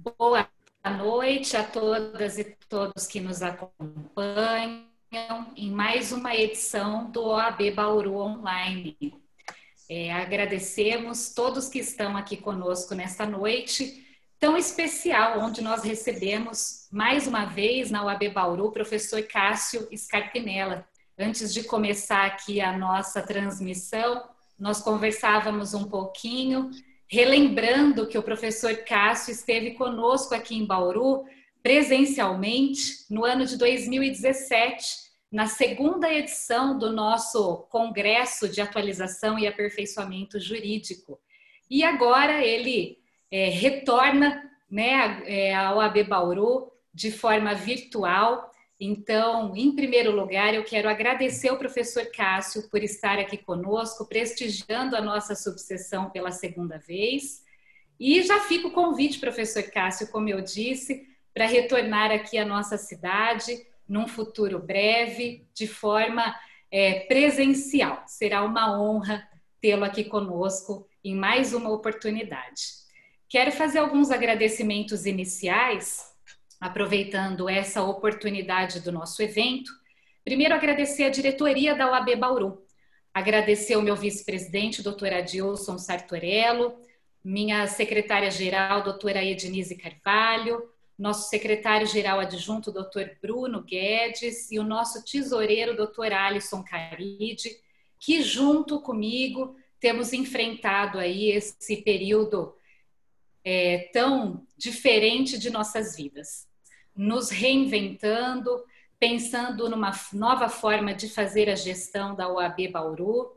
Boa 0.00 0.48
noite 0.96 1.56
a 1.56 1.64
todas 1.64 2.38
e 2.38 2.44
todos 2.68 3.04
que 3.04 3.18
nos 3.18 3.42
acompanham 3.42 4.86
em 5.56 5.72
mais 5.72 6.12
uma 6.12 6.36
edição 6.36 7.10
do 7.10 7.24
OAB 7.24 7.72
Bauru 7.74 8.14
Online. 8.14 8.96
É, 9.90 10.12
agradecemos 10.12 11.34
todos 11.34 11.68
que 11.68 11.80
estão 11.80 12.16
aqui 12.16 12.36
conosco 12.36 12.94
nesta 12.94 13.26
noite 13.26 14.06
tão 14.38 14.56
especial, 14.56 15.40
onde 15.40 15.60
nós 15.62 15.82
recebemos 15.82 16.86
mais 16.92 17.26
uma 17.26 17.46
vez 17.46 17.90
na 17.90 18.04
OAB 18.04 18.28
Bauru 18.32 18.66
o 18.66 18.72
professor 18.72 19.20
Cássio 19.24 19.88
Scarpinella. 19.92 20.86
Antes 21.18 21.52
de 21.52 21.64
começar 21.64 22.24
aqui 22.24 22.60
a 22.60 22.78
nossa 22.78 23.20
transmissão, 23.20 24.28
nós 24.56 24.80
conversávamos 24.80 25.74
um 25.74 25.88
pouquinho 25.88 26.70
relembrando 27.08 28.06
que 28.06 28.18
o 28.18 28.22
professor 28.22 28.76
Cássio 28.84 29.32
esteve 29.32 29.72
conosco 29.72 30.34
aqui 30.34 30.56
em 30.56 30.66
Bauru 30.66 31.24
presencialmente 31.62 33.04
no 33.10 33.24
ano 33.24 33.44
de 33.44 33.56
2017, 33.56 35.08
na 35.30 35.46
segunda 35.46 36.12
edição 36.12 36.78
do 36.78 36.92
nosso 36.92 37.66
Congresso 37.70 38.48
de 38.48 38.60
Atualização 38.60 39.38
e 39.38 39.46
Aperfeiçoamento 39.46 40.38
Jurídico. 40.38 41.18
E 41.68 41.82
agora 41.82 42.44
ele 42.44 42.98
é, 43.30 43.48
retorna 43.48 44.42
né, 44.70 45.54
ao 45.54 45.80
AB 45.80 46.04
Bauru 46.04 46.70
de 46.92 47.10
forma 47.10 47.54
virtual 47.54 48.47
então, 48.80 49.56
em 49.56 49.74
primeiro 49.74 50.12
lugar, 50.12 50.54
eu 50.54 50.62
quero 50.62 50.88
agradecer 50.88 51.48
ao 51.48 51.58
professor 51.58 52.06
Cássio 52.12 52.68
por 52.70 52.80
estar 52.82 53.18
aqui 53.18 53.36
conosco, 53.36 54.06
prestigiando 54.06 54.94
a 54.94 55.00
nossa 55.00 55.34
subseção 55.34 56.10
pela 56.10 56.30
segunda 56.30 56.78
vez. 56.78 57.42
E 57.98 58.22
já 58.22 58.40
fica 58.40 58.68
o 58.68 58.72
convite, 58.72 59.18
professor 59.18 59.64
Cássio, 59.64 60.12
como 60.12 60.28
eu 60.28 60.40
disse, 60.40 61.08
para 61.34 61.46
retornar 61.46 62.12
aqui 62.12 62.38
à 62.38 62.44
nossa 62.44 62.78
cidade 62.78 63.66
num 63.88 64.06
futuro 64.06 64.60
breve, 64.60 65.48
de 65.52 65.66
forma 65.66 66.36
é, 66.70 67.00
presencial. 67.00 68.04
Será 68.06 68.44
uma 68.44 68.80
honra 68.80 69.26
tê-lo 69.60 69.84
aqui 69.84 70.04
conosco 70.04 70.86
em 71.02 71.16
mais 71.16 71.52
uma 71.52 71.70
oportunidade. 71.70 72.62
Quero 73.28 73.50
fazer 73.50 73.78
alguns 73.78 74.12
agradecimentos 74.12 75.04
iniciais 75.04 76.16
aproveitando 76.60 77.48
essa 77.48 77.82
oportunidade 77.82 78.80
do 78.80 78.90
nosso 78.90 79.22
evento, 79.22 79.70
primeiro 80.24 80.54
agradecer 80.54 81.04
a 81.04 81.10
diretoria 81.10 81.74
da 81.74 81.90
UAB 81.90 82.16
Bauru, 82.16 82.62
agradecer 83.14 83.76
o 83.76 83.82
meu 83.82 83.94
vice-presidente, 83.94 84.82
doutora 84.82 85.18
Adilson 85.18 85.78
Sartorello, 85.78 86.76
minha 87.24 87.66
secretária-geral, 87.66 88.82
doutora 88.82 89.24
Ednise 89.24 89.76
Carvalho, 89.76 90.68
nosso 90.98 91.28
secretário-geral 91.28 92.18
adjunto, 92.18 92.72
doutor 92.72 93.16
Bruno 93.22 93.62
Guedes, 93.62 94.50
e 94.50 94.58
o 94.58 94.64
nosso 94.64 95.04
tesoureiro, 95.04 95.76
doutor 95.76 96.12
Alisson 96.12 96.64
Caride, 96.64 97.50
que 98.00 98.20
junto 98.22 98.80
comigo 98.80 99.54
temos 99.78 100.12
enfrentado 100.12 100.98
aí 100.98 101.30
esse 101.30 101.82
período 101.82 102.52
é, 103.44 103.90
tão 103.92 104.44
diferente 104.56 105.38
de 105.38 105.50
nossas 105.50 105.96
vidas 105.96 106.47
nos 106.98 107.30
reinventando, 107.30 108.64
pensando 108.98 109.68
numa 109.70 109.92
nova 110.12 110.48
forma 110.48 110.92
de 110.92 111.08
fazer 111.08 111.48
a 111.48 111.54
gestão 111.54 112.16
da 112.16 112.28
OAB 112.28 112.68
Bauru 112.72 113.32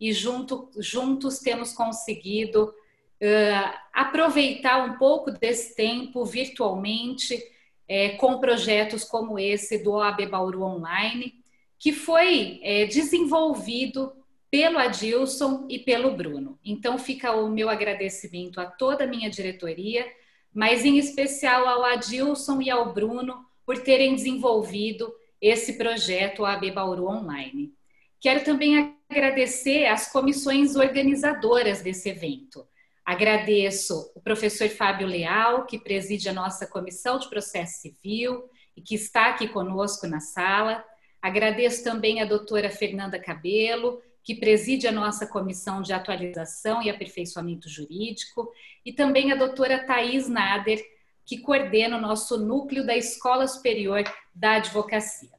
e 0.00 0.12
junto, 0.14 0.70
juntos 0.78 1.38
temos 1.38 1.74
conseguido 1.74 2.64
uh, 2.64 3.78
aproveitar 3.92 4.82
um 4.84 4.96
pouco 4.96 5.30
desse 5.30 5.76
tempo 5.76 6.24
virtualmente 6.24 7.38
é, 7.86 8.10
com 8.10 8.40
projetos 8.40 9.04
como 9.04 9.38
esse 9.38 9.76
do 9.82 9.92
OAB 9.92 10.26
Bauru 10.30 10.62
Online, 10.62 11.34
que 11.78 11.92
foi 11.92 12.60
é, 12.62 12.86
desenvolvido 12.86 14.12
pelo 14.50 14.78
Adilson 14.78 15.66
e 15.68 15.78
pelo 15.78 16.16
Bruno. 16.16 16.58
Então 16.64 16.98
fica 16.98 17.32
o 17.32 17.50
meu 17.50 17.68
agradecimento 17.68 18.58
a 18.58 18.64
toda 18.64 19.04
a 19.04 19.06
minha 19.06 19.28
diretoria 19.28 20.06
mas 20.54 20.84
em 20.84 20.98
especial 20.98 21.66
ao 21.66 21.84
Adilson 21.84 22.60
e 22.60 22.70
ao 22.70 22.92
Bruno 22.92 23.44
por 23.64 23.78
terem 23.78 24.14
desenvolvido 24.14 25.12
esse 25.40 25.74
projeto 25.74 26.44
AB 26.44 26.70
Bauru 26.70 27.06
Online. 27.06 27.72
Quero 28.20 28.44
também 28.44 28.96
agradecer 29.10 29.86
às 29.86 30.10
comissões 30.10 30.76
organizadoras 30.76 31.82
desse 31.82 32.08
evento. 32.10 32.66
Agradeço 33.04 34.12
o 34.14 34.20
professor 34.20 34.68
Fábio 34.68 35.08
Leal, 35.08 35.66
que 35.66 35.78
preside 35.78 36.28
a 36.28 36.32
nossa 36.32 36.66
comissão 36.66 37.18
de 37.18 37.28
processo 37.28 37.80
civil 37.80 38.44
e 38.76 38.80
que 38.80 38.94
está 38.94 39.26
aqui 39.26 39.48
conosco 39.48 40.06
na 40.06 40.20
sala. 40.20 40.84
Agradeço 41.20 41.82
também 41.82 42.20
a 42.20 42.24
doutora 42.24 42.70
Fernanda 42.70 43.18
Cabelo, 43.18 44.00
que 44.22 44.34
preside 44.34 44.86
a 44.86 44.92
nossa 44.92 45.26
comissão 45.26 45.82
de 45.82 45.92
atualização 45.92 46.82
e 46.82 46.88
aperfeiçoamento 46.88 47.68
jurídico, 47.68 48.52
e 48.84 48.92
também 48.92 49.32
a 49.32 49.36
doutora 49.36 49.84
Thais 49.84 50.28
Nader, 50.28 50.82
que 51.24 51.38
coordena 51.38 51.96
o 51.96 52.00
nosso 52.00 52.38
núcleo 52.38 52.84
da 52.84 52.96
Escola 52.96 53.46
Superior 53.46 54.04
da 54.34 54.54
Advocacia. 54.56 55.30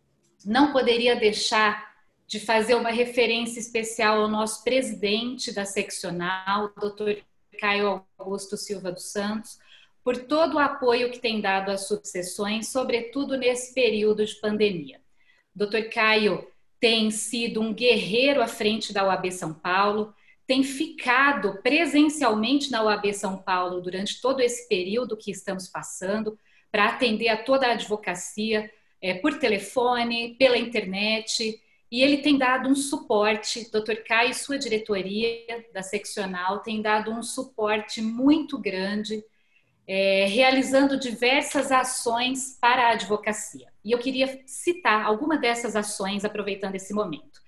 Não 0.45 0.71
poderia 0.71 1.16
deixar 1.16 1.94
de 2.27 2.39
fazer 2.39 2.75
uma 2.75 2.89
referência 2.89 3.59
especial 3.59 4.21
ao 4.21 4.27
nosso 4.27 4.63
presidente 4.63 5.53
da 5.53 5.65
seccional, 5.65 6.73
doutor 6.79 7.17
Caio 7.59 8.03
Augusto 8.17 8.57
Silva 8.57 8.91
dos 8.91 9.11
Santos, 9.11 9.59
por 10.03 10.17
todo 10.17 10.55
o 10.55 10.59
apoio 10.59 11.11
que 11.11 11.19
tem 11.19 11.39
dado 11.39 11.69
às 11.69 11.88
subseções, 11.88 12.69
sobretudo 12.69 13.38
nesse 13.38 13.73
período 13.73 14.25
de 14.25 14.35
pandemia. 14.35 15.00
Doutor 15.55 15.83
Caio 15.89 16.45
tem 16.83 17.09
sido 17.11 17.61
um 17.61 17.73
guerreiro 17.73 18.41
à 18.41 18.47
frente 18.47 18.91
da 18.91 19.07
UAB 19.07 19.31
São 19.31 19.53
Paulo, 19.53 20.13
tem 20.45 20.66
ficado 20.66 21.61
presencialmente 21.63 22.69
na 22.69 22.83
UAB 22.83 23.13
São 23.13 23.38
Paulo 23.38 23.79
durante 23.79 24.19
todo 24.19 24.41
esse 24.41 24.67
período 24.67 25.16
que 25.16 25.31
estamos 25.31 25.69
passando, 25.69 26.38
para 26.69 26.88
atender 26.88 27.29
a 27.29 27.41
toda 27.41 27.67
a 27.67 27.71
advocacia 27.71 28.69
é, 29.01 29.13
por 29.13 29.39
telefone, 29.39 30.35
pela 30.38 30.57
internet, 30.57 31.57
e 31.89 32.01
ele 32.01 32.17
tem 32.17 32.38
dado 32.38 32.67
um 32.67 32.75
suporte, 32.75 33.71
Dr. 33.71 34.03
Caio 34.05 34.31
e 34.31 34.33
sua 34.33 34.57
diretoria 34.57 35.65
da 35.73 35.81
seccional 35.81 36.59
tem 36.59 36.81
dado 36.81 37.11
um 37.11 37.23
suporte 37.23 38.01
muito 38.01 38.57
grande, 38.57 39.23
é, 39.88 40.25
realizando 40.25 40.99
diversas 40.99 41.71
ações 41.71 42.57
para 42.59 42.88
a 42.88 42.91
advocacia. 42.91 43.67
E 43.83 43.91
eu 43.91 43.99
queria 43.99 44.41
citar 44.45 45.05
alguma 45.05 45.38
dessas 45.38 45.75
ações, 45.75 46.23
aproveitando 46.23 46.75
esse 46.75 46.94
momento. 46.94 47.41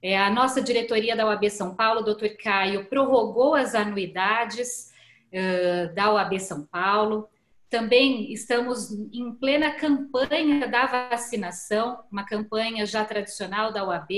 É, 0.00 0.18
a 0.18 0.30
nossa 0.30 0.60
diretoria 0.60 1.14
da 1.14 1.26
OAB 1.26 1.48
São 1.50 1.74
Paulo, 1.74 2.02
doutor 2.02 2.30
Caio, 2.36 2.86
prorrogou 2.86 3.54
as 3.54 3.74
anuidades 3.74 4.90
uh, 5.32 5.94
da 5.94 6.12
OAB 6.12 6.40
São 6.40 6.66
Paulo. 6.66 7.28
Também 7.70 8.32
estamos 8.32 8.90
em 9.12 9.32
plena 9.32 9.72
campanha 9.72 10.66
da 10.68 10.86
vacinação, 10.86 12.02
uma 12.10 12.24
campanha 12.24 12.84
já 12.84 13.04
tradicional 13.04 13.72
da 13.72 13.84
OAB, 13.84 14.10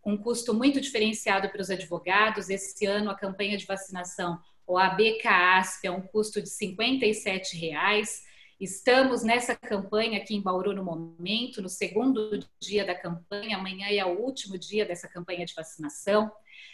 com 0.00 0.16
custo 0.16 0.54
muito 0.54 0.80
diferenciado 0.80 1.48
para 1.48 1.60
os 1.60 1.70
advogados. 1.70 2.48
Esse 2.48 2.86
ano, 2.86 3.10
a 3.10 3.14
campanha 3.16 3.56
de 3.56 3.66
vacinação 3.66 4.38
OAB 4.66 5.18
CASP 5.22 5.86
é 5.86 5.90
um 5.90 6.00
custo 6.00 6.40
de 6.40 6.48
57 6.48 7.56
reais. 7.56 8.22
Estamos 8.60 9.22
nessa 9.22 9.54
campanha 9.54 10.18
aqui 10.18 10.34
em 10.34 10.40
Bauru 10.40 10.72
no 10.72 10.84
momento, 10.84 11.60
no 11.60 11.68
segundo 11.68 12.38
dia 12.60 12.84
da 12.84 12.94
campanha, 12.94 13.56
amanhã 13.56 13.88
é 13.88 14.04
o 14.04 14.18
último 14.18 14.56
dia 14.56 14.86
dessa 14.86 15.08
campanha 15.08 15.44
de 15.44 15.54
vacinação. 15.54 16.30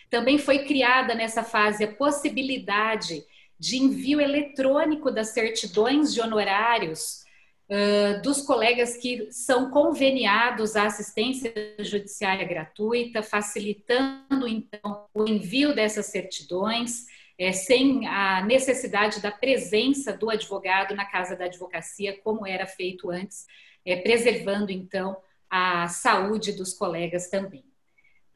Também 0.09 0.39
foi 0.39 0.65
criada 0.65 1.15
nessa 1.15 1.43
fase 1.43 1.85
a 1.85 1.93
possibilidade 1.93 3.25
de 3.59 3.77
envio 3.79 4.21
eletrônico 4.21 5.11
das 5.11 5.29
certidões 5.29 6.15
de 6.15 6.21
honorários 6.21 7.25
uh, 7.69 8.23
dos 8.23 8.43
colegas 8.43 8.97
que 8.97 9.31
são 9.31 9.71
conveniados 9.71 10.77
à 10.77 10.85
assistência 10.85 11.53
judiciária 11.81 12.47
gratuita, 12.47 13.23
facilitando 13.23 14.47
então 14.47 15.07
o 15.15 15.27
envio 15.27 15.75
dessas 15.75 16.07
certidões 16.07 17.07
é, 17.41 17.53
sem 17.53 18.07
a 18.07 18.45
necessidade 18.45 19.23
da 19.23 19.33
presença 19.33 20.13
do 20.13 20.29
advogado 20.29 20.95
na 20.95 21.07
casa 21.07 21.35
da 21.35 21.47
advocacia, 21.47 22.21
como 22.23 22.47
era 22.47 22.67
feito 22.67 23.11
antes, 23.11 23.47
é, 23.83 23.97
preservando 23.97 24.71
então 24.71 25.17
a 25.49 25.89
saúde 25.89 26.53
dos 26.53 26.75
colegas 26.75 27.31
também. 27.31 27.65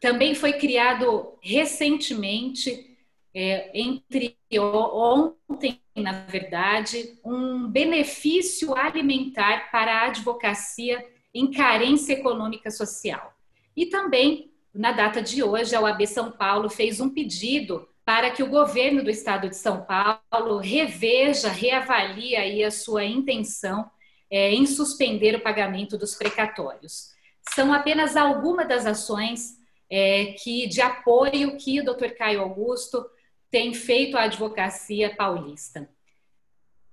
Também 0.01 0.35
foi 0.35 0.55
criado 0.55 1.39
recentemente, 1.43 2.97
é, 3.35 3.79
entre 3.79 4.39
ontem, 4.59 5.83
na 5.95 6.25
verdade, 6.25 7.19
um 7.23 7.69
benefício 7.69 8.75
alimentar 8.75 9.71
para 9.71 9.99
a 9.99 10.07
advocacia 10.07 11.07
em 11.35 11.51
carência 11.51 12.15
econômica 12.15 12.71
social. 12.71 13.35
E 13.77 13.85
também, 13.85 14.51
na 14.73 14.93
data 14.93 15.21
de 15.21 15.43
hoje, 15.43 15.77
a 15.77 15.81
OAB 15.83 16.07
São 16.07 16.33
Paulo 16.33 16.71
fez 16.71 17.01
um 17.01 17.11
pedido 17.11 17.87
para 18.05 18.31
que 18.31 18.43
o 18.43 18.49
governo 18.49 19.03
do 19.03 19.11
estado 19.11 19.49
de 19.49 19.57
São 19.57 19.85
Paulo 19.85 20.59
reveja, 20.59 21.49
reavalie 21.49 22.37
aí 22.37 22.63
a 22.63 22.71
sua 22.71 23.05
intenção 23.05 23.91
é, 24.31 24.51
em 24.53 24.67
suspender 24.67 25.35
o 25.35 25.41
pagamento 25.41 25.97
dos 25.97 26.15
precatórios. 26.15 27.13
São 27.55 27.73
apenas 27.73 28.17
algumas 28.17 28.69
das 28.69 28.85
ações 28.87 29.59
é, 29.89 30.35
que 30.43 30.67
de 30.67 30.81
apoio 30.81 31.57
que 31.57 31.81
o 31.81 31.85
Dr. 31.85 32.11
Caio 32.17 32.43
Augusto 32.43 33.05
tem 33.51 33.73
feito 33.73 34.17
à 34.17 34.23
advocacia 34.23 35.15
paulista. 35.15 35.89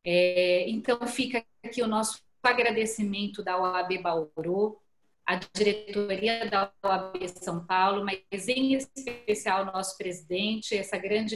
É, 0.04 0.70
então 0.70 1.06
fica 1.08 1.44
aqui 1.64 1.82
o 1.82 1.88
nosso 1.88 2.22
agradecimento 2.44 3.44
da 3.44 3.58
OAB 3.60 4.02
Bauru, 4.02 4.80
a 5.26 5.36
diretoria 5.36 6.50
da 6.50 6.72
OAB 6.84 7.28
São 7.42 7.66
Paulo, 7.66 8.06
mas 8.06 8.48
em 8.48 8.74
especial 8.74 9.66
nosso 9.66 9.98
presidente, 9.98 10.76
essa 10.76 10.98
grande 10.98 11.36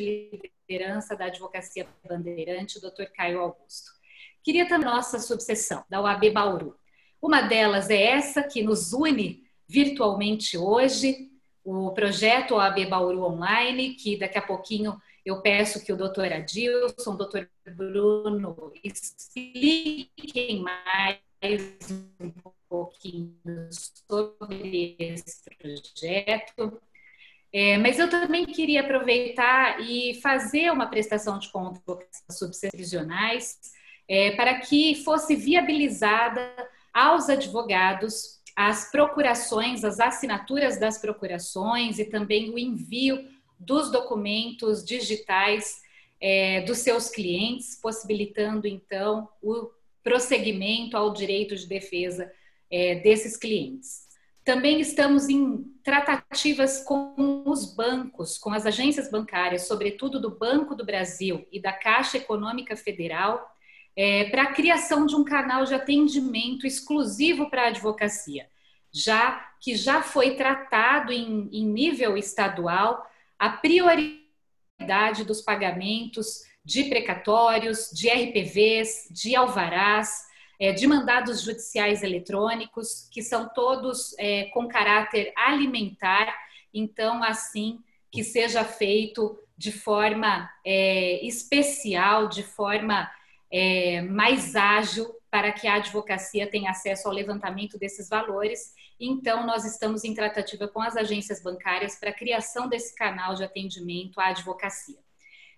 liderança 0.69 1.15
da 1.15 1.25
advocacia 1.25 1.87
bandeirante, 2.07 2.77
o 2.77 2.81
Dr. 2.81 3.05
Caio 3.15 3.39
Augusto. 3.39 3.91
Queria 4.43 4.67
também 4.67 4.85
nossa 4.85 5.19
subseção 5.19 5.83
da 5.89 6.01
OAB 6.01 6.31
Bauru. 6.31 6.75
Uma 7.21 7.41
delas 7.41 7.89
é 7.89 8.01
essa 8.01 8.43
que 8.43 8.61
nos 8.61 8.93
une 8.93 9.43
virtualmente 9.67 10.57
hoje, 10.57 11.31
o 11.63 11.91
projeto 11.91 12.55
OAB 12.55 12.85
Bauru 12.87 13.23
Online, 13.23 13.95
que 13.95 14.17
daqui 14.17 14.37
a 14.37 14.41
pouquinho 14.41 14.99
eu 15.25 15.41
peço 15.41 15.83
que 15.83 15.91
o 15.91 15.97
doutor 15.97 16.31
Adilson, 16.31 17.13
o 17.13 17.17
doutor 17.17 17.49
Bruno 17.65 18.71
expliquem 18.83 20.61
mais 20.61 21.19
um 22.19 22.54
pouquinho 22.69 23.35
sobre 23.71 24.95
esse 24.99 25.43
projeto. 25.57 26.81
É, 27.53 27.77
mas 27.77 27.97
eu 27.97 28.09
também 28.09 28.45
queria 28.45 28.81
aproveitar 28.81 29.79
e 29.79 30.19
fazer 30.21 30.71
uma 30.71 30.87
prestação 30.87 31.39
de 31.39 31.49
contas 31.49 32.21
subsecionais 32.29 33.57
é, 34.07 34.31
para 34.31 34.59
que 34.59 34.95
fosse 35.03 35.35
viabilizada 35.35 36.41
aos 36.93 37.29
advogados 37.29 38.41
as 38.55 38.89
procurações, 38.89 39.83
as 39.83 39.99
assinaturas 39.99 40.79
das 40.79 40.97
procurações 40.97 41.99
e 41.99 42.05
também 42.05 42.49
o 42.49 42.57
envio 42.57 43.27
dos 43.59 43.91
documentos 43.91 44.83
digitais 44.83 45.81
é, 46.21 46.61
dos 46.61 46.79
seus 46.79 47.09
clientes, 47.09 47.79
possibilitando 47.81 48.67
então 48.67 49.27
o 49.41 49.69
prosseguimento 50.03 50.95
ao 50.95 51.11
direito 51.11 51.55
de 51.55 51.67
defesa 51.67 52.31
é, 52.75 52.95
desses 52.95 53.37
clientes. 53.37 54.03
Também 54.43 54.81
estamos 54.81 55.29
em 55.29 55.63
tratativas 55.81 56.83
com 56.83 57.43
os 57.45 57.73
bancos, 57.73 58.37
com 58.37 58.51
as 58.51 58.65
agências 58.65 59.09
bancárias, 59.09 59.65
sobretudo 59.65 60.19
do 60.19 60.29
Banco 60.29 60.75
do 60.75 60.85
Brasil 60.85 61.47
e 61.49 61.61
da 61.61 61.71
Caixa 61.71 62.17
Econômica 62.17 62.75
Federal, 62.75 63.49
é, 63.95 64.25
para 64.25 64.43
a 64.43 64.53
criação 64.53 65.05
de 65.05 65.15
um 65.15 65.23
canal 65.23 65.63
de 65.63 65.73
atendimento 65.73 66.67
exclusivo 66.67 67.49
para 67.49 67.63
a 67.63 67.67
advocacia, 67.67 68.45
já 68.91 69.49
que 69.61 69.73
já 69.73 70.01
foi 70.01 70.35
tratado 70.35 71.13
em, 71.13 71.47
em 71.53 71.65
nível 71.65 72.17
estadual 72.17 73.09
a 73.39 73.49
prioridade 73.49 75.23
dos 75.25 75.41
pagamentos 75.41 76.41
de 76.63 76.83
precatórios, 76.83 77.89
de 77.93 78.09
RPVs, 78.09 79.07
de 79.11 79.33
alvarás, 79.33 80.25
é, 80.59 80.71
de 80.71 80.87
mandados 80.87 81.41
judiciais 81.41 82.03
eletrônicos, 82.03 83.07
que 83.11 83.21
são 83.21 83.49
todos 83.49 84.15
é, 84.17 84.45
com 84.45 84.67
caráter 84.67 85.33
alimentar, 85.35 86.33
então, 86.73 87.23
assim, 87.23 87.79
que 88.11 88.23
seja 88.23 88.63
feito 88.63 89.37
de 89.57 89.71
forma 89.71 90.49
é, 90.65 91.25
especial, 91.25 92.27
de 92.27 92.43
forma 92.43 93.09
é, 93.51 94.01
mais 94.01 94.55
ágil, 94.55 95.13
para 95.29 95.51
que 95.51 95.67
a 95.67 95.75
advocacia 95.75 96.49
tenha 96.49 96.71
acesso 96.71 97.07
ao 97.07 97.13
levantamento 97.13 97.77
desses 97.77 98.07
valores. 98.07 98.73
Então, 98.97 99.45
nós 99.45 99.65
estamos 99.65 100.05
em 100.05 100.13
tratativa 100.13 100.67
com 100.67 100.81
as 100.81 100.95
agências 100.95 101.41
bancárias 101.41 101.97
para 101.97 102.09
a 102.09 102.13
criação 102.13 102.69
desse 102.69 102.95
canal 102.95 103.35
de 103.35 103.43
atendimento 103.43 104.19
à 104.19 104.27
advocacia. 104.27 105.04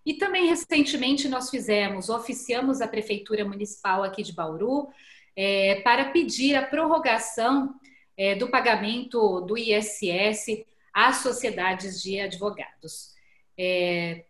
E 0.07 0.13
também 0.13 0.47
recentemente 0.47 1.27
nós 1.27 1.49
fizemos, 1.49 2.07
oficiamos 2.07 2.79
a 2.79 2.87
Prefeitura 2.87 3.43
Municipal 3.43 4.05
aqui 4.05 4.23
de 4.23 4.31
Bauru 4.31 4.87
é, 5.35 5.81
para 5.81 6.11
pedir 6.11 6.55
a 6.55 6.65
prorrogação 6.65 7.75
é, 8.15 8.33
do 8.33 8.47
pagamento 8.47 9.41
do 9.41 9.57
ISS 9.57 10.63
às 10.93 11.17
sociedades 11.17 12.01
de 12.01 12.21
advogados. 12.21 13.15
É, 13.57 14.23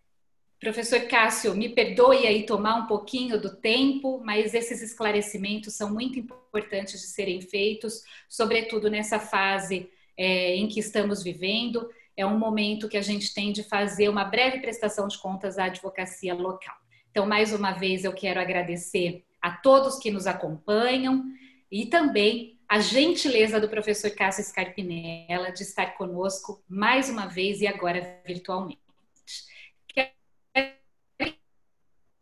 professor 0.60 1.02
Cássio, 1.02 1.56
me 1.56 1.70
perdoe 1.70 2.26
aí 2.26 2.44
tomar 2.44 2.78
um 2.78 2.88
pouquinho 2.88 3.40
do 3.40 3.56
tempo, 3.56 4.20
mas 4.26 4.56
esses 4.56 4.82
esclarecimentos 4.82 5.76
são 5.76 5.94
muito 5.94 6.18
importantes 6.18 7.00
de 7.00 7.06
serem 7.06 7.40
feitos, 7.40 8.02
sobretudo 8.28 8.90
nessa 8.90 9.20
fase 9.20 9.92
é, 10.18 10.56
em 10.56 10.68
que 10.68 10.80
estamos 10.80 11.22
vivendo 11.22 11.88
é 12.18 12.26
um 12.26 12.38
momento 12.38 12.90
que 12.90 12.98
a 12.98 13.02
gente 13.02 13.32
tem 13.32 13.54
de 13.54 13.64
fazer 13.64 14.10
uma 14.10 14.26
breve 14.26 14.60
prestação 14.60 15.08
de 15.08 15.20
contas 15.20 15.60
à 15.60 15.66
advocacia 15.66 16.34
local. 16.34 16.76
Então, 17.12 17.28
mais 17.28 17.54
uma 17.54 17.72
vez, 17.74 18.04
eu 18.04 18.12
quero 18.12 18.42
agradecer 18.42 19.24
a 19.40 19.52
todos 19.52 20.00
que 20.00 20.10
nos 20.10 20.26
acompanham 20.26 21.24
e 21.72 21.86
também 21.86 22.60
a 22.68 22.80
gentileza 22.80 23.62
do 23.62 23.70
professor 23.70 24.10
Cássio 24.12 24.44
Scarpinella 24.44 25.52
de 25.52 25.62
estar 25.62 25.96
conosco 25.96 26.64
mais 26.68 27.08
uma 27.10 27.28
vez 27.28 27.62
e 27.62 27.68
agora 27.68 28.22
virtualmente. 28.26 28.82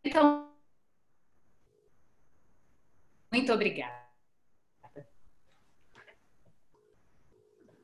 Então, 0.03 0.53
muito 3.31 3.51
obrigada. 3.51 4.05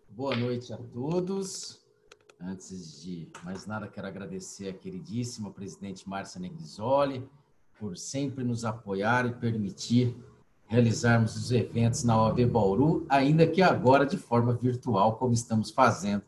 Boa 0.10 0.36
noite 0.36 0.72
a 0.72 0.78
todos. 0.78 1.81
Antes 2.44 3.04
de 3.04 3.28
mais 3.44 3.68
nada, 3.68 3.88
quero 3.88 4.08
agradecer 4.08 4.70
a 4.70 4.74
queridíssima 4.74 5.52
presidente 5.52 6.10
Márcia 6.10 6.42
Negrisoli 6.42 7.24
por 7.80 7.96
sempre 7.98 8.44
nos 8.44 8.66
apoiar 8.66 9.28
e 9.28 9.34
permitir 9.34 10.16
realizarmos 10.66 11.36
os 11.36 11.52
eventos 11.52 12.04
na 12.04 12.20
OAB 12.20 12.46
Bauru, 12.46 13.06
ainda 13.10 13.46
que 13.46 13.62
agora 13.62 14.06
de 14.06 14.18
forma 14.18 14.54
virtual, 14.54 15.18
como 15.18 15.34
estamos 15.34 15.70
fazendo 15.70 16.24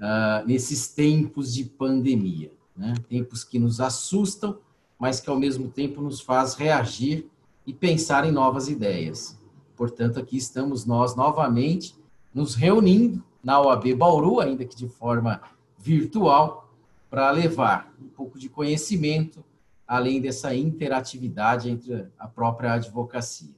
uh, 0.00 0.46
nesses 0.46 0.88
tempos 0.88 1.52
de 1.52 1.64
pandemia. 1.64 2.50
Né? 2.74 2.94
Tempos 3.08 3.44
que 3.44 3.58
nos 3.58 3.78
assustam, 3.78 4.58
mas 4.98 5.20
que 5.20 5.28
ao 5.28 5.38
mesmo 5.38 5.68
tempo 5.68 6.00
nos 6.00 6.20
faz 6.20 6.54
reagir 6.54 7.28
e 7.66 7.74
pensar 7.74 8.24
em 8.24 8.32
novas 8.32 8.68
ideias. 8.68 9.36
Portanto, 9.76 10.18
aqui 10.18 10.36
estamos 10.36 10.86
nós 10.86 11.14
novamente 11.14 11.94
nos 12.32 12.54
reunindo 12.54 13.22
na 13.42 13.60
OAB 13.60 13.94
Bauru, 13.94 14.40
ainda 14.40 14.64
que 14.64 14.76
de 14.76 14.88
forma 14.88 15.40
virtual, 15.78 16.70
para 17.10 17.30
levar 17.30 17.92
um 18.00 18.08
pouco 18.08 18.38
de 18.38 18.48
conhecimento, 18.48 19.44
além 19.86 20.20
dessa 20.20 20.54
interatividade 20.54 21.68
entre 21.68 22.06
a 22.18 22.26
própria 22.26 22.74
advocacia. 22.74 23.54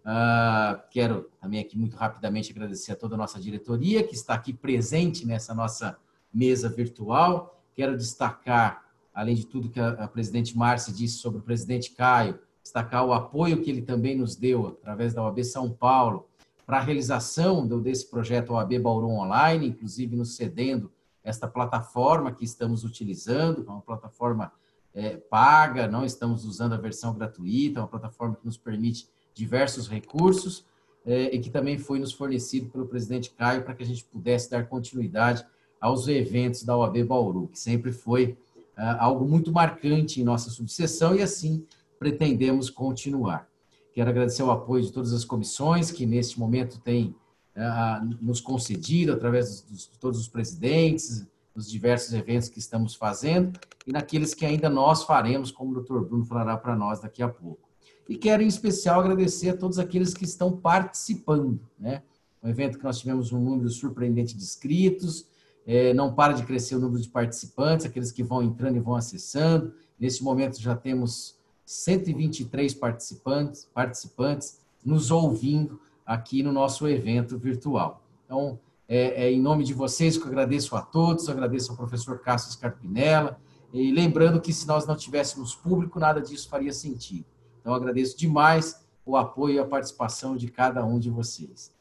Uh, 0.00 0.80
quero 0.90 1.30
também 1.40 1.60
aqui 1.60 1.76
muito 1.76 1.94
rapidamente 1.94 2.50
agradecer 2.50 2.92
a 2.92 2.96
toda 2.96 3.14
a 3.14 3.18
nossa 3.18 3.38
diretoria 3.38 4.02
que 4.02 4.14
está 4.14 4.34
aqui 4.34 4.52
presente 4.52 5.26
nessa 5.26 5.54
nossa 5.54 5.98
mesa 6.32 6.68
virtual. 6.68 7.62
Quero 7.74 7.96
destacar, 7.96 8.84
além 9.14 9.34
de 9.34 9.46
tudo 9.46 9.68
que 9.68 9.78
a, 9.78 9.90
a 9.90 10.08
presidente 10.08 10.56
Márcia 10.56 10.92
disse 10.92 11.18
sobre 11.18 11.40
o 11.40 11.42
presidente 11.42 11.92
Caio, 11.92 12.38
destacar 12.62 13.04
o 13.04 13.12
apoio 13.12 13.60
que 13.62 13.70
ele 13.70 13.82
também 13.82 14.16
nos 14.16 14.34
deu 14.34 14.68
através 14.68 15.12
da 15.12 15.22
OAB 15.22 15.44
São 15.44 15.70
Paulo, 15.70 16.29
para 16.70 16.78
a 16.78 16.82
realização 16.82 17.66
desse 17.66 18.08
projeto 18.08 18.52
OAB 18.52 18.78
Bauru 18.78 19.08
Online, 19.08 19.66
inclusive 19.66 20.14
nos 20.14 20.36
cedendo 20.36 20.88
esta 21.24 21.48
plataforma 21.48 22.30
que 22.30 22.44
estamos 22.44 22.84
utilizando, 22.84 23.64
é 23.66 23.70
uma 23.72 23.80
plataforma 23.80 24.52
é, 24.94 25.16
paga, 25.16 25.88
não 25.88 26.04
estamos 26.04 26.44
usando 26.44 26.72
a 26.74 26.76
versão 26.76 27.12
gratuita, 27.12 27.80
é 27.80 27.82
uma 27.82 27.88
plataforma 27.88 28.36
que 28.36 28.46
nos 28.46 28.56
permite 28.56 29.08
diversos 29.34 29.88
recursos 29.88 30.64
é, 31.04 31.34
e 31.34 31.40
que 31.40 31.50
também 31.50 31.76
foi 31.76 31.98
nos 31.98 32.12
fornecido 32.12 32.70
pelo 32.70 32.86
presidente 32.86 33.30
Caio 33.30 33.64
para 33.64 33.74
que 33.74 33.82
a 33.82 33.86
gente 33.86 34.04
pudesse 34.04 34.48
dar 34.48 34.68
continuidade 34.68 35.44
aos 35.80 36.06
eventos 36.06 36.62
da 36.62 36.76
OAB 36.76 37.02
Bauru, 37.02 37.48
que 37.48 37.58
sempre 37.58 37.90
foi 37.90 38.38
é, 38.76 38.82
algo 39.00 39.26
muito 39.26 39.50
marcante 39.50 40.20
em 40.20 40.24
nossa 40.24 40.50
subseção 40.50 41.16
e 41.16 41.20
assim 41.22 41.66
pretendemos 41.98 42.70
continuar. 42.70 43.49
Quero 43.92 44.10
agradecer 44.10 44.42
o 44.42 44.50
apoio 44.50 44.82
de 44.82 44.92
todas 44.92 45.12
as 45.12 45.24
comissões 45.24 45.90
que, 45.90 46.06
neste 46.06 46.38
momento, 46.38 46.80
têm 46.80 47.14
uh, 47.56 48.16
nos 48.20 48.40
concedido, 48.40 49.12
através 49.12 49.64
de 49.68 49.98
todos 49.98 50.20
os 50.20 50.28
presidentes, 50.28 51.26
nos 51.54 51.70
diversos 51.70 52.12
eventos 52.12 52.48
que 52.48 52.58
estamos 52.58 52.94
fazendo, 52.94 53.58
e 53.86 53.92
naqueles 53.92 54.34
que 54.34 54.46
ainda 54.46 54.68
nós 54.68 55.02
faremos, 55.04 55.50
como 55.50 55.72
o 55.72 55.74
doutor 55.74 56.04
Bruno 56.06 56.24
falará 56.24 56.56
para 56.56 56.76
nós 56.76 57.00
daqui 57.00 57.22
a 57.22 57.28
pouco. 57.28 57.68
E 58.08 58.16
quero, 58.16 58.42
em 58.42 58.46
especial, 58.46 59.00
agradecer 59.00 59.50
a 59.50 59.56
todos 59.56 59.78
aqueles 59.78 60.14
que 60.14 60.24
estão 60.24 60.56
participando. 60.56 61.60
Né? 61.78 62.02
Um 62.42 62.48
evento 62.48 62.78
que 62.78 62.84
nós 62.84 62.98
tivemos 62.98 63.32
um 63.32 63.40
número 63.40 63.68
surpreendente 63.68 64.36
de 64.36 64.42
inscritos, 64.42 65.28
É, 65.66 65.92
não 65.92 66.14
para 66.14 66.32
de 66.32 66.42
crescer 66.42 66.74
o 66.74 66.80
número 66.80 67.02
de 67.02 67.08
participantes, 67.08 67.84
aqueles 67.84 68.10
que 68.10 68.24
vão 68.24 68.42
entrando 68.42 68.76
e 68.76 68.80
vão 68.80 68.96
acessando. 68.96 69.74
Nesse 69.98 70.24
momento 70.24 70.58
já 70.58 70.74
temos 70.74 71.36
123 71.70 72.74
participantes, 72.74 73.68
participantes 73.72 74.58
nos 74.84 75.12
ouvindo 75.12 75.80
aqui 76.04 76.42
no 76.42 76.50
nosso 76.50 76.88
evento 76.88 77.38
virtual. 77.38 78.02
Então, 78.24 78.58
é, 78.88 79.26
é, 79.26 79.30
em 79.30 79.40
nome 79.40 79.62
de 79.62 79.72
vocês 79.72 80.18
que 80.18 80.24
eu 80.24 80.28
agradeço 80.28 80.74
a 80.74 80.82
todos, 80.82 81.28
agradeço 81.28 81.70
ao 81.70 81.76
professor 81.76 82.18
Cássio 82.18 82.50
Scarpinella, 82.50 83.38
e 83.72 83.92
lembrando 83.92 84.40
que 84.40 84.52
se 84.52 84.66
nós 84.66 84.84
não 84.84 84.96
tivéssemos 84.96 85.54
público, 85.54 86.00
nada 86.00 86.20
disso 86.20 86.48
faria 86.48 86.72
sentido. 86.72 87.24
Então, 87.60 87.72
agradeço 87.72 88.18
demais 88.18 88.84
o 89.06 89.16
apoio 89.16 89.54
e 89.54 89.58
a 89.60 89.64
participação 89.64 90.36
de 90.36 90.48
cada 90.48 90.84
um 90.84 90.98
de 90.98 91.08
vocês. 91.08 91.72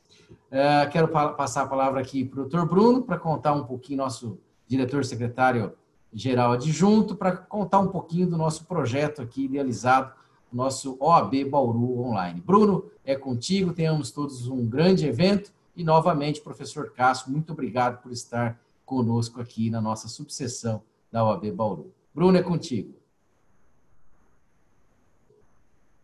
É, 0.51 0.86
quero 0.86 1.08
passar 1.08 1.63
a 1.63 1.67
palavra 1.67 2.00
aqui 2.00 2.24
para 2.24 2.41
o 2.41 2.43
doutor 2.43 2.67
Bruno, 2.67 3.01
para 3.01 3.17
contar 3.17 3.53
um 3.53 3.63
pouquinho, 3.63 3.98
nosso 3.98 4.38
diretor 4.67 5.03
secretário 5.03 5.74
geral 6.13 6.54
adjunto, 6.54 7.16
para 7.16 7.36
contar 7.36 7.80
um 7.80 7.88
pouquinho 7.88 8.28
do 8.28 8.38
nosso 8.38 8.66
projeto 8.66 9.22
aqui 9.22 9.46
idealizado, 9.46 10.13
nosso 10.51 10.98
OAB 11.00 11.46
Bauru 11.46 12.00
Online. 12.00 12.42
Bruno, 12.42 12.89
é 13.06 13.16
contigo, 13.16 13.74
tenhamos 13.74 14.12
todos 14.12 14.48
um 14.48 14.66
grande 14.66 15.06
evento 15.06 15.51
e, 15.75 15.84
novamente, 15.84 16.42
professor 16.42 16.92
Cássio, 16.92 17.32
muito 17.32 17.54
obrigado 17.54 18.01
por 18.01 18.12
estar 18.12 18.60
conosco 18.86 19.39
aqui 19.39 19.70
na 19.70 19.80
nossa 19.80 20.08
subseção 20.08 20.82
da 21.12 21.24
OAB 21.24 21.51
Bauru. 21.51 21.94
Bruno, 22.13 22.38
é 22.38 22.44
contigo. 22.44 22.96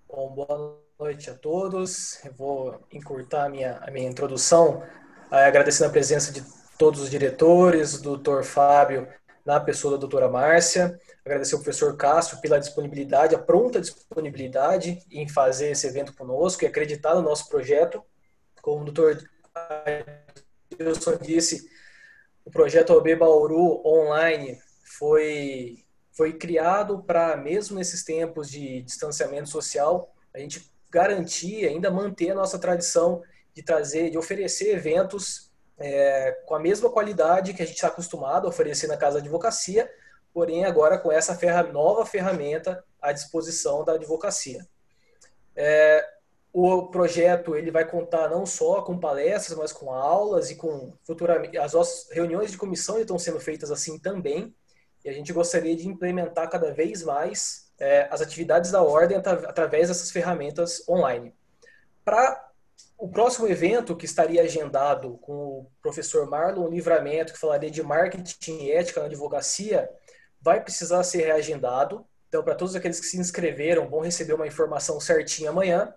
Bom, 0.08 0.30
boa 0.30 0.78
noite 1.00 1.30
a 1.30 1.34
todos. 1.34 2.24
Eu 2.24 2.32
vou 2.34 2.80
encurtar 2.94 3.46
a 3.46 3.50
minha, 3.50 3.80
a 3.80 3.92
minha 3.92 4.08
introdução, 4.08 4.82
agradecendo 5.30 5.90
a 5.90 5.92
presença 5.92 6.32
de 6.32 6.44
todos 6.78 7.02
os 7.02 7.10
diretores, 7.10 7.98
do 7.98 8.04
doutor 8.04 8.44
Fábio, 8.44 9.08
na 9.46 9.60
pessoa 9.60 9.94
da 9.94 10.00
doutora 10.00 10.28
Márcia, 10.28 11.00
agradecer 11.24 11.54
ao 11.54 11.62
professor 11.62 11.96
Cássio 11.96 12.42
pela 12.42 12.60
disponibilidade, 12.60 13.36
a 13.36 13.40
pronta 13.40 13.80
disponibilidade 13.80 15.00
em 15.12 15.30
fazer 15.30 15.72
esse 15.72 15.86
evento 15.86 16.14
conosco 16.14 16.64
e 16.64 16.68
acreditar 16.68 17.14
no 17.14 17.22
nosso 17.22 17.48
projeto. 17.48 18.04
Como 18.62 18.82
o 18.82 18.86
doutor 18.92 19.24
Wilson 20.80 21.18
disse, 21.22 21.70
o 22.44 22.50
projeto 22.50 22.94
OB 22.94 23.16
Bauru 23.16 23.82
Online 23.86 24.58
foi, 24.84 25.86
foi 26.12 26.34
criado 26.34 27.04
para, 27.04 27.38
mesmo 27.38 27.78
nesses 27.78 28.04
tempos 28.04 28.50
de 28.50 28.82
distanciamento 28.82 29.50
social, 29.50 30.12
a 30.34 30.40
gente 30.40 30.72
garantir, 30.90 31.68
ainda 31.68 31.92
manter 31.92 32.32
a 32.32 32.36
nossa 32.36 32.58
tradição 32.58 33.22
de 33.54 33.62
trazer, 33.62 34.10
de 34.10 34.18
oferecer 34.18 34.76
eventos 34.76 35.45
é, 35.78 36.32
com 36.46 36.56
a 36.56 36.60
mesma 36.60 36.90
qualidade 36.90 37.54
que 37.54 37.62
a 37.62 37.66
gente 37.66 37.76
está 37.76 37.88
acostumado 37.88 38.46
a 38.46 38.50
oferecer 38.50 38.88
na 38.88 38.98
Casa 38.98 39.22
de 39.22 39.28
Advocacia, 39.28 39.90
porém 40.34 40.66
agora 40.66 40.98
com 40.98 41.12
essa 41.12 41.36
ferra, 41.36 41.64
nova 41.64 42.06
ferramenta 42.06 42.84
à 43.02 43.12
disposição 43.12 43.84
da 43.84 43.94
advocacia. 43.94 44.66
É, 45.56 46.06
o 46.52 46.88
projeto 46.88 47.56
ele 47.56 47.72
vai 47.72 47.86
contar 47.86 48.30
não 48.30 48.46
só 48.46 48.82
com 48.82 48.98
palestras, 48.98 49.58
mas 49.58 49.74
com 49.74 49.92
aulas 49.92 50.50
e 50.50 50.56
com 50.56 50.94
futuramente 51.04 51.58
as 51.58 51.74
nossas 51.74 52.10
reuniões 52.12 52.52
de 52.52 52.58
comissão 52.58 53.00
estão 53.00 53.20
sendo 53.20 53.40
feitas 53.40 53.72
assim 53.72 54.00
também. 54.00 54.56
E 55.04 55.10
a 55.10 55.14
gente 55.14 55.34
gostaria 55.34 55.76
de 55.76 55.88
implementar 55.88 56.50
cada 56.50 56.74
vez 56.74 57.04
mais 57.04 57.72
é, 57.78 58.08
as 58.10 58.22
atividades 58.22 58.72
da 58.72 58.82
ordem 58.82 59.18
através 59.18 59.90
dessas 59.90 60.10
ferramentas 60.12 60.88
online. 60.88 61.34
Para 62.04 62.52
o 62.98 63.10
próximo 63.10 63.48
evento 63.48 63.96
que 63.96 64.06
estaria 64.06 64.42
agendado 64.42 65.18
com 65.18 65.34
o 65.34 65.72
professor 65.82 66.30
Marlon 66.30 66.70
Livramento, 66.70 67.34
que 67.34 67.40
falaria 67.40 67.70
de 67.70 67.84
marketing 67.84 68.64
e 68.64 68.72
ética 68.72 69.02
na 69.02 69.08
advocacia, 69.08 69.90
vai 70.42 70.62
precisar 70.62 71.04
ser 71.04 71.26
reagendado. 71.26 72.06
Então, 72.30 72.44
para 72.44 72.56
todos 72.56 72.76
aqueles 72.76 73.00
que 73.00 73.06
se 73.06 73.20
inscreveram, 73.20 73.90
vão 73.90 74.02
receber 74.02 74.34
uma 74.34 74.48
informação 74.48 75.00
certinha 75.00 75.50
amanhã 75.50 75.94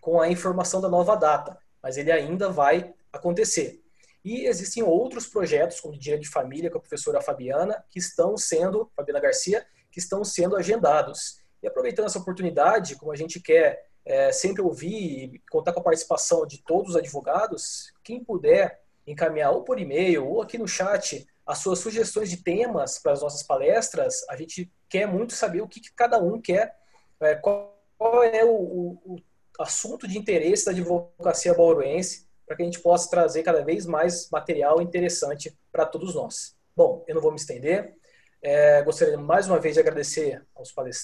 com 0.00 0.20
a 0.20 0.28
informação 0.28 0.80
da 0.80 0.88
nova 0.88 1.14
data, 1.14 1.58
mas 1.82 1.96
ele 1.96 2.10
ainda 2.10 2.48
vai 2.48 2.94
acontecer. 3.12 3.82
E 4.24 4.46
existem 4.46 4.82
outros 4.82 5.26
projetos, 5.26 5.80
como 5.80 5.94
o 5.94 5.98
Dia 5.98 6.18
de 6.18 6.28
Família 6.28 6.70
com 6.70 6.78
a 6.78 6.80
professora 6.80 7.20
Fabiana, 7.20 7.82
que 7.90 7.98
estão 7.98 8.36
sendo, 8.36 8.90
Fabiana 8.94 9.20
Garcia, 9.20 9.66
que 9.90 9.98
estão 9.98 10.22
sendo 10.24 10.56
agendados. 10.56 11.38
E 11.62 11.66
aproveitando 11.66 12.06
essa 12.06 12.18
oportunidade, 12.18 12.96
como 12.96 13.12
a 13.12 13.16
gente 13.16 13.40
quer 13.40 13.89
é, 14.10 14.32
sempre 14.32 14.60
ouvir 14.60 15.34
e 15.34 15.42
contar 15.50 15.72
com 15.72 15.80
a 15.80 15.84
participação 15.84 16.44
de 16.44 16.60
todos 16.62 16.90
os 16.90 16.96
advogados, 16.96 17.92
quem 18.02 18.22
puder 18.22 18.82
encaminhar 19.06 19.52
ou 19.52 19.62
por 19.62 19.78
e-mail 19.78 20.26
ou 20.26 20.42
aqui 20.42 20.58
no 20.58 20.66
chat 20.66 21.26
as 21.46 21.58
suas 21.58 21.78
sugestões 21.78 22.28
de 22.28 22.38
temas 22.38 22.98
para 22.98 23.12
as 23.12 23.22
nossas 23.22 23.42
palestras, 23.42 24.28
a 24.28 24.36
gente 24.36 24.70
quer 24.88 25.06
muito 25.06 25.32
saber 25.32 25.60
o 25.60 25.68
que, 25.68 25.80
que 25.80 25.92
cada 25.94 26.18
um 26.18 26.40
quer, 26.40 26.76
é, 27.20 27.34
qual, 27.36 27.76
é 28.24 28.44
o, 28.44 28.50
o, 28.50 29.00
o, 29.04 29.16
assunto 29.58 30.08
de 30.08 30.18
interesse 30.18 30.64
da 30.64 30.72
advocacia 30.72 31.54
bauruense, 31.54 32.26
para 32.46 32.56
que 32.56 32.62
a 32.62 32.64
gente 32.64 32.80
possa 32.80 33.10
trazer 33.10 33.42
cada 33.42 33.64
vez 33.64 33.86
mais 33.86 34.28
material 34.30 34.80
interessante 34.80 35.56
para 35.70 35.86
todos 35.86 36.14
nós. 36.14 36.56
Bom, 36.74 37.04
eu 37.06 37.14
não 37.14 37.22
vou 37.22 37.30
me 37.30 37.36
estender, 37.36 37.94
é, 38.42 38.82
gostaria 38.82 39.18
mais 39.18 39.46
uma 39.46 39.58
vez 39.58 39.74
de 39.74 39.80
agradecer 39.80 40.42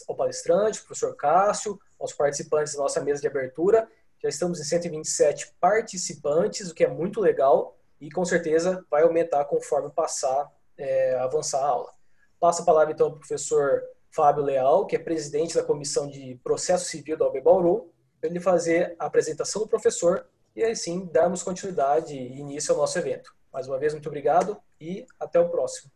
ao 0.06 0.16
palestrante, 0.16 0.80
professor 0.80 1.14
Cássio, 1.14 1.78
aos 2.00 2.12
participantes 2.12 2.74
da 2.74 2.82
nossa 2.82 3.00
mesa 3.00 3.20
de 3.20 3.26
abertura. 3.26 3.86
Já 4.22 4.28
estamos 4.28 4.58
em 4.58 4.64
127 4.64 5.54
participantes, 5.60 6.70
o 6.70 6.74
que 6.74 6.84
é 6.84 6.88
muito 6.88 7.20
legal 7.20 7.76
e 8.00 8.10
com 8.10 8.24
certeza 8.24 8.84
vai 8.90 9.02
aumentar 9.02 9.44
conforme 9.44 9.90
passar, 9.90 10.50
é, 10.78 11.14
avançar 11.16 11.60
a 11.60 11.66
aula. 11.68 11.92
Passo 12.40 12.62
a 12.62 12.64
palavra 12.64 12.92
então 12.92 13.10
para 13.10 13.16
o 13.16 13.20
professor 13.20 13.82
Fábio 14.10 14.42
Leal, 14.42 14.86
que 14.86 14.96
é 14.96 14.98
presidente 14.98 15.54
da 15.54 15.62
Comissão 15.62 16.08
de 16.08 16.40
Processo 16.42 16.86
Civil 16.86 17.16
da 17.18 17.26
OAB 17.26 17.42
Bauru, 17.42 17.90
para 18.20 18.30
ele 18.30 18.40
fazer 18.40 18.94
a 18.98 19.06
apresentação 19.06 19.62
do 19.62 19.68
professor 19.68 20.26
e 20.54 20.62
assim 20.64 21.06
darmos 21.12 21.42
continuidade 21.42 22.14
e 22.14 22.38
início 22.38 22.72
ao 22.72 22.80
nosso 22.80 22.98
evento. 22.98 23.34
Mais 23.52 23.68
uma 23.68 23.78
vez, 23.78 23.92
muito 23.92 24.08
obrigado 24.08 24.56
e 24.80 25.06
até 25.20 25.38
o 25.38 25.50
próximo. 25.50 25.90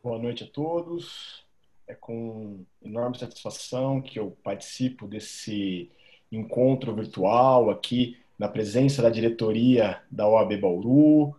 Boa 0.00 0.16
noite 0.16 0.44
a 0.44 0.46
todos. 0.46 1.44
É 1.84 1.92
com 1.92 2.64
enorme 2.80 3.18
satisfação 3.18 4.00
que 4.00 4.16
eu 4.16 4.30
participo 4.44 5.08
desse 5.08 5.90
encontro 6.30 6.94
virtual 6.94 7.68
aqui 7.68 8.16
na 8.38 8.46
presença 8.48 9.02
da 9.02 9.10
diretoria 9.10 10.00
da 10.08 10.28
OAB 10.28 10.56
Bauru, 10.56 11.34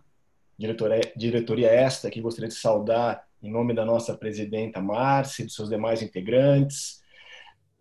diretoria, 0.58 1.00
diretoria 1.16 1.68
esta 1.68 2.10
que 2.10 2.20
gostaria 2.20 2.48
de 2.48 2.54
saudar 2.54 3.26
em 3.42 3.50
nome 3.50 3.72
da 3.72 3.86
nossa 3.86 4.14
presidenta 4.14 4.78
Márcia 4.78 5.42
e 5.42 5.46
dos 5.46 5.54
seus 5.54 5.70
demais 5.70 6.02
integrantes. 6.02 7.02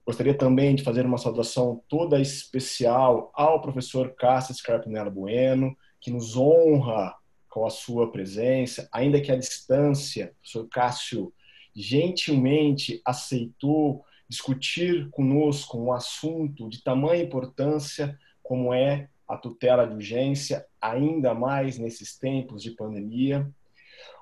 Gostaria 0.05 0.33
também 0.33 0.75
de 0.75 0.83
fazer 0.83 1.05
uma 1.05 1.17
saudação 1.17 1.83
toda 1.89 2.21
especial 2.21 3.31
ao 3.33 3.61
professor 3.61 4.15
Cássio 4.15 4.55
Scarpinella 4.55 5.09
Bueno, 5.09 5.75
que 5.99 6.09
nos 6.09 6.37
honra 6.37 7.18
com 7.49 7.65
a 7.65 7.69
sua 7.69 8.11
presença, 8.11 8.87
ainda 8.91 9.19
que 9.19 9.31
à 9.31 9.35
distância, 9.35 10.25
o 10.25 10.35
professor 10.35 10.67
Cássio 10.69 11.33
gentilmente 11.75 13.01
aceitou 13.05 14.05
discutir 14.27 15.09
conosco 15.09 15.77
um 15.79 15.91
assunto 15.91 16.69
de 16.69 16.83
tamanha 16.83 17.23
importância 17.23 18.17
como 18.43 18.73
é 18.73 19.09
a 19.27 19.37
tutela 19.37 19.87
de 19.87 19.95
urgência, 19.95 20.65
ainda 20.81 21.33
mais 21.33 21.77
nesses 21.77 22.17
tempos 22.17 22.63
de 22.63 22.71
pandemia. 22.71 23.49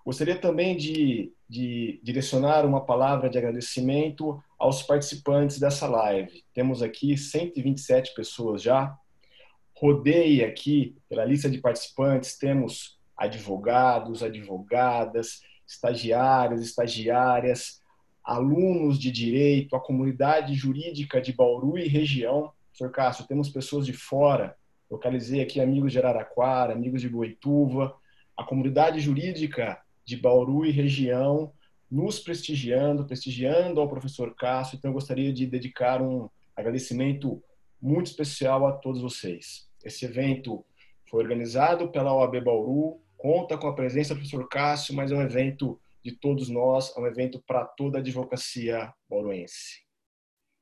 Gostaria 0.06 0.38
também 0.38 0.76
de, 0.76 1.34
de 1.50 2.00
direcionar 2.04 2.66
uma 2.66 2.86
palavra 2.86 3.30
de 3.30 3.38
agradecimento 3.38 4.42
aos 4.58 4.84
participantes 4.84 5.60
dessa 5.60 5.88
live. 5.88 6.44
Temos 6.54 6.82
aqui 6.82 7.18
127 7.18 8.14
pessoas 8.14 8.62
já. 8.62 8.98
Rodei 9.74 10.44
aqui 10.44 10.98
pela 11.08 11.26
lista 11.26 11.50
de 11.50 11.60
participantes, 11.60 12.38
temos 12.38 12.97
advogados, 13.18 14.22
advogadas, 14.22 15.42
estagiários, 15.66 16.62
estagiárias, 16.62 17.82
alunos 18.24 19.00
de 19.00 19.12
direito, 19.12 19.76
a 19.76 19.80
comunidade 19.80 20.54
jurídica 20.54 21.20
de 21.22 21.34
Bauru 21.34 21.78
e 21.78 21.88
região. 21.88 22.52
Sr. 22.74 22.92
Cássio, 22.92 23.26
temos 23.26 23.50
pessoas 23.50 23.86
de 23.86 23.94
fora, 23.94 24.56
localizei 24.90 25.42
aqui 25.42 25.60
amigos 25.60 25.92
de 25.92 25.98
Araraquara, 25.98 26.74
amigos 26.74 27.02
de 27.02 27.10
Boituva, 27.10 27.96
a 28.36 28.44
comunidade 28.44 29.00
jurídica 29.00 29.82
de 30.06 30.16
Bauru 30.16 30.66
e 30.66 30.72
região 30.72 31.52
nos 31.90 32.20
prestigiando, 32.20 33.06
prestigiando 33.06 33.80
ao 33.80 33.90
professor 33.90 34.36
Cássio. 34.36 34.78
Então, 34.78 34.90
eu 34.90 34.94
gostaria 34.94 35.34
de 35.34 35.48
dedicar 35.48 36.02
um 36.02 36.30
agradecimento 36.56 37.42
muito 37.82 38.08
especial 38.08 38.68
a 38.68 38.74
todos 38.74 39.02
vocês. 39.02 39.68
Esse 39.84 40.06
evento 40.06 40.66
foi 41.10 41.24
organizado 41.24 41.90
pela 41.90 42.14
OAB 42.14 42.42
Bauru, 42.44 43.00
conta 43.18 43.58
com 43.58 43.68
a 43.68 43.76
presença 43.76 44.14
do 44.14 44.20
professor 44.20 44.48
Cássio, 44.48 44.96
mas 44.96 45.12
é 45.12 45.16
um 45.16 45.22
evento 45.22 45.80
de 46.04 46.12
todos 46.12 46.48
nós, 46.48 46.96
é 46.96 47.00
um 47.00 47.08
evento 47.08 47.44
para 47.46 47.66
toda 47.66 47.98
a 47.98 48.02
advocacia 48.02 48.94
bauruense. 49.10 49.82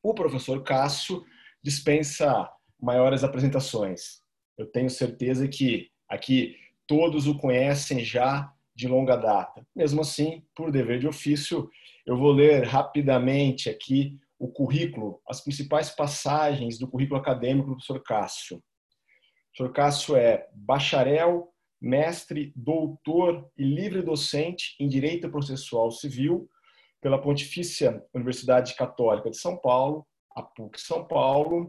O 0.02 0.14
professor 0.14 0.64
Cássio 0.64 1.24
dispensa 1.64 2.50
maiores 2.82 3.24
apresentações. 3.24 4.22
Eu 4.58 4.66
tenho 4.66 4.90
certeza 4.90 5.48
que 5.48 5.90
aqui 6.10 6.56
todos 6.88 7.28
o 7.28 7.38
conhecem 7.38 8.04
já 8.04 8.52
de 8.76 8.88
longa 8.88 9.16
data. 9.16 9.66
Mesmo 9.76 10.02
assim, 10.02 10.44
por 10.56 10.72
dever 10.72 11.00
de 11.00 11.08
ofício, 11.08 11.70
eu 12.06 12.18
vou 12.18 12.32
ler 12.32 12.64
rapidamente 12.66 13.70
aqui 13.70 14.20
o 14.38 14.48
currículo, 14.48 15.22
as 15.28 15.42
principais 15.42 15.90
passagens 15.90 16.78
do 16.78 16.88
currículo 16.88 17.20
acadêmico 17.20 17.70
do 17.70 17.76
professor 17.76 18.02
Cássio. 18.04 18.58
O 18.58 19.58
professor 19.58 19.74
Cássio 19.74 20.16
é 20.16 20.48
bacharel, 20.54 21.55
mestre, 21.86 22.52
doutor 22.56 23.48
e 23.56 23.64
livre 23.64 24.02
docente 24.02 24.76
em 24.80 24.88
Direito 24.88 25.30
Processual 25.30 25.92
Civil 25.92 26.50
pela 27.00 27.22
Pontifícia 27.22 28.04
Universidade 28.12 28.76
Católica 28.76 29.30
de 29.30 29.38
São 29.38 29.56
Paulo, 29.56 30.04
a 30.36 30.42
PUC 30.42 30.82
São 30.82 31.06
Paulo. 31.06 31.68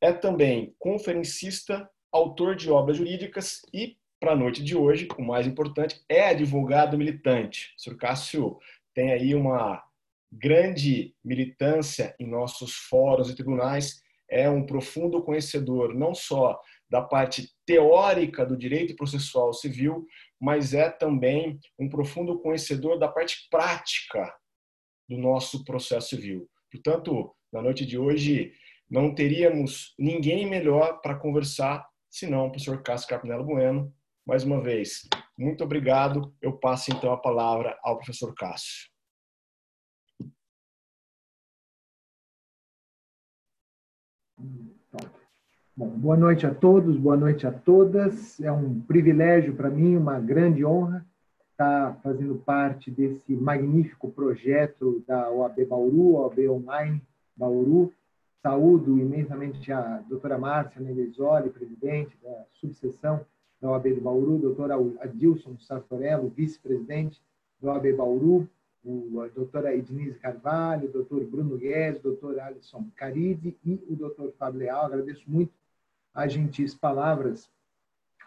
É 0.00 0.12
também 0.12 0.72
conferencista, 0.78 1.90
autor 2.12 2.54
de 2.54 2.70
obras 2.70 2.96
jurídicas 2.96 3.60
e, 3.74 3.96
para 4.20 4.32
a 4.32 4.36
noite 4.36 4.62
de 4.62 4.76
hoje, 4.76 5.08
o 5.18 5.22
mais 5.22 5.48
importante, 5.48 6.00
é 6.08 6.28
advogado 6.28 6.96
militante. 6.96 7.74
O 7.76 7.82
Sr. 7.82 7.96
Cássio 7.96 8.56
tem 8.94 9.10
aí 9.12 9.34
uma 9.34 9.82
grande 10.30 11.12
militância 11.24 12.14
em 12.20 12.26
nossos 12.26 12.74
fóruns 12.74 13.28
e 13.28 13.34
tribunais, 13.34 14.00
é 14.30 14.48
um 14.48 14.64
profundo 14.64 15.20
conhecedor 15.24 15.92
não 15.92 16.14
só 16.14 16.60
da 16.90 17.00
parte 17.00 17.48
teórica 17.64 18.44
do 18.44 18.56
direito 18.56 18.96
processual 18.96 19.52
civil, 19.52 20.06
mas 20.40 20.74
é 20.74 20.90
também 20.90 21.58
um 21.78 21.88
profundo 21.88 22.40
conhecedor 22.40 22.98
da 22.98 23.08
parte 23.08 23.46
prática 23.48 24.34
do 25.08 25.16
nosso 25.16 25.64
processo 25.64 26.10
civil. 26.10 26.48
Portanto, 26.70 27.34
na 27.52 27.62
noite 27.62 27.86
de 27.86 27.98
hoje, 27.98 28.52
não 28.88 29.14
teríamos 29.14 29.94
ninguém 29.98 30.48
melhor 30.48 31.00
para 31.00 31.18
conversar 31.18 31.88
senão 32.10 32.46
o 32.46 32.50
professor 32.50 32.82
Cássio 32.82 33.08
Carpinello 33.08 33.44
Bueno. 33.44 33.94
Mais 34.26 34.44
uma 34.44 34.60
vez, 34.60 35.08
muito 35.38 35.64
obrigado. 35.64 36.34
Eu 36.42 36.58
passo 36.58 36.92
então 36.92 37.12
a 37.12 37.16
palavra 37.16 37.78
ao 37.82 37.96
professor 37.96 38.34
Cássio. 38.34 38.90
Bom, 45.80 45.88
boa 45.88 46.14
noite 46.14 46.46
a 46.46 46.52
todos, 46.52 46.98
boa 46.98 47.16
noite 47.16 47.46
a 47.46 47.50
todas. 47.50 48.38
É 48.38 48.52
um 48.52 48.82
privilégio 48.82 49.54
para 49.54 49.70
mim, 49.70 49.96
uma 49.96 50.20
grande 50.20 50.62
honra 50.62 51.06
estar 51.52 51.98
fazendo 52.02 52.34
parte 52.34 52.90
desse 52.90 53.34
magnífico 53.34 54.10
projeto 54.10 55.02
da 55.08 55.30
OAB 55.30 55.64
Bauru, 55.64 56.16
OAB 56.16 56.38
Online 56.50 57.02
Bauru. 57.34 57.90
Saúdo 58.42 58.98
imensamente 58.98 59.72
a 59.72 60.04
doutora 60.06 60.36
Márcia 60.36 60.82
Negresoli, 60.82 61.48
presidente 61.48 62.14
da 62.22 62.44
subseção 62.52 63.24
da 63.58 63.70
OAB 63.70 63.84
de 63.84 64.00
Bauru, 64.02 64.36
doutora 64.36 64.74
Adilson 65.00 65.56
Sartorello, 65.60 66.28
vice-presidente 66.28 67.22
da 67.58 67.72
OAB 67.72 67.96
Bauru, 67.96 68.46
o, 68.84 69.22
a 69.22 69.28
doutora 69.28 69.74
Ednise 69.74 70.18
Carvalho, 70.18 70.90
o 70.90 70.92
doutor 70.92 71.24
Bruno 71.24 71.56
Guedes, 71.56 72.00
o 72.00 72.02
doutor 72.02 72.38
Alisson 72.38 72.86
Caride 72.94 73.56
e 73.64 73.82
o 73.88 73.96
doutor 73.96 74.30
Fábio 74.38 74.60
Leal. 74.60 74.84
Agradeço 74.84 75.24
muito 75.26 75.58
as 76.14 76.32
gentis 76.32 76.74
palavras 76.74 77.50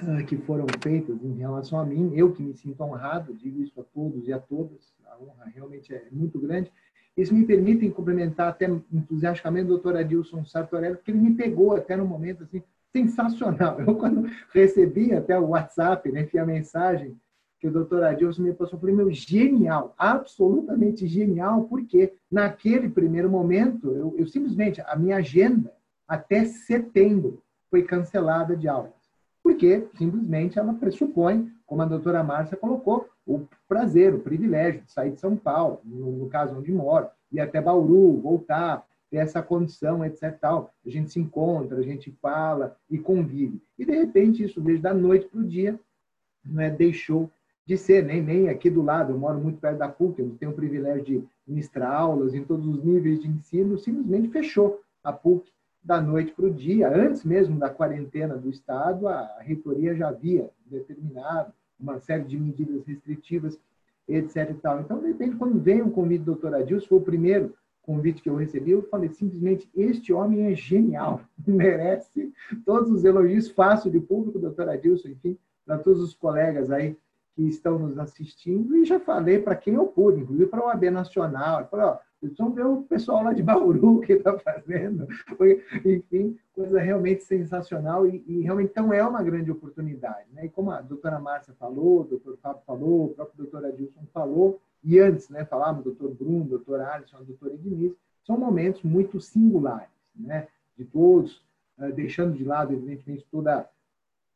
uh, 0.02 0.26
que 0.26 0.38
foram 0.38 0.66
feitas 0.82 1.24
em 1.24 1.34
relação 1.34 1.80
a 1.80 1.86
mim. 1.86 2.12
Eu 2.16 2.32
que 2.32 2.42
me 2.42 2.56
sinto 2.56 2.82
honrado, 2.84 3.34
digo 3.34 3.62
isso 3.62 3.80
a 3.80 3.84
todos 3.84 4.28
e 4.28 4.34
a 4.34 4.40
todas, 4.40 4.94
a 5.06 5.18
honra 5.22 5.52
realmente 5.54 5.94
é 5.94 6.08
muito 6.12 6.40
grande. 6.40 6.72
Isso 7.16 7.34
me 7.34 7.46
permitem 7.46 7.92
complementar 7.92 8.50
até 8.50 8.66
entusiasticamente 8.92 9.66
o 9.66 9.70
doutor 9.70 9.96
Adilson 9.96 10.44
Sartorelli, 10.46 10.96
porque 10.96 11.12
ele 11.12 11.20
me 11.20 11.36
pegou 11.36 11.76
até 11.76 11.96
no 11.96 12.06
momento 12.06 12.44
assim, 12.44 12.64
sensacional. 12.92 13.80
Eu, 13.80 13.96
quando 13.96 14.28
recebi 14.52 15.14
até 15.14 15.38
o 15.38 15.50
WhatsApp, 15.50 16.12
né, 16.12 16.28
a 16.40 16.46
mensagem, 16.46 17.16
que 17.60 17.68
o 17.68 17.72
doutor 17.72 18.04
Adilson 18.04 18.42
me 18.42 18.54
passou, 18.54 18.78
eu 18.78 18.80
falei, 18.82 18.96
meu, 18.96 19.12
genial, 19.12 19.94
absolutamente 19.98 21.08
genial, 21.08 21.64
porque 21.66 22.14
naquele 22.30 22.90
primeiro 22.90 23.30
momento, 23.30 23.92
eu, 23.92 24.16
eu 24.18 24.28
simplesmente, 24.28 24.82
a 24.82 24.96
minha 24.96 25.18
agenda 25.18 25.72
até 26.08 26.46
setembro 26.46 27.43
foi 27.74 27.82
cancelada 27.82 28.56
de 28.56 28.68
aulas, 28.68 28.94
porque 29.42 29.88
simplesmente 29.96 30.60
ela 30.60 30.76
pressupõe, 30.76 31.52
como 31.66 31.82
a 31.82 31.86
doutora 31.86 32.24
Márcia 32.24 32.56
colocou, 32.56 33.10
o 33.26 33.48
prazer, 33.68 34.14
o 34.14 34.20
privilégio 34.20 34.82
de 34.82 34.92
sair 34.92 35.10
de 35.10 35.20
São 35.20 35.36
Paulo, 35.36 35.82
no, 35.84 36.30
caso 36.30 36.56
onde 36.56 36.72
moro, 36.72 37.08
ir 37.32 37.40
até 37.40 37.60
Bauru, 37.60 38.22
voltar, 38.22 38.86
ter 39.10 39.18
essa 39.18 39.42
condição, 39.42 40.06
etc. 40.06 40.38
Tal. 40.40 40.72
A 40.86 40.90
gente 40.92 41.12
se 41.12 41.20
encontra, 41.20 41.80
a 41.80 41.82
gente 41.82 42.12
fala 42.22 42.78
e 42.88 43.00
convive. 43.00 43.60
E, 43.80 43.84
de 43.84 43.96
repente, 43.96 44.44
isso, 44.44 44.62
desde 44.62 44.88
a 44.88 44.94
noite 44.94 45.26
para 45.26 45.40
o 45.40 45.44
dia, 45.44 45.80
né, 46.46 46.70
deixou 46.70 47.28
de 47.66 47.76
ser, 47.76 48.06
nem, 48.06 48.22
nem 48.22 48.50
aqui 48.50 48.70
do 48.70 48.84
lado, 48.84 49.14
eu 49.14 49.18
moro 49.18 49.40
muito 49.40 49.58
perto 49.58 49.80
da 49.80 49.90
PUC, 49.90 50.20
eu 50.20 50.36
tenho 50.40 50.52
o 50.52 50.56
privilégio 50.56 51.04
de 51.04 51.24
ministrar 51.48 51.92
aulas 51.92 52.36
em 52.36 52.44
todos 52.44 52.68
os 52.68 52.84
níveis 52.84 53.20
de 53.20 53.28
ensino, 53.28 53.80
simplesmente 53.80 54.28
fechou 54.28 54.80
a 55.04 55.12
PUC 55.12 55.52
da 55.84 56.00
noite 56.02 56.32
para 56.32 56.46
o 56.46 56.54
dia. 56.54 56.90
Antes 56.90 57.24
mesmo 57.24 57.60
da 57.60 57.70
quarentena 57.70 58.36
do 58.38 58.50
Estado, 58.50 59.08
a 59.08 59.38
reitoria 59.40 59.96
já 59.96 60.10
havia 60.10 60.50
determinado 60.66 61.52
uma 61.80 62.00
série 62.00 62.24
de 62.24 62.40
medidas 62.40 62.86
restritivas, 62.86 63.60
etc. 64.08 64.52
E 64.52 64.54
tal. 64.56 64.80
Então, 64.80 65.00
de 65.00 65.08
repente, 65.08 65.36
quando 65.36 65.60
vem 65.60 65.82
o 65.82 65.92
convite 65.92 66.22
do 66.22 66.34
doutor 66.34 66.56
Adilson, 66.56 66.88
foi 66.88 66.98
o 66.98 67.02
primeiro 67.02 67.54
convite 67.82 68.22
que 68.22 68.30
eu 68.30 68.36
recebi, 68.36 68.72
eu 68.72 68.84
falei 68.84 69.10
simplesmente, 69.10 69.70
este 69.76 70.14
homem 70.14 70.46
é 70.46 70.56
genial, 70.56 71.20
merece 71.46 72.32
todos 72.66 72.90
os 72.90 73.04
elogios, 73.04 73.50
faço 73.50 73.92
de 73.92 74.00
público, 74.00 74.40
doutor 74.40 74.70
Adilson, 74.70 75.10
enfim, 75.10 75.38
para 75.66 75.78
todos 75.78 76.02
os 76.02 76.14
colegas 76.14 76.72
aí 76.72 76.98
que 77.36 77.44
estão 77.44 77.78
nos 77.78 77.98
assistindo 77.98 78.76
e 78.78 78.86
já 78.86 79.00
falei 79.00 79.40
para 79.40 79.56
quem 79.56 79.74
eu 79.74 79.86
pude, 79.88 80.22
inclusive 80.22 80.50
para 80.50 80.66
o 80.66 80.70
AB 80.70 80.90
Nacional. 80.92 81.68
Falei, 81.70 81.86
ó, 81.86 81.98
vamos 82.38 82.56
ver 82.56 82.66
o 82.66 82.84
pessoal 82.84 83.24
lá 83.24 83.34
de 83.34 83.44
Bauru 83.44 84.00
que 84.06 84.14
está 84.14 84.38
fazendo. 84.40 85.08
Enfim, 85.86 86.38
coisa 86.54 86.80
realmente 86.80 87.24
sensacional 87.24 88.08
e, 88.08 88.24
e, 88.28 88.42
realmente 88.42 88.72
então 88.72 88.94
é 88.94 89.06
uma 89.06 89.24
grande 89.24 89.52
oportunidade. 89.52 90.28
Né? 90.34 90.46
E 90.46 90.50
como 90.50 90.72
a 90.72 90.82
doutora 90.82 91.20
Márcia 91.20 91.54
falou, 91.60 92.02
o 92.02 92.04
doutor 92.06 92.38
Fábio 92.38 92.62
falou, 92.66 93.06
o 93.06 93.10
próprio 93.10 93.38
doutor 93.38 93.66
Adilson 93.66 94.06
falou, 94.14 94.60
e 94.84 95.00
antes 95.00 95.30
né, 95.30 95.48
o 95.52 95.82
doutor 95.82 96.14
Bruno, 96.14 96.46
doutor 96.46 96.82
Alisson, 96.82 97.18
a 97.18 97.22
doutora 97.22 97.54
Ednice, 97.54 97.98
são 98.26 98.38
momentos 98.38 98.84
muito 98.84 99.20
singulares, 99.20 99.90
né? 100.16 100.48
de 100.78 100.86
todos, 100.86 101.42
uh, 101.78 101.92
deixando 101.94 102.36
de 102.36 102.44
lado, 102.44 102.74
evidentemente, 102.74 103.26
toda 103.32 103.70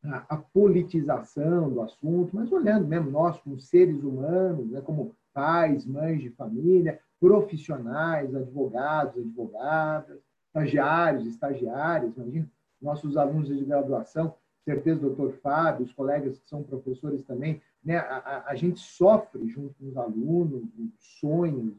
a, 0.04 0.26
a, 0.30 0.38
politização 0.38 1.70
do 1.70 1.82
assunto, 1.82 2.36
mas 2.36 2.52
olhando 2.52 2.88
mesmo 2.88 3.12
nós 3.12 3.38
como 3.40 3.60
seres 3.60 4.04
humanos, 4.04 4.70
né, 4.70 4.82
como 4.82 5.16
pais, 5.34 5.86
mães 5.86 6.22
de 6.22 6.30
família, 6.30 7.00
profissionais, 7.20 8.34
advogados, 8.36 9.18
advogadas, 9.18 10.20
estagiários, 10.48 11.26
estagiárias, 11.26 12.16
imagina, 12.16 12.50
nossos 12.82 13.18
alunos 13.18 13.48
de 13.48 13.66
graduação, 13.66 14.36
certeza, 14.64 15.02
doutor 15.02 15.34
Fábio, 15.42 15.86
os 15.86 15.94
colegas 15.94 16.38
que 16.38 16.50
são 16.50 16.62
professores 16.64 17.24
também, 17.24 17.62
né, 17.84 17.98
a, 17.98 18.18
a, 18.18 18.52
a 18.52 18.56
gente 18.56 18.80
sofre 18.80 19.48
junto 19.48 19.74
com 19.76 19.88
os 19.88 19.98
alunos, 19.98 20.64
os 20.78 21.20
sonhos, 21.20 21.74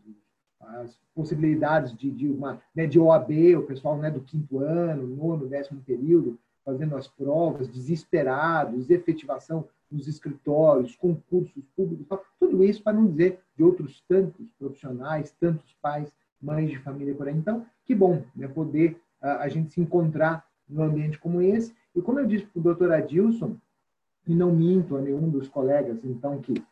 as 0.61 0.98
possibilidades 1.14 1.96
de, 1.96 2.11
de 2.11 2.29
uma 2.29 2.61
né, 2.74 2.87
de 2.87 2.98
OAB, 2.98 3.31
o 3.57 3.62
pessoal 3.62 3.96
né, 3.96 4.11
do 4.11 4.20
quinto 4.20 4.59
ano, 4.59 5.07
nono, 5.07 5.46
décimo 5.46 5.81
período, 5.83 6.38
fazendo 6.64 6.96
as 6.96 7.07
provas, 7.07 7.68
desesperados, 7.68 8.90
efetivação 8.90 9.68
nos 9.90 10.07
escritórios, 10.07 10.94
concursos 10.96 11.64
públicos, 11.74 12.18
tudo 12.38 12.62
isso 12.62 12.83
para 12.83 12.92
não 12.92 13.07
dizer 13.07 13.40
de 13.57 13.62
outros 13.62 14.03
tantos 14.09 14.46
profissionais, 14.59 15.35
tantos 15.40 15.74
pais, 15.81 16.12
mães 16.40 16.70
de 16.70 16.79
família 16.79 17.14
por 17.14 17.27
aí. 17.27 17.37
Então, 17.37 17.64
que 17.85 17.94
bom 17.94 18.22
né, 18.37 18.46
poder 18.48 19.01
a, 19.20 19.44
a 19.44 19.48
gente 19.48 19.72
se 19.72 19.81
encontrar 19.81 20.46
num 20.68 20.83
ambiente 20.83 21.18
como 21.18 21.40
esse. 21.40 21.74
E 21.94 22.03
como 22.03 22.20
eu 22.20 22.27
disse 22.27 22.46
para 22.46 22.61
o 22.61 22.62
doutor 22.62 22.92
Adilson, 22.92 23.57
e 24.27 24.35
não 24.35 24.55
minto 24.55 24.96
a 24.96 25.01
nenhum 25.01 25.29
dos 25.31 25.48
colegas, 25.48 25.98
então, 26.05 26.38
que 26.40 26.62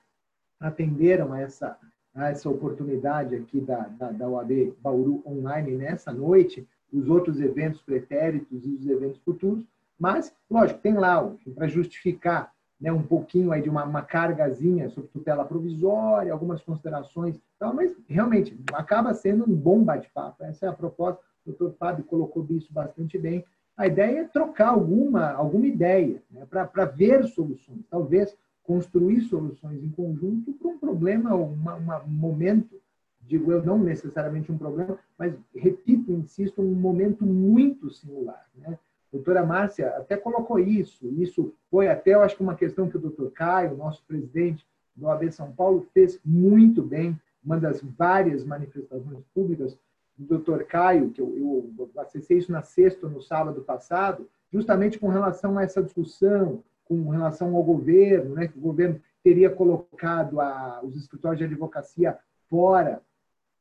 atenderam 0.61 1.33
a 1.33 1.41
essa, 1.41 1.79
a 2.15 2.29
essa 2.29 2.51
oportunidade 2.51 3.35
aqui 3.35 3.61
da, 3.61 3.89
da, 3.89 4.11
da 4.11 4.29
OAB 4.29 4.75
Bauru 4.81 5.23
Online 5.27 5.73
nessa 5.73 6.13
noite, 6.13 6.69
os 6.93 7.09
outros 7.09 7.41
eventos 7.41 7.81
pretéritos 7.81 8.65
e 8.65 8.75
os 8.75 8.87
eventos 8.87 9.21
futuros, 9.23 9.65
mas, 9.99 10.35
lógico, 10.51 10.81
tem 10.81 10.95
lá 10.95 11.27
para 11.55 11.67
justificar 11.67 12.53
né, 12.81 12.93
um 12.93 13.03
pouquinho 13.03 13.53
aí 13.53 13.63
de 13.63 13.71
uma, 13.71 13.85
uma 13.85 14.03
cargazinha 14.03 14.89
sobre 14.91 15.11
tutela 15.11 15.45
provisória, 15.45 16.33
algumas 16.33 16.63
considerações, 16.63 17.41
tal, 17.59 17.75
mas 17.75 17.97
realmente 18.07 18.59
acaba 18.73 19.15
sendo 19.15 19.45
um 19.45 19.55
bom 19.55 19.83
bate-papo. 19.83 20.45
Essa 20.45 20.67
é 20.67 20.69
a 20.69 20.75
proposta. 20.75 21.21
O 21.45 21.51
doutor 21.51 21.75
Fábio 21.79 22.05
colocou 22.05 22.47
isso 22.51 22.73
bastante 22.73 23.19
bem. 23.19 23.45
A 23.77 23.87
ideia 23.87 24.21
é 24.21 24.25
trocar 24.25 24.69
alguma, 24.69 25.31
alguma 25.33 25.67
ideia 25.67 26.23
né, 26.31 26.47
para 26.47 26.85
ver 26.85 27.25
soluções, 27.25 27.85
talvez 27.91 28.37
construir 28.63 29.21
soluções 29.23 29.83
em 29.83 29.91
conjunto 29.91 30.53
para 30.55 30.69
um 30.69 30.79
problema, 30.79 31.35
um 31.35 31.57
momento, 32.09 32.81
digo 33.21 33.53
eu, 33.53 33.65
não 33.65 33.79
necessariamente 33.79 34.51
um 34.51 34.59
problema, 34.59 34.99
mas, 35.17 35.35
repito, 35.55 36.11
insisto, 36.11 36.61
um 36.61 36.75
momento 36.75 37.25
muito 37.25 37.91
singular. 37.91 38.45
Né? 38.57 38.77
Doutora 39.17 39.45
Márcia 39.45 39.89
até 39.97 40.17
colocou 40.17 40.59
isso. 40.59 41.07
Isso 41.19 41.53
foi 41.71 41.89
até, 41.89 42.15
eu 42.15 42.23
acho 42.23 42.37
que 42.37 42.43
uma 42.43 42.55
questão 42.55 42.89
que 42.89 42.97
o 42.97 43.01
doutor 43.01 43.31
Caio, 43.33 43.77
nosso 43.77 44.05
presidente 44.07 44.67
do 44.95 45.09
AB 45.09 45.31
São 45.33 45.53
Paulo, 45.53 45.87
fez 45.93 46.21
muito 46.25 46.83
bem. 46.83 47.19
Uma 47.45 47.59
das 47.59 47.81
várias 47.81 48.45
manifestações 48.45 49.23
públicas 49.35 49.79
do 50.17 50.27
doutor 50.27 50.65
Caio, 50.65 51.11
que 51.11 51.21
eu, 51.21 51.71
eu 51.77 51.91
acessei 52.01 52.39
isso 52.39 52.51
na 52.51 52.63
sexta, 52.63 53.09
no 53.09 53.21
sábado 53.21 53.63
passado, 53.63 54.29
justamente 54.53 54.99
com 54.99 55.09
relação 55.09 55.59
a 55.59 55.63
essa 55.63 55.83
discussão, 55.83 56.63
com 56.85 57.09
relação 57.11 57.55
ao 57.55 57.63
governo, 57.63 58.35
né, 58.35 58.49
que 58.49 58.59
o 58.59 58.63
governo 58.63 59.01
teria 59.23 59.51
colocado 59.51 60.41
a, 60.41 60.81
os 60.83 60.97
escritórios 60.97 61.39
de 61.39 61.45
advocacia 61.45 62.17
fora 62.49 63.03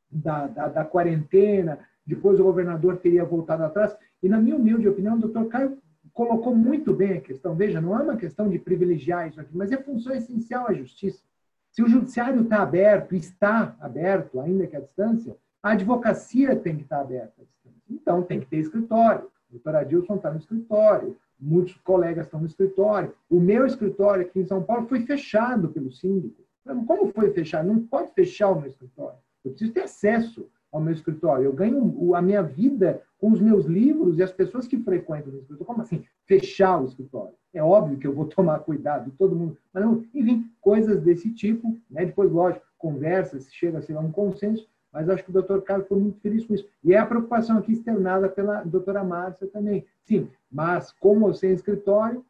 da, 0.09 0.47
da, 0.47 0.67
da 0.67 0.85
quarentena, 0.85 1.79
depois 2.05 2.39
o 2.39 2.43
governador 2.43 2.97
teria 2.97 3.25
voltado 3.25 3.63
atrás. 3.63 3.95
E, 4.25 4.27
na 4.27 4.39
minha 4.39 4.55
humilde 4.55 4.89
opinião, 4.89 5.17
o 5.17 5.19
doutor 5.19 5.45
Caio 5.49 5.77
colocou 6.11 6.55
muito 6.55 6.91
bem 6.91 7.13
a 7.13 7.21
questão. 7.21 7.53
Veja, 7.53 7.79
não 7.79 7.95
é 7.95 8.01
uma 8.01 8.17
questão 8.17 8.49
de 8.49 8.57
privilegiar 8.57 9.27
isso 9.27 9.39
aqui, 9.39 9.55
mas 9.55 9.71
é 9.71 9.77
função 9.77 10.15
essencial 10.15 10.67
à 10.67 10.73
justiça. 10.73 11.23
Se 11.69 11.83
o 11.83 11.88
judiciário 11.88 12.41
está 12.41 12.63
aberto, 12.63 13.13
está 13.13 13.75
aberto, 13.79 14.39
ainda 14.39 14.65
que 14.65 14.75
à 14.75 14.79
distância, 14.79 15.38
a 15.61 15.73
advocacia 15.73 16.55
tem 16.55 16.75
que 16.75 16.81
estar 16.81 17.01
aberta 17.01 17.39
à 17.39 17.45
distância. 17.45 17.83
Então, 17.88 18.23
tem 18.23 18.39
que 18.39 18.47
ter 18.47 18.57
escritório. 18.57 19.25
O 19.47 19.51
doutor 19.51 19.75
Adilson 19.75 20.15
está 20.15 20.31
no 20.31 20.39
escritório, 20.39 21.15
muitos 21.39 21.75
colegas 21.75 22.25
estão 22.25 22.39
no 22.39 22.47
escritório. 22.47 23.13
O 23.29 23.39
meu 23.39 23.67
escritório 23.67 24.25
aqui 24.25 24.39
em 24.39 24.47
São 24.47 24.63
Paulo 24.63 24.88
foi 24.88 25.05
fechado 25.05 25.69
pelo 25.69 25.91
síndico. 25.91 26.41
Como 26.88 27.11
foi 27.11 27.31
fechado? 27.31 27.67
Não 27.67 27.79
pode 27.79 28.11
fechar 28.13 28.49
o 28.49 28.59
meu 28.59 28.71
escritório. 28.71 29.19
Eu 29.43 29.51
preciso 29.51 29.71
ter 29.71 29.81
acesso 29.81 30.49
ao 30.75 30.81
meu 30.81 30.93
escritório. 30.93 31.45
Eu 31.45 31.53
ganho 31.53 32.13
a 32.13 32.21
minha 32.21 32.43
vida 32.43 33.01
com 33.17 33.31
os 33.31 33.39
meus 33.39 33.65
livros 33.65 34.17
e 34.17 34.23
as 34.23 34.31
pessoas 34.31 34.67
que 34.67 34.77
frequentam 34.77 35.31
o 35.31 35.38
escritório. 35.38 35.65
Como 35.65 35.81
assim? 35.81 36.03
Fechar 36.25 36.81
o 36.81 36.85
escritório. 36.85 37.33
É 37.53 37.63
óbvio 37.63 37.97
que 37.97 38.05
eu 38.05 38.13
vou 38.13 38.25
tomar 38.29 38.59
cuidado, 38.59 39.11
todo 39.17 39.35
mundo. 39.35 39.57
Mas, 39.73 39.83
não, 39.83 40.03
enfim, 40.13 40.49
coisas 40.59 41.01
desse 41.01 41.31
tipo. 41.31 41.77
Né? 41.89 42.05
Depois, 42.05 42.29
lógico, 42.29 42.65
conversas, 42.77 43.47
chega 43.53 43.77
a 43.77 43.81
ser 43.81 43.97
um 43.97 44.11
consenso, 44.11 44.67
mas 44.91 45.09
acho 45.09 45.23
que 45.23 45.29
o 45.29 45.33
doutor 45.33 45.61
Carlos 45.61 45.88
foi 45.88 45.97
muito 45.97 46.19
feliz 46.19 46.45
com 46.45 46.53
isso. 46.53 46.67
E 46.83 46.93
é 46.93 46.97
a 46.97 47.05
preocupação 47.05 47.57
aqui 47.57 47.71
externada 47.71 48.27
pela 48.27 48.61
doutora 48.63 49.03
Márcia 49.03 49.47
também. 49.47 49.85
Sim, 50.03 50.29
mas 50.51 50.91
como 50.91 51.27
eu 51.27 51.31
escritório, 51.31 52.23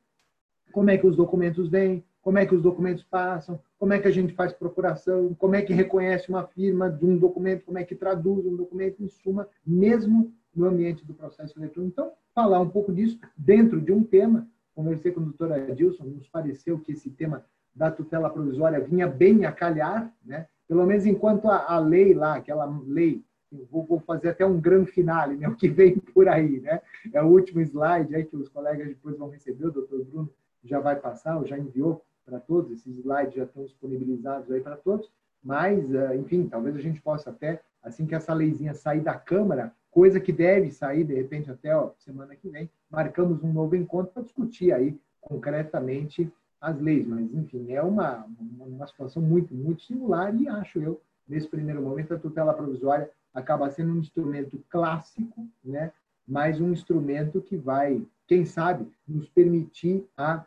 como 0.71 0.89
é 0.91 0.97
que 0.97 1.07
os 1.07 1.15
documentos 1.15 1.67
vêm, 1.67 2.03
como 2.25 2.39
é 2.39 2.45
que 2.47 2.55
os 2.55 2.61
documentos 2.63 3.03
passam, 3.03 3.59
como 3.77 3.93
é 3.93 3.99
que 3.99 4.07
a 4.07 4.11
gente 4.11 4.33
faz 4.33 4.51
procuração, 4.51 5.35
como 5.35 5.53
é 5.53 5.61
que 5.61 5.71
reconhece 5.71 6.27
uma 6.27 6.43
firma 6.43 6.89
de 6.89 7.05
um 7.05 7.15
documento, 7.15 7.63
como 7.65 7.77
é 7.77 7.83
que 7.83 7.93
traduz 7.93 8.43
um 8.47 8.55
documento, 8.55 9.03
em 9.03 9.07
suma, 9.07 9.47
mesmo 9.63 10.33
no 10.55 10.65
ambiente 10.65 11.05
do 11.05 11.13
processo 11.13 11.59
eletrônico. 11.59 11.93
Então, 11.93 12.11
falar 12.33 12.59
um 12.59 12.67
pouco 12.67 12.91
disso 12.91 13.19
dentro 13.37 13.79
de 13.79 13.91
um 13.91 14.03
tema. 14.03 14.47
Conversei 14.73 15.11
com 15.11 15.19
o 15.19 15.25
doutor 15.25 15.51
Adilson, 15.51 16.03
nos 16.05 16.27
pareceu 16.27 16.79
que 16.79 16.93
esse 16.93 17.11
tema 17.11 17.45
da 17.75 17.91
tutela 17.91 18.27
provisória 18.27 18.79
vinha 18.79 19.07
bem 19.07 19.45
a 19.45 19.51
calhar, 19.51 20.11
né? 20.25 20.47
pelo 20.67 20.83
menos 20.83 21.05
enquanto 21.05 21.47
a, 21.47 21.75
a 21.75 21.77
lei 21.77 22.15
lá, 22.15 22.37
aquela 22.37 22.65
lei, 22.87 23.23
vou, 23.69 23.99
fazer 23.99 24.29
até 24.29 24.43
um 24.43 24.59
grande 24.59 24.89
finale, 24.89 25.37
né? 25.37 25.45
o 25.47 25.55
que 25.55 25.69
vem 25.69 25.99
por 25.99 26.27
aí, 26.27 26.59
né? 26.59 26.81
é 27.13 27.21
o 27.21 27.27
último 27.27 27.61
slide 27.61 28.15
aí 28.15 28.25
que 28.25 28.35
os 28.35 28.49
colegas 28.49 28.87
depois 28.87 29.15
vão 29.15 29.29
receber, 29.29 29.67
o 29.67 29.71
doutor 29.71 30.03
Bruno 30.03 30.29
já 30.63 30.79
vai 30.79 30.95
passar, 30.95 31.37
ou 31.37 31.45
já 31.45 31.55
enviou 31.55 32.03
para 32.25 32.39
todos, 32.39 32.71
esses 32.71 32.97
slides 32.97 33.35
já 33.35 33.43
estão 33.43 33.63
disponibilizados 33.63 34.51
aí 34.51 34.61
para 34.61 34.75
todos, 34.75 35.09
mas, 35.43 35.93
eh, 35.93 36.15
enfim, 36.17 36.47
talvez 36.47 36.75
a 36.75 36.81
gente 36.81 37.01
possa 37.01 37.29
até, 37.29 37.61
assim 37.83 38.05
que 38.05 38.15
essa 38.15 38.33
leizinha 38.33 38.73
sair 38.73 39.01
da 39.01 39.13
Câmara, 39.13 39.71
coisa 39.91 40.19
que 40.19 40.33
deve 40.33 40.71
sair, 40.71 41.03
de 41.03 41.13
repente, 41.13 41.51
até 41.51 41.75
ó, 41.75 41.91
semana 41.99 42.35
que 42.35 42.49
vem, 42.49 42.69
marcamos 42.89 43.43
um 43.43 43.53
novo 43.53 43.75
encontro 43.75 44.11
para 44.11 44.23
discutir 44.23 44.73
aí 44.73 44.99
concretamente 45.21 46.31
as 46.59 46.79
leis, 46.79 47.05
mas, 47.05 47.31
enfim, 47.33 47.71
é 47.71 47.81
uma, 47.81 48.25
uma 48.59 48.87
situação 48.87 49.21
muito, 49.21 49.53
muito 49.53 49.83
singular 49.83 50.35
e 50.35 50.47
acho 50.47 50.79
eu, 50.79 50.99
nesse 51.27 51.47
primeiro 51.47 51.81
momento, 51.81 52.13
a 52.13 52.19
tutela 52.19 52.53
provisória 52.53 53.09
acaba 53.33 53.69
sendo 53.69 53.93
um 53.93 53.99
instrumento 53.99 54.59
clássico, 54.69 55.47
né? 55.63 55.91
mas 56.27 56.59
um 56.59 56.71
instrumento 56.71 57.41
que 57.41 57.55
vai, 57.55 58.01
quem 58.27 58.45
sabe, 58.45 58.87
nos 59.07 59.29
permitir 59.29 60.07
a 60.17 60.43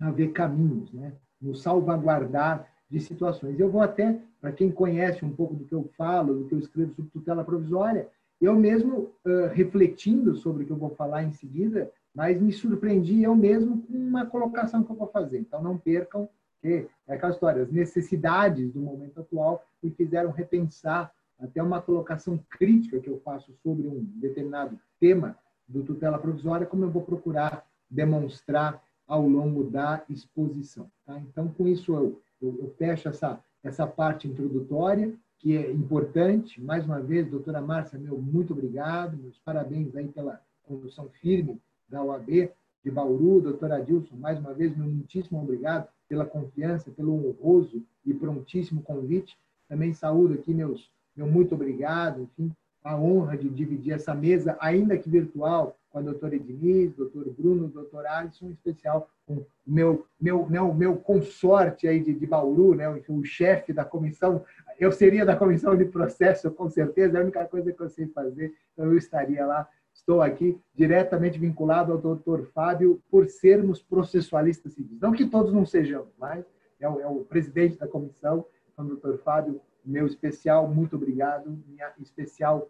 haver 0.00 0.32
caminhos, 0.32 0.92
né? 0.92 1.12
nos 1.40 1.62
salvaguardar 1.62 2.68
de 2.90 3.00
situações. 3.00 3.58
Eu 3.58 3.70
vou 3.70 3.80
até, 3.80 4.18
para 4.40 4.52
quem 4.52 4.70
conhece 4.70 5.24
um 5.24 5.30
pouco 5.30 5.54
do 5.54 5.64
que 5.64 5.74
eu 5.74 5.88
falo, 5.96 6.34
do 6.34 6.44
que 6.46 6.54
eu 6.54 6.58
escrevo 6.58 6.94
sobre 6.94 7.10
tutela 7.10 7.44
provisória, 7.44 8.08
eu 8.40 8.54
mesmo, 8.54 9.10
uh, 9.26 9.48
refletindo 9.52 10.36
sobre 10.36 10.62
o 10.62 10.66
que 10.66 10.72
eu 10.72 10.76
vou 10.76 10.90
falar 10.90 11.24
em 11.24 11.32
seguida, 11.32 11.90
mas 12.14 12.40
me 12.40 12.52
surpreendi 12.52 13.22
eu 13.22 13.34
mesmo 13.34 13.82
com 13.82 13.94
uma 13.94 14.24
colocação 14.26 14.82
que 14.82 14.90
eu 14.90 14.96
vou 14.96 15.08
fazer. 15.08 15.38
Então, 15.38 15.62
não 15.62 15.76
percam 15.76 16.28
que 16.60 16.88
é 17.06 17.14
aquela 17.14 17.32
história, 17.32 17.62
as 17.62 17.70
necessidades 17.70 18.72
do 18.72 18.80
momento 18.80 19.20
atual 19.20 19.64
me 19.82 19.90
fizeram 19.90 20.30
repensar 20.30 21.12
até 21.38 21.62
uma 21.62 21.80
colocação 21.80 22.38
crítica 22.50 22.98
que 22.98 23.08
eu 23.08 23.20
faço 23.20 23.52
sobre 23.62 23.86
um 23.86 24.02
determinado 24.16 24.78
tema 24.98 25.36
do 25.68 25.84
tutela 25.84 26.18
provisória, 26.18 26.66
como 26.66 26.84
eu 26.84 26.90
vou 26.90 27.02
procurar 27.02 27.64
demonstrar 27.88 28.82
ao 29.08 29.26
longo 29.26 29.64
da 29.64 30.04
exposição. 30.08 30.88
Tá? 31.06 31.18
Então, 31.18 31.48
com 31.48 31.66
isso, 31.66 31.94
eu, 31.94 32.20
eu, 32.40 32.58
eu, 32.60 32.74
fecho 32.76 33.08
essa, 33.08 33.42
essa 33.64 33.86
parte 33.86 34.28
introdutória, 34.28 35.14
que 35.38 35.56
é 35.56 35.70
importante. 35.72 36.60
Mais 36.60 36.84
uma 36.84 37.00
vez, 37.00 37.26
doutora 37.28 37.62
Márcia, 37.62 37.98
meu 37.98 38.18
muito 38.18 38.52
obrigado, 38.52 39.16
meus 39.16 39.38
parabéns 39.38 39.96
aí 39.96 40.08
pela 40.08 40.40
condução 40.62 41.08
firme 41.20 41.58
da 41.88 42.02
OAB 42.02 42.50
de 42.84 42.90
Bauru. 42.90 43.40
Doutora 43.40 43.76
Adilson, 43.76 44.16
mais 44.16 44.38
uma 44.38 44.52
vez, 44.52 44.76
meu 44.76 44.86
muitíssimo 44.86 45.42
obrigado 45.42 45.88
pela 46.06 46.26
confiança, 46.26 46.90
pelo 46.90 47.14
honroso 47.14 47.82
e 48.04 48.12
prontíssimo 48.12 48.82
convite. 48.82 49.38
Também 49.68 49.92
saúdo 49.94 50.34
aqui 50.34 50.52
meus 50.52 50.90
meu 51.18 51.26
muito 51.26 51.52
obrigado, 51.56 52.22
enfim, 52.22 52.54
a 52.82 52.96
honra 52.96 53.36
de 53.36 53.48
dividir 53.48 53.92
essa 53.92 54.14
mesa, 54.14 54.56
ainda 54.60 54.96
que 54.96 55.08
virtual, 55.08 55.76
com 55.90 55.98
a 55.98 56.02
doutora 56.02 56.36
Edniz, 56.36 56.94
doutor 56.94 57.28
Bruno, 57.30 57.68
doutor 57.68 58.06
Alisson, 58.06 58.46
em 58.46 58.52
especial 58.52 59.08
com 59.26 59.34
o 59.34 59.46
meu, 59.66 60.06
meu, 60.20 60.46
meu, 60.46 60.72
meu 60.72 60.96
consorte 60.96 61.88
aí 61.88 62.00
de, 62.00 62.14
de 62.14 62.26
Bauru, 62.26 62.74
né, 62.74 62.88
o, 62.88 63.18
o 63.18 63.24
chefe 63.24 63.72
da 63.72 63.84
comissão, 63.84 64.44
eu 64.78 64.92
seria 64.92 65.24
da 65.24 65.36
comissão 65.36 65.76
de 65.76 65.84
processo, 65.84 66.50
com 66.50 66.68
certeza, 66.68 67.18
é 67.18 67.20
a 67.20 67.24
única 67.24 67.44
coisa 67.46 67.72
que 67.72 67.80
eu 67.80 67.88
sei 67.88 68.06
fazer, 68.08 68.54
então 68.72 68.86
eu 68.86 68.96
estaria 68.96 69.44
lá. 69.44 69.68
Estou 69.92 70.22
aqui 70.22 70.58
diretamente 70.74 71.38
vinculado 71.38 71.92
ao 71.92 71.98
doutor 71.98 72.46
Fábio 72.54 73.02
por 73.10 73.26
sermos 73.28 73.82
processualistas 73.82 74.74
civis. 74.74 75.00
Não 75.00 75.12
que 75.12 75.26
todos 75.26 75.52
não 75.52 75.66
sejamos, 75.66 76.14
mas 76.16 76.44
é 76.78 76.88
o, 76.88 77.00
é 77.00 77.06
o 77.06 77.24
presidente 77.24 77.76
da 77.76 77.88
comissão, 77.88 78.46
então, 78.72 78.86
doutor 78.86 79.18
Fábio, 79.18 79.60
meu 79.88 80.06
especial 80.06 80.68
muito 80.68 80.96
obrigado, 80.96 81.58
minha 81.66 81.90
especial 82.00 82.68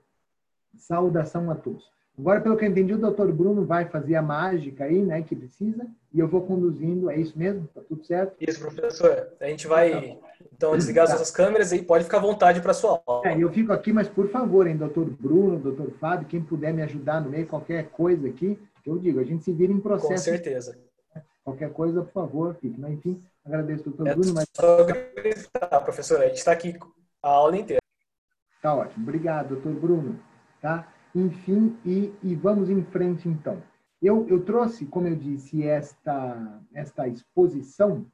saudação 0.77 1.51
a 1.51 1.55
todos. 1.55 1.91
Agora, 2.19 2.41
pelo 2.41 2.57
que 2.57 2.65
eu 2.65 2.69
entendi, 2.69 2.93
o 2.93 2.99
doutor 2.99 3.33
Bruno 3.33 3.65
vai 3.65 3.85
fazer 3.85 4.17
a 4.17 4.23
mágica 4.23 4.85
aí, 4.85 5.01
né, 5.03 5.23
que 5.23 5.37
precisa, 5.37 5.87
e 6.13 6.19
eu 6.19 6.27
vou 6.27 6.43
conduzindo, 6.43 7.09
é 7.09 7.17
isso 7.17 7.39
mesmo? 7.39 7.69
Tá 7.73 7.81
tudo 7.81 8.05
certo? 8.05 8.35
Isso, 8.41 8.59
professor. 8.59 9.29
A 9.41 9.47
gente 9.47 9.69
vai, 9.69 10.19
então, 10.53 10.77
desligar 10.77 11.07
tá. 11.07 11.15
as 11.15 11.31
câmeras 11.31 11.71
e 11.71 11.81
pode 11.81 12.05
ficar 12.05 12.19
à 12.19 12.21
vontade 12.21 12.61
para 12.61 12.73
a 12.73 12.75
sua 12.75 13.01
aula. 13.07 13.29
É, 13.29 13.41
eu 13.41 13.53
fico 13.53 13.73
aqui, 13.73 13.93
mas 13.93 14.09
por 14.09 14.29
favor, 14.31 14.67
hein, 14.67 14.77
doutor 14.77 15.05
Bruno, 15.05 15.59
doutor 15.59 15.93
Fábio, 16.01 16.27
quem 16.27 16.43
puder 16.43 16.75
me 16.75 16.83
ajudar 16.83 17.21
no 17.21 17.31
meio, 17.31 17.47
qualquer 17.47 17.89
coisa 17.91 18.27
aqui, 18.27 18.59
eu 18.85 18.99
digo, 18.99 19.21
a 19.21 19.25
gente 19.25 19.45
se 19.45 19.53
vira 19.53 19.73
em 19.73 19.81
processo. 19.81 20.13
Com 20.13 20.19
certeza. 20.19 20.77
Qualquer 21.45 21.73
coisa, 21.73 22.03
por 22.03 22.13
favor, 22.13 22.57
fique. 22.61 22.81
Mas, 22.81 22.93
enfim, 22.93 23.23
agradeço, 23.45 23.85
doutor 23.85 24.09
é 24.09 24.15
Bruno. 24.15 24.35
Mas... 24.35 24.47
Só 24.53 24.85
gritar, 24.85 25.81
professor, 25.81 26.21
a 26.21 26.27
gente 26.27 26.39
está 26.39 26.53
aqui 26.53 26.77
a 27.29 27.35
aula 27.35 27.57
inteira. 27.59 27.83
Tá 28.63 28.75
ótimo. 28.75 29.03
Obrigado, 29.03 29.51
doutor 29.51 29.75
Bruno. 29.75 30.19
Tá? 30.61 30.93
Enfim, 31.15 31.77
e, 31.85 32.13
e 32.23 32.35
vamos 32.35 32.71
em 32.71 32.83
frente 32.83 33.29
então. 33.29 33.63
Eu, 34.01 34.27
eu 34.29 34.45
trouxe, 34.45 34.87
como 34.87 35.09
eu 35.09 35.17
disse, 35.17 35.65
esta, 35.65 36.61
esta 36.73 37.09
exposição 37.09 38.07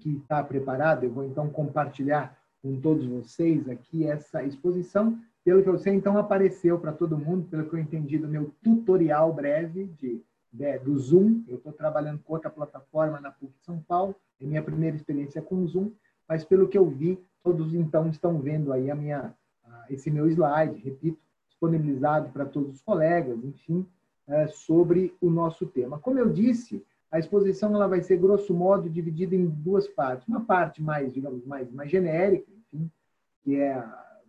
que 0.00 0.16
está 0.16 0.42
preparada. 0.42 1.04
Eu 1.04 1.12
vou 1.12 1.24
então 1.24 1.48
compartilhar 1.50 2.36
com 2.62 2.80
todos 2.80 3.06
vocês 3.06 3.68
aqui 3.68 4.06
essa 4.06 4.42
exposição. 4.42 5.18
Pelo 5.44 5.62
que 5.62 5.68
eu 5.68 5.78
sei, 5.78 5.94
então 5.94 6.18
apareceu 6.18 6.78
para 6.78 6.92
todo 6.92 7.16
mundo, 7.16 7.46
pelo 7.48 7.68
que 7.68 7.74
eu 7.74 7.78
entendi 7.78 8.18
do 8.18 8.26
meu 8.26 8.52
tutorial 8.62 9.32
breve 9.32 9.84
de, 9.98 10.20
de 10.52 10.78
do 10.78 10.98
Zoom. 10.98 11.44
Eu 11.46 11.58
estou 11.58 11.72
trabalhando 11.72 12.20
com 12.24 12.32
outra 12.32 12.50
plataforma 12.50 13.20
na 13.20 13.30
PUC 13.30 13.52
de 13.58 13.64
São 13.64 13.78
Paulo. 13.80 14.16
É 14.40 14.44
minha 14.44 14.62
primeira 14.62 14.96
experiência 14.96 15.40
com 15.40 15.56
o 15.56 15.66
Zoom, 15.66 15.92
mas 16.28 16.44
pelo 16.44 16.68
que 16.68 16.76
eu 16.76 16.88
vi, 16.88 17.18
todos 17.46 17.72
então 17.72 18.08
estão 18.08 18.40
vendo 18.40 18.72
aí 18.72 18.90
a 18.90 18.94
minha, 18.96 19.32
esse 19.88 20.10
meu 20.10 20.28
slide, 20.28 20.82
repito, 20.82 21.20
disponibilizado 21.46 22.28
para 22.30 22.44
todos 22.44 22.74
os 22.74 22.82
colegas, 22.82 23.38
enfim, 23.44 23.86
é, 24.26 24.48
sobre 24.48 25.14
o 25.20 25.30
nosso 25.30 25.64
tema. 25.64 25.96
Como 26.00 26.18
eu 26.18 26.28
disse, 26.28 26.84
a 27.08 27.20
exposição 27.20 27.72
ela 27.72 27.86
vai 27.86 28.02
ser 28.02 28.16
grosso 28.16 28.52
modo 28.52 28.90
dividida 28.90 29.36
em 29.36 29.46
duas 29.46 29.86
partes. 29.86 30.26
Uma 30.26 30.40
parte 30.40 30.82
mais, 30.82 31.14
digamos, 31.14 31.46
mais, 31.46 31.70
mais 31.70 31.88
genérica, 31.88 32.50
enfim, 32.50 32.90
que 33.44 33.54
é 33.60 33.80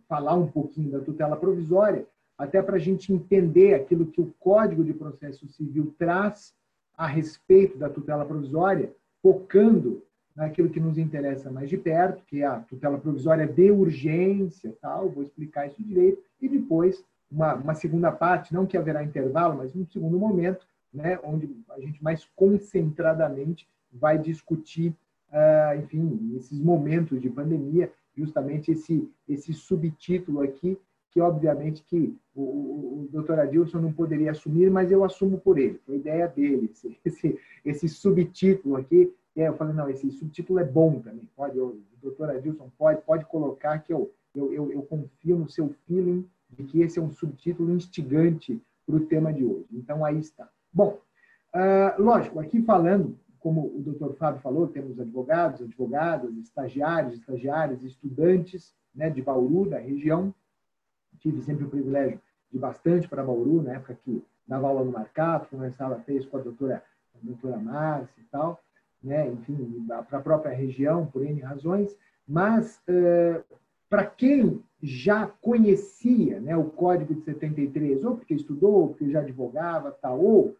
falar 0.08 0.34
um 0.34 0.46
pouquinho 0.46 0.92
da 0.92 1.00
tutela 1.00 1.36
provisória, 1.36 2.06
até 2.38 2.62
para 2.62 2.76
a 2.76 2.80
gente 2.80 3.12
entender 3.12 3.74
aquilo 3.74 4.06
que 4.06 4.20
o 4.20 4.32
Código 4.38 4.84
de 4.84 4.94
Processo 4.94 5.48
Civil 5.48 5.92
traz 5.98 6.54
a 6.96 7.06
respeito 7.08 7.76
da 7.76 7.90
tutela 7.90 8.24
provisória, 8.24 8.94
focando 9.20 10.04
naquilo 10.38 10.70
que 10.70 10.78
nos 10.78 10.96
interessa 10.96 11.50
mais 11.50 11.68
de 11.68 11.76
perto, 11.76 12.22
que 12.24 12.42
é 12.42 12.46
a 12.46 12.60
tutela 12.60 12.96
provisória 12.96 13.44
de 13.44 13.72
urgência, 13.72 14.72
tal, 14.80 15.10
vou 15.10 15.24
explicar 15.24 15.66
isso 15.66 15.82
direito, 15.82 16.22
e 16.40 16.48
depois 16.48 17.04
uma, 17.28 17.54
uma 17.56 17.74
segunda 17.74 18.12
parte, 18.12 18.54
não 18.54 18.64
que 18.64 18.76
haverá 18.76 19.02
intervalo, 19.02 19.58
mas 19.58 19.74
um 19.74 19.84
segundo 19.86 20.16
momento, 20.16 20.64
né, 20.94 21.18
onde 21.24 21.50
a 21.70 21.80
gente 21.80 22.02
mais 22.02 22.24
concentradamente 22.36 23.68
vai 23.92 24.16
discutir, 24.16 24.94
uh, 25.32 25.76
enfim, 25.76 26.36
esses 26.36 26.60
momentos 26.60 27.20
de 27.20 27.28
pandemia, 27.28 27.90
justamente 28.16 28.70
esse, 28.70 29.10
esse 29.28 29.52
subtítulo 29.52 30.40
aqui, 30.40 30.78
que 31.10 31.20
obviamente 31.20 31.82
que 31.82 32.16
o, 32.32 32.42
o, 32.42 33.02
o 33.02 33.08
doutor 33.10 33.40
Adilson 33.40 33.80
não 33.80 33.92
poderia 33.92 34.30
assumir, 34.30 34.70
mas 34.70 34.92
eu 34.92 35.02
assumo 35.02 35.38
por 35.38 35.58
ele, 35.58 35.80
foi 35.84 35.96
ideia 35.96 36.28
dele, 36.28 36.70
esse, 37.04 37.36
esse, 37.64 37.88
subtítulo 37.88 38.76
aqui, 38.76 39.00
é, 39.00 39.12
eu 39.42 39.56
falei, 39.56 39.74
não, 39.74 39.88
esse 39.88 40.10
subtítulo 40.10 40.58
é 40.58 40.64
bom 40.64 41.00
também, 41.00 41.28
pode, 41.36 41.58
o 41.58 41.80
doutor 42.02 42.30
Adilson 42.30 42.70
pode, 42.76 43.00
pode 43.02 43.24
colocar 43.26 43.78
que 43.78 43.92
eu, 43.92 44.12
eu, 44.34 44.52
eu, 44.52 44.72
eu 44.72 44.82
confio 44.82 45.38
no 45.38 45.48
seu 45.48 45.68
feeling 45.86 46.28
de 46.50 46.64
que 46.64 46.80
esse 46.80 46.98
é 46.98 47.02
um 47.02 47.10
subtítulo 47.10 47.70
instigante 47.72 48.60
para 48.86 48.96
o 48.96 49.06
tema 49.06 49.32
de 49.32 49.44
hoje. 49.44 49.68
Então, 49.72 50.04
aí 50.04 50.18
está. 50.18 50.48
Bom, 50.72 50.98
uh, 51.54 52.02
lógico, 52.02 52.40
aqui 52.40 52.62
falando, 52.62 53.18
como 53.38 53.66
o 53.66 53.80
doutor 53.80 54.14
Fábio 54.16 54.40
falou, 54.40 54.66
temos 54.66 54.98
advogados, 54.98 55.60
advogadas, 55.60 56.34
estagiários, 56.36 57.14
estagiárias, 57.14 57.82
estudantes 57.82 58.74
né, 58.94 59.10
de 59.10 59.22
Bauru, 59.22 59.68
da 59.68 59.78
região. 59.78 60.34
Tive 61.20 61.42
sempre 61.42 61.64
o 61.64 61.70
privilégio 61.70 62.20
de 62.50 62.58
bastante 62.58 63.08
para 63.08 63.22
Bauru, 63.22 63.62
na 63.62 63.74
época 63.74 63.98
que 64.02 64.24
dava 64.46 64.68
aula 64.68 64.84
no 64.84 64.92
Marcato, 64.92 65.48
conversava 65.48 66.02
com 66.30 66.36
a 66.36 66.40
doutora, 66.40 66.82
a 67.14 67.18
doutora 67.26 67.58
Márcia 67.58 68.20
e 68.20 68.24
tal, 68.24 68.60
né, 69.02 69.28
enfim, 69.28 69.86
para 70.08 70.18
a 70.18 70.22
própria 70.22 70.54
região, 70.54 71.06
por 71.06 71.24
N 71.24 71.40
razões. 71.40 71.96
Mas, 72.26 72.80
uh, 72.88 73.42
para 73.88 74.04
quem 74.04 74.62
já 74.82 75.26
conhecia 75.26 76.40
né, 76.40 76.56
o 76.56 76.64
Código 76.64 77.14
de 77.14 77.22
73, 77.22 78.04
ou 78.04 78.16
porque 78.16 78.34
estudou, 78.34 78.74
ou 78.74 78.88
porque 78.88 79.10
já 79.10 79.20
advogava, 79.20 79.90
tal, 79.90 80.20
ou 80.20 80.56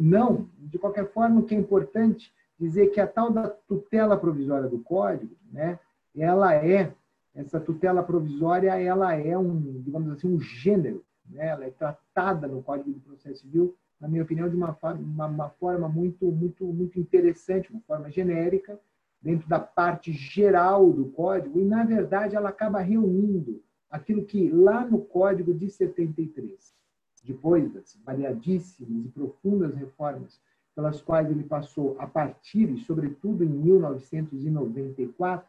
não. 0.00 0.48
De 0.58 0.78
qualquer 0.78 1.12
forma, 1.12 1.40
o 1.40 1.44
que 1.44 1.54
é 1.54 1.58
importante 1.58 2.32
dizer 2.58 2.88
que 2.88 3.00
a 3.00 3.06
tal 3.06 3.30
da 3.30 3.48
tutela 3.48 4.16
provisória 4.16 4.68
do 4.68 4.80
Código, 4.80 5.36
né, 5.52 5.78
ela 6.16 6.54
é 6.54 6.92
essa 7.34 7.58
tutela 7.58 8.02
provisória, 8.02 8.78
ela 8.80 9.14
é 9.14 9.36
um, 9.36 9.60
digamos 9.82 10.10
assim, 10.10 10.32
um 10.32 10.40
gênero, 10.40 11.04
né? 11.28 11.48
Ela 11.48 11.64
é 11.64 11.70
tratada 11.70 12.46
no 12.46 12.62
Código 12.62 12.92
de 12.92 13.00
Processo 13.00 13.40
Civil, 13.40 13.74
na 14.04 14.10
minha 14.10 14.22
opinião, 14.22 14.48
de 14.50 14.54
uma, 14.54 14.78
uma, 14.82 15.26
uma 15.26 15.48
forma 15.48 15.88
muito, 15.88 16.26
muito, 16.26 16.66
muito 16.66 17.00
interessante, 17.00 17.72
uma 17.72 17.80
forma 17.80 18.10
genérica, 18.10 18.78
dentro 19.20 19.48
da 19.48 19.58
parte 19.58 20.12
geral 20.12 20.92
do 20.92 21.06
código, 21.06 21.58
e, 21.58 21.64
na 21.64 21.82
verdade, 21.84 22.36
ela 22.36 22.50
acaba 22.50 22.80
reunindo 22.80 23.62
aquilo 23.90 24.26
que 24.26 24.50
lá 24.50 24.84
no 24.84 24.98
Código 24.98 25.54
de 25.54 25.70
73, 25.70 26.74
depois 27.22 27.72
das 27.72 27.98
variadíssimas 28.04 29.06
e 29.06 29.08
profundas 29.08 29.74
reformas 29.74 30.38
pelas 30.74 31.00
quais 31.00 31.30
ele 31.30 31.44
passou 31.44 31.96
a 31.98 32.06
partir, 32.06 32.70
e 32.70 32.76
sobretudo 32.80 33.42
em 33.42 33.48
1994, 33.48 35.48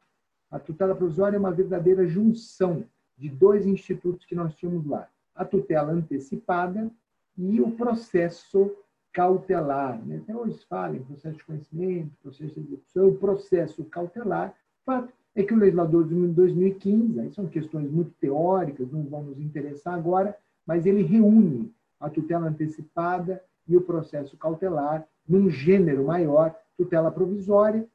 a 0.49 0.59
tutela 0.59 0.95
provisória 0.95 1.35
é 1.35 1.39
uma 1.39 1.51
verdadeira 1.51 2.07
junção 2.07 2.85
de 3.17 3.27
dois 3.27 3.65
institutos 3.65 4.25
que 4.25 4.35
nós 4.35 4.55
tínhamos 4.55 4.85
lá: 4.85 5.09
a 5.35 5.43
tutela 5.43 5.91
antecipada 5.91 6.89
e 7.37 7.61
o 7.61 7.71
processo 7.71 8.71
cautelar. 9.13 10.03
Né? 10.05 10.17
Até 10.17 10.35
hoje 10.35 10.59
falam 10.69 10.95
em 10.95 11.03
processo 11.03 11.37
de 11.37 11.43
conhecimento, 11.43 12.11
processo 12.21 12.53
de 12.53 12.59
execução, 12.59 13.15
processo 13.15 13.83
cautelar. 13.85 14.49
O 14.49 14.85
fato 14.85 15.13
é 15.33 15.43
que 15.43 15.53
o 15.53 15.57
legislador 15.57 16.07
de 16.07 16.15
2015, 16.27 17.19
aí 17.19 17.31
são 17.31 17.47
questões 17.47 17.89
muito 17.89 18.11
teóricas, 18.19 18.91
não 18.91 19.03
vão 19.03 19.23
nos 19.23 19.39
interessar 19.39 19.93
agora, 19.93 20.37
mas 20.65 20.85
ele 20.85 21.03
reúne 21.03 21.73
a 21.99 22.09
tutela 22.09 22.47
antecipada 22.47 23.41
e 23.67 23.75
o 23.75 23.81
processo 23.81 24.37
cautelar 24.37 25.07
num 25.27 25.49
gênero 25.49 26.05
maior, 26.05 26.55
tutela 26.77 27.11
provisória, 27.11 27.87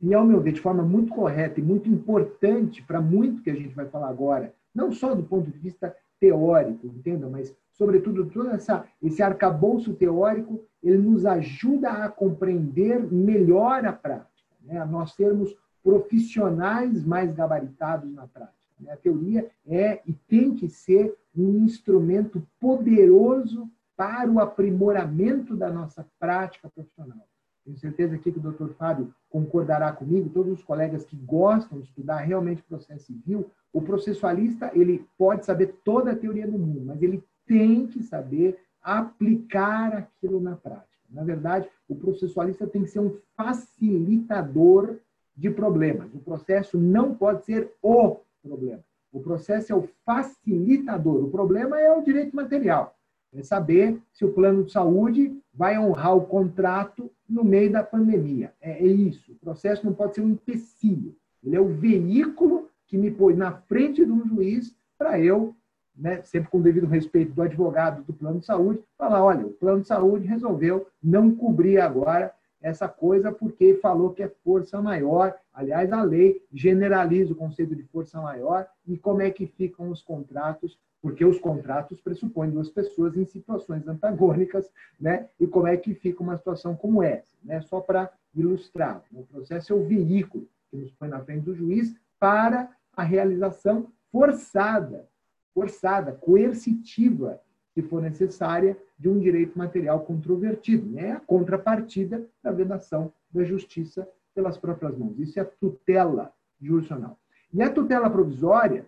e, 0.00 0.12
ao 0.12 0.24
meu 0.24 0.40
ver, 0.40 0.52
de 0.52 0.60
forma 0.60 0.82
muito 0.82 1.14
correta 1.14 1.60
e 1.60 1.62
muito 1.62 1.88
importante 1.88 2.82
para 2.82 3.00
muito 3.00 3.42
que 3.42 3.50
a 3.50 3.54
gente 3.54 3.74
vai 3.74 3.86
falar 3.86 4.08
agora, 4.08 4.52
não 4.74 4.92
só 4.92 5.14
do 5.14 5.22
ponto 5.22 5.50
de 5.50 5.58
vista 5.58 5.96
teórico, 6.20 6.86
entenda, 6.86 7.28
mas 7.28 7.54
sobretudo 7.74 8.26
todo 8.26 8.50
essa, 8.50 8.84
esse 9.02 9.22
arcabouço 9.22 9.94
teórico, 9.94 10.64
ele 10.82 10.98
nos 10.98 11.26
ajuda 11.26 11.90
a 11.90 12.08
compreender 12.08 13.00
melhor 13.12 13.84
a 13.84 13.92
prática, 13.92 14.54
né? 14.62 14.78
a 14.78 14.86
nós 14.86 15.12
sermos 15.12 15.54
profissionais 15.82 17.04
mais 17.04 17.34
gabaritados 17.34 18.10
na 18.12 18.26
prática. 18.26 18.54
Né? 18.80 18.92
A 18.92 18.96
teoria 18.96 19.50
é 19.66 20.00
e 20.06 20.12
tem 20.12 20.54
que 20.54 20.68
ser 20.68 21.14
um 21.36 21.64
instrumento 21.64 22.46
poderoso 22.60 23.68
para 23.96 24.30
o 24.30 24.40
aprimoramento 24.40 25.56
da 25.56 25.70
nossa 25.70 26.06
prática 26.18 26.68
profissional. 26.68 27.26
Tenho 27.64 27.78
certeza 27.78 28.14
aqui 28.14 28.30
que 28.30 28.38
o 28.38 28.42
doutor 28.42 28.74
Fábio 28.74 29.12
concordará 29.30 29.90
comigo, 29.92 30.28
todos 30.28 30.52
os 30.52 30.62
colegas 30.62 31.04
que 31.04 31.16
gostam 31.16 31.80
de 31.80 31.86
estudar 31.86 32.18
realmente 32.18 32.62
processo 32.62 33.06
civil, 33.06 33.50
o 33.72 33.80
processualista 33.80 34.70
ele 34.74 35.06
pode 35.16 35.44
saber 35.44 35.78
toda 35.82 36.12
a 36.12 36.16
teoria 36.16 36.46
do 36.46 36.58
mundo, 36.58 36.82
mas 36.84 37.02
ele 37.02 37.24
tem 37.46 37.86
que 37.86 38.02
saber 38.02 38.58
aplicar 38.82 39.94
aquilo 39.94 40.40
na 40.40 40.56
prática. 40.56 40.88
Na 41.10 41.22
verdade, 41.22 41.68
o 41.88 41.94
processualista 41.94 42.66
tem 42.66 42.82
que 42.82 42.90
ser 42.90 43.00
um 43.00 43.16
facilitador 43.36 44.96
de 45.36 45.50
problemas. 45.50 46.12
O 46.14 46.18
processo 46.18 46.78
não 46.78 47.14
pode 47.14 47.44
ser 47.44 47.72
o 47.82 48.16
problema. 48.42 48.82
O 49.12 49.20
processo 49.20 49.72
é 49.72 49.76
o 49.76 49.88
facilitador. 50.04 51.24
O 51.24 51.30
problema 51.30 51.80
é 51.80 51.90
o 51.92 52.02
direito 52.02 52.34
material. 52.34 52.96
É 53.32 53.42
saber 53.42 54.00
se 54.12 54.24
o 54.24 54.32
plano 54.32 54.64
de 54.64 54.72
saúde 54.72 55.36
vai 55.52 55.78
honrar 55.78 56.16
o 56.16 56.26
contrato 56.26 57.10
no 57.28 57.44
meio 57.44 57.70
da 57.70 57.82
pandemia. 57.82 58.52
É, 58.60 58.84
é 58.84 58.86
isso. 58.86 59.32
O 59.32 59.36
processo 59.36 59.84
não 59.84 59.92
pode 59.92 60.14
ser 60.14 60.20
um 60.20 60.30
empecilho. 60.30 61.16
Ele 61.42 61.56
é 61.56 61.60
o 61.60 61.68
veículo 61.68 62.68
que 62.86 62.96
me 62.96 63.10
põe 63.10 63.34
na 63.34 63.52
frente 63.52 64.04
de 64.04 64.10
um 64.10 64.26
juiz 64.26 64.74
para 64.98 65.20
eu 65.20 65.54
né, 65.96 66.22
sempre 66.22 66.50
com 66.50 66.58
o 66.58 66.62
devido 66.62 66.86
respeito 66.86 67.32
do 67.32 67.42
advogado 67.42 68.02
do 68.02 68.12
plano 68.12 68.40
de 68.40 68.46
saúde, 68.46 68.82
falar: 68.98 69.22
olha, 69.22 69.46
o 69.46 69.52
plano 69.52 69.80
de 69.80 69.86
saúde 69.86 70.26
resolveu 70.26 70.86
não 71.02 71.34
cobrir 71.34 71.78
agora 71.78 72.32
essa 72.60 72.88
coisa 72.88 73.30
porque 73.30 73.74
falou 73.74 74.10
que 74.10 74.22
é 74.22 74.28
força 74.42 74.80
maior. 74.80 75.34
Aliás, 75.52 75.92
a 75.92 76.02
lei 76.02 76.42
generaliza 76.52 77.32
o 77.32 77.36
conceito 77.36 77.76
de 77.76 77.82
força 77.84 78.20
maior 78.20 78.66
e 78.86 78.96
como 78.96 79.20
é 79.20 79.30
que 79.30 79.46
ficam 79.46 79.90
os 79.90 80.02
contratos, 80.02 80.78
porque 81.02 81.24
os 81.24 81.38
contratos 81.38 82.00
pressupõem 82.00 82.50
duas 82.50 82.70
pessoas 82.70 83.16
em 83.16 83.26
situações 83.26 83.86
antagônicas, 83.86 84.70
né? 84.98 85.28
E 85.38 85.46
como 85.46 85.66
é 85.66 85.76
que 85.76 85.94
fica 85.94 86.22
uma 86.22 86.38
situação 86.38 86.74
como 86.74 87.02
essa, 87.02 87.36
né? 87.44 87.60
Só 87.60 87.80
para 87.80 88.10
ilustrar, 88.34 89.04
o 89.12 89.22
processo 89.24 89.72
é 89.72 89.76
o 89.76 89.84
veículo 89.84 90.48
que 90.70 90.76
nos 90.78 90.90
põe 90.92 91.08
na 91.08 91.20
frente 91.20 91.44
do 91.44 91.54
juiz 91.54 91.94
para 92.18 92.70
a 92.96 93.02
realização 93.02 93.92
forçada 94.10 95.06
forçada, 95.54 96.12
coercitiva, 96.12 97.40
se 97.72 97.82
for 97.82 98.02
necessária, 98.02 98.76
de 98.98 99.08
um 99.08 99.18
direito 99.18 99.56
material 99.56 100.00
controvertido. 100.00 100.98
É 100.98 101.12
a 101.12 101.20
contrapartida 101.20 102.26
da 102.42 102.52
vedação 102.52 103.12
da 103.30 103.44
justiça 103.44 104.08
pelas 104.34 104.58
próprias 104.58 104.96
mãos. 104.98 105.18
Isso 105.18 105.38
é 105.38 105.42
a 105.42 105.46
tutela 105.46 106.32
jurisdicional. 106.60 107.18
E 107.52 107.62
a 107.62 107.70
tutela 107.70 108.10
provisória, 108.10 108.86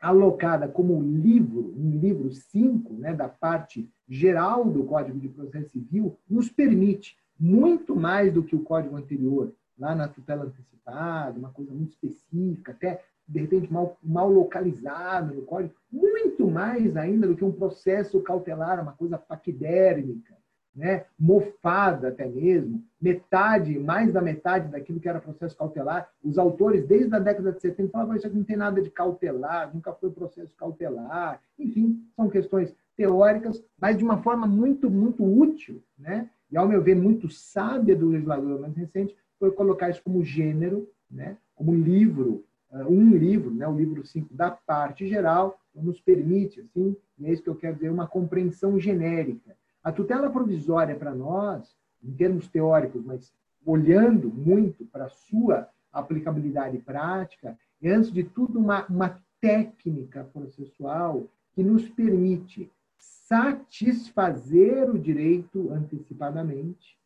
alocada 0.00 0.68
como 0.68 1.02
livro, 1.02 1.74
um 1.76 1.98
livro 1.98 2.30
5, 2.30 2.94
né, 2.94 3.12
da 3.12 3.28
parte 3.28 3.88
geral 4.08 4.64
do 4.64 4.84
Código 4.84 5.18
de 5.18 5.28
Processo 5.28 5.70
Civil, 5.70 6.16
nos 6.28 6.48
permite, 6.48 7.18
muito 7.38 7.96
mais 7.96 8.32
do 8.32 8.42
que 8.42 8.54
o 8.54 8.62
código 8.62 8.96
anterior, 8.96 9.52
lá 9.78 9.94
na 9.94 10.06
tutela 10.06 10.44
antecipada, 10.44 11.38
uma 11.38 11.50
coisa 11.50 11.72
muito 11.72 11.92
específica, 11.92 12.72
até 12.72 13.02
de 13.30 13.40
repente 13.40 13.72
mal, 13.72 13.96
mal 14.02 14.28
localizado 14.28 15.34
no 15.34 15.42
código, 15.42 15.72
muito 15.90 16.46
mais 16.48 16.96
ainda 16.96 17.28
do 17.28 17.36
que 17.36 17.44
um 17.44 17.52
processo 17.52 18.20
cautelar, 18.20 18.82
uma 18.82 18.92
coisa 18.92 19.16
paquidérmica, 19.16 20.34
né? 20.74 21.04
mofada 21.18 22.08
até 22.08 22.26
mesmo, 22.26 22.82
metade, 23.00 23.78
mais 23.78 24.12
da 24.12 24.20
metade 24.20 24.68
daquilo 24.68 25.00
que 25.00 25.08
era 25.08 25.20
processo 25.20 25.56
cautelar. 25.56 26.10
Os 26.24 26.38
autores, 26.38 26.86
desde 26.86 27.14
a 27.14 27.18
década 27.18 27.52
de 27.52 27.60
70, 27.60 27.90
falavam 27.90 28.16
isso 28.16 28.26
aqui 28.26 28.36
não 28.36 28.44
tem 28.44 28.56
nada 28.56 28.82
de 28.82 28.90
cautelar, 28.90 29.72
nunca 29.72 29.92
foi 29.92 30.10
processo 30.10 30.54
cautelar. 30.56 31.40
Enfim, 31.58 32.04
são 32.16 32.28
questões 32.28 32.74
teóricas, 32.96 33.62
mas 33.80 33.96
de 33.96 34.04
uma 34.04 34.22
forma 34.22 34.46
muito, 34.46 34.90
muito 34.90 35.24
útil, 35.24 35.82
né? 35.98 36.28
e, 36.50 36.56
ao 36.56 36.68
meu 36.68 36.82
ver, 36.82 36.96
muito 36.96 37.30
sábia 37.30 37.94
do 37.94 38.08
legislador 38.08 38.60
mais 38.60 38.74
recente, 38.76 39.16
foi 39.38 39.52
colocar 39.52 39.88
isso 39.88 40.02
como 40.02 40.24
gênero, 40.24 40.88
né? 41.10 41.36
como 41.54 41.74
livro 41.74 42.44
um 42.72 43.16
livro, 43.16 43.52
né, 43.52 43.66
o 43.66 43.76
livro 43.76 44.06
5 44.06 44.34
da 44.34 44.50
parte 44.50 45.06
geral, 45.08 45.58
nos 45.74 46.00
permite, 46.00 46.60
assim, 46.60 46.96
é 47.22 47.32
isso 47.32 47.42
que 47.42 47.48
eu 47.48 47.56
quero 47.56 47.74
dizer, 47.74 47.90
uma 47.90 48.06
compreensão 48.06 48.78
genérica. 48.78 49.56
A 49.82 49.90
tutela 49.90 50.30
provisória 50.30 50.94
para 50.94 51.14
nós, 51.14 51.74
em 52.02 52.12
termos 52.12 52.48
teóricos, 52.48 53.04
mas 53.04 53.32
olhando 53.64 54.28
muito 54.28 54.84
para 54.86 55.06
a 55.06 55.10
sua 55.10 55.68
aplicabilidade 55.92 56.78
prática, 56.78 57.58
é, 57.82 57.90
antes 57.90 58.12
de 58.12 58.24
tudo, 58.24 58.58
uma, 58.58 58.86
uma 58.86 59.20
técnica 59.40 60.24
processual 60.32 61.26
que 61.54 61.62
nos 61.62 61.88
permite 61.88 62.70
satisfazer 62.98 64.90
o 64.90 64.98
direito 64.98 65.72
antecipadamente, 65.72 66.98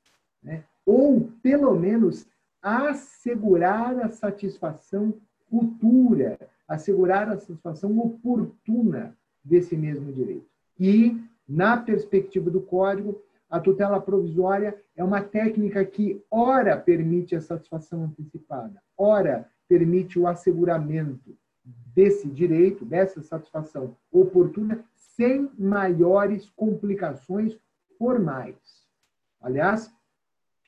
né? 0.43 0.65
ou, 0.85 1.31
pelo 1.43 1.75
menos, 1.79 2.27
assegurar 2.61 3.99
a 4.01 4.09
satisfação 4.09 5.15
futura, 5.51 6.39
assegurar 6.67 7.29
a 7.29 7.39
satisfação 7.39 7.99
oportuna 7.99 9.17
desse 9.43 9.77
mesmo 9.77 10.13
direito. 10.13 10.47
E, 10.79 11.21
na 11.49 11.77
perspectiva 11.77 12.51
do 12.51 12.61
Código, 12.61 13.21
a 13.49 13.61
tutela 13.61 14.01
provisória 14.01 14.77
é 14.97 15.05
uma 15.05 15.23
técnica 15.23 15.85
que, 15.85 16.23
ora, 16.31 16.77
permite 16.77 17.37
a 17.37 17.41
satisfação 17.41 18.05
antecipada, 18.05 18.83
ora, 18.97 19.49
permite 19.69 20.19
o 20.19 20.27
asseguramento 20.27 21.37
desse 21.95 22.29
direito, 22.29 22.85
dessa 22.85 23.23
satisfação 23.23 23.97
oportuna, 24.11 24.85
sem 24.95 25.49
maiores 25.57 26.51
complicações 26.51 27.57
formais. 27.97 28.57
Aliás, 29.41 29.93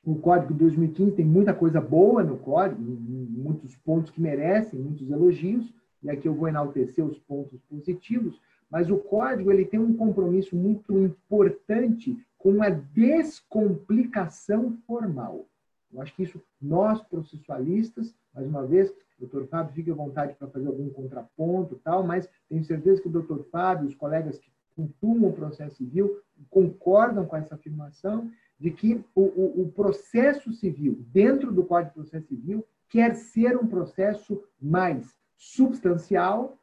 o 0.07 0.15
Código 0.15 0.53
de 0.53 0.59
2015 0.59 1.17
tem 1.17 1.25
muita 1.25 1.53
coisa 1.53 1.81
boa 1.81 2.23
no 2.23 2.37
Código, 2.37 2.81
muitos 2.81 3.75
pontos 3.75 4.09
que 4.09 4.21
merecem 4.21 4.79
muitos 4.79 5.11
elogios, 5.11 5.69
e 6.01 6.09
aqui 6.09 6.29
eu 6.29 6.33
vou 6.33 6.47
enaltecer 6.47 7.03
os 7.03 7.19
pontos 7.19 7.59
positivos, 7.69 8.39
mas 8.71 8.89
o 8.89 8.97
Código 8.97 9.51
ele 9.51 9.65
tem 9.65 9.81
um 9.81 9.97
compromisso 9.97 10.55
muito 10.55 10.97
importante 10.97 12.17
com 12.37 12.63
a 12.63 12.69
descomplicação 12.69 14.77
formal. 14.87 15.45
Eu 15.91 16.01
acho 16.01 16.15
que 16.15 16.23
isso, 16.23 16.41
nós 16.61 17.01
processualistas, 17.01 18.15
mais 18.33 18.47
uma 18.47 18.65
vez, 18.65 18.93
doutor 19.19 19.45
Fábio, 19.47 19.73
fique 19.73 19.91
à 19.91 19.93
vontade 19.93 20.35
para 20.35 20.47
fazer 20.47 20.67
algum 20.67 20.89
contraponto 20.89 21.81
tal, 21.83 22.01
mas 22.01 22.29
tenho 22.47 22.63
certeza 22.63 23.01
que 23.01 23.09
o 23.09 23.11
doutor 23.11 23.45
Fábio, 23.51 23.87
os 23.87 23.95
colegas 23.95 24.39
que 24.39 24.49
cultuam 24.73 25.29
o 25.29 25.33
processo 25.33 25.75
civil, 25.75 26.21
concordam 26.49 27.25
com 27.25 27.35
essa 27.35 27.55
afirmação 27.55 28.31
de 28.59 28.71
que 28.71 29.03
o, 29.13 29.21
o, 29.21 29.61
o 29.63 29.71
processo 29.71 30.51
civil, 30.51 31.03
dentro 31.11 31.51
do 31.51 31.63
Código 31.63 31.89
de 31.89 31.95
Processo 31.95 32.27
Civil, 32.27 32.65
quer 32.89 33.15
ser 33.15 33.57
um 33.57 33.67
processo 33.67 34.41
mais 34.61 35.15
substancial 35.35 36.57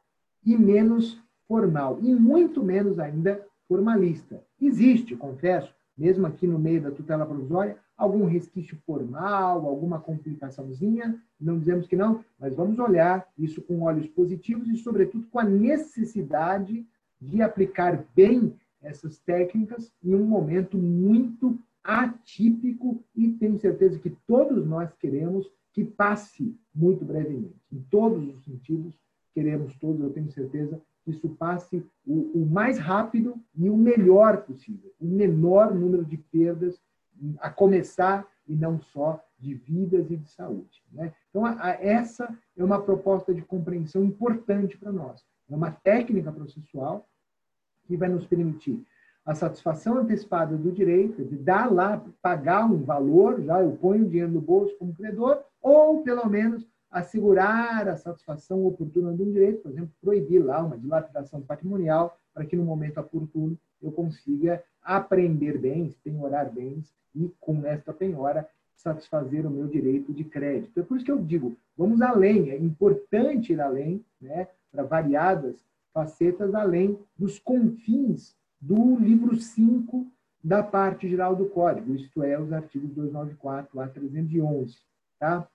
e 0.45 0.57
menos 0.57 1.21
formal, 1.47 1.99
e 2.01 2.13
muito 2.13 2.63
menos 2.63 2.99
ainda 2.99 3.45
formalista. 3.67 4.43
Existe, 4.59 5.15
confesso, 5.15 5.73
mesmo 5.97 6.27
aqui 6.27 6.45
no 6.45 6.59
meio 6.59 6.81
da 6.81 6.91
tutela 6.91 7.25
provisória, 7.25 7.77
algum 7.97 8.25
resquício 8.25 8.77
formal, 8.85 9.65
alguma 9.65 9.99
complicaçãozinha, 9.99 11.19
não 11.39 11.57
dizemos 11.57 11.87
que 11.87 11.95
não, 11.95 12.23
mas 12.37 12.53
vamos 12.53 12.77
olhar 12.79 13.25
isso 13.37 13.61
com 13.61 13.81
olhos 13.83 14.07
positivos 14.07 14.67
e, 14.67 14.75
sobretudo, 14.77 15.27
com 15.27 15.39
a 15.39 15.43
necessidade 15.43 16.85
de 17.21 17.41
aplicar 17.41 18.03
bem 18.13 18.53
essas 18.81 19.17
técnicas 19.19 19.91
em 20.03 20.13
um 20.13 20.25
momento 20.25 20.77
muito 20.77 21.57
atípico 21.85 23.03
e 23.15 23.31
tenho 23.33 23.59
certeza 23.59 23.99
que 23.99 24.09
todos 24.27 24.65
nós 24.65 24.91
queremos 24.93 25.47
que 25.71 25.85
passe 25.85 26.57
muito 26.73 27.05
brevemente. 27.05 27.55
Em 27.71 27.79
todos 27.91 28.27
os 28.27 28.43
sentidos, 28.43 28.97
queremos 29.33 29.75
todos, 29.77 30.01
eu 30.01 30.11
tenho 30.11 30.31
certeza, 30.31 30.81
que 31.03 31.11
isso 31.11 31.29
passe 31.29 31.85
o, 32.05 32.41
o 32.41 32.45
mais 32.49 32.79
rápido 32.79 33.39
e 33.55 33.69
o 33.69 33.77
melhor 33.77 34.41
possível, 34.43 34.91
o 34.99 35.05
menor 35.05 35.75
número 35.75 36.03
de 36.03 36.17
perdas 36.17 36.81
a 37.39 37.49
começar 37.49 38.27
e 38.47 38.55
não 38.55 38.79
só 38.79 39.23
de 39.37 39.53
vidas 39.53 40.09
e 40.09 40.17
de 40.17 40.29
saúde. 40.29 40.83
Né? 40.91 41.13
Então, 41.29 41.45
a, 41.45 41.61
a, 41.61 41.69
essa 41.71 42.35
é 42.57 42.63
uma 42.63 42.81
proposta 42.81 43.33
de 43.33 43.41
compreensão 43.43 44.03
importante 44.03 44.77
para 44.77 44.91
nós. 44.91 45.23
É 45.49 45.55
uma 45.55 45.71
técnica 45.71 46.31
processual 46.31 47.07
que 47.85 47.95
vai 47.95 48.09
nos 48.09 48.25
permitir 48.25 48.83
a 49.25 49.33
satisfação 49.33 49.97
antecipada 49.97 50.55
do 50.55 50.71
direito, 50.71 51.25
de 51.25 51.35
dar 51.35 51.73
lá, 51.73 52.03
pagar 52.21 52.65
um 52.65 52.83
valor, 52.83 53.41
já 53.41 53.59
eu 53.59 53.71
ponho 53.71 54.05
o 54.05 54.09
dinheiro 54.09 54.31
no 54.31 54.39
bolso 54.39 54.77
como 54.77 54.93
credor, 54.93 55.41
ou 55.61 56.03
pelo 56.03 56.29
menos 56.29 56.65
assegurar 56.91 57.89
a 57.89 57.97
satisfação 57.97 58.63
oportuna 58.65 59.13
de 59.13 59.23
um 59.23 59.31
direito, 59.31 59.63
por 59.63 59.71
exemplo, 59.71 59.91
proibir 59.99 60.45
lá 60.45 60.61
uma 60.61 60.77
dilapidação 60.77 61.41
patrimonial, 61.41 62.17
para 62.33 62.45
que 62.45 62.55
no 62.55 62.63
momento 62.63 62.99
oportuno 62.99 63.57
eu 63.81 63.91
consiga 63.91 64.63
apreender 64.83 65.57
bens, 65.57 65.95
penhorar 66.03 66.51
bens 66.51 66.93
e, 67.15 67.31
com 67.39 67.65
esta 67.65 67.91
penhora, 67.91 68.47
satisfazer 68.75 69.45
o 69.47 69.49
meu 69.49 69.67
direito 69.67 70.13
de 70.13 70.23
crédito. 70.23 70.79
É 70.79 70.83
por 70.83 70.97
isso 70.97 71.05
que 71.05 71.11
eu 71.11 71.17
digo, 71.17 71.57
vamos 71.75 72.01
além, 72.01 72.51
é 72.51 72.57
importante 72.57 73.53
ir 73.53 73.59
além, 73.59 74.05
né, 74.21 74.47
para 74.71 74.83
variadas 74.83 75.55
facetas, 75.91 76.53
além 76.53 76.99
dos 77.17 77.39
confins 77.39 78.35
do 78.65 78.97
livro 78.97 79.35
5 79.35 80.07
da 80.43 80.63
parte 80.63 81.07
geral 81.07 81.35
do 81.35 81.45
Código, 81.45 81.93
isto 81.93 82.23
é, 82.23 82.39
os 82.39 82.51
artigos 82.51 82.89
294 82.91 83.79
a 83.79 83.87
311. 83.87 84.75
Tá? 85.19 85.47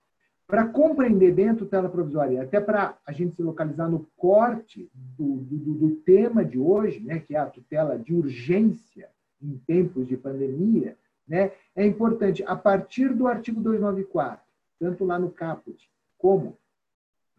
Para 0.47 0.69
compreender 0.69 1.33
bem 1.33 1.49
a 1.49 1.55
tutela 1.55 1.89
provisória, 1.89 2.43
até 2.43 2.61
para 2.61 2.97
a 3.05 3.13
gente 3.13 3.35
se 3.35 3.43
localizar 3.43 3.89
no 3.89 4.07
corte 4.17 4.89
do, 4.95 5.37
do, 5.39 5.75
do 5.75 5.97
tema 5.97 6.45
de 6.45 6.59
hoje, 6.59 7.01
né, 7.01 7.19
que 7.19 7.35
é 7.35 7.39
a 7.39 7.47
tutela 7.47 7.99
de 7.99 8.15
urgência 8.15 9.09
em 9.43 9.59
tempos 9.67 10.07
de 10.07 10.17
pandemia, 10.17 10.97
né, 11.27 11.53
é 11.75 11.85
importante, 11.85 12.45
a 12.45 12.55
partir 12.55 13.13
do 13.13 13.27
artigo 13.27 13.61
294, 13.61 14.41
tanto 14.79 15.05
lá 15.05 15.19
no 15.19 15.31
caput 15.31 15.91
como 16.17 16.57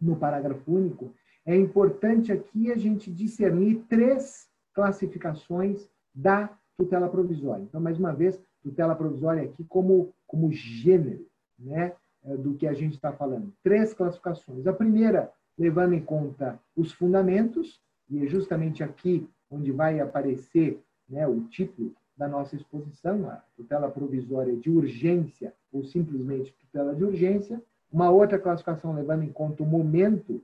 no 0.02 0.16
parágrafo 0.16 0.72
único, 0.72 1.14
é 1.46 1.56
importante 1.56 2.32
aqui 2.32 2.72
a 2.72 2.78
gente 2.78 3.12
discernir 3.12 3.84
três 3.90 4.51
classificações 4.74 5.88
da 6.14 6.50
tutela 6.78 7.10
provisória. 7.10 7.64
Então, 7.64 7.80
mais 7.80 7.98
uma 8.00 8.14
vez, 8.14 8.42
tutela 8.62 8.96
provisória 8.96 9.44
aqui 9.44 9.64
como, 9.66 10.14
como 10.28 10.52
gênero 10.52 11.26
né, 11.58 11.94
é, 12.24 12.38
do 12.38 12.56
que 12.56 12.68
a 12.68 12.74
gente 12.74 12.94
está 12.94 13.12
falando. 13.12 13.54
Três 13.64 13.94
classificações. 13.94 14.68
A 14.68 14.74
primeira, 14.74 15.32
levando 15.58 15.94
em 15.94 16.02
conta 16.02 16.60
os 16.76 16.92
fundamentos, 16.92 17.82
e 18.10 18.24
é 18.24 18.28
justamente 18.28 18.84
aqui 18.84 19.28
onde 19.50 19.72
vai 19.72 20.00
aparecer 20.00 20.82
né, 21.08 21.28
o 21.28 21.42
título 21.42 21.94
da 22.16 22.28
nossa 22.28 22.56
exposição, 22.56 23.30
a 23.30 23.44
tutela 23.56 23.90
provisória 23.90 24.56
de 24.56 24.70
urgência 24.70 25.54
ou 25.72 25.84
simplesmente 25.84 26.54
tutela 26.54 26.94
de 26.94 27.04
urgência. 27.04 27.62
Uma 27.92 28.10
outra 28.10 28.40
classificação 28.40 28.94
levando 28.94 29.24
em 29.24 29.32
conta 29.32 29.64
o 29.64 29.66
momento, 29.66 30.42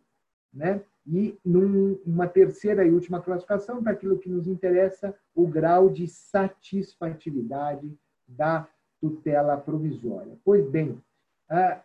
né? 0.54 0.82
E 1.08 1.38
num, 1.44 1.98
uma 2.06 2.28
terceira 2.28 2.86
e 2.86 2.92
última 2.92 3.22
classificação, 3.22 3.82
para 3.82 3.94
aquilo 3.94 4.20
que 4.20 4.30
nos 4.30 4.48
interessa, 4.48 5.16
o 5.34 5.48
grau 5.48 5.90
de 5.90 6.08
satisfatividade 6.08 7.98
da 8.28 8.68
tutela 9.00 9.56
provisória. 9.58 10.38
Pois 10.44 10.70
bem, 10.70 11.02
a, 11.50 11.82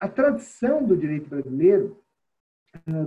a 0.00 0.08
tradição 0.08 0.84
do 0.84 0.96
direito 0.96 1.30
brasileiro 1.30 1.96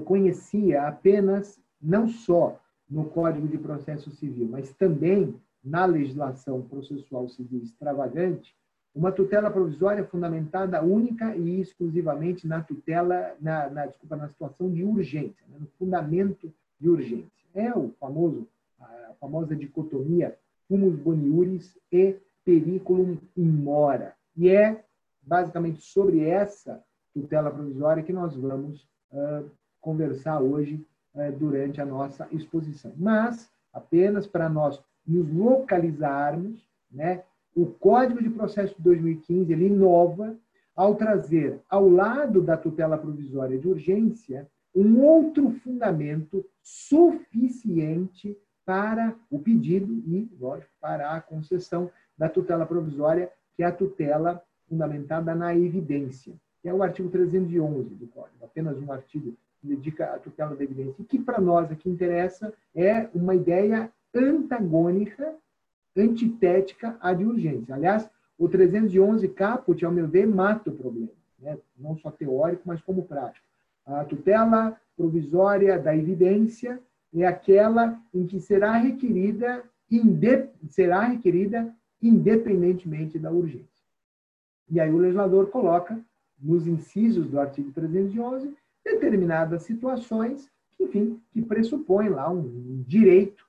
conhecia 0.05 0.87
apenas, 0.87 1.59
não 1.81 2.07
só 2.07 2.59
no 2.89 3.05
Código 3.05 3.47
de 3.47 3.57
Processo 3.57 4.09
Civil, 4.11 4.47
mas 4.49 4.73
também 4.73 5.39
na 5.63 5.85
legislação 5.85 6.61
processual 6.61 7.27
civil 7.27 7.61
extravagante, 7.61 8.55
uma 8.93 9.11
tutela 9.11 9.51
provisória 9.51 10.03
fundamentada 10.03 10.83
única 10.83 11.35
e 11.35 11.61
exclusivamente 11.61 12.47
na 12.47 12.61
tutela, 12.61 13.35
na, 13.39 13.69
na 13.69 13.85
desculpa, 13.85 14.15
na 14.15 14.27
situação 14.27 14.71
de 14.71 14.83
urgência, 14.83 15.45
né? 15.47 15.57
no 15.59 15.67
fundamento 15.77 16.51
de 16.79 16.89
urgência. 16.89 17.29
É 17.53 17.71
o 17.73 17.93
famoso, 17.99 18.47
a 18.79 19.13
famosa 19.19 19.55
dicotomia 19.55 20.37
fumus 20.67 20.95
boniuris 20.95 21.77
e 21.91 22.15
periculum 22.45 23.17
in 23.35 23.49
mora. 23.49 24.15
E 24.35 24.49
é 24.49 24.83
basicamente 25.21 25.81
sobre 25.81 26.23
essa 26.23 26.83
tutela 27.13 27.51
provisória 27.51 28.03
que 28.03 28.13
nós 28.13 28.35
vamos 28.35 28.87
uh, 29.11 29.49
conversar 29.81 30.39
hoje 30.39 30.85
uh, 31.13 31.31
durante 31.37 31.81
a 31.81 31.85
nossa 31.85 32.27
exposição. 32.31 32.93
Mas, 32.95 33.49
apenas 33.73 34.27
para 34.27 34.47
nós 34.47 34.81
nos 35.05 35.31
localizarmos, 35.33 36.67
né? 36.91 37.23
O 37.55 37.65
Código 37.65 38.21
de 38.21 38.29
Processo 38.29 38.75
de 38.75 38.83
2015 38.83 39.51
ele 39.51 39.67
inova 39.67 40.37
ao 40.75 40.95
trazer 40.95 41.59
ao 41.69 41.89
lado 41.89 42.41
da 42.41 42.55
tutela 42.55 42.97
provisória 42.97 43.57
de 43.57 43.67
urgência 43.67 44.47
um 44.73 45.01
outro 45.01 45.51
fundamento 45.63 46.45
suficiente 46.61 48.37
para 48.65 49.15
o 49.31 49.39
pedido 49.39 49.91
e, 50.05 50.29
lógico, 50.39 50.71
para 50.79 51.11
a 51.11 51.21
concessão 51.21 51.89
da 52.17 52.29
tutela 52.29 52.65
provisória, 52.65 53.31
que 53.55 53.63
é 53.63 53.65
a 53.65 53.71
tutela 53.71 54.43
fundamentada 54.67 55.33
na 55.33 55.55
evidência, 55.55 56.33
que 56.61 56.69
é 56.69 56.73
o 56.73 56.83
artigo 56.83 57.09
311 57.09 57.95
do 57.95 58.07
Código. 58.07 58.45
apenas 58.45 58.77
um 58.77 58.91
artigo 58.91 59.35
que 59.59 59.67
dedica 59.67 60.13
à 60.13 60.19
tutela 60.19 60.55
da 60.55 60.63
evidência, 60.63 61.01
e 61.01 61.03
que 61.03 61.17
para 61.17 61.41
nós 61.41 61.71
aqui 61.71 61.89
interessa 61.89 62.53
é 62.75 63.09
uma 63.13 63.33
ideia 63.33 63.91
antagônica, 64.13 65.35
antitética 65.99 66.97
à 66.99 67.13
de 67.13 67.25
urgência. 67.25 67.75
Aliás, 67.75 68.09
o 68.37 68.47
311 68.47 69.27
caput, 69.29 69.83
ao 69.83 69.91
meu 69.91 70.07
ver, 70.07 70.25
mata 70.25 70.69
o 70.69 70.75
problema, 70.75 71.11
né? 71.39 71.57
não 71.77 71.97
só 71.97 72.09
teórico, 72.09 72.63
mas 72.65 72.81
como 72.81 73.03
prático. 73.03 73.45
A 73.85 74.05
tutela 74.05 74.79
provisória 74.95 75.77
da 75.79 75.95
evidência 75.95 76.79
é 77.13 77.25
aquela 77.25 77.99
em 78.13 78.25
que 78.25 78.39
será 78.39 78.73
requerida, 78.73 79.63
será 80.69 81.01
requerida 81.01 81.73
independentemente 82.01 83.17
da 83.17 83.31
urgência. 83.31 83.67
E 84.69 84.79
aí 84.79 84.91
o 84.91 84.97
legislador 84.97 85.49
coloca 85.49 85.99
nos 86.39 86.67
incisos 86.67 87.27
do 87.27 87.39
artigo 87.39 87.71
311 87.71 88.55
determinadas 88.85 89.63
situações, 89.63 90.49
enfim, 90.79 91.19
que 91.31 91.41
pressupõem 91.41 92.09
lá 92.09 92.29
um 92.29 92.83
direito 92.87 93.48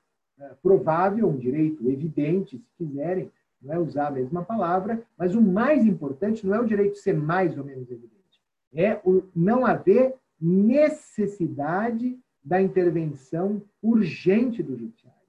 provável, 0.61 1.29
um 1.29 1.37
direito 1.37 1.87
evidente, 1.89 2.57
se 2.57 2.71
quiserem, 2.77 3.31
não 3.61 3.73
é 3.73 3.79
usar 3.79 4.07
a 4.07 4.11
mesma 4.11 4.43
palavra, 4.43 5.03
mas 5.17 5.35
o 5.35 5.41
mais 5.41 5.85
importante 5.85 6.45
não 6.45 6.55
é 6.55 6.59
o 6.59 6.65
direito 6.65 6.97
ser 6.97 7.13
mais 7.13 7.57
ou 7.57 7.63
menos 7.63 7.89
evidente, 7.91 8.41
é 8.73 8.99
o 9.03 9.23
não 9.35 9.65
haver 9.65 10.15
necessidade 10.39 12.17
da 12.43 12.61
intervenção 12.61 13.61
urgente 13.81 14.63
do 14.63 14.75
judiciário. 14.75 15.19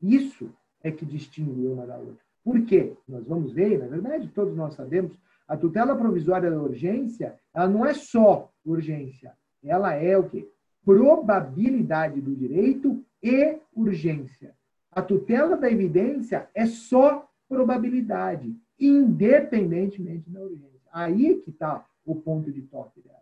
Isso 0.00 0.50
é 0.82 0.90
que 0.90 1.04
distingue 1.04 1.66
uma 1.66 1.86
da 1.86 1.98
outra. 1.98 2.24
Por 2.42 2.64
quê? 2.64 2.94
Nós 3.06 3.24
vamos 3.26 3.52
ver, 3.52 3.78
na 3.78 3.86
verdade, 3.86 4.28
todos 4.28 4.56
nós 4.56 4.74
sabemos, 4.74 5.12
a 5.46 5.56
tutela 5.56 5.94
provisória 5.94 6.50
da 6.50 6.60
urgência, 6.60 7.38
ela 7.52 7.68
não 7.68 7.84
é 7.84 7.92
só 7.92 8.50
urgência, 8.64 9.32
ela 9.62 9.92
é 9.94 10.16
o 10.16 10.28
quê? 10.28 10.48
Probabilidade 10.84 12.20
do 12.20 12.34
direito 12.34 13.04
e 13.22 13.58
urgência. 13.74 14.54
A 14.90 15.00
tutela 15.00 15.56
da 15.56 15.70
evidência 15.70 16.48
é 16.54 16.66
só 16.66 17.28
probabilidade, 17.48 18.54
independentemente 18.78 20.28
da 20.28 20.40
urgência. 20.40 20.88
Aí 20.92 21.36
que 21.36 21.50
está 21.50 21.86
o 22.04 22.14
ponto 22.14 22.50
de 22.50 22.62
toque 22.62 23.00
dela. 23.00 23.20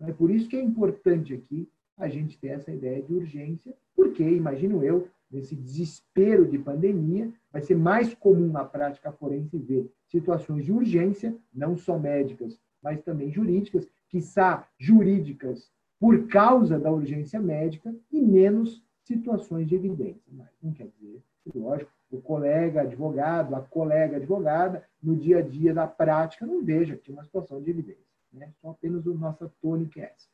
É 0.00 0.12
por 0.12 0.30
isso 0.30 0.48
que 0.48 0.56
é 0.56 0.62
importante 0.62 1.34
aqui 1.34 1.68
a 1.96 2.08
gente 2.08 2.38
ter 2.38 2.48
essa 2.48 2.72
ideia 2.72 3.02
de 3.02 3.14
urgência, 3.14 3.74
porque, 3.94 4.24
imagino 4.24 4.82
eu, 4.82 5.08
nesse 5.30 5.54
desespero 5.54 6.46
de 6.46 6.58
pandemia, 6.58 7.32
vai 7.52 7.62
ser 7.62 7.76
mais 7.76 8.14
comum 8.14 8.50
na 8.50 8.64
prática 8.64 9.12
forense 9.12 9.56
ver 9.58 9.90
situações 10.08 10.64
de 10.64 10.72
urgência, 10.72 11.36
não 11.54 11.76
só 11.76 11.98
médicas, 11.98 12.58
mas 12.82 13.00
também 13.02 13.30
jurídicas, 13.30 13.88
quiçá 14.08 14.66
jurídicas 14.76 15.70
por 16.00 16.26
causa 16.26 16.78
da 16.78 16.90
urgência 16.90 17.40
médica 17.40 17.94
e 18.10 18.20
menos 18.20 18.82
situações 19.12 19.66
de 19.68 19.74
evidência. 19.74 20.22
Mas 20.30 20.48
não 20.62 20.72
quer 20.72 20.88
dizer, 20.88 21.22
lógico, 21.54 21.90
o 22.10 22.20
colega 22.20 22.82
advogado, 22.82 23.54
a 23.54 23.60
colega 23.60 24.16
advogada, 24.16 24.84
no 25.02 25.16
dia 25.16 25.38
a 25.38 25.42
dia 25.42 25.72
da 25.72 25.86
prática, 25.86 26.46
não 26.46 26.62
veja 26.62 26.96
que 26.96 27.10
uma 27.10 27.24
situação 27.24 27.60
de 27.62 27.70
evidência. 27.70 28.04
Né? 28.32 28.50
Só 28.60 28.70
apenas 28.70 29.06
a 29.06 29.10
nossa 29.10 29.50
tônica 29.60 30.00
é 30.00 30.04
essa. 30.04 30.28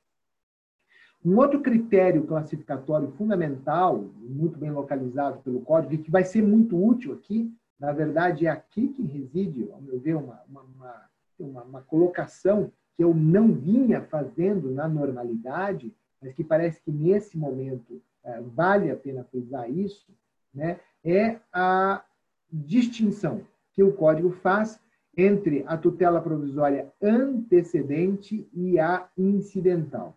Um 1.25 1.37
outro 1.37 1.61
critério 1.61 2.27
classificatório 2.27 3.11
fundamental, 3.13 3.99
muito 4.19 4.59
bem 4.59 4.71
localizado 4.71 5.41
pelo 5.43 5.61
código, 5.61 5.95
e 5.95 5.99
que 5.99 6.11
vai 6.11 6.25
ser 6.25 6.43
muito 6.43 6.77
útil 6.81 7.13
aqui, 7.13 7.53
na 7.79 7.93
verdade, 7.93 8.47
é 8.47 8.51
aqui 8.51 8.89
que 8.89 9.03
reside, 9.03 9.71
ao 9.73 9.81
meu 9.81 9.99
ver, 9.99 10.15
uma, 10.15 10.41
uma, 10.49 10.65
uma, 11.39 11.63
uma 11.63 11.83
colocação 11.83 12.73
que 12.97 13.05
eu 13.05 13.15
não 13.15 13.53
vinha 13.53 14.03
fazendo 14.03 14.71
na 14.71 14.89
normalidade, 14.89 15.95
mas 16.21 16.35
que 16.35 16.43
parece 16.43 16.83
que 16.83 16.91
nesse 16.91 17.39
momento 17.39 18.03
vale 18.55 18.91
a 18.91 18.97
pena 18.97 19.25
frisar 19.25 19.71
isso, 19.71 20.13
né? 20.53 20.81
é 21.05 21.39
a 21.53 22.03
distinção 22.51 23.43
que 23.73 23.83
o 23.83 23.93
código 23.93 24.31
faz 24.31 24.81
entre 25.17 25.65
a 25.67 25.77
tutela 25.77 26.21
provisória 26.21 26.93
antecedente 27.03 28.49
e 28.53 28.79
a 28.79 29.09
incidental. 29.17 30.17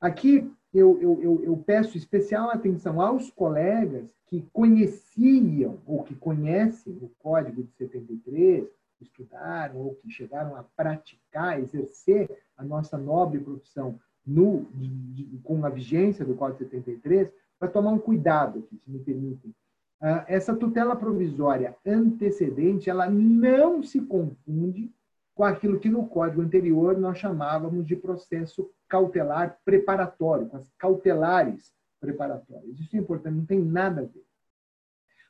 Aqui 0.00 0.50
eu, 0.72 1.00
eu, 1.00 1.22
eu, 1.22 1.44
eu, 1.44 1.56
peço 1.56 1.96
especial 1.96 2.50
atenção 2.50 3.00
aos 3.00 3.30
colegas 3.30 4.10
que 4.26 4.42
conheciam 4.52 5.78
ou 5.86 6.02
que 6.02 6.14
conhecem 6.14 6.98
o 7.00 7.08
Código 7.20 7.62
de 7.62 7.70
73, 7.72 8.68
estudaram 9.00 9.76
ou 9.76 9.94
que 9.94 10.10
chegaram 10.10 10.56
a 10.56 10.64
praticar, 10.76 11.60
exercer 11.60 12.28
a 12.56 12.64
nossa 12.64 12.98
nobre 12.98 13.38
profissão 13.38 13.98
no, 14.26 14.66
de, 14.74 14.88
de, 14.88 15.38
com 15.38 15.64
a 15.64 15.68
vigência 15.68 16.24
do 16.24 16.34
Código 16.34 16.64
de 16.64 16.70
73, 16.70 17.30
para 17.58 17.68
tomar 17.68 17.92
um 17.92 17.98
cuidado 17.98 18.60
aqui, 18.60 18.76
se 18.78 18.90
me 18.90 18.98
permitem. 18.98 19.54
Ah, 20.00 20.24
essa 20.28 20.54
tutela 20.54 20.94
provisória 20.94 21.76
antecedente, 21.86 22.90
ela 22.90 23.08
não 23.08 23.82
se 23.82 24.00
confunde 24.00 24.92
com 25.34 25.44
aquilo 25.44 25.80
que 25.80 25.88
no 25.88 26.06
código 26.06 26.42
anterior 26.42 26.96
nós 26.98 27.18
chamávamos 27.18 27.86
de 27.86 27.96
processo 27.96 28.70
cautelar 28.88 29.58
preparatório, 29.64 30.46
com 30.46 30.56
as 30.56 30.70
cautelares 30.78 31.72
preparatórias. 32.00 32.78
Isso 32.78 32.96
é 32.96 32.98
importante, 32.98 33.36
não 33.36 33.46
tem 33.46 33.60
nada 33.60 34.02
a 34.02 34.04
ver. 34.04 34.24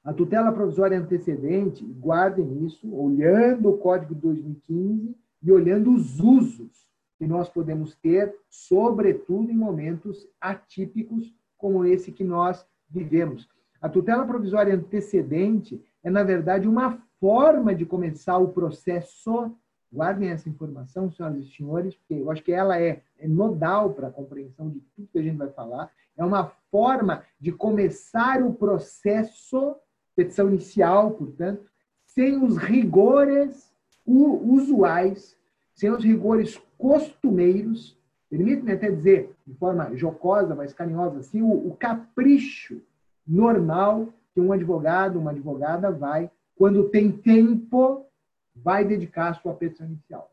A 0.03 0.13
tutela 0.13 0.53
provisória 0.53 0.99
antecedente, 0.99 1.83
guardem 1.83 2.67
isso, 2.67 2.95
olhando 2.95 3.71
o 3.71 3.79
Código 3.79 4.15
de 4.15 4.21
2015 4.21 5.17
e 5.43 5.51
olhando 5.51 5.95
os 5.95 6.21
usos 6.21 6.87
que 7.17 7.27
nós 7.27 7.49
podemos 7.49 7.95
ter, 7.95 8.35
sobretudo 8.51 9.51
em 9.51 9.57
momentos 9.57 10.29
atípicos 10.39 11.33
como 11.57 11.85
esse 11.85 12.13
que 12.13 12.25
nós 12.25 12.67
vivemos. 12.89 13.49
A 13.81 13.89
tutela 13.89 14.27
provisória 14.27 14.75
antecedente 14.75 15.83
é, 16.03 16.11
na 16.11 16.23
verdade, 16.23 16.69
uma 16.69 16.99
forma 17.19 17.75
de 17.75 17.87
começar 17.87 18.39
o 18.39 18.49
processo. 18.49 19.55
Guardem 19.93 20.31
essa 20.31 20.49
informação, 20.49 21.11
senhoras 21.11 21.39
e 21.39 21.57
senhores, 21.57 21.95
porque 21.95 22.15
eu 22.15 22.31
acho 22.31 22.43
que 22.43 22.53
ela 22.53 22.81
é, 22.81 23.03
é 23.19 23.29
nodal 23.29 23.95
para 23.95 24.09
a 24.09 24.11
compreensão 24.11 24.69
de 24.69 24.81
tudo 24.95 25.09
que 25.13 25.19
a 25.19 25.23
gente 25.23 25.37
vai 25.37 25.49
falar. 25.49 25.91
É 26.17 26.25
uma 26.25 26.47
forma 26.71 27.23
de 27.41 27.53
começar 27.53 28.43
o 28.43 28.53
processo, 28.53 29.77
petição 30.17 30.49
inicial, 30.49 31.13
portanto, 31.13 31.71
sem 32.07 32.43
os 32.43 32.57
rigores 32.57 33.73
usuais, 34.07 35.37
sem 35.75 35.91
os 35.91 36.05
rigores 36.05 36.61
costumeiros, 36.77 37.99
permite-me 38.29 38.73
até 38.73 38.91
dizer, 38.91 39.34
de 39.47 39.55
forma 39.55 39.95
jocosa, 39.95 40.55
mas 40.55 40.73
carinhosa, 40.73 41.19
assim, 41.19 41.43
o, 41.43 41.69
o 41.69 41.77
capricho 41.77 42.81
normal 43.27 44.09
que 44.33 44.41
um 44.41 44.53
advogado, 44.53 45.19
uma 45.19 45.31
advogada 45.31 45.91
vai, 45.91 46.31
quando 46.57 46.89
tem 46.89 47.13
tempo, 47.13 48.07
vai 48.55 48.85
dedicar 48.85 49.31
a 49.31 49.35
sua 49.35 49.55
petição 49.55 49.87
inicial. 49.87 50.31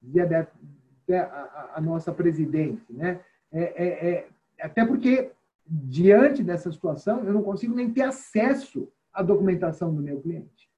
Dizia 0.00 0.48
a, 1.18 1.70
a, 1.76 1.80
nossa 1.80 2.12
presidente, 2.12 2.84
né? 2.90 3.20
É, 3.52 3.62
é, 3.62 4.10
é, 4.10 4.28
até 4.60 4.84
porque, 4.84 5.32
diante 5.66 6.42
dessa 6.42 6.70
situação, 6.70 7.24
eu 7.24 7.32
não 7.32 7.42
consigo 7.42 7.74
nem 7.74 7.90
ter 7.90 8.02
acesso 8.02 8.88
à 9.12 9.22
documentação 9.22 9.94
do 9.94 10.02
meu 10.02 10.20
cliente. 10.20 10.70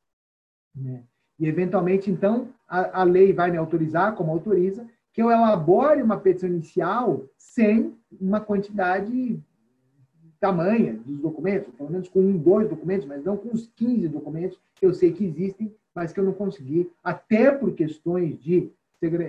Né? 0.74 1.02
E, 1.38 1.46
eventualmente, 1.46 2.10
então, 2.10 2.48
a, 2.68 3.00
a 3.00 3.04
lei 3.04 3.32
vai 3.32 3.50
me 3.50 3.58
autorizar, 3.58 4.14
como 4.14 4.32
autoriza, 4.32 4.86
que 5.12 5.22
eu 5.22 5.30
elabore 5.30 6.02
uma 6.02 6.18
petição 6.18 6.48
inicial 6.48 7.24
sem 7.36 7.94
uma 8.20 8.40
quantidade 8.40 9.40
tamanha 10.40 10.94
dos 10.94 11.20
documentos, 11.20 11.72
pelo 11.74 11.90
menos 11.90 12.08
com 12.08 12.20
um, 12.20 12.36
dois 12.36 12.68
documentos, 12.68 13.06
mas 13.06 13.22
não 13.22 13.36
com 13.36 13.50
os 13.54 13.68
15 13.76 14.08
documentos 14.08 14.60
que 14.74 14.84
eu 14.84 14.92
sei 14.92 15.12
que 15.12 15.24
existem, 15.24 15.72
mas 15.94 16.12
que 16.12 16.18
eu 16.18 16.24
não 16.24 16.32
consegui, 16.32 16.90
até 17.04 17.52
por 17.52 17.72
questões 17.74 18.36
de, 18.40 18.68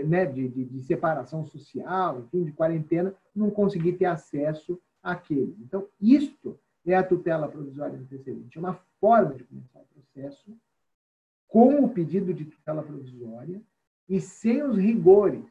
né, 0.07 0.25
de, 0.25 0.47
de, 0.47 0.65
de 0.65 0.81
separação 0.81 1.45
social, 1.45 2.21
enfim, 2.21 2.45
de 2.45 2.51
quarentena, 2.51 3.13
não 3.35 3.51
consegui 3.51 3.93
ter 3.93 4.05
acesso 4.05 4.81
àquele. 5.03 5.55
Então, 5.61 5.85
isto 6.01 6.57
é 6.83 6.95
a 6.95 7.03
tutela 7.03 7.47
provisória 7.47 7.99
antecedente. 7.99 8.57
É 8.57 8.59
uma 8.59 8.79
forma 8.99 9.35
de 9.35 9.43
começar 9.43 9.79
o 9.79 9.85
processo 9.93 10.57
com 11.47 11.83
o 11.83 11.89
pedido 11.89 12.33
de 12.33 12.45
tutela 12.45 12.81
provisória 12.81 13.61
e 14.09 14.19
sem 14.19 14.63
os 14.63 14.77
rigores 14.77 15.45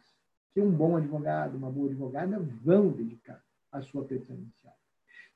que 0.53 0.61
um 0.61 0.71
bom 0.71 0.97
advogado, 0.97 1.57
uma 1.57 1.71
boa 1.71 1.89
advogada 1.89 2.39
vão 2.63 2.89
dedicar 2.89 3.43
à 3.71 3.81
sua 3.81 4.05
petição 4.05 4.37
inicial. 4.37 4.75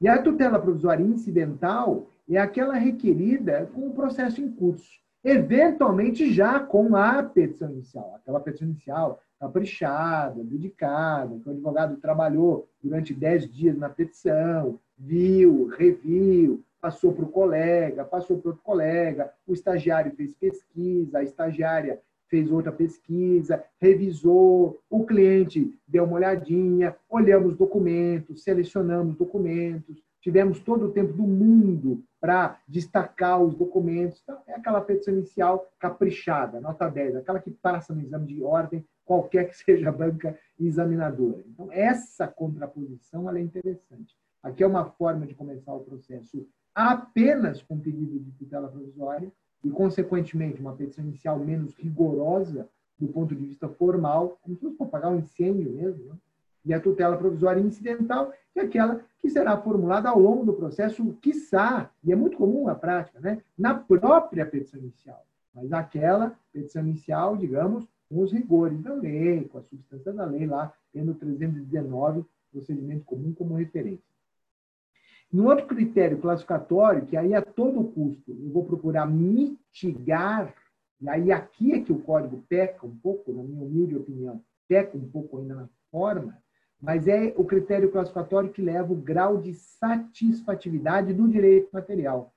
E 0.00 0.08
a 0.08 0.20
tutela 0.22 0.58
provisória 0.58 1.02
incidental 1.02 2.10
é 2.28 2.36
aquela 2.38 2.74
requerida 2.74 3.66
com 3.72 3.88
o 3.88 3.94
processo 3.94 4.40
em 4.40 4.50
curso, 4.50 5.00
eventualmente 5.24 6.32
já 6.32 6.60
com 6.60 6.94
a 6.94 7.22
petição 7.22 7.70
inicial, 7.70 8.14
aquela 8.16 8.40
petição 8.40 8.68
inicial 8.68 9.20
caprichada, 9.38 10.42
dedicada, 10.42 11.38
que 11.38 11.48
o 11.48 11.52
advogado 11.52 11.96
trabalhou 11.96 12.68
durante 12.82 13.12
10 13.12 13.50
dias 13.52 13.76
na 13.76 13.88
petição, 13.88 14.78
viu, 14.98 15.66
reviu, 15.68 16.64
passou 16.80 17.12
para 17.12 17.24
o 17.24 17.28
colega, 17.28 18.04
passou 18.04 18.38
para 18.38 18.50
outro 18.50 18.62
colega, 18.62 19.32
o 19.46 19.52
estagiário 19.52 20.14
fez 20.14 20.34
pesquisa, 20.34 21.18
a 21.18 21.22
estagiária 21.22 22.00
fez 22.28 22.50
outra 22.50 22.72
pesquisa, 22.72 23.62
revisou, 23.80 24.80
o 24.90 25.04
cliente 25.04 25.72
deu 25.86 26.04
uma 26.04 26.16
olhadinha, 26.16 26.96
olhamos 27.08 27.56
documentos, 27.56 28.42
selecionamos 28.42 29.16
documentos, 29.16 30.02
tivemos 30.20 30.58
todo 30.60 30.86
o 30.86 30.92
tempo 30.92 31.12
do 31.12 31.22
mundo 31.22 32.02
para 32.20 32.58
destacar 32.66 33.40
os 33.40 33.54
documentos. 33.54 34.20
Então, 34.22 34.38
é 34.46 34.54
aquela 34.54 34.80
petição 34.80 35.14
inicial 35.14 35.70
caprichada, 35.78 36.60
nota 36.60 36.88
10, 36.88 37.16
aquela 37.16 37.38
que 37.38 37.50
passa 37.50 37.94
no 37.94 38.02
exame 38.02 38.26
de 38.26 38.42
ordem, 38.42 38.84
qualquer 39.04 39.48
que 39.48 39.56
seja 39.56 39.88
a 39.88 39.92
banca 39.92 40.36
examinadora. 40.58 41.44
Então, 41.46 41.68
essa 41.70 42.26
contraposição 42.26 43.30
é 43.30 43.40
interessante. 43.40 44.16
Aqui 44.42 44.62
é 44.62 44.66
uma 44.66 44.84
forma 44.84 45.26
de 45.26 45.34
começar 45.34 45.72
o 45.72 45.84
processo 45.84 46.46
apenas 46.74 47.62
com 47.62 47.78
pedido 47.78 48.18
de 48.18 48.30
tutela 48.32 48.68
provisória 48.68 49.32
e, 49.66 49.70
consequentemente, 49.70 50.60
uma 50.60 50.74
petição 50.74 51.04
inicial 51.04 51.38
menos 51.38 51.74
rigorosa 51.74 52.68
do 52.98 53.08
ponto 53.08 53.34
de 53.34 53.44
vista 53.44 53.68
formal, 53.68 54.38
como 54.42 54.54
se 54.56 54.62
fosse 54.62 54.76
para 54.76 54.86
pagar 54.86 55.10
um 55.10 55.18
incêndio 55.18 55.70
mesmo, 55.72 56.04
né? 56.04 56.14
e 56.64 56.72
a 56.72 56.80
tutela 56.80 57.16
provisória 57.16 57.60
incidental, 57.60 58.32
que 58.52 58.60
é 58.60 58.62
aquela 58.62 59.00
que 59.18 59.28
será 59.28 59.56
formulada 59.56 60.08
ao 60.08 60.18
longo 60.18 60.44
do 60.44 60.52
processo, 60.52 61.12
quiçá, 61.20 61.90
e 62.02 62.12
é 62.12 62.16
muito 62.16 62.36
comum 62.36 62.68
a 62.68 62.74
prática, 62.74 63.20
né? 63.20 63.42
na 63.58 63.74
própria 63.74 64.46
petição 64.46 64.80
inicial, 64.80 65.24
mas 65.54 65.72
aquela 65.72 66.36
petição 66.52 66.82
inicial, 66.82 67.36
digamos, 67.36 67.86
com 68.08 68.22
os 68.22 68.32
rigores 68.32 68.80
da 68.80 68.94
lei, 68.94 69.44
com 69.44 69.58
a 69.58 69.62
substância 69.62 70.12
da 70.12 70.24
lei 70.24 70.46
lá, 70.46 70.72
tendo 70.92 71.12
319, 71.14 72.24
procedimento 72.52 73.04
comum 73.04 73.34
como 73.34 73.54
referência. 73.54 74.15
No 75.32 75.48
outro 75.48 75.66
critério 75.66 76.18
classificatório, 76.18 77.06
que 77.06 77.16
aí 77.16 77.34
a 77.34 77.42
todo 77.42 77.84
custo 77.84 78.30
eu 78.30 78.50
vou 78.50 78.64
procurar 78.64 79.06
mitigar, 79.06 80.54
e 81.00 81.08
aí 81.08 81.32
aqui 81.32 81.72
é 81.72 81.80
que 81.80 81.92
o 81.92 81.98
código 81.98 82.42
peca 82.48 82.86
um 82.86 82.96
pouco, 82.96 83.32
na 83.32 83.42
minha 83.42 83.62
humilde 83.62 83.96
opinião, 83.96 84.42
peca 84.68 84.96
um 84.96 85.08
pouco 85.08 85.38
ainda 85.38 85.54
na 85.54 85.68
forma, 85.90 86.38
mas 86.80 87.08
é 87.08 87.34
o 87.36 87.44
critério 87.44 87.90
classificatório 87.90 88.52
que 88.52 88.62
leva 88.62 88.92
o 88.92 88.96
grau 88.96 89.38
de 89.38 89.52
satisfatividade 89.54 91.12
do 91.12 91.28
direito 91.28 91.70
material. 91.72 92.32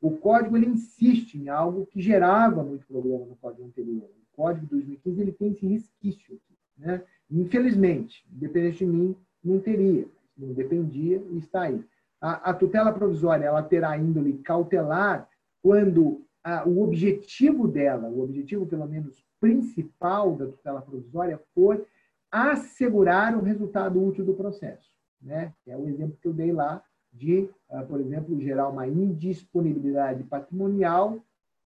O 0.00 0.10
código 0.10 0.56
ele 0.56 0.66
insiste 0.66 1.36
em 1.36 1.48
algo 1.48 1.86
que 1.86 2.00
gerava 2.00 2.62
muito 2.62 2.86
problema 2.86 3.24
no 3.24 3.36
código 3.36 3.64
anterior. 3.64 4.04
O 4.04 4.36
código 4.36 4.66
de 4.66 4.72
2015 4.72 5.20
ele 5.20 5.32
tem 5.32 5.48
esse 5.48 5.66
resquício. 5.66 6.38
Né? 6.76 7.02
Infelizmente, 7.30 8.26
independente 8.30 8.78
de 8.78 8.86
mim, 8.86 9.16
não 9.42 9.58
teria. 9.58 10.06
Não 10.36 10.52
dependia 10.52 11.22
e 11.30 11.38
está 11.38 11.62
aí. 11.62 11.82
A, 12.20 12.50
a 12.50 12.54
tutela 12.54 12.92
provisória 12.92 13.46
ela 13.46 13.62
terá 13.62 13.96
índole 13.98 14.38
cautelar 14.38 15.28
quando 15.62 16.22
a, 16.42 16.66
o 16.68 16.82
objetivo 16.82 17.66
dela, 17.66 18.08
o 18.08 18.22
objetivo 18.22 18.66
pelo 18.66 18.86
menos 18.86 19.24
principal 19.40 20.34
da 20.36 20.46
tutela 20.46 20.80
provisória 20.80 21.40
for 21.54 21.84
assegurar 22.30 23.36
o 23.36 23.42
resultado 23.42 24.02
útil 24.02 24.24
do 24.24 24.34
processo. 24.34 24.90
Né? 25.20 25.52
É 25.66 25.76
o 25.76 25.88
exemplo 25.88 26.18
que 26.20 26.28
eu 26.28 26.32
dei 26.32 26.52
lá 26.52 26.82
de, 27.12 27.48
ah, 27.70 27.82
por 27.82 28.00
exemplo, 28.00 28.40
gerar 28.40 28.68
uma 28.68 28.88
indisponibilidade 28.88 30.24
patrimonial, 30.24 31.18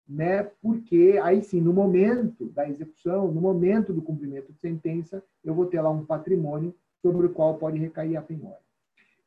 né? 0.09 0.43
porque 0.63 1.21
aí 1.23 1.43
sim, 1.43 1.61
no 1.61 1.73
momento 1.73 2.47
da 2.47 2.69
execução, 2.69 3.31
no 3.31 3.41
momento 3.41 3.93
do 3.93 4.03
cumprimento 4.03 4.53
de 4.53 4.59
sentença, 4.59 5.23
eu 5.45 5.55
vou 5.55 5.67
ter 5.67 5.81
lá 5.81 5.91
um 5.91 6.05
patrimônio 6.05 6.75
sobre 7.03 7.27
o 7.27 7.31
qual 7.31 7.59
pode 7.59 7.79
recair 7.79 8.17
a 8.17 8.23
penhora. 8.23 8.64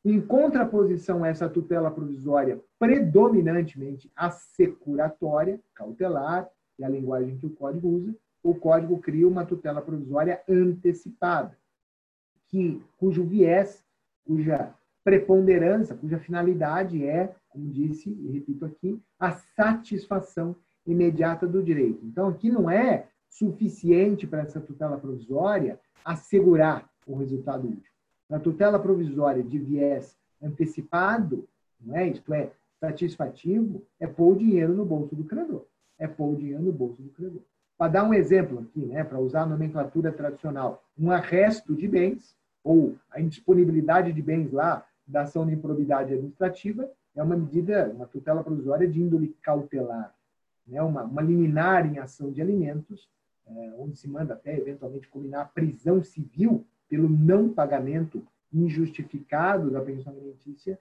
Em 0.04 0.20
contraposição 0.20 1.24
a 1.24 1.28
essa 1.28 1.48
tutela 1.48 1.90
provisória 1.90 2.60
predominantemente 2.78 4.10
assecuratória, 4.14 5.60
cautelar, 5.74 6.48
é 6.78 6.84
a 6.84 6.88
linguagem 6.88 7.36
que 7.36 7.46
o 7.46 7.50
código 7.50 7.88
usa, 7.88 8.14
o 8.42 8.54
código 8.54 8.98
cria 8.98 9.26
uma 9.26 9.44
tutela 9.44 9.82
provisória 9.82 10.40
antecipada, 10.48 11.58
que, 12.46 12.80
cujo 12.96 13.24
viés, 13.24 13.84
cuja 14.24 14.72
preponderância, 15.02 15.96
cuja 15.96 16.18
finalidade 16.18 17.04
é, 17.04 17.34
como 17.48 17.66
disse 17.66 18.10
e 18.10 18.30
repito 18.30 18.64
aqui, 18.64 19.02
a 19.18 19.32
satisfação 19.32 20.54
imediata 20.86 21.46
do 21.46 21.62
direito. 21.62 22.04
Então, 22.04 22.28
aqui 22.28 22.50
não 22.50 22.70
é 22.70 23.08
suficiente 23.28 24.26
para 24.26 24.42
essa 24.42 24.60
tutela 24.60 24.98
provisória 24.98 25.78
assegurar 26.04 26.88
o 27.06 27.16
resultado 27.16 27.68
útil. 27.68 27.87
Na 28.28 28.38
tutela 28.38 28.78
provisória 28.78 29.42
de 29.42 29.58
viés 29.58 30.16
antecipado, 30.42 31.48
não 31.80 31.96
é? 31.96 32.08
isto 32.08 32.32
é, 32.32 32.50
satisfativo, 32.80 33.82
é 33.98 34.06
pôr 34.06 34.34
o 34.34 34.38
dinheiro 34.38 34.74
no 34.74 34.84
bolso 34.84 35.14
do 35.16 35.24
credor. 35.24 35.64
É 35.98 36.06
pôr 36.06 36.34
o 36.34 36.36
dinheiro 36.36 36.62
no 36.62 36.72
bolso 36.72 37.02
do 37.02 37.10
credor. 37.10 37.42
Para 37.76 37.92
dar 37.92 38.04
um 38.04 38.14
exemplo 38.14 38.60
aqui, 38.60 38.80
né, 38.80 39.04
para 39.04 39.18
usar 39.18 39.42
a 39.42 39.46
nomenclatura 39.46 40.12
tradicional, 40.12 40.84
um 40.98 41.10
arresto 41.10 41.74
de 41.74 41.86
bens 41.86 42.36
ou 42.62 42.96
a 43.10 43.20
indisponibilidade 43.20 44.12
de 44.12 44.20
bens 44.20 44.52
lá 44.52 44.84
da 45.06 45.22
ação 45.22 45.46
de 45.46 45.54
improbidade 45.54 46.12
administrativa 46.12 46.90
é 47.14 47.22
uma 47.22 47.36
medida, 47.36 47.90
uma 47.94 48.06
tutela 48.06 48.44
provisória 48.44 48.86
de 48.86 49.00
índole 49.00 49.34
cautelar, 49.42 50.14
né, 50.66 50.82
uma, 50.82 51.02
uma 51.04 51.22
liminar 51.22 51.86
em 51.86 51.98
ação 51.98 52.30
de 52.30 52.42
alimentos, 52.42 53.08
é, 53.46 53.74
onde 53.78 53.96
se 53.96 54.08
manda 54.08 54.34
até 54.34 54.56
eventualmente 54.56 55.08
combinar 55.08 55.52
prisão 55.52 56.02
civil 56.02 56.64
pelo 56.88 57.08
não 57.08 57.48
pagamento 57.48 58.22
injustificado 58.52 59.70
da 59.70 59.80
pensão 59.80 60.12
alimentícia, 60.12 60.78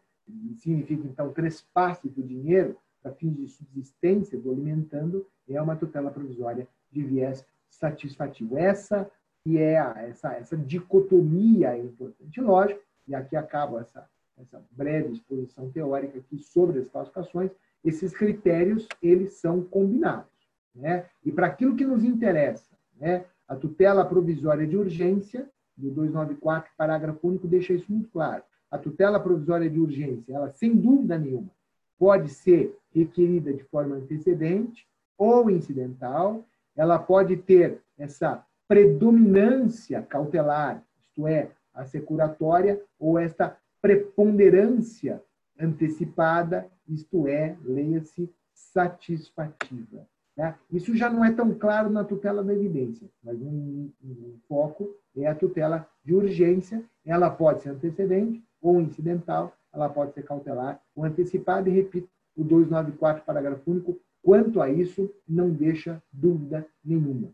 significa 0.58 1.08
então 1.08 1.32
trespasse 1.32 2.10
do 2.10 2.24
dinheiro 2.24 2.78
para 3.02 3.14
fins 3.14 3.36
de 3.36 3.48
subsistência 3.48 4.38
do 4.38 4.52
alimentando, 4.52 5.26
é 5.48 5.62
uma 5.62 5.76
tutela 5.76 6.12
provisória 6.12 6.68
de 6.92 7.04
viés 7.04 7.46
satisfativo. 7.70 8.58
Essa 8.58 9.10
que 9.44 9.58
é 9.58 9.80
a, 9.80 9.94
essa, 10.02 10.34
essa 10.34 10.58
dicotomia 10.58 11.78
é 11.78 11.80
importante. 11.80 12.42
Lógico, 12.42 12.82
e 13.08 13.16
aqui 13.16 13.36
acaba 13.36 13.82
essa, 13.82 14.10
essa 14.38 14.62
breve 14.72 15.14
exposição 15.14 15.70
teórica 15.72 16.20
aqui 16.20 16.38
sobre 16.38 16.80
as 16.80 16.88
classificações, 16.90 17.52
esses 17.84 18.12
critérios, 18.12 18.88
eles 19.02 19.34
são 19.34 19.64
combinados. 19.64 20.32
Né? 20.76 21.06
E 21.24 21.32
para 21.32 21.48
aquilo 21.48 21.76
que 21.76 21.86
nos 21.86 22.04
interessa, 22.04 22.76
né? 23.00 23.26
a 23.48 23.56
tutela 23.56 24.04
provisória 24.04 24.68
de 24.68 24.76
urgência, 24.76 25.50
do 25.78 25.92
294, 25.92 26.72
parágrafo 26.76 27.28
único, 27.28 27.48
deixa 27.48 27.74
isso 27.74 27.86
muito 27.92 28.10
claro. 28.10 28.44
A 28.70 28.78
tutela 28.78 29.20
provisória 29.20 29.70
de 29.70 29.80
urgência, 29.80 30.34
ela, 30.34 30.50
sem 30.52 30.76
dúvida 30.76 31.18
nenhuma, 31.18 31.50
pode 31.98 32.30
ser 32.30 32.76
requerida 32.94 33.54
de 33.54 33.64
forma 33.66 33.96
antecedente 33.96 34.88
ou 35.18 35.50
incidental, 35.50 36.46
ela 36.76 37.00
pode 37.00 37.38
ter 37.38 37.82
essa 37.98 38.46
predominância 38.68 40.02
cautelar, 40.02 40.84
isto 41.00 41.28
é, 41.28 41.50
a 41.74 41.86
securatória, 41.86 42.82
ou 43.00 43.18
esta 43.18 43.58
preponderância 43.82 45.22
antecipada, 45.60 46.68
isto 46.88 47.28
é, 47.28 47.56
leia-se, 47.64 48.30
satisfativa. 48.54 50.08
Né? 50.38 50.56
Isso 50.72 50.96
já 50.96 51.10
não 51.10 51.26
é 51.26 51.32
tão 51.34 51.54
claro 51.54 51.90
na 51.90 52.04
tutela 52.04 52.44
da 52.44 52.54
evidência, 52.54 53.10
mas 53.24 53.42
um, 53.42 53.90
um 54.04 54.38
foco 54.48 54.96
é 55.16 55.26
a 55.26 55.36
tutela 55.36 55.90
de 56.06 56.14
urgência. 56.14 56.84
Ela 57.04 57.30
pode 57.30 57.64
ser 57.64 57.70
antecedente 57.70 58.44
ou 58.62 58.80
incidental, 58.80 59.54
ela 59.74 59.90
pode 59.90 60.14
ser 60.14 60.24
cautelar 60.24 60.80
ou 60.96 61.04
antecipada, 61.04 61.70
e 61.70 61.74
repito, 61.74 62.08
o 62.36 62.44
294, 62.44 63.24
parágrafo 63.26 63.72
único, 63.72 64.00
Quanto 64.28 64.62
a 64.62 64.70
isso, 64.70 65.10
não 65.26 65.50
deixa 65.50 66.04
dúvida 66.12 66.68
nenhuma. 66.84 67.30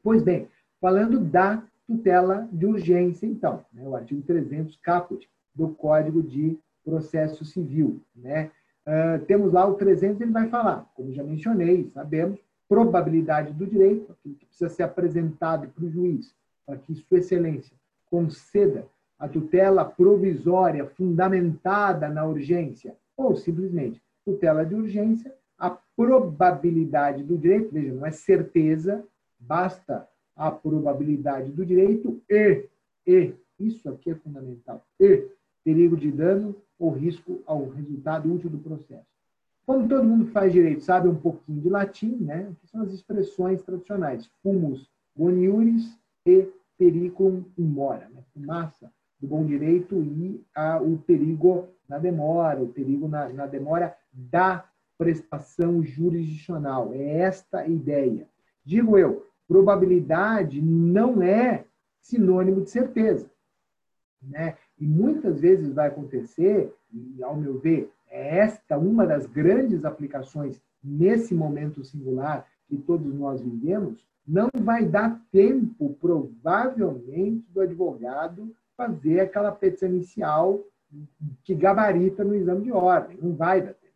Pois 0.00 0.22
bem, 0.22 0.48
falando 0.80 1.18
da 1.18 1.60
tutela 1.88 2.48
de 2.52 2.66
urgência, 2.66 3.26
então, 3.26 3.64
né, 3.72 3.82
o 3.82 3.96
artigo 3.96 4.22
300, 4.22 4.76
caput, 4.76 5.28
do 5.52 5.70
Código 5.70 6.22
de 6.22 6.56
Processo 6.84 7.44
Civil. 7.44 8.00
Né? 8.14 8.52
Uh, 8.86 9.24
temos 9.24 9.52
lá 9.52 9.66
o 9.66 9.74
300, 9.74 10.20
ele 10.20 10.30
vai 10.30 10.48
falar, 10.48 10.86
como 10.94 11.12
já 11.12 11.22
mencionei, 11.22 11.90
sabemos, 11.94 12.38
probabilidade 12.68 13.52
do 13.52 13.66
direito, 13.66 14.12
aquilo 14.12 14.34
que 14.34 14.46
precisa 14.46 14.68
ser 14.68 14.82
apresentado 14.82 15.68
para 15.68 15.84
o 15.84 15.90
juiz, 15.90 16.34
para 16.66 16.76
que 16.76 16.94
Sua 16.94 17.18
Excelência 17.18 17.74
conceda 18.10 18.86
a 19.18 19.28
tutela 19.28 19.84
provisória 19.84 20.86
fundamentada 20.86 22.08
na 22.08 22.26
urgência, 22.26 22.94
ou 23.16 23.36
simplesmente 23.36 24.02
tutela 24.24 24.64
de 24.64 24.74
urgência, 24.74 25.34
a 25.58 25.70
probabilidade 25.96 27.22
do 27.22 27.38
direito, 27.38 27.72
veja, 27.72 27.92
não 27.92 28.04
é 28.04 28.10
certeza, 28.10 29.04
basta 29.38 30.06
a 30.36 30.50
probabilidade 30.50 31.52
do 31.52 31.64
direito 31.64 32.20
e, 32.28 32.64
e, 33.06 33.34
isso 33.58 33.88
aqui 33.88 34.10
é 34.10 34.14
fundamental, 34.16 34.84
e 34.98 35.28
perigo 35.62 35.96
de 35.96 36.10
dano 36.10 36.56
ou 36.78 36.90
risco 36.90 37.42
ao 37.46 37.68
resultado 37.68 38.32
útil 38.32 38.50
do 38.50 38.58
processo. 38.58 39.06
Como 39.66 39.88
todo 39.88 40.04
mundo 40.04 40.26
que 40.26 40.32
faz 40.32 40.52
direito 40.52 40.82
sabe 40.82 41.08
um 41.08 41.14
pouquinho 41.14 41.60
de 41.60 41.68
latim, 41.70 42.16
né? 42.16 42.52
que 42.60 42.66
são 42.68 42.82
as 42.82 42.92
expressões 42.92 43.62
tradicionais, 43.62 44.30
fumus 44.42 44.90
boniuris 45.16 45.98
e 46.26 46.48
periculum 46.76 47.44
in 47.56 47.64
mora, 47.64 48.08
né? 48.10 48.22
fumaça 48.34 48.92
do 49.20 49.26
bom 49.26 49.44
direito 49.44 50.02
e 50.02 50.44
a, 50.54 50.80
o 50.80 50.98
perigo 50.98 51.68
na 51.88 51.98
demora, 51.98 52.62
o 52.62 52.68
perigo 52.68 53.08
na, 53.08 53.28
na 53.30 53.46
demora 53.46 53.96
da 54.12 54.68
prestação 54.98 55.82
jurisdicional. 55.82 56.92
É 56.92 57.20
esta 57.20 57.60
a 57.60 57.68
ideia. 57.68 58.28
Digo 58.64 58.98
eu, 58.98 59.26
probabilidade 59.48 60.60
não 60.60 61.22
é 61.22 61.64
sinônimo 62.00 62.62
de 62.62 62.70
certeza. 62.70 63.30
Né? 64.22 64.56
E 64.78 64.86
muitas 64.86 65.40
vezes 65.40 65.72
vai 65.72 65.88
acontecer, 65.88 66.74
e 66.92 67.22
ao 67.22 67.36
meu 67.36 67.58
ver, 67.58 67.90
é 68.08 68.38
esta 68.38 68.76
uma 68.76 69.06
das 69.06 69.26
grandes 69.26 69.84
aplicações 69.84 70.60
nesse 70.82 71.34
momento 71.34 71.84
singular 71.84 72.46
que 72.68 72.76
todos 72.76 73.14
nós 73.14 73.40
vivemos, 73.40 74.04
não 74.26 74.48
vai 74.62 74.84
dar 74.86 75.20
tempo, 75.30 75.96
provavelmente, 76.00 77.44
do 77.52 77.60
advogado 77.60 78.54
fazer 78.76 79.20
aquela 79.20 79.52
petição 79.52 79.88
inicial 79.88 80.60
que 81.44 81.54
gabarita 81.54 82.24
no 82.24 82.34
exame 82.34 82.64
de 82.64 82.72
ordem. 82.72 83.18
Não 83.20 83.34
vai 83.34 83.60
dar 83.60 83.74
tempo. 83.74 83.94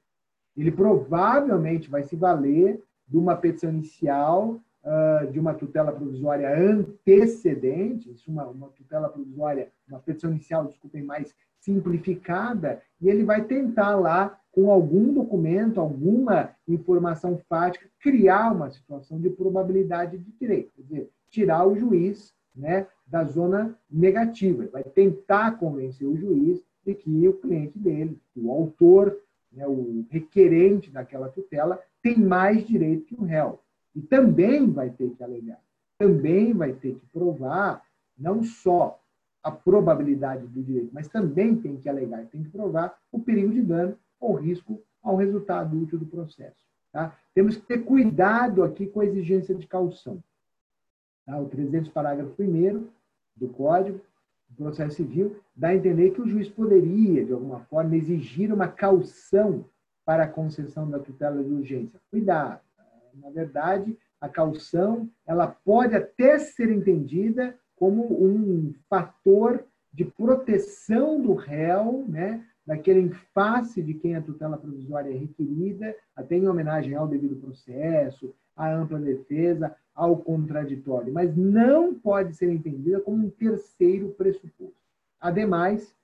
Ele 0.57 0.70
provavelmente 0.70 1.89
vai 1.89 2.03
se 2.03 2.16
valer 2.16 2.83
de 3.07 3.16
uma 3.16 3.37
petição 3.37 3.70
inicial 3.70 4.61
uh, 4.85 5.31
de 5.31 5.39
uma 5.39 5.55
tutela 5.55 5.93
provisória 5.93 6.57
antecedente, 6.57 8.14
uma, 8.26 8.47
uma 8.47 8.68
tutela 8.68 9.09
provisória, 9.09 9.70
uma 9.89 10.01
petição 10.01 10.31
inicial, 10.31 10.66
desculpem, 10.66 11.03
mais 11.03 11.35
simplificada, 11.61 12.81
e 13.01 13.09
ele 13.09 13.24
vai 13.24 13.45
tentar 13.45 13.97
lá, 13.97 14.39
com 14.53 14.70
algum 14.70 15.12
documento, 15.12 15.81
alguma 15.81 16.51
informação 16.66 17.39
fática, 17.49 17.89
criar 18.01 18.53
uma 18.53 18.70
situação 18.70 19.20
de 19.20 19.31
probabilidade 19.31 20.18
de 20.18 20.33
direito, 20.33 20.72
quer 20.74 20.83
dizer, 20.83 21.11
tirar 21.31 21.66
o 21.66 21.76
juiz 21.76 22.35
né, 22.57 22.87
da 23.07 23.24
zona 23.24 23.79
negativa. 23.91 24.62
Ele 24.62 24.72
vai 24.72 24.83
tentar 24.83 25.59
convencer 25.59 26.07
o 26.07 26.16
juiz 26.16 26.64
de 26.85 26.95
que 26.95 27.29
o 27.29 27.35
cliente 27.35 27.79
dele, 27.79 28.18
o 28.35 28.51
autor, 28.51 29.16
né, 29.53 29.66
o 29.66 30.05
requerente 30.11 30.91
daquela 30.91 31.29
tutela, 31.29 31.81
tem 32.03 32.18
mais 32.18 32.66
direito 32.66 33.05
que 33.05 33.14
o 33.14 33.24
réu. 33.24 33.61
E 33.99 34.03
também 34.03 34.70
vai 34.70 34.90
ter 34.90 35.11
que 35.11 35.24
alegar, 35.24 35.61
também 35.99 36.53
vai 36.53 36.72
ter 36.72 36.94
que 36.94 37.07
provar 37.07 37.84
não 38.16 38.44
só 38.44 39.01
a 39.42 39.51
probabilidade 39.51 40.46
do 40.46 40.62
direito, 40.62 40.90
mas 40.92 41.09
também 41.09 41.57
tem 41.57 41.76
que 41.76 41.88
alegar, 41.88 42.24
tem 42.26 42.44
que 42.44 42.49
provar 42.49 42.96
o 43.11 43.18
perigo 43.18 43.53
de 43.53 43.61
dano 43.61 43.99
ou 44.20 44.34
risco 44.34 44.80
ao 45.03 45.16
resultado 45.16 45.76
útil 45.76 45.99
do 45.99 46.07
processo. 46.07 46.64
Tá? 46.92 47.18
Temos 47.34 47.57
que 47.57 47.66
ter 47.66 47.78
cuidado 47.84 48.62
aqui 48.62 48.86
com 48.86 49.01
a 49.01 49.05
exigência 49.05 49.53
de 49.53 49.66
caução. 49.66 50.22
Tá? 51.26 51.36
O 51.36 51.49
300, 51.49 51.90
parágrafo 51.90 52.40
1 52.40 52.86
do 53.36 53.49
Código 53.49 54.01
do 54.49 54.55
Processo 54.55 54.94
Civil 54.94 55.40
dá 55.57 55.68
a 55.68 55.74
entender 55.74 56.12
que 56.12 56.20
o 56.20 56.28
juiz 56.28 56.49
poderia, 56.49 57.24
de 57.24 57.32
alguma 57.32 57.61
forma, 57.64 57.96
exigir 57.96 58.53
uma 58.53 58.68
caução 58.68 59.64
para 60.05 60.22
a 60.22 60.28
concessão 60.28 60.88
da 60.88 61.01
tutela 61.01 61.42
de 61.42 61.53
urgência. 61.53 62.01
Cuidado! 62.12 62.68
Na 63.15 63.31
verdade, 63.31 63.97
a 64.21 64.29
caução 64.29 65.09
ela 65.27 65.47
pode 65.47 65.95
até 65.95 66.39
ser 66.39 66.71
entendida 66.71 67.57
como 67.77 68.03
um 68.23 68.75
fator 68.89 69.65
de 69.93 70.05
proteção 70.05 71.21
do 71.21 71.35
réu, 71.35 72.05
né, 72.09 72.45
daquele 72.67 73.01
em 73.01 73.11
face 73.33 73.83
de 73.83 73.95
quem 73.95 74.15
a 74.15 74.23
tutela 74.23 74.59
provisória 74.59 75.11
é 75.11 75.17
requerida, 75.17 75.95
até 76.15 76.37
em 76.37 76.49
homenagem 76.49 76.95
ao 76.95 77.09
devido 77.09 77.37
processo, 77.37 78.35
à 78.55 78.71
ampla 78.73 78.99
defesa, 78.99 79.75
ao 79.95 80.17
contraditório, 80.17 81.13
mas 81.13 81.35
não 81.37 81.95
pode 81.95 82.35
ser 82.35 82.51
entendida 82.51 83.01
como 83.01 83.27
um 83.27 83.31
terceiro 83.31 84.11
pressuposto. 84.11 84.77
Ademais, 85.21 85.95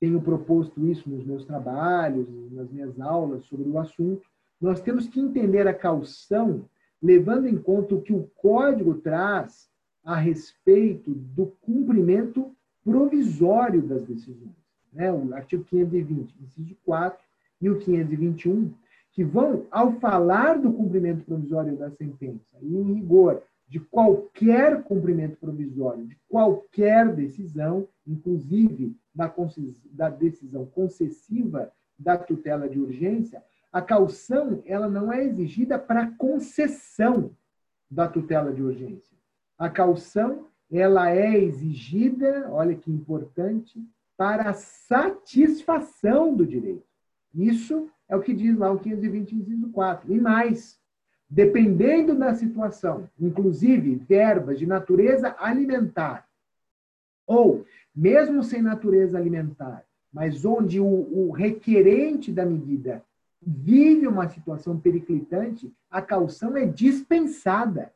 tenho 0.00 0.20
proposto 0.20 0.84
isso 0.86 1.08
nos 1.08 1.24
meus 1.24 1.44
trabalhos, 1.44 2.28
nas 2.50 2.70
minhas 2.70 2.98
aulas 3.00 3.44
sobre 3.44 3.68
o 3.68 3.78
assunto, 3.78 4.26
nós 4.60 4.80
temos 4.80 5.08
que 5.08 5.20
entender 5.20 5.66
a 5.66 5.74
caução 5.74 6.68
levando 7.02 7.46
em 7.46 7.56
conta 7.56 7.94
o 7.94 8.02
que 8.02 8.12
o 8.12 8.30
código 8.36 8.94
traz 8.94 9.68
a 10.04 10.16
respeito 10.16 11.12
do 11.12 11.46
cumprimento 11.60 12.54
provisório 12.84 13.82
das 13.82 14.04
decisões. 14.04 14.54
Né? 14.92 15.12
O 15.12 15.34
artigo 15.34 15.64
520, 15.64 16.34
inciso 16.42 16.76
4, 16.84 17.18
e 17.60 17.68
o 17.68 17.78
521, 17.78 18.72
que 19.12 19.24
vão, 19.24 19.66
ao 19.70 19.92
falar 19.98 20.58
do 20.58 20.72
cumprimento 20.72 21.24
provisório 21.24 21.76
da 21.76 21.90
sentença, 21.90 22.56
e 22.60 22.76
em 22.76 22.94
rigor 22.94 23.42
de 23.68 23.80
qualquer 23.80 24.82
cumprimento 24.84 25.36
provisório, 25.38 26.06
de 26.06 26.16
qualquer 26.28 27.12
decisão, 27.14 27.88
inclusive 28.06 28.94
da, 29.14 29.32
da 29.92 30.10
decisão 30.10 30.66
concessiva 30.66 31.72
da 31.98 32.16
tutela 32.16 32.68
de 32.68 32.78
urgência, 32.78 33.42
a 33.76 33.82
caução 33.82 34.62
ela 34.64 34.88
não 34.88 35.12
é 35.12 35.22
exigida 35.22 35.78
para 35.78 36.10
concessão 36.12 37.36
da 37.90 38.08
tutela 38.08 38.50
de 38.50 38.62
urgência. 38.62 39.14
A 39.58 39.68
caução 39.68 40.46
ela 40.72 41.10
é 41.10 41.36
exigida, 41.38 42.48
olha 42.50 42.74
que 42.74 42.90
importante, 42.90 43.78
para 44.16 44.48
a 44.48 44.54
satisfação 44.54 46.34
do 46.34 46.46
direito. 46.46 46.86
Isso 47.34 47.90
é 48.08 48.16
o 48.16 48.22
que 48.22 48.32
diz 48.32 48.56
lá 48.56 48.72
o 48.72 48.78
520, 48.78 49.34
inciso 49.34 49.68
4. 49.68 50.10
E 50.10 50.18
mais, 50.18 50.80
dependendo 51.28 52.14
da 52.14 52.34
situação, 52.34 53.10
inclusive 53.20 53.96
verbas 53.96 54.58
de 54.58 54.64
natureza 54.64 55.36
alimentar, 55.38 56.26
ou 57.26 57.66
mesmo 57.94 58.42
sem 58.42 58.62
natureza 58.62 59.18
alimentar, 59.18 59.84
mas 60.10 60.46
onde 60.46 60.80
o, 60.80 60.86
o 60.86 61.30
requerente 61.30 62.32
da 62.32 62.46
medida 62.46 63.04
vive 63.46 64.08
uma 64.08 64.28
situação 64.28 64.78
periclitante, 64.78 65.72
a 65.88 66.02
caução 66.02 66.56
é 66.56 66.66
dispensada 66.66 67.92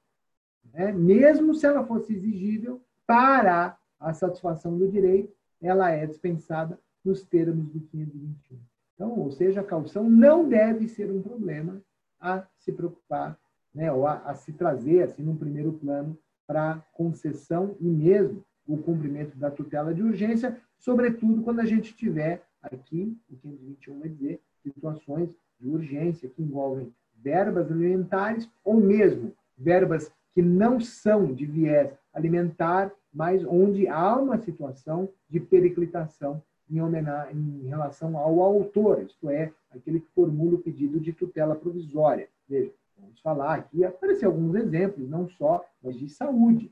né? 0.73 0.93
mesmo 0.93 1.55
se 1.55 1.67
ela 1.67 1.85
fosse 1.85 2.15
exigível 2.15 2.81
para 3.07 3.77
a 3.99 4.13
satisfação 4.13 4.79
do 4.79 4.89
direito, 4.89 5.33
ela 5.61 5.91
é 5.91 6.07
dispensada 6.07 6.79
nos 7.05 7.23
termos 7.25 7.69
do 7.69 7.81
521. 7.81 8.59
Então, 8.95 9.19
ou 9.19 9.31
seja, 9.31 9.61
a 9.61 9.65
caução 9.65 10.09
não 10.09 10.49
deve 10.49 10.89
ser 10.89 11.11
um 11.11 11.23
problema 11.23 11.81
a 12.21 12.47
se 12.59 12.73
preocupar, 12.73 13.39
né, 13.75 13.91
ou 13.93 14.07
a, 14.07 14.19
a 14.19 14.35
se 14.35 14.53
trazer, 14.53 15.03
assim, 15.03 15.23
num 15.23 15.37
primeiro 15.37 15.73
plano, 15.73 16.17
para 16.47 16.85
concessão 16.93 17.77
e 17.81 17.89
mesmo 17.89 18.45
o 18.67 18.77
cumprimento 18.79 19.37
da 19.37 19.51
tutela 19.51 19.95
de 19.95 20.03
urgência, 20.03 20.61
sobretudo 20.79 21.43
quando 21.43 21.61
a 21.61 21.65
gente 21.65 21.95
tiver 21.95 22.45
aqui, 22.63 23.17
o 23.29 23.37
521 23.37 24.01
vai 24.01 24.09
dizer, 24.09 24.43
situações 24.63 25.29
de 25.61 25.69
urgência 25.69 26.29
que 26.29 26.43
envolvem 26.43 26.93
verbas 27.23 27.71
alimentares 27.71 28.49
ou 28.65 28.75
mesmo 28.75 29.33
verbas 29.57 30.11
que 30.35 30.41
não 30.41 30.81
são 30.81 31.33
de 31.33 31.45
viés 31.45 31.93
alimentar, 32.13 32.91
mas 33.13 33.45
onde 33.45 33.87
há 33.89 34.17
uma 34.17 34.39
situação 34.39 35.09
de 35.29 35.39
periclitação 35.41 36.43
em, 36.71 36.81
homenagem, 36.81 37.37
em 37.37 37.69
relação 37.69 38.17
ao 38.17 38.41
autor, 38.41 39.03
isto 39.03 39.29
é, 39.29 39.53
aquele 39.71 40.01
que 40.01 40.09
formula 40.15 40.55
o 40.55 40.63
pedido 40.63 41.01
de 41.01 41.13
tutela 41.13 41.55
provisória. 41.55 42.29
Veja, 42.49 42.71
vamos 42.99 43.21
falar 43.21 43.55
aqui, 43.55 43.85
aparecer 43.85 44.27
alguns 44.27 44.55
exemplos, 44.55 45.09
não 45.09 45.29
só, 45.31 45.65
mas 45.83 45.99
de 45.99 46.09
saúde, 46.09 46.71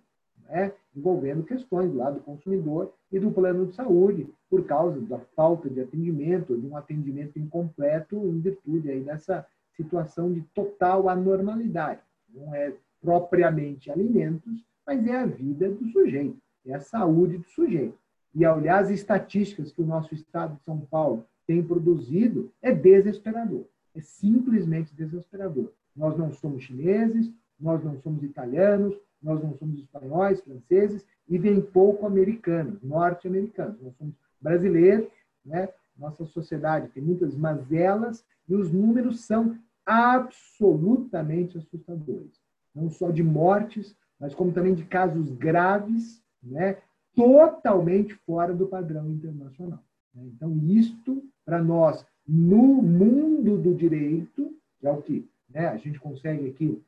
né? 0.49 0.72
envolvendo 0.96 1.44
questões 1.44 1.94
lá 1.94 2.11
do 2.11 2.20
consumidor 2.20 2.92
e 3.12 3.18
do 3.18 3.30
plano 3.30 3.66
de 3.66 3.74
saúde, 3.74 4.28
por 4.51 4.64
causa 4.64 5.01
da 5.01 5.18
falta 5.36 5.68
de 5.68 5.80
atendimento, 5.80 6.57
de 6.57 6.66
um 6.66 6.76
atendimento 6.76 7.38
incompleto 7.38 8.16
em 8.16 8.40
virtude 8.40 8.90
aí 8.90 9.01
dessa 9.01 9.46
situação 9.76 10.32
de 10.32 10.40
total 10.55 11.09
anormalidade. 11.09 12.01
Não 12.34 12.55
é 12.55 12.72
propriamente 13.01 13.90
alimentos, 13.90 14.64
mas 14.86 15.07
é 15.07 15.16
a 15.16 15.26
vida 15.26 15.70
do 15.70 15.86
sujeito, 15.90 16.36
é 16.66 16.74
a 16.74 16.80
saúde 16.80 17.38
do 17.38 17.49
sujeito. 17.49 17.96
E 18.34 18.46
olhar 18.46 18.82
as 18.82 18.90
estatísticas 18.90 19.72
que 19.72 19.82
o 19.82 19.86
nosso 19.86 20.14
estado 20.14 20.57
de 20.57 20.62
São 20.64 20.80
Paulo 20.80 21.24
tem 21.46 21.62
produzido, 21.62 22.53
é 22.61 22.72
desesperador. 22.72 23.64
É 23.94 24.01
simplesmente 24.01 24.94
desesperador. 24.94 25.72
Nós 25.96 26.16
não 26.16 26.30
somos 26.30 26.62
chineses, 26.62 27.32
nós 27.59 27.82
não 27.82 27.96
somos 28.01 28.22
italianos, 28.22 28.94
nós 29.22 29.42
não 29.42 29.54
somos 29.56 29.80
espanhóis, 29.80 30.40
franceses 30.40 31.04
e 31.28 31.38
bem 31.38 31.60
pouco 31.60 32.06
americanos, 32.06 32.82
norte-americanos. 32.82 33.80
Nós 33.80 33.94
somos 33.96 34.14
brasileiros, 34.40 35.08
né? 35.44 35.68
Nossa 35.96 36.24
sociedade 36.24 36.88
tem 36.90 37.02
muitas 37.02 37.34
mazelas 37.34 38.24
e 38.48 38.54
os 38.54 38.70
números 38.72 39.24
são 39.24 39.58
absolutamente 39.84 41.58
assustadores 41.58 42.38
não 42.78 42.90
só 42.90 43.10
de 43.10 43.22
mortes, 43.22 43.96
mas 44.18 44.34
como 44.34 44.52
também 44.52 44.74
de 44.74 44.84
casos 44.84 45.30
graves, 45.32 46.22
né, 46.42 46.78
totalmente 47.14 48.14
fora 48.14 48.54
do 48.54 48.66
padrão 48.66 49.10
internacional. 49.10 49.82
Né. 50.14 50.24
Então, 50.34 50.56
isto, 50.64 51.22
para 51.44 51.62
nós, 51.62 52.04
no 52.26 52.82
mundo 52.82 53.58
do 53.58 53.74
direito, 53.74 54.54
que 54.78 54.86
é 54.86 54.90
o 54.90 55.02
que 55.02 55.28
né, 55.48 55.68
a 55.68 55.76
gente 55.76 55.98
consegue 55.98 56.48
aqui 56.48 56.82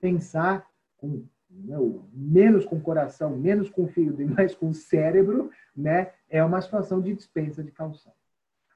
pensar 0.00 0.66
com 0.96 1.24
né, 1.52 1.76
menos 2.12 2.64
com 2.64 2.80
coração, 2.80 3.36
menos 3.36 3.68
com 3.68 3.86
fígado 3.86 4.22
e 4.22 4.26
mais 4.26 4.54
com 4.54 4.72
cérebro, 4.72 5.50
né, 5.76 6.12
é 6.28 6.42
uma 6.42 6.60
situação 6.60 7.00
de 7.00 7.14
dispensa 7.14 7.62
de 7.62 7.70
calção. 7.70 8.12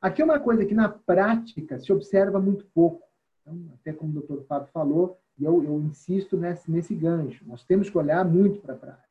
Aqui 0.01 0.23
é 0.23 0.25
uma 0.25 0.39
coisa 0.39 0.65
que 0.65 0.75
na 0.75 0.89
prática 0.89 1.79
se 1.79 1.93
observa 1.93 2.39
muito 2.39 2.67
pouco. 2.75 3.03
Então, 3.43 3.59
até 3.75 3.93
como 3.93 4.11
o 4.11 4.15
doutor 4.15 4.45
Fábio 4.47 4.69
falou, 4.73 5.19
e 5.39 5.45
eu, 5.45 5.63
eu 5.63 5.81
insisto 5.81 6.37
nesse, 6.37 6.71
nesse 6.71 6.95
gancho, 6.95 7.45
nós 7.47 7.65
temos 7.65 7.91
que 7.91 7.99
olhar 7.99 8.25
muito 8.25 8.61
para 8.61 8.75
a 8.75 8.79
prática. 8.79 9.07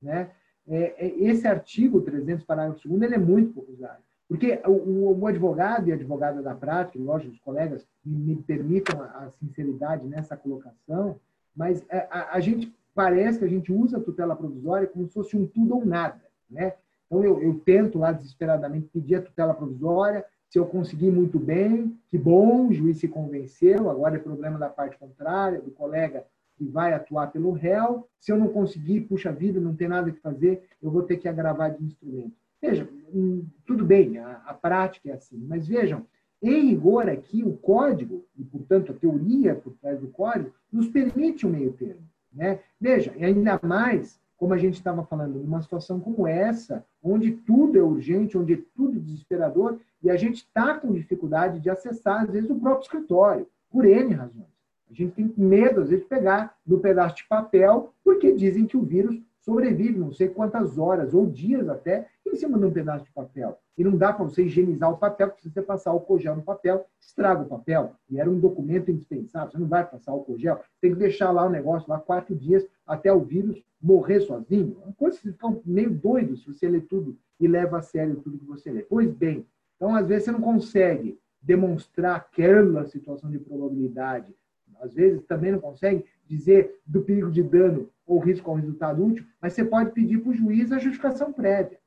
Né? 0.00 0.30
É, 0.68 1.06
é, 1.06 1.08
esse 1.20 1.46
artigo 1.46 2.00
300, 2.00 2.44
parágrafo 2.44 2.88
2 2.88 3.02
ele 3.02 3.14
é 3.14 3.18
muito 3.18 3.52
pouco 3.52 3.72
usado. 3.72 4.02
Porque 4.28 4.60
o, 4.66 5.20
o, 5.20 5.26
advogado 5.26 5.88
e 5.88 5.92
a 5.92 5.94
advogada 5.94 6.42
da 6.42 6.54
prática, 6.54 6.98
lógico, 6.98 7.32
os 7.32 7.40
colegas 7.40 7.86
me, 8.04 8.16
me 8.16 8.42
permitam 8.42 9.00
a, 9.00 9.06
a, 9.24 9.30
sinceridade 9.30 10.04
nessa 10.06 10.36
colocação, 10.36 11.20
mas 11.54 11.84
a, 11.88 11.96
a, 12.10 12.36
a, 12.36 12.40
gente 12.40 12.74
parece 12.96 13.38
que 13.38 13.44
a 13.44 13.48
gente 13.48 13.70
usa 13.70 13.98
a 13.98 14.00
tutela 14.00 14.34
provisória 14.34 14.88
como 14.88 15.06
se 15.06 15.12
fosse 15.12 15.36
um 15.36 15.46
tudo 15.46 15.76
ou 15.76 15.84
nada. 15.84 16.22
Né? 16.50 16.72
Então, 17.06 17.22
eu, 17.22 17.42
eu 17.42 17.60
tento 17.60 17.98
lá 17.98 18.10
desesperadamente 18.10 18.88
pedir 18.88 19.16
a 19.16 19.22
tutela 19.22 19.52
provisória, 19.52 20.24
se 20.48 20.58
eu 20.58 20.64
conseguir 20.64 21.10
muito 21.10 21.38
bem, 21.38 21.94
que 22.08 22.16
bom, 22.16 22.68
o 22.68 22.72
juiz 22.72 22.98
se 22.98 23.06
convenceu, 23.06 23.90
agora 23.90 24.16
é 24.16 24.18
problema 24.18 24.58
da 24.58 24.70
parte 24.70 24.96
contrária, 24.96 25.60
do 25.60 25.70
colega 25.70 26.24
que 26.56 26.64
vai 26.64 26.94
atuar 26.94 27.30
pelo 27.30 27.50
réu. 27.50 28.08
Se 28.18 28.32
eu 28.32 28.38
não 28.38 28.48
conseguir, 28.48 29.02
puxa 29.02 29.30
vida, 29.30 29.60
não 29.60 29.76
tem 29.76 29.88
nada 29.88 30.10
que 30.10 30.20
fazer, 30.20 30.62
eu 30.80 30.90
vou 30.90 31.02
ter 31.02 31.18
que 31.18 31.28
agravar 31.28 31.76
de 31.76 31.84
instrumento. 31.84 32.32
Veja, 32.62 32.88
hum, 33.12 33.44
tudo 33.66 33.84
bem, 33.84 34.16
a, 34.16 34.42
a 34.46 34.54
prática 34.54 35.10
é 35.10 35.12
assim, 35.12 35.44
mas 35.46 35.68
vejam, 35.68 36.06
em 36.42 36.70
rigor 36.70 37.10
aqui, 37.10 37.44
o 37.44 37.52
código, 37.58 38.24
e 38.38 38.42
portanto 38.42 38.92
a 38.92 38.94
teoria 38.94 39.54
por 39.54 39.74
trás 39.74 40.00
do 40.00 40.08
código, 40.08 40.54
nos 40.72 40.88
permite 40.88 41.46
um 41.46 41.50
meio 41.50 41.72
termo. 41.74 42.08
Né? 42.36 42.60
Veja, 42.78 43.14
e 43.16 43.24
ainda 43.24 43.58
mais, 43.62 44.20
como 44.36 44.52
a 44.52 44.58
gente 44.58 44.74
estava 44.74 45.02
falando, 45.04 45.38
numa 45.38 45.62
situação 45.62 45.98
como 45.98 46.26
essa, 46.26 46.84
onde 47.02 47.32
tudo 47.32 47.78
é 47.78 47.82
urgente, 47.82 48.36
onde 48.36 48.54
é 48.54 48.58
tudo 48.74 49.00
desesperador, 49.00 49.78
e 50.02 50.10
a 50.10 50.16
gente 50.16 50.36
está 50.36 50.78
com 50.78 50.92
dificuldade 50.92 51.58
de 51.58 51.70
acessar, 51.70 52.22
às 52.22 52.30
vezes, 52.30 52.50
o 52.50 52.60
próprio 52.60 52.82
escritório, 52.82 53.48
por 53.70 53.86
N 53.86 54.12
razões. 54.12 54.54
A 54.90 54.94
gente 54.94 55.14
tem 55.14 55.32
medo, 55.36 55.80
às 55.80 55.88
vezes, 55.88 56.04
de 56.04 56.08
pegar 56.08 56.54
no 56.64 56.78
pedaço 56.78 57.16
de 57.16 57.24
papel, 57.24 57.92
porque 58.04 58.32
dizem 58.32 58.66
que 58.66 58.76
o 58.76 58.82
vírus 58.82 59.18
sobrevive 59.40 59.98
não 59.98 60.12
sei 60.12 60.28
quantas 60.28 60.78
horas 60.78 61.14
ou 61.14 61.26
dias 61.26 61.68
até 61.68 62.08
em 62.30 62.36
cima 62.36 62.58
de 62.58 62.64
um 62.64 62.70
pedaço 62.70 63.04
de 63.04 63.12
papel. 63.12 63.58
E 63.76 63.84
não 63.84 63.96
dá 63.96 64.12
para 64.12 64.24
você 64.24 64.44
higienizar 64.44 64.90
o 64.90 64.96
papel, 64.96 65.28
porque 65.28 65.42
se 65.42 65.50
você 65.50 65.62
passar 65.62 65.90
álcool 65.90 66.18
gel 66.18 66.36
no 66.36 66.42
papel, 66.42 66.86
estraga 67.00 67.42
o 67.42 67.46
papel. 67.46 67.92
E 68.10 68.18
era 68.18 68.30
um 68.30 68.38
documento 68.38 68.90
indispensável, 68.90 69.50
você 69.50 69.58
não 69.58 69.68
vai 69.68 69.84
passar 69.84 70.12
álcool 70.12 70.38
gel. 70.38 70.60
Tem 70.80 70.92
que 70.92 70.98
deixar 70.98 71.30
lá 71.30 71.46
o 71.46 71.50
negócio 71.50 71.88
lá 71.88 71.98
quatro 71.98 72.34
dias 72.34 72.66
até 72.86 73.12
o 73.12 73.20
vírus 73.20 73.62
morrer 73.80 74.20
sozinho. 74.20 74.76
Uma 74.82 74.92
coisa 74.94 75.18
que 75.18 75.30
fica 75.30 75.54
meio 75.64 75.90
doido 75.90 76.36
se 76.36 76.46
você 76.46 76.68
lê 76.68 76.80
tudo 76.80 77.16
e 77.38 77.46
leva 77.46 77.78
a 77.78 77.82
sério 77.82 78.16
tudo 78.16 78.38
que 78.38 78.44
você 78.44 78.70
lê. 78.70 78.82
Pois 78.82 79.12
bem, 79.12 79.46
então 79.76 79.94
às 79.94 80.06
vezes 80.06 80.24
você 80.24 80.32
não 80.32 80.40
consegue 80.40 81.18
demonstrar 81.40 82.16
aquela 82.16 82.84
situação 82.86 83.30
de 83.30 83.38
probabilidade. 83.38 84.34
Às 84.80 84.94
vezes 84.94 85.22
também 85.24 85.52
não 85.52 85.60
consegue 85.60 86.04
dizer 86.26 86.80
do 86.84 87.02
perigo 87.02 87.30
de 87.30 87.42
dano 87.42 87.88
ou 88.06 88.18
risco 88.18 88.50
ao 88.50 88.56
resultado 88.56 89.04
útil, 89.04 89.24
mas 89.40 89.52
você 89.52 89.64
pode 89.64 89.92
pedir 89.92 90.18
para 90.18 90.30
o 90.30 90.34
juiz 90.34 90.72
a 90.72 90.78
justificação 90.78 91.32
prévia. 91.32 91.78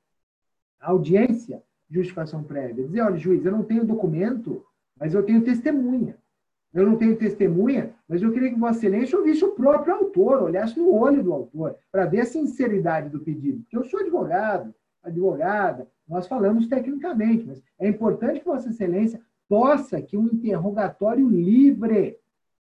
Audiência, 0.80 1.62
justificação 1.90 2.44
prévia. 2.44 2.86
Dizer, 2.86 3.02
olha, 3.02 3.18
juiz, 3.18 3.46
eu 3.46 3.52
não 3.52 3.64
tenho 3.64 3.86
documento, 3.86 4.64
mas 5.00 5.14
eu 5.14 5.24
tenho 5.24 5.44
testemunha. 5.44 6.18
Eu 6.74 6.86
não 6.86 6.98
tenho 6.98 7.18
testemunha, 7.18 7.96
mas 8.08 8.22
eu 8.22 8.32
queria 8.32 8.50
que 8.50 8.60
Vossa 8.60 8.78
Excelência 8.78 9.18
ouvisse 9.18 9.44
o 9.44 9.54
próprio 9.54 9.96
autor, 9.96 10.44
olhasse 10.44 10.78
no 10.78 10.94
olho 10.94 11.24
do 11.24 11.34
autor, 11.34 11.76
para 11.92 12.06
ver 12.06 12.22
a 12.22 12.26
sinceridade 12.26 13.10
do 13.10 13.20
pedido. 13.20 13.62
Porque 13.62 13.78
eu 13.78 13.84
sou 13.86 14.00
advogado, 14.00 14.74
advogada, 15.04 15.88
nós 16.08 16.28
falamos 16.28 16.68
tecnicamente, 16.68 17.46
mas 17.46 17.62
é 17.80 17.88
importante 17.88 18.40
que 18.40 18.46
Vossa 18.46 18.70
Excelência 18.70 19.20
possa 19.48 20.00
que 20.00 20.16
um 20.16 20.26
interrogatório 20.26 21.28
livre 21.28 22.20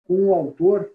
com 0.06 0.28
o 0.28 0.34
autor 0.34 0.90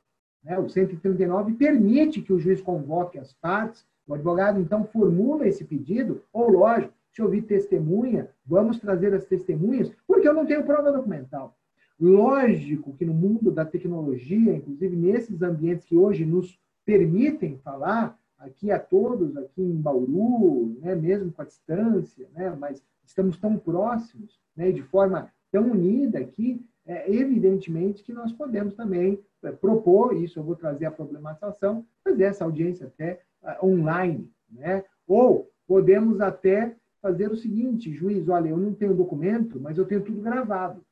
né? 0.44 0.58
O 0.58 0.68
139 0.68 1.54
permite 1.54 2.20
que 2.20 2.32
o 2.32 2.38
juiz 2.38 2.60
convoque 2.60 3.18
as 3.18 3.32
partes, 3.32 3.86
o 4.06 4.12
advogado 4.12 4.60
então 4.60 4.84
formula 4.84 5.48
esse 5.48 5.64
pedido, 5.64 6.22
ou 6.32 6.50
lógico, 6.50 6.92
se 7.14 7.22
ouvir 7.22 7.42
testemunha, 7.42 8.28
vamos 8.44 8.78
trazer 8.80 9.14
as 9.14 9.24
testemunhas, 9.24 9.92
porque 10.06 10.26
eu 10.26 10.34
não 10.34 10.44
tenho 10.44 10.64
prova 10.64 10.90
documental. 10.90 11.56
Lógico 11.98 12.92
que 12.94 13.04
no 13.04 13.14
mundo 13.14 13.52
da 13.52 13.64
tecnologia, 13.64 14.52
inclusive 14.52 14.96
nesses 14.96 15.40
ambientes 15.40 15.86
que 15.86 15.96
hoje 15.96 16.24
nos 16.24 16.58
permitem 16.84 17.56
falar, 17.58 18.18
aqui 18.36 18.72
a 18.72 18.80
todos, 18.80 19.36
aqui 19.36 19.62
em 19.62 19.80
Bauru, 19.80 20.76
né, 20.80 20.96
mesmo 20.96 21.32
com 21.32 21.40
a 21.40 21.44
distância, 21.44 22.28
né, 22.34 22.54
mas 22.58 22.82
estamos 23.06 23.38
tão 23.38 23.56
próximos, 23.56 24.40
né, 24.56 24.72
de 24.72 24.82
forma 24.82 25.30
tão 25.52 25.70
unida 25.70 26.18
aqui, 26.18 26.60
é, 26.84 27.10
evidentemente 27.10 28.02
que 28.02 28.12
nós 28.12 28.32
podemos 28.32 28.74
também 28.74 29.20
é, 29.42 29.52
propor, 29.52 30.16
isso 30.16 30.40
eu 30.40 30.42
vou 30.42 30.56
trazer 30.56 30.86
a 30.86 30.90
problematização, 30.90 31.86
fazer 32.02 32.24
essa 32.24 32.44
audiência 32.44 32.88
até 32.88 33.20
uh, 33.42 33.66
online. 33.66 34.30
Né? 34.50 34.84
Ou 35.06 35.50
podemos 35.66 36.20
até 36.20 36.76
fazer 37.04 37.30
o 37.30 37.36
seguinte, 37.36 37.92
juiz, 37.92 38.26
olha, 38.30 38.48
eu 38.48 38.56
não 38.56 38.72
tenho 38.72 38.96
documento, 38.96 39.60
mas 39.60 39.76
eu 39.76 39.84
tenho 39.84 40.00
tudo 40.00 40.22
gravado. 40.22 40.82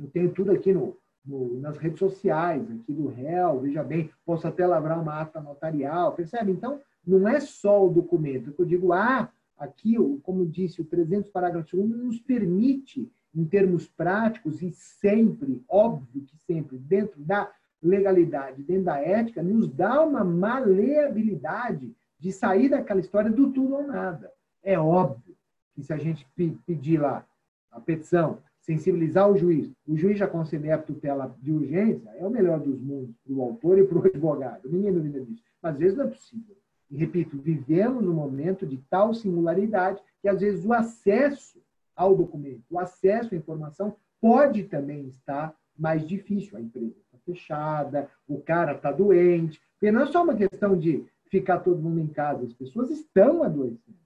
Eu 0.00 0.08
tenho 0.08 0.30
tudo 0.30 0.52
aqui 0.52 0.72
no, 0.72 0.96
no, 1.26 1.58
nas 1.58 1.76
redes 1.76 1.98
sociais, 1.98 2.62
aqui 2.70 2.92
do 2.92 3.08
réu, 3.08 3.58
veja 3.58 3.82
bem, 3.82 4.08
posso 4.24 4.46
até 4.46 4.64
lavrar 4.64 5.02
uma 5.02 5.20
ata 5.20 5.40
notarial, 5.40 6.12
percebe? 6.12 6.52
Então, 6.52 6.80
não 7.04 7.26
é 7.26 7.40
só 7.40 7.84
o 7.84 7.90
documento. 7.90 8.54
Eu 8.56 8.64
digo, 8.64 8.92
ah, 8.92 9.28
aqui, 9.58 9.96
como 10.22 10.46
disse, 10.46 10.80
o 10.80 10.84
300 10.84 11.28
parágrafo 11.28 11.76
1 11.76 11.88
nos 11.88 12.20
permite 12.20 13.10
em 13.34 13.44
termos 13.44 13.88
práticos 13.88 14.62
e 14.62 14.70
sempre, 14.70 15.60
óbvio 15.68 16.22
que 16.22 16.36
sempre, 16.36 16.78
dentro 16.78 17.20
da 17.20 17.50
legalidade, 17.82 18.62
dentro 18.62 18.84
da 18.84 19.00
ética, 19.00 19.42
nos 19.42 19.68
dá 19.68 20.04
uma 20.04 20.22
maleabilidade 20.22 21.92
de 22.16 22.30
sair 22.30 22.68
daquela 22.68 23.00
história 23.00 23.30
do 23.30 23.50
tudo 23.50 23.74
ou 23.74 23.88
nada. 23.88 24.30
É 24.66 24.76
óbvio 24.76 25.36
que 25.76 25.82
se 25.84 25.92
a 25.92 25.96
gente 25.96 26.26
pedir 26.66 27.00
lá 27.00 27.24
a 27.70 27.80
petição, 27.80 28.42
sensibilizar 28.60 29.30
o 29.30 29.36
juiz, 29.36 29.70
o 29.86 29.96
juiz 29.96 30.18
já 30.18 30.26
conceder 30.26 30.72
a 30.72 30.78
tutela 30.78 31.36
de 31.40 31.52
urgência, 31.52 32.10
é 32.18 32.26
o 32.26 32.30
melhor 32.30 32.58
dos 32.58 32.80
mundos 32.80 33.14
para 33.24 33.32
o 33.32 33.42
autor 33.42 33.78
e 33.78 33.86
para 33.86 33.96
o 33.96 34.02
advogado. 34.04 34.68
Ninguém 34.68 34.92
duvida 34.92 35.20
disso. 35.20 35.40
Mas 35.62 35.74
às 35.74 35.78
vezes 35.78 35.96
não 35.96 36.06
é 36.06 36.08
possível. 36.08 36.56
E 36.90 36.96
repito, 36.96 37.38
vivemos 37.38 38.04
um 38.04 38.12
momento 38.12 38.66
de 38.66 38.78
tal 38.90 39.14
singularidade 39.14 40.02
que 40.20 40.28
às 40.28 40.40
vezes 40.40 40.64
o 40.64 40.72
acesso 40.72 41.62
ao 41.94 42.16
documento, 42.16 42.64
o 42.68 42.80
acesso 42.80 43.36
à 43.36 43.38
informação 43.38 43.94
pode 44.20 44.64
também 44.64 45.06
estar 45.06 45.54
mais 45.78 46.04
difícil. 46.04 46.58
A 46.58 46.60
empresa 46.60 46.92
está 47.04 47.18
fechada, 47.24 48.10
o 48.26 48.40
cara 48.40 48.72
está 48.72 48.90
doente, 48.90 49.60
porque 49.74 49.92
não 49.92 50.02
é 50.02 50.06
só 50.06 50.24
uma 50.24 50.34
questão 50.34 50.76
de 50.76 51.06
ficar 51.30 51.60
todo 51.60 51.80
mundo 51.80 52.00
em 52.00 52.08
casa, 52.08 52.44
as 52.44 52.52
pessoas 52.52 52.90
estão 52.90 53.44
adoecendo. 53.44 54.05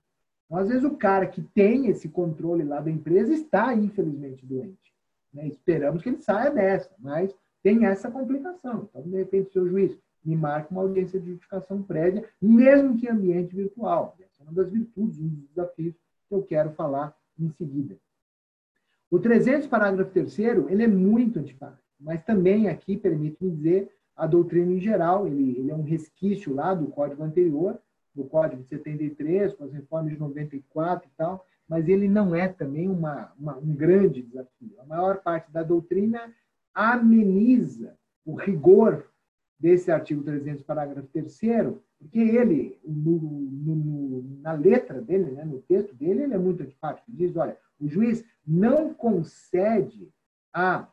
Então, 0.51 0.59
às 0.59 0.69
vezes, 0.69 0.83
o 0.83 0.97
cara 0.97 1.29
que 1.29 1.41
tem 1.41 1.87
esse 1.87 2.09
controle 2.09 2.65
lá 2.65 2.81
da 2.81 2.91
empresa 2.91 3.33
está, 3.33 3.73
infelizmente, 3.73 4.45
doente. 4.45 4.93
Né? 5.33 5.47
Esperamos 5.47 6.03
que 6.03 6.09
ele 6.09 6.21
saia 6.21 6.51
dessa, 6.51 6.91
mas 6.99 7.33
tem 7.63 7.87
essa 7.87 8.11
complicação. 8.11 8.89
Então, 8.91 9.01
de 9.01 9.17
repente, 9.17 9.51
o 9.51 9.53
seu 9.53 9.69
juiz 9.69 9.97
me 10.25 10.35
marca 10.35 10.73
uma 10.73 10.83
audiência 10.83 11.21
de 11.21 11.31
justificação 11.31 11.81
prévia, 11.85 12.25
mesmo 12.43 12.99
que 12.99 13.07
em 13.07 13.11
ambiente 13.11 13.55
virtual. 13.55 14.17
Essa 14.19 14.43
é 14.43 14.43
uma 14.43 14.53
das 14.53 14.73
virtudes, 14.73 15.21
um 15.21 15.29
dos 15.29 15.49
desafios 15.51 15.95
que 16.29 16.35
eu 16.35 16.43
quero 16.43 16.71
falar 16.73 17.17
em 17.39 17.49
seguida. 17.51 17.97
O 19.09 19.21
300, 19.21 19.69
parágrafo 19.69 20.11
3 20.11 20.37
ele 20.69 20.83
é 20.83 20.89
muito 20.89 21.39
antipático, 21.39 21.83
mas 21.99 22.25
também 22.25 22.69
aqui 22.69 22.97
permite-me 22.97 23.53
dizer 23.53 23.93
a 24.17 24.27
doutrina 24.27 24.73
em 24.73 24.81
geral, 24.81 25.29
ele, 25.29 25.57
ele 25.59 25.71
é 25.71 25.75
um 25.75 25.83
resquício 25.83 26.53
lá 26.53 26.75
do 26.75 26.89
código 26.89 27.23
anterior, 27.23 27.81
do 28.15 28.25
código 28.25 28.63
de 28.63 28.69
73, 28.69 29.55
com 29.55 29.65
as 29.65 29.73
reformas 29.73 30.13
de 30.13 30.19
94 30.19 31.09
e 31.09 31.17
tal, 31.17 31.47
mas 31.69 31.89
ele 31.89 32.09
não 32.09 32.35
é 32.35 32.49
também 32.49 32.89
uma, 32.89 33.33
uma, 33.39 33.57
um 33.57 33.75
grande 33.75 34.23
desafio. 34.23 34.75
A 34.81 34.85
maior 34.85 35.23
parte 35.23 35.51
da 35.53 35.63
doutrina 35.63 36.33
ameniza 36.75 37.97
o 38.25 38.35
rigor 38.35 39.07
desse 39.59 39.91
artigo 39.91 40.23
300, 40.23 40.63
parágrafo 40.65 41.09
3 41.13 41.41
porque 42.01 42.19
ele, 42.19 42.81
no, 42.83 43.19
no, 43.19 44.41
na 44.41 44.53
letra 44.53 45.03
dele, 45.03 45.33
né, 45.33 45.45
no 45.45 45.61
texto 45.61 45.95
dele, 45.95 46.23
ele 46.23 46.35
é 46.35 46.39
muito 46.39 46.63
antipático. 46.63 47.11
Ele 47.11 47.19
diz, 47.19 47.37
olha, 47.37 47.57
o 47.79 47.87
juiz 47.87 48.25
não 48.47 48.95
concede 48.95 50.11
a 50.53 50.89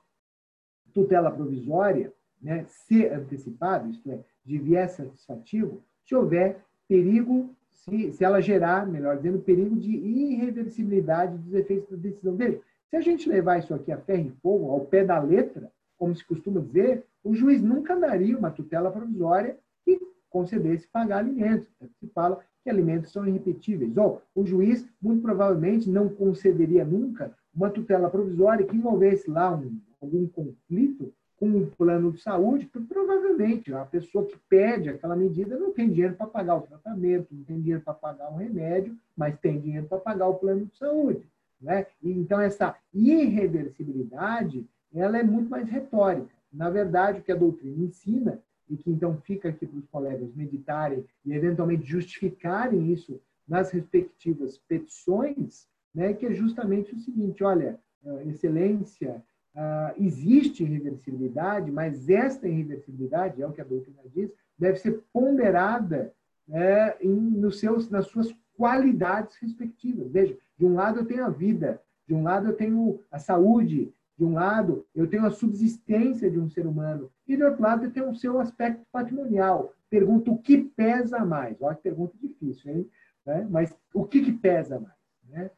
tutela 0.94 1.32
provisória, 1.32 2.14
né, 2.42 2.66
se 2.66 3.08
antecipada, 3.08 3.88
isto 3.88 4.12
é, 4.12 4.24
de 4.44 4.58
viés 4.58 4.92
satisfativo, 4.92 5.82
se 6.04 6.14
houver 6.14 6.64
perigo, 6.88 7.50
se, 7.72 8.12
se 8.12 8.24
ela 8.24 8.42
gerar, 8.42 8.88
melhor 8.88 9.18
dizendo, 9.18 9.40
perigo 9.40 9.76
de 9.76 9.92
irreversibilidade 9.92 11.38
dos 11.38 11.54
efeitos 11.54 11.90
da 11.90 11.98
decisão. 11.98 12.36
Veja, 12.36 12.60
se 12.90 12.96
a 12.96 13.02
gente 13.02 13.30
levar 13.30 13.60
isso 13.60 13.74
aqui 13.74 13.92
a 13.92 13.98
ferro 13.98 14.28
e 14.28 14.42
fogo, 14.42 14.72
ao 14.72 14.82
pé 14.82 15.04
da 15.04 15.20
letra, 15.20 15.72
como 15.98 16.16
se 16.16 16.26
costuma 16.26 16.62
dizer, 16.62 17.04
o 17.24 17.34
juiz 17.34 17.62
nunca 17.62 17.96
daria 17.96 18.38
uma 18.38 18.52
tutela 18.52 18.92
provisória 18.92 19.58
que 19.84 20.00
concedesse 20.30 20.88
pagar 20.88 21.20
alimentos. 21.20 21.68
Se 22.00 22.08
fala 22.08 22.40
que 22.64 22.70
alimentos 22.70 23.12
são 23.12 23.28
irrepetíveis. 23.28 23.98
Ou 23.98 24.22
o 24.36 24.46
juiz, 24.46 24.88
muito 25.02 25.22
provavelmente, 25.22 25.90
não 25.90 26.08
concederia 26.08 26.86
nunca 26.86 27.36
uma 27.54 27.70
tutela 27.70 28.10
provisória 28.10 28.66
que 28.66 28.76
envolvesse 28.76 29.30
lá 29.30 29.54
um, 29.54 29.80
algum 30.00 30.28
conflito 30.28 31.12
com 31.38 31.50
o 31.50 31.68
plano 31.68 32.12
de 32.12 32.22
saúde, 32.22 32.70
provavelmente 32.90 33.72
a 33.74 33.86
pessoa 33.86 34.26
que 34.26 34.38
pede 34.50 34.90
aquela 34.90 35.16
medida 35.16 35.58
não 35.58 35.72
tem 35.72 35.90
dinheiro 35.90 36.16
para 36.16 36.26
pagar 36.26 36.56
o 36.56 36.62
tratamento, 36.62 37.28
não 37.32 37.44
tem 37.44 37.62
dinheiro 37.62 37.82
para 37.82 37.94
pagar 37.94 38.32
o 38.32 38.38
remédio, 38.38 38.98
mas 39.16 39.38
tem 39.40 39.60
dinheiro 39.60 39.86
para 39.88 40.00
pagar 40.00 40.28
o 40.28 40.36
plano 40.36 40.66
de 40.66 40.76
saúde. 40.76 41.22
Né? 41.62 41.86
Então, 42.04 42.42
essa 42.42 42.76
irreversibilidade 42.94 44.66
ela 44.94 45.18
é 45.18 45.24
muito 45.24 45.50
mais 45.50 45.70
retórica. 45.70 46.30
Na 46.52 46.70
verdade, 46.70 47.20
o 47.20 47.24
que 47.24 47.32
a 47.32 47.36
doutrina 47.36 47.86
ensina, 47.86 48.42
e 48.70 48.76
que 48.76 48.90
então 48.90 49.18
fica 49.22 49.50
aqui 49.50 49.66
para 49.66 49.80
os 49.80 49.88
colegas 49.88 50.34
meditarem 50.36 51.06
e 51.26 51.34
eventualmente 51.34 51.86
justificarem 51.86 52.92
isso 52.92 53.20
nas 53.48 53.72
respectivas 53.72 54.58
petições, 54.58 55.68
né, 55.94 56.14
que 56.14 56.26
é 56.26 56.34
justamente 56.34 56.94
o 56.94 57.00
seguinte: 57.00 57.44
olha, 57.44 57.80
excelência, 58.26 59.24
Uh, 59.58 60.04
existe 60.04 60.64
irreversibilidade, 60.64 61.72
mas 61.72 62.08
esta 62.08 62.48
irreversibilidade, 62.48 63.42
é 63.42 63.48
o 63.48 63.52
que 63.52 63.60
a 63.60 63.64
doutrina 63.64 63.98
diz, 64.14 64.32
deve 64.56 64.78
ser 64.78 65.02
ponderada 65.12 66.14
né, 66.48 66.96
em, 67.02 67.16
nos 67.16 67.60
seus, 67.60 67.90
nas 67.90 68.06
suas 68.06 68.32
qualidades 68.56 69.36
respectivas. 69.38 70.12
Veja, 70.12 70.38
de 70.58 70.64
um 70.64 70.76
lado 70.76 71.00
eu 71.00 71.06
tenho 71.06 71.26
a 71.26 71.30
vida, 71.30 71.82
de 72.08 72.14
um 72.14 72.22
lado 72.22 72.50
eu 72.50 72.54
tenho 72.54 73.00
a 73.12 73.18
saúde, 73.18 73.92
de 74.16 74.24
um 74.24 74.34
lado 74.34 74.86
eu 74.94 75.08
tenho 75.08 75.26
a 75.26 75.32
subsistência 75.32 76.30
de 76.30 76.40
um 76.40 76.48
ser 76.48 76.68
humano, 76.68 77.12
e 77.28 77.36
do 77.36 77.46
outro 77.46 77.64
lado 77.64 77.86
eu 77.86 77.92
tenho 77.92 78.10
o 78.12 78.16
seu 78.16 78.40
aspecto 78.40 78.86
patrimonial. 78.92 79.74
Pergunto 79.90 80.34
o 80.34 80.38
que 80.38 80.58
pesa 80.58 81.26
mais? 81.26 81.60
Olha 81.62 81.76
que 81.76 81.82
pergunta 81.82 82.16
difícil, 82.22 82.72
hein? 82.72 82.90
Né? 83.26 83.48
Mas 83.50 83.76
o 83.92 84.06
que, 84.06 84.22
que 84.22 84.32
pesa 84.32 84.80
mais? 84.80 84.96
Né? 85.30 85.50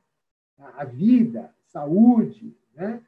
A 0.78 0.86
vida, 0.86 1.54
saúde, 1.68 2.56
né? 2.76 3.02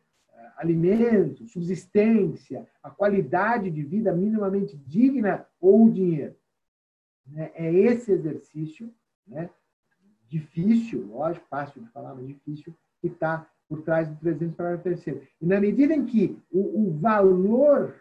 Alimento, 0.58 1.48
subsistência, 1.48 2.68
a 2.82 2.90
qualidade 2.90 3.70
de 3.70 3.84
vida 3.84 4.14
minimamente 4.14 4.78
digna 4.78 5.46
ou 5.60 5.86
o 5.86 5.92
dinheiro. 5.92 6.36
Né? 7.26 7.52
É 7.56 7.74
esse 7.74 8.12
exercício, 8.12 8.94
né? 9.26 9.50
difícil, 10.28 11.08
lógico, 11.08 11.46
fácil 11.50 11.82
de 11.82 11.90
falar, 11.90 12.16
mas 12.16 12.28
difícil, 12.28 12.74
que 13.02 13.08
está 13.08 13.48
por 13.68 13.82
trás 13.82 14.08
do 14.08 14.16
300 14.18 14.56
para 14.56 14.76
o 14.76 14.80
terceiro. 14.80 15.22
E 15.42 15.46
na 15.46 15.60
medida 15.60 15.94
em 15.94 16.06
que 16.06 16.38
o, 16.52 16.88
o 16.88 16.92
valor 16.98 17.96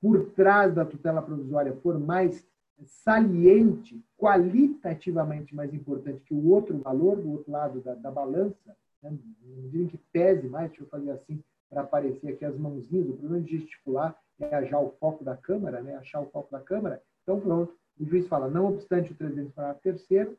por 0.00 0.30
trás 0.30 0.74
da 0.74 0.84
tutela 0.84 1.22
provisória 1.22 1.76
for 1.76 1.98
mais 1.98 2.46
saliente, 2.84 4.02
qualitativamente 4.16 5.54
mais 5.54 5.74
importante 5.74 6.22
que 6.24 6.34
o 6.34 6.48
outro 6.48 6.78
valor 6.78 7.20
do 7.20 7.30
outro 7.30 7.52
lado 7.52 7.80
da, 7.80 7.94
da 7.94 8.10
balança, 8.10 8.76
né? 9.02 9.16
na 9.42 9.56
medida 9.62 9.84
em 9.84 9.88
que 9.88 9.98
pese 10.12 10.48
mais, 10.48 10.68
deixa 10.68 10.82
eu 10.82 10.88
fazer 10.88 11.10
assim, 11.10 11.42
para 11.70 11.82
aparecer 11.82 12.28
aqui 12.28 12.44
as 12.44 12.58
mãozinhas, 12.58 13.08
o 13.08 13.16
problema 13.16 13.42
de 13.42 13.58
gesticular 13.58 14.18
é 14.40 14.54
achar 14.56 14.80
o 14.80 14.90
foco 14.98 15.24
da 15.24 15.36
câmera, 15.36 15.80
né? 15.80 15.94
achar 15.94 16.20
o 16.20 16.30
foco 16.30 16.50
da 16.50 16.60
câmera. 16.60 17.00
Então, 17.22 17.40
pronto, 17.40 17.72
o 17.98 18.04
juiz 18.04 18.26
fala, 18.26 18.50
não 18.50 18.66
obstante 18.66 19.12
o 19.12 19.14
300 19.14 19.52
parágrafo 19.52 19.82
terceiro, 19.82 20.36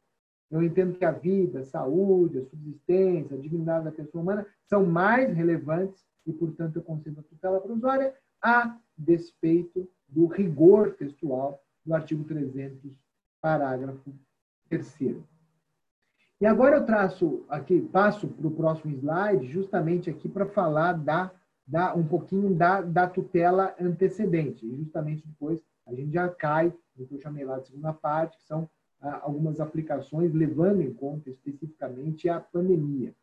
eu 0.50 0.62
entendo 0.62 0.98
que 0.98 1.06
a 1.06 1.12
vida, 1.12 1.62
a 1.62 1.66
saúde, 1.66 2.40
a 2.40 2.46
subsistência, 2.46 3.38
a 3.38 3.40
dignidade 3.40 3.86
da 3.86 3.92
pessoa 3.92 4.22
humana 4.22 4.46
são 4.66 4.86
mais 4.86 5.34
relevantes 5.34 6.04
e, 6.28 6.34
portanto, 6.34 6.76
eu 6.76 6.84
concedo 6.84 7.22
a 7.22 7.24
tutela 7.24 7.62
provisória 7.62 8.14
a 8.42 8.78
despeito 8.98 9.90
do 10.10 10.26
rigor 10.26 10.96
textual 10.96 11.64
do 11.86 11.94
artigo 11.94 12.26
300, 12.26 12.92
parágrafo 13.40 14.14
terceiro. 14.68 15.24
E 16.42 16.46
agora 16.48 16.78
eu 16.78 16.86
traço 16.88 17.46
aqui, 17.48 17.80
passo 17.80 18.28
para 18.28 18.48
o 18.48 18.52
próximo 18.52 18.92
slide, 18.96 19.46
justamente 19.46 20.10
aqui 20.10 20.28
para 20.28 20.48
falar 20.48 20.94
da, 20.94 21.30
da, 21.68 21.94
um 21.94 22.04
pouquinho 22.04 22.56
da, 22.56 22.82
da 22.82 23.08
tutela 23.08 23.76
antecedente. 23.80 24.66
E 24.66 24.76
justamente 24.76 25.24
depois 25.24 25.62
a 25.86 25.94
gente 25.94 26.12
já 26.12 26.28
cai 26.28 26.74
no 26.98 27.06
que 27.06 27.14
eu 27.14 27.20
chamei 27.20 27.46
lá 27.46 27.60
de 27.60 27.68
segunda 27.68 27.94
parte, 27.94 28.40
que 28.40 28.44
são 28.44 28.68
ah, 29.00 29.20
algumas 29.22 29.60
aplicações 29.60 30.34
levando 30.34 30.82
em 30.82 30.92
conta 30.92 31.30
especificamente 31.30 32.28
a 32.28 32.40
pandemia. 32.40 33.14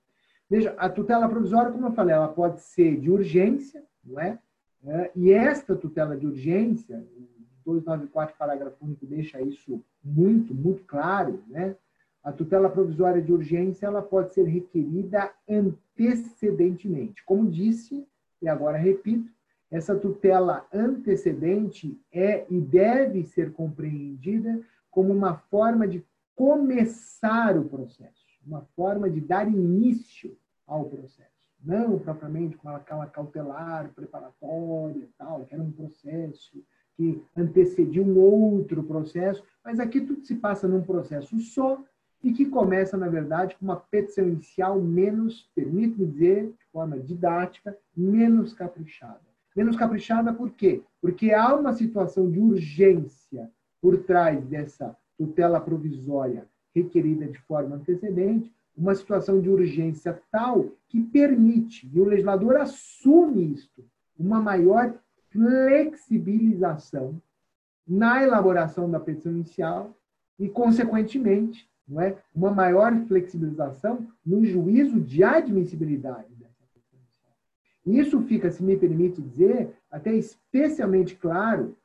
Veja, 0.48 0.72
a 0.78 0.88
tutela 0.88 1.28
provisória, 1.28 1.72
como 1.72 1.86
eu 1.86 1.92
falei, 1.92 2.14
ela 2.14 2.28
pode 2.28 2.60
ser 2.60 3.00
de 3.00 3.10
urgência, 3.10 3.82
não 4.04 4.20
é? 4.20 4.38
é 4.84 5.10
e 5.16 5.32
esta 5.32 5.74
tutela 5.74 6.16
de 6.16 6.24
urgência, 6.24 7.04
294, 7.64 8.36
parágrafo 8.38 8.76
único, 8.84 9.04
deixa 9.04 9.42
isso 9.42 9.82
muito, 10.04 10.54
muito 10.54 10.84
claro, 10.84 11.42
né? 11.48 11.74
A 12.22 12.32
tutela 12.32 12.68
provisória 12.68 13.22
de 13.22 13.32
urgência 13.32 13.86
ela 13.86 14.02
pode 14.02 14.34
ser 14.34 14.44
requerida 14.44 15.32
antecedentemente. 15.48 17.24
Como 17.24 17.50
disse, 17.50 18.06
e 18.42 18.48
agora 18.48 18.76
repito, 18.76 19.30
essa 19.70 19.94
tutela 19.94 20.66
antecedente 20.72 22.00
é 22.12 22.46
e 22.50 22.60
deve 22.60 23.24
ser 23.24 23.52
compreendida 23.52 24.60
como 24.90 25.12
uma 25.12 25.34
forma 25.34 25.86
de 25.86 26.04
começar 26.34 27.56
o 27.58 27.64
processo, 27.64 28.24
uma 28.46 28.62
forma 28.74 29.10
de 29.10 29.20
dar 29.20 29.48
início 29.48 30.36
ao 30.66 30.84
processo. 30.84 31.28
Não 31.62 31.98
propriamente 31.98 32.56
com 32.56 32.68
aquela 32.68 33.06
cautelar, 33.06 33.92
preparatória 33.94 35.08
tal, 35.18 35.44
que 35.44 35.54
era 35.54 35.62
um 35.62 35.72
processo 35.72 36.62
que 36.96 37.22
antecedia 37.36 38.02
um 38.02 38.18
outro 38.18 38.82
processo, 38.82 39.44
mas 39.64 39.78
aqui 39.78 40.00
tudo 40.00 40.24
se 40.24 40.36
passa 40.36 40.66
num 40.66 40.82
processo 40.82 41.38
só, 41.38 41.82
e 42.22 42.32
que 42.32 42.46
começa, 42.46 42.96
na 42.96 43.08
verdade, 43.08 43.56
com 43.56 43.64
uma 43.64 43.76
petição 43.76 44.28
inicial 44.28 44.80
menos, 44.80 45.48
permite-me 45.54 46.06
dizer, 46.06 46.46
de 46.46 46.64
forma 46.72 46.98
didática, 46.98 47.76
menos 47.96 48.52
caprichada. 48.52 49.20
Menos 49.54 49.76
caprichada 49.76 50.32
por 50.32 50.50
quê? 50.50 50.82
Porque 51.00 51.32
há 51.32 51.54
uma 51.54 51.72
situação 51.72 52.30
de 52.30 52.38
urgência 52.38 53.50
por 53.80 53.98
trás 54.04 54.44
dessa 54.44 54.96
tutela 55.16 55.60
provisória 55.60 56.46
requerida 56.74 57.26
de 57.26 57.38
forma 57.40 57.76
antecedente, 57.76 58.52
uma 58.76 58.94
situação 58.94 59.40
de 59.40 59.50
urgência 59.50 60.20
tal 60.30 60.70
que 60.88 61.02
permite, 61.02 61.90
e 61.92 62.00
o 62.00 62.04
legislador 62.04 62.56
assume 62.56 63.52
isto, 63.52 63.84
uma 64.16 64.40
maior 64.40 64.94
flexibilização 65.30 67.20
na 67.86 68.22
elaboração 68.22 68.90
da 68.90 69.00
petição 69.00 69.32
inicial 69.32 69.96
e, 70.38 70.48
consequentemente, 70.48 71.68
não 71.88 72.00
é? 72.00 72.16
uma 72.34 72.50
maior 72.50 72.94
flexibilização 73.06 74.06
no 74.24 74.44
juízo 74.44 75.00
de 75.00 75.24
admissibilidade 75.24 76.34
dessa 76.34 76.54
Isso 77.86 78.20
fica, 78.22 78.50
se 78.50 78.62
me 78.62 78.76
permite 78.76 79.22
dizer, 79.22 79.74
até 79.90 80.12
especialmente 80.14 81.16
claro 81.16 81.76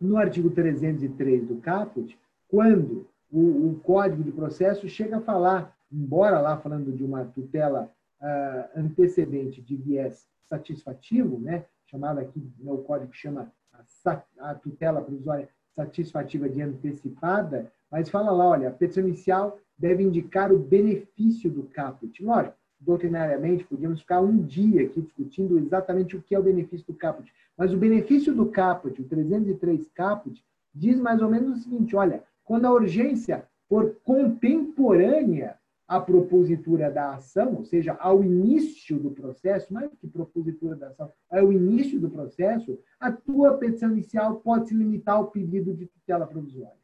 no 0.00 0.16
artigo 0.16 0.50
303 0.50 1.46
do 1.46 1.56
caput, 1.56 2.18
quando 2.48 3.06
o, 3.30 3.70
o, 3.70 3.80
Código 3.80 4.22
de 4.22 4.32
Processo 4.32 4.88
chega 4.88 5.18
a 5.18 5.20
falar, 5.20 5.76
embora 5.92 6.40
lá 6.40 6.56
falando 6.56 6.92
de 6.92 7.04
uma 7.04 7.24
tutela 7.24 7.90
uh, 8.20 8.78
antecedente 8.80 9.60
de 9.60 9.76
viés 9.76 10.26
satisfativo, 10.48 11.38
né, 11.38 11.64
chamada 11.86 12.20
aqui, 12.20 12.40
né, 12.58 12.72
o 12.72 12.78
Código 12.78 13.12
chama 13.12 13.52
a, 13.72 14.50
a 14.50 14.54
tutela 14.54 15.02
provisória 15.02 15.48
satisfativa 15.74 16.48
de 16.48 16.62
antecipada, 16.62 17.70
mas 17.90 18.08
fala 18.08 18.30
lá, 18.30 18.46
olha, 18.46 18.68
a 18.68 18.72
petição 18.72 19.06
inicial 19.06 19.58
deve 19.78 20.02
indicar 20.02 20.52
o 20.52 20.58
benefício 20.58 21.50
do 21.50 21.64
caput. 21.64 22.22
Lógico, 22.22 22.56
doutrinariamente, 22.80 23.64
podíamos 23.64 24.00
ficar 24.00 24.20
um 24.20 24.36
dia 24.38 24.82
aqui 24.82 25.00
discutindo 25.00 25.58
exatamente 25.58 26.16
o 26.16 26.22
que 26.22 26.34
é 26.34 26.38
o 26.38 26.42
benefício 26.42 26.86
do 26.86 26.94
caput. 26.94 27.32
Mas 27.56 27.72
o 27.72 27.76
benefício 27.76 28.34
do 28.34 28.46
caput, 28.46 29.00
o 29.00 29.04
303 29.04 29.88
caput, 29.94 30.44
diz 30.74 30.98
mais 30.98 31.20
ou 31.22 31.30
menos 31.30 31.58
o 31.58 31.62
seguinte, 31.62 31.96
olha, 31.96 32.22
quando 32.44 32.66
a 32.66 32.72
urgência 32.72 33.46
for 33.68 33.96
contemporânea 34.04 35.58
à 35.86 36.00
propositura 36.00 36.90
da 36.90 37.14
ação, 37.14 37.56
ou 37.56 37.64
seja, 37.64 37.94
ao 37.94 38.22
início 38.22 38.98
do 38.98 39.10
processo, 39.10 39.72
mais 39.72 39.92
que 39.94 40.06
propositura 40.06 40.76
da 40.76 40.88
ação, 40.88 41.10
ao 41.30 41.52
início 41.52 41.98
do 41.98 42.10
processo, 42.10 42.78
a 43.00 43.10
tua 43.10 43.56
petição 43.56 43.90
inicial 43.92 44.36
pode 44.36 44.68
se 44.68 44.74
limitar 44.74 45.16
ao 45.16 45.30
pedido 45.30 45.74
de 45.74 45.86
tutela 45.86 46.26
provisória. 46.26 46.78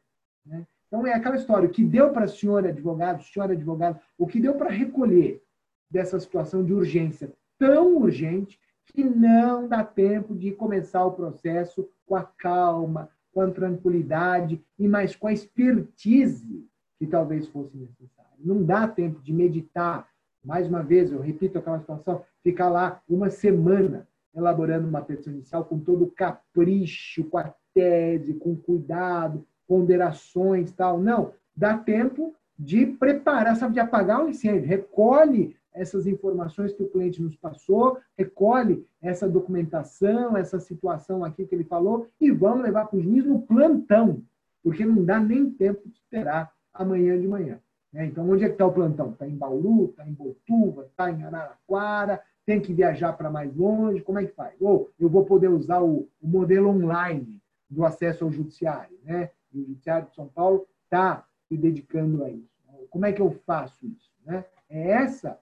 Né? 0.45 0.65
Então, 0.95 1.05
é 1.05 1.13
aquela 1.13 1.35
história, 1.35 1.67
o 1.67 1.71
que 1.71 1.83
deu 1.83 2.11
para 2.11 2.23
a 2.23 2.27
senhora 2.27 2.69
advogado, 2.69 3.21
senhora 3.21 3.51
advogado, 3.51 3.99
o 4.17 4.25
que 4.25 4.39
deu 4.39 4.55
para 4.55 4.69
recolher 4.69 5.43
dessa 5.91 6.17
situação 6.21 6.63
de 6.63 6.73
urgência 6.73 7.33
tão 7.59 7.97
urgente 7.97 8.57
que 8.85 9.03
não 9.03 9.67
dá 9.67 9.83
tempo 9.83 10.33
de 10.33 10.53
começar 10.53 11.03
o 11.05 11.11
processo 11.11 11.85
com 12.05 12.15
a 12.15 12.23
calma, 12.23 13.09
com 13.33 13.41
a 13.41 13.51
tranquilidade 13.51 14.63
e 14.79 14.87
mais 14.87 15.13
com 15.17 15.27
a 15.27 15.33
expertise 15.33 16.65
que 16.97 17.05
talvez 17.05 17.45
fosse 17.47 17.75
necessária. 17.75 18.31
Não 18.39 18.63
dá 18.63 18.87
tempo 18.87 19.21
de 19.21 19.33
meditar. 19.33 20.07
Mais 20.41 20.65
uma 20.65 20.81
vez, 20.81 21.11
eu 21.11 21.19
repito 21.19 21.57
aquela 21.57 21.79
situação, 21.79 22.23
ficar 22.41 22.69
lá 22.69 23.01
uma 23.09 23.29
semana 23.29 24.07
elaborando 24.33 24.87
uma 24.87 25.01
petição 25.01 25.33
inicial 25.33 25.65
com 25.65 25.77
todo 25.77 26.05
o 26.05 26.11
capricho, 26.11 27.25
com 27.25 27.37
a 27.37 27.53
tese, 27.73 28.35
com 28.35 28.55
cuidado, 28.55 29.45
ponderações 29.67 30.71
tal. 30.71 30.99
Não, 30.99 31.31
dá 31.55 31.77
tempo 31.77 32.33
de 32.57 32.85
preparar, 32.85 33.55
sabe, 33.55 33.73
de 33.73 33.79
apagar 33.79 34.23
o 34.23 34.29
incêndio. 34.29 34.67
Recolhe 34.67 35.55
essas 35.73 36.07
informações 36.07 36.73
que 36.73 36.81
o 36.81 36.89
cliente 36.89 37.21
nos 37.21 37.35
passou, 37.35 37.97
recolhe 38.17 38.87
essa 39.01 39.27
documentação, 39.27 40.37
essa 40.37 40.59
situação 40.59 41.23
aqui 41.23 41.45
que 41.45 41.53
ele 41.53 41.65
falou 41.65 42.07
e 42.19 42.31
vamos 42.31 42.63
levar 42.63 42.85
para 42.85 42.97
o 42.97 43.01
juiz 43.01 43.25
no 43.25 43.41
plantão, 43.41 44.21
porque 44.63 44.85
não 44.85 45.03
dá 45.03 45.19
nem 45.19 45.49
tempo 45.49 45.81
de 45.87 45.95
esperar 45.95 46.51
amanhã 46.73 47.19
de 47.19 47.27
manhã. 47.27 47.59
Né? 47.91 48.05
Então, 48.05 48.29
onde 48.29 48.43
é 48.45 48.47
que 48.47 48.53
está 48.53 48.65
o 48.65 48.71
plantão? 48.71 49.11
Está 49.11 49.27
em 49.27 49.35
Bauru, 49.35 49.85
está 49.85 50.07
em 50.07 50.13
Botuva, 50.13 50.85
está 50.85 51.11
em 51.11 51.23
Araraquara, 51.23 52.21
tem 52.45 52.61
que 52.61 52.73
viajar 52.73 53.13
para 53.13 53.29
mais 53.29 53.53
longe, 53.55 54.01
como 54.01 54.19
é 54.19 54.25
que 54.25 54.33
faz? 54.33 54.53
Ou 54.61 54.89
eu 54.99 55.09
vou 55.09 55.25
poder 55.25 55.49
usar 55.49 55.81
o, 55.81 56.07
o 56.21 56.27
modelo 56.27 56.69
online 56.69 57.41
do 57.69 57.83
acesso 57.83 58.23
ao 58.23 58.31
judiciário, 58.31 58.97
né? 59.03 59.31
O 59.59 59.65
Judiciário 59.65 60.07
de 60.09 60.15
São 60.15 60.27
Paulo 60.27 60.67
está 60.83 61.25
se 61.47 61.57
dedicando 61.57 62.23
a 62.23 62.29
isso. 62.29 62.55
Como 62.89 63.05
é 63.05 63.11
que 63.11 63.21
eu 63.21 63.31
faço 63.45 63.85
isso? 63.85 64.11
Né? 64.25 64.45
É 64.69 64.91
essa 64.91 65.39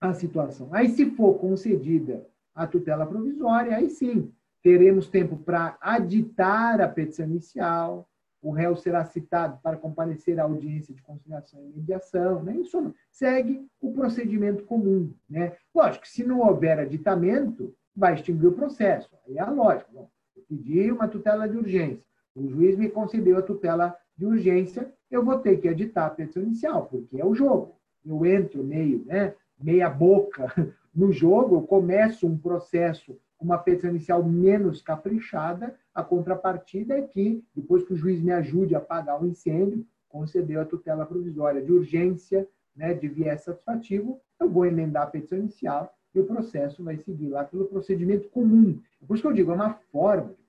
a 0.00 0.12
situação. 0.12 0.68
Aí, 0.72 0.88
se 0.88 1.10
for 1.10 1.34
concedida 1.34 2.26
a 2.54 2.66
tutela 2.66 3.06
provisória, 3.06 3.76
aí 3.76 3.88
sim, 3.88 4.32
teremos 4.62 5.08
tempo 5.08 5.36
para 5.36 5.76
aditar 5.80 6.80
a 6.80 6.88
petição 6.88 7.26
inicial, 7.26 8.08
o 8.42 8.50
réu 8.50 8.76
será 8.76 9.04
citado 9.04 9.58
para 9.62 9.76
comparecer 9.76 10.38
à 10.38 10.44
audiência 10.44 10.94
de 10.94 11.02
conciliação 11.02 11.60
e 11.64 11.76
mediação, 11.76 12.42
né? 12.42 12.56
isso 12.56 12.94
segue 13.10 13.66
o 13.80 13.92
procedimento 13.92 14.64
comum. 14.64 15.12
Né? 15.28 15.56
Lógico, 15.74 16.06
se 16.06 16.24
não 16.24 16.40
houver 16.40 16.78
aditamento, 16.78 17.74
vai 17.94 18.14
extinguir 18.14 18.46
o 18.46 18.52
processo. 18.52 19.10
Aí 19.26 19.36
é 19.36 19.40
a 19.40 19.50
lógica. 19.50 19.90
Bom, 19.92 20.08
eu 20.36 20.44
pedi 20.48 20.92
uma 20.92 21.08
tutela 21.08 21.48
de 21.48 21.56
urgência, 21.56 22.05
o 22.36 22.48
juiz 22.48 22.76
me 22.76 22.88
concedeu 22.88 23.38
a 23.38 23.42
tutela 23.42 23.96
de 24.16 24.26
urgência, 24.26 24.92
eu 25.10 25.24
vou 25.24 25.38
ter 25.38 25.56
que 25.56 25.68
editar 25.68 26.06
a 26.06 26.10
petição 26.10 26.42
inicial, 26.42 26.86
porque 26.86 27.20
é 27.20 27.24
o 27.24 27.34
jogo. 27.34 27.76
Eu 28.04 28.24
entro 28.24 28.62
meio, 28.62 29.04
né, 29.06 29.34
meia 29.58 29.88
boca 29.88 30.52
no 30.94 31.10
jogo, 31.10 31.56
eu 31.56 31.62
começo 31.62 32.26
um 32.26 32.36
processo 32.36 33.18
uma 33.38 33.58
petição 33.58 33.90
inicial 33.90 34.22
menos 34.24 34.80
caprichada, 34.80 35.74
a 35.94 36.02
contrapartida 36.02 36.96
é 36.96 37.02
que, 37.02 37.44
depois 37.54 37.84
que 37.84 37.92
o 37.92 37.96
juiz 37.96 38.20
me 38.20 38.32
ajude 38.32 38.74
a 38.74 38.78
apagar 38.78 39.22
o 39.22 39.26
incêndio, 39.26 39.86
concedeu 40.08 40.60
a 40.60 40.64
tutela 40.64 41.04
provisória 41.04 41.62
de 41.62 41.70
urgência, 41.70 42.48
né, 42.74 42.94
de 42.94 43.08
viés 43.08 43.42
satisfativo, 43.42 44.20
eu 44.40 44.48
vou 44.48 44.66
emendar 44.66 45.04
a 45.04 45.06
petição 45.06 45.38
inicial 45.38 45.94
e 46.14 46.20
o 46.20 46.24
processo 46.24 46.82
vai 46.82 46.96
seguir 46.96 47.28
lá 47.28 47.44
pelo 47.44 47.66
procedimento 47.66 48.28
comum. 48.28 48.80
Por 49.06 49.14
isso 49.14 49.22
que 49.22 49.28
eu 49.28 49.34
digo, 49.34 49.52
é 49.52 49.54
uma 49.54 49.74
forma 49.92 50.28
de 50.28 50.45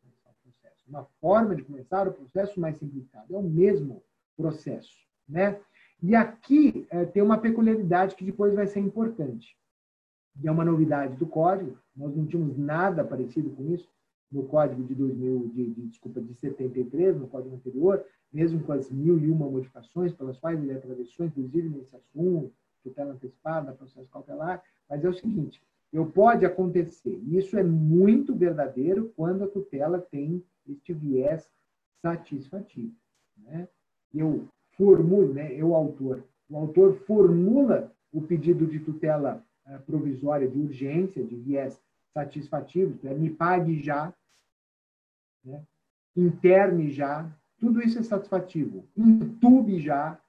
uma 0.87 1.03
forma 1.19 1.55
de 1.55 1.63
começar 1.63 2.07
o 2.07 2.13
processo 2.13 2.59
mais 2.59 2.77
simplificado, 2.77 3.35
é 3.35 3.37
o 3.37 3.43
mesmo 3.43 4.01
processo, 4.35 4.95
né? 5.27 5.59
E 6.01 6.15
aqui 6.15 6.85
é, 6.89 7.05
tem 7.05 7.23
uma 7.23 7.39
peculiaridade 7.39 8.15
que 8.15 8.23
depois 8.23 8.53
vai 8.53 8.67
ser 8.67 8.79
importante. 8.79 9.57
E 10.41 10.47
é 10.47 10.51
uma 10.51 10.63
novidade 10.63 11.15
do 11.15 11.25
código. 11.25 11.77
Nós 11.95 12.15
não 12.15 12.25
tínhamos 12.25 12.55
nada 12.55 13.03
parecido 13.03 13.49
com 13.49 13.65
isso 13.73 13.89
no 14.31 14.43
código 14.43 14.83
de 14.83 14.93
2000, 14.93 15.51
de, 15.53 15.69
de, 15.71 15.81
desculpa, 15.87 16.21
de 16.21 16.33
73, 16.35 17.17
no 17.17 17.27
código 17.27 17.55
anterior, 17.55 18.05
mesmo 18.31 18.61
com 18.61 18.73
as 18.73 18.91
mil 18.91 19.17
e 19.17 19.31
uma 19.31 19.49
modificações 19.49 20.13
pelas 20.13 20.37
quais 20.37 20.61
ele 20.61 20.73
atravessou, 20.73 21.25
inclusive 21.25 21.69
nesse 21.69 21.95
assunto, 21.95 22.53
tutela 22.83 23.13
antecipada, 23.13 23.71
processo 23.71 24.07
cautelar. 24.11 24.61
Mas 24.89 25.03
é 25.03 25.09
o 25.09 25.13
seguinte: 25.13 25.61
eu 25.91 26.05
pode 26.05 26.45
acontecer. 26.45 27.19
Isso 27.25 27.57
é 27.57 27.63
muito 27.63 28.35
verdadeiro 28.35 29.11
quando 29.15 29.45
a 29.45 29.47
tutela 29.47 29.99
tem 29.99 30.43
este 30.67 30.93
viés 30.93 31.49
satisfativo. 32.01 32.95
Né? 33.37 33.67
Eu 34.13 34.47
formulo, 34.71 35.33
né, 35.33 35.53
eu, 35.53 35.75
autor, 35.75 36.23
o 36.49 36.57
autor 36.57 36.95
formula 37.05 37.93
o 38.11 38.21
pedido 38.21 38.65
de 38.65 38.79
tutela 38.79 39.43
uh, 39.65 39.79
provisória 39.81 40.47
de 40.47 40.57
urgência, 40.57 41.23
de 41.23 41.35
viés 41.35 41.81
satisfativo, 42.13 42.97
é, 43.05 43.13
me 43.13 43.29
pague 43.29 43.79
já, 43.81 44.13
né, 45.43 45.63
interne 46.15 46.89
já, 46.89 47.29
tudo 47.59 47.81
isso 47.81 47.99
é 47.99 48.03
satisfativo, 48.03 48.87
intube 48.95 49.79
já. 49.79 50.19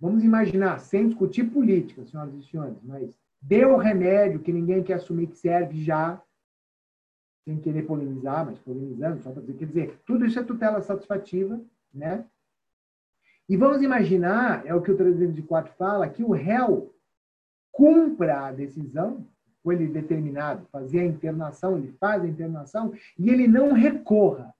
Vamos 0.00 0.24
imaginar, 0.24 0.80
sem 0.80 1.08
discutir 1.08 1.44
política, 1.50 2.04
senhoras 2.04 2.34
e 2.34 2.42
senhores, 2.42 2.76
mas 2.82 3.16
dê 3.40 3.64
o 3.64 3.76
remédio 3.76 4.40
que 4.40 4.52
ninguém 4.52 4.82
quer 4.82 4.94
assumir 4.94 5.28
que 5.28 5.38
serve 5.38 5.82
já, 5.82 6.20
sem 7.44 7.58
querer 7.58 7.82
polemizar, 7.82 8.46
mas 8.46 8.58
polemizando, 8.58 9.22
só 9.22 9.30
para 9.30 9.42
dizer, 9.42 9.54
quer 9.54 9.66
dizer, 9.66 10.00
tudo 10.06 10.24
isso 10.24 10.38
é 10.38 10.42
tutela 10.42 10.80
satisfativa, 10.80 11.60
né? 11.92 12.24
E 13.48 13.56
vamos 13.56 13.82
imaginar, 13.82 14.66
é 14.66 14.74
o 14.74 14.80
que 14.80 14.90
o 14.90 14.96
304 14.96 15.74
fala, 15.76 16.08
que 16.08 16.24
o 16.24 16.32
réu 16.32 16.94
cumpra 17.70 18.46
a 18.46 18.52
decisão, 18.52 19.26
foi 19.62 19.74
ele 19.74 19.88
determinado 19.88 20.66
fazer 20.72 21.00
a 21.00 21.06
internação, 21.06 21.76
ele 21.76 21.92
faz 22.00 22.22
a 22.22 22.28
internação, 22.28 22.94
e 23.18 23.28
ele 23.28 23.46
não 23.46 23.72
recorra. 23.72 24.54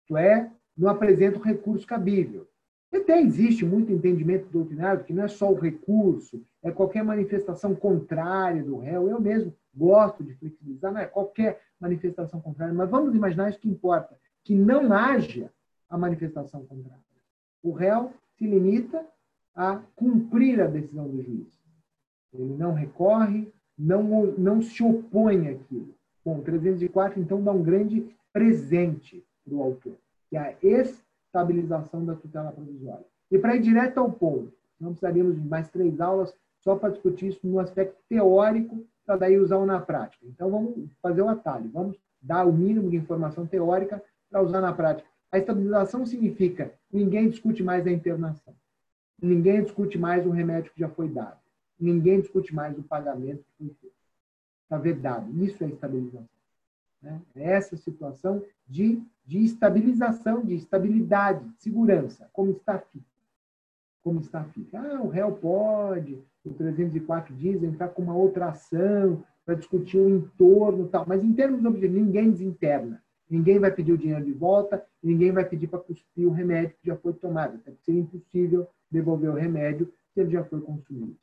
Isto 0.00 0.16
é, 0.16 0.50
não 0.76 0.88
apresenta 0.88 1.38
o 1.38 1.42
recurso 1.42 1.86
cabível. 1.86 2.48
Até 2.92 3.20
existe 3.20 3.64
muito 3.64 3.92
entendimento 3.92 4.48
doutrinário 4.48 5.04
que 5.04 5.12
não 5.12 5.24
é 5.24 5.28
só 5.28 5.50
o 5.50 5.58
recurso, 5.58 6.42
é 6.62 6.70
qualquer 6.70 7.04
manifestação 7.04 7.74
contrária 7.74 8.62
do 8.62 8.78
réu. 8.78 9.08
Eu 9.08 9.20
mesmo 9.20 9.54
gosto 9.74 10.24
de 10.24 10.34
flexibilizar, 10.34 10.92
não 10.92 11.00
é 11.00 11.06
qualquer 11.06 11.60
manifestação 11.80 12.40
contrária, 12.40 12.74
mas 12.74 12.88
vamos 12.88 13.14
imaginar 13.14 13.50
isso 13.50 13.60
que 13.60 13.68
importa, 13.68 14.16
que 14.42 14.54
não 14.54 14.92
haja 14.92 15.50
a 15.88 15.98
manifestação 15.98 16.64
contrária 16.64 17.06
o 17.66 17.72
réu 17.72 18.12
se 18.38 18.46
limita 18.46 19.04
a 19.54 19.82
cumprir 19.96 20.60
a 20.60 20.66
decisão 20.66 21.08
do 21.08 21.22
juiz. 21.22 21.48
Ele 22.32 22.56
não 22.56 22.72
recorre, 22.72 23.52
não, 23.76 24.26
não 24.38 24.62
se 24.62 24.82
opõe 24.82 25.48
àquilo. 25.48 25.94
Bom, 26.24 26.40
304, 26.42 27.20
então, 27.20 27.42
dá 27.42 27.50
um 27.50 27.62
grande 27.62 28.14
presente 28.32 29.24
para 29.44 29.54
o 29.54 29.62
autor, 29.62 29.96
que 30.28 30.36
é 30.36 30.40
a 30.40 30.54
estabilização 30.62 32.04
da 32.04 32.14
tutela 32.14 32.52
provisória. 32.52 33.04
E 33.30 33.38
para 33.38 33.56
ir 33.56 33.62
direto 33.62 33.98
ao 33.98 34.12
ponto, 34.12 34.52
não 34.78 34.90
precisaríamos 34.90 35.40
de 35.40 35.48
mais 35.48 35.68
três 35.70 36.00
aulas 36.00 36.34
só 36.60 36.76
para 36.76 36.90
discutir 36.90 37.28
isso 37.28 37.46
no 37.46 37.58
aspecto 37.58 37.96
teórico, 38.08 38.84
para 39.06 39.16
daí 39.16 39.38
usar 39.38 39.64
na 39.64 39.80
prática. 39.80 40.26
Então, 40.26 40.50
vamos 40.50 40.90
fazer 41.00 41.22
o 41.22 41.28
atalho, 41.28 41.70
vamos 41.72 41.96
dar 42.20 42.44
o 42.44 42.52
mínimo 42.52 42.90
de 42.90 42.96
informação 42.96 43.46
teórica 43.46 44.02
para 44.28 44.42
usar 44.42 44.60
na 44.60 44.72
prática. 44.72 45.08
A 45.30 45.38
estabilização 45.38 46.04
significa 46.04 46.72
ninguém 46.92 47.28
discute 47.28 47.62
mais 47.62 47.86
a 47.86 47.90
internação. 47.90 48.54
Ninguém 49.22 49.62
discute 49.62 49.96
mais 49.96 50.26
o 50.26 50.30
remédio 50.30 50.72
que 50.72 50.80
já 50.80 50.88
foi 50.88 51.08
dado. 51.08 51.38
Ninguém 51.78 52.20
discute 52.20 52.54
mais 52.54 52.76
o 52.76 52.82
pagamento 52.82 53.44
que 53.44 53.56
foi 53.58 53.74
feito. 53.80 53.96
Está 54.64 54.78
vedado. 54.78 55.30
Isso 55.42 55.62
é 55.62 55.68
estabilização. 55.68 56.28
Né? 57.00 57.20
É 57.34 57.52
essa 57.52 57.76
situação 57.76 58.42
de, 58.66 59.02
de 59.24 59.44
estabilização, 59.44 60.44
de 60.44 60.54
estabilidade, 60.54 61.44
de 61.44 61.62
segurança, 61.62 62.28
como 62.32 62.50
está 62.50 62.78
fica. 62.78 63.04
Como 64.02 64.20
está 64.20 64.44
fica. 64.44 64.80
Ah, 64.80 65.00
o 65.00 65.08
réu 65.08 65.32
pode, 65.32 66.22
o 66.48 66.54
304 66.54 67.34
diz, 67.34 67.62
entrar 67.62 67.88
com 67.88 68.02
uma 68.02 68.14
outra 68.14 68.48
ação 68.48 69.22
para 69.44 69.54
discutir 69.54 69.98
o 69.98 70.08
entorno 70.08 70.88
tal. 70.88 71.04
Mas 71.06 71.22
em 71.22 71.32
termos 71.32 71.64
objetivos, 71.64 72.04
ninguém 72.04 72.30
desinterna. 72.30 73.02
Ninguém 73.28 73.58
vai 73.58 73.70
pedir 73.72 73.92
o 73.92 73.98
dinheiro 73.98 74.24
de 74.24 74.32
volta, 74.32 74.84
ninguém 75.02 75.32
vai 75.32 75.44
pedir 75.44 75.66
para 75.66 75.80
cuspir 75.80 76.28
o 76.28 76.32
remédio 76.32 76.76
que 76.80 76.86
já 76.86 76.96
foi 76.96 77.12
tomado. 77.12 77.56
Até 77.56 77.72
seria 77.84 78.00
impossível 78.00 78.68
devolver 78.90 79.30
o 79.30 79.34
remédio 79.34 79.92
se 80.14 80.20
ele 80.20 80.30
já 80.30 80.44
foi 80.44 80.60
consumido. 80.60 81.16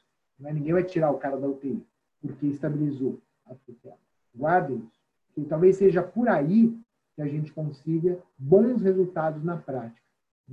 É? 0.43 0.53
Ninguém 0.53 0.73
vai 0.73 0.83
tirar 0.83 1.11
o 1.11 1.17
cara 1.17 1.37
da 1.37 1.47
UTI, 1.47 1.81
porque 2.21 2.47
estabilizou 2.47 3.19
a 3.45 3.55
tutela. 3.55 3.97
Guardem 4.35 4.77
isso. 4.77 5.01
Que 5.33 5.45
talvez 5.45 5.77
seja 5.77 6.03
por 6.03 6.27
aí 6.27 6.77
que 7.15 7.21
a 7.21 7.27
gente 7.27 7.51
consiga 7.53 8.19
bons 8.37 8.81
resultados 8.81 9.43
na 9.43 9.57
prática, 9.57 10.01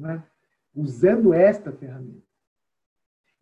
é? 0.04 0.22
usando 0.74 1.34
esta 1.34 1.72
ferramenta. 1.72 2.22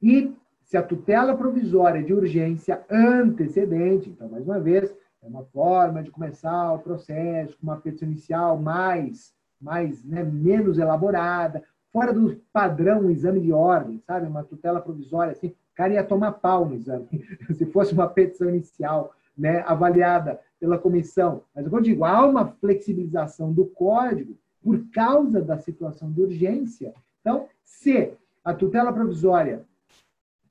E 0.00 0.32
se 0.68 0.76
a 0.76 0.82
tutela 0.82 1.34
provisória 1.34 2.02
de 2.02 2.12
urgência 2.12 2.84
antecedente, 2.90 4.10
então, 4.10 4.28
mais 4.28 4.44
uma 4.44 4.60
vez, 4.60 4.94
é 5.22 5.26
uma 5.26 5.42
forma 5.44 6.02
de 6.02 6.10
começar 6.10 6.74
o 6.74 6.78
processo 6.78 7.56
com 7.56 7.62
uma 7.62 7.78
petição 7.78 8.06
inicial 8.06 8.58
mais, 8.58 9.32
mais 9.58 10.04
né, 10.04 10.22
menos 10.22 10.78
elaborada, 10.78 11.64
fora 11.90 12.12
do 12.12 12.38
padrão 12.52 13.10
exame 13.10 13.40
de 13.40 13.50
ordem, 13.50 13.98
sabe? 14.06 14.26
Uma 14.26 14.44
tutela 14.44 14.78
provisória, 14.78 15.32
assim, 15.32 15.48
o 15.48 15.74
cara 15.74 15.94
ia 15.94 16.04
tomar 16.04 16.32
pau 16.32 16.66
no 16.66 16.74
exame, 16.74 17.08
se 17.56 17.64
fosse 17.64 17.94
uma 17.94 18.06
petição 18.06 18.50
inicial 18.50 19.14
né, 19.36 19.64
avaliada 19.66 20.38
pela 20.60 20.76
comissão. 20.76 21.44
Mas 21.54 21.64
eu 21.64 21.80
digo, 21.80 22.04
há 22.04 22.26
uma 22.26 22.46
flexibilização 22.46 23.50
do 23.54 23.64
código 23.64 24.36
por 24.62 24.78
causa 24.92 25.40
da 25.40 25.56
situação 25.56 26.12
de 26.12 26.20
urgência. 26.20 26.92
Então, 27.22 27.46
se 27.64 28.12
a 28.44 28.52
tutela 28.52 28.92
provisória 28.92 29.64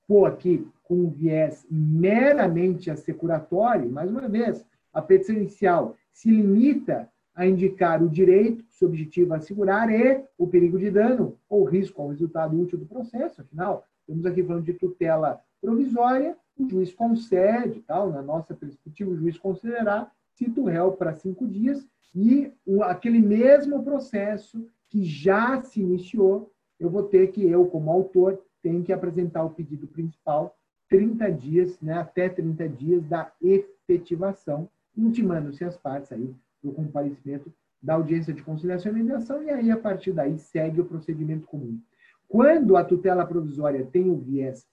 for 0.08 0.26
aqui 0.26 0.66
com 0.84 0.96
um 0.96 1.10
viés 1.10 1.66
meramente 1.70 2.90
assecuratório, 2.90 3.92
mais 3.92 4.10
uma 4.10 4.28
vez, 4.28 4.66
a 4.94 5.02
petição 5.02 5.36
inicial 5.36 5.96
se 6.14 6.32
limita 6.32 7.10
a 7.36 7.46
indicar 7.46 8.02
o 8.02 8.10
direito 8.10 8.66
subjetivo 8.70 9.34
a 9.34 9.38
assegurar 9.38 9.92
e 9.92 10.24
o 10.38 10.48
perigo 10.48 10.80
de 10.80 10.90
dano 10.90 11.38
ou 11.48 11.64
risco 11.64 12.02
ao 12.02 12.08
resultado 12.08 12.60
útil 12.60 12.80
do 12.80 12.86
processo. 12.86 13.42
Afinal, 13.42 13.86
estamos 14.00 14.26
aqui 14.26 14.42
falando 14.44 14.64
de 14.64 14.74
tutela 14.74 15.40
provisória, 15.62 16.36
o 16.58 16.68
juiz 16.68 16.92
concede, 16.94 17.82
tal, 17.82 18.10
na 18.10 18.22
nossa 18.22 18.56
perspectiva, 18.56 19.12
o 19.12 19.16
juiz 19.16 19.38
concederá, 19.38 20.10
cita 20.34 20.62
o 20.62 20.66
réu 20.66 20.94
para 20.94 21.14
cinco 21.14 21.46
dias 21.46 21.86
e 22.16 22.52
o, 22.66 22.82
aquele 22.82 23.20
mesmo 23.20 23.84
processo 23.84 24.66
que 24.90 25.04
já 25.04 25.62
se 25.62 25.82
iniciou, 25.82 26.52
eu 26.80 26.90
vou 26.90 27.04
ter 27.04 27.28
que, 27.28 27.46
eu 27.46 27.66
como 27.68 27.92
autor, 27.92 28.42
tenho 28.68 28.84
que 28.84 28.92
apresentar 28.92 29.44
o 29.44 29.50
pedido 29.50 29.88
principal 29.88 30.58
30 30.90 31.32
dias, 31.32 31.80
né, 31.82 31.94
até 31.94 32.28
30 32.28 32.68
dias 32.68 33.06
da 33.06 33.32
efetivação, 33.42 34.70
intimando-se 34.96 35.64
as 35.64 35.78
partes 35.78 36.12
aí 36.12 36.36
do 36.62 36.74
comparecimento 36.74 37.54
da 37.82 37.94
audiência 37.94 38.34
de 38.34 38.44
conciliação 38.44 38.92
e 38.92 38.96
mediação, 38.96 39.42
e 39.42 39.50
aí, 39.50 39.72
a 39.72 39.78
partir 39.78 40.12
daí, 40.12 40.38
segue 40.38 40.82
o 40.82 40.86
procedimento 40.86 41.46
comum. 41.46 41.80
Quando 42.28 42.76
a 42.76 42.84
tutela 42.84 43.26
provisória 43.26 43.86
tem 43.86 44.10
o 44.10 44.18
viés 44.18 44.66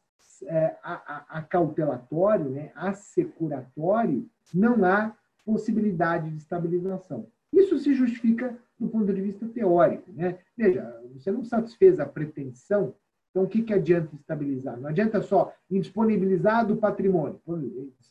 é, 0.46 0.76
acautelatório, 1.28 2.50
né, 2.50 2.72
assecuratório, 2.74 4.28
não 4.52 4.84
há 4.84 5.16
possibilidade 5.44 6.30
de 6.30 6.38
estabilização. 6.38 7.28
Isso 7.52 7.78
se 7.78 7.94
justifica 7.94 8.56
do 8.78 8.88
ponto 8.88 9.12
de 9.12 9.20
vista 9.20 9.46
teórico. 9.46 10.10
Né? 10.12 10.38
Veja, 10.56 11.00
você 11.12 11.30
não 11.30 11.44
satisfez 11.44 12.00
a 12.00 12.06
pretensão, 12.06 12.94
então 13.34 13.42
o 13.42 13.48
que, 13.48 13.62
que 13.62 13.74
adianta 13.74 14.14
estabilizar? 14.14 14.80
Não 14.80 14.88
adianta 14.88 15.20
só 15.20 15.52
indisponibilizar 15.68 16.64
do 16.64 16.76
patrimônio. 16.76 17.40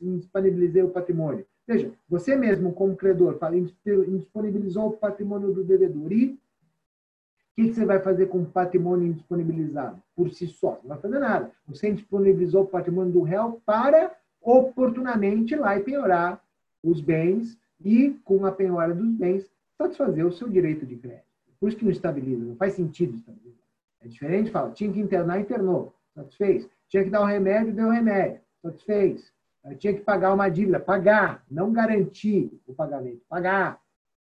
Indisponibilizei 0.02 0.84
o 0.84 0.90
patrimônio. 0.90 1.46
Veja, 1.66 1.94
você 2.10 2.36
mesmo, 2.36 2.74
como 2.74 2.94
credor, 2.94 3.38
fala, 3.38 3.56
indisponibilizou 3.56 4.90
o 4.90 4.98
patrimônio 4.98 5.54
do 5.54 5.64
devedor. 5.64 6.12
E 6.12 6.26
o 6.26 6.38
que, 7.56 7.70
que 7.70 7.74
você 7.74 7.86
vai 7.86 8.02
fazer 8.02 8.26
com 8.26 8.40
o 8.40 8.46
patrimônio 8.46 9.08
indisponibilizado? 9.08 10.04
Por 10.14 10.30
si 10.30 10.46
só, 10.46 10.78
não 10.84 10.90
vai 10.90 10.98
fazer 10.98 11.20
nada. 11.20 11.50
Você 11.70 11.88
indisponibilizou 11.88 12.64
o 12.64 12.68
patrimônio 12.68 13.14
do 13.14 13.22
réu 13.22 13.62
para 13.66 14.14
oportunamente 14.42 15.56
lá 15.56 15.78
e 15.78 15.84
penhorar 15.84 16.44
os 16.84 17.00
bens 17.00 17.58
e, 17.80 18.10
com 18.26 18.46
a 18.46 18.52
penhora 18.52 18.94
dos 18.94 19.10
bens, 19.14 19.50
satisfazer 19.78 20.26
o 20.26 20.34
seu 20.34 20.50
direito 20.50 20.86
de 20.86 20.98
crédito. 20.98 21.24
Por 21.62 21.70
isso 21.70 21.78
que 21.78 21.86
não 21.86 21.92
estabiliza, 21.94 22.44
não 22.44 22.58
faz 22.58 22.74
sentido 22.74 23.16
estabilizar. 23.16 23.63
É 24.04 24.08
diferente, 24.08 24.52
fala, 24.52 24.72
tinha 24.72 24.92
que 24.92 25.00
internar, 25.00 25.40
internou, 25.40 25.96
satisfez. 26.14 26.70
Tinha 26.90 27.04
que 27.06 27.10
dar 27.10 27.22
o 27.22 27.24
um 27.24 27.28
remédio, 27.28 27.74
deu 27.74 27.86
o 27.86 27.88
um 27.88 27.94
remédio, 27.94 28.42
satisfez. 28.62 29.32
Tinha 29.78 29.94
que 29.94 30.02
pagar 30.02 30.34
uma 30.34 30.50
dívida, 30.50 30.78
pagar, 30.78 31.44
não 31.50 31.72
garantir 31.72 32.52
o 32.68 32.74
pagamento, 32.74 33.22
pagar, 33.30 33.80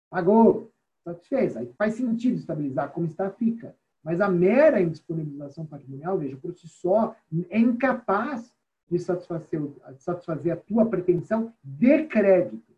pagou, 0.09 0.71
satisfez. 1.03 1.57
Aí 1.57 1.69
faz 1.77 1.95
sentido 1.95 2.37
estabilizar, 2.37 2.91
como 2.91 3.05
está, 3.05 3.29
fica. 3.29 3.75
Mas 4.01 4.21
a 4.21 4.29
mera 4.29 4.81
indisponibilização 4.81 5.65
patrimonial, 5.65 6.17
veja, 6.17 6.37
por 6.37 6.53
si 6.53 6.67
só, 6.67 7.13
é 7.49 7.59
incapaz 7.59 8.53
de 8.89 8.99
satisfazer, 8.99 9.61
de 9.61 10.01
satisfazer 10.01 10.53
a 10.53 10.57
tua 10.57 10.85
pretensão 10.85 11.53
de 11.61 12.05
crédito. 12.05 12.73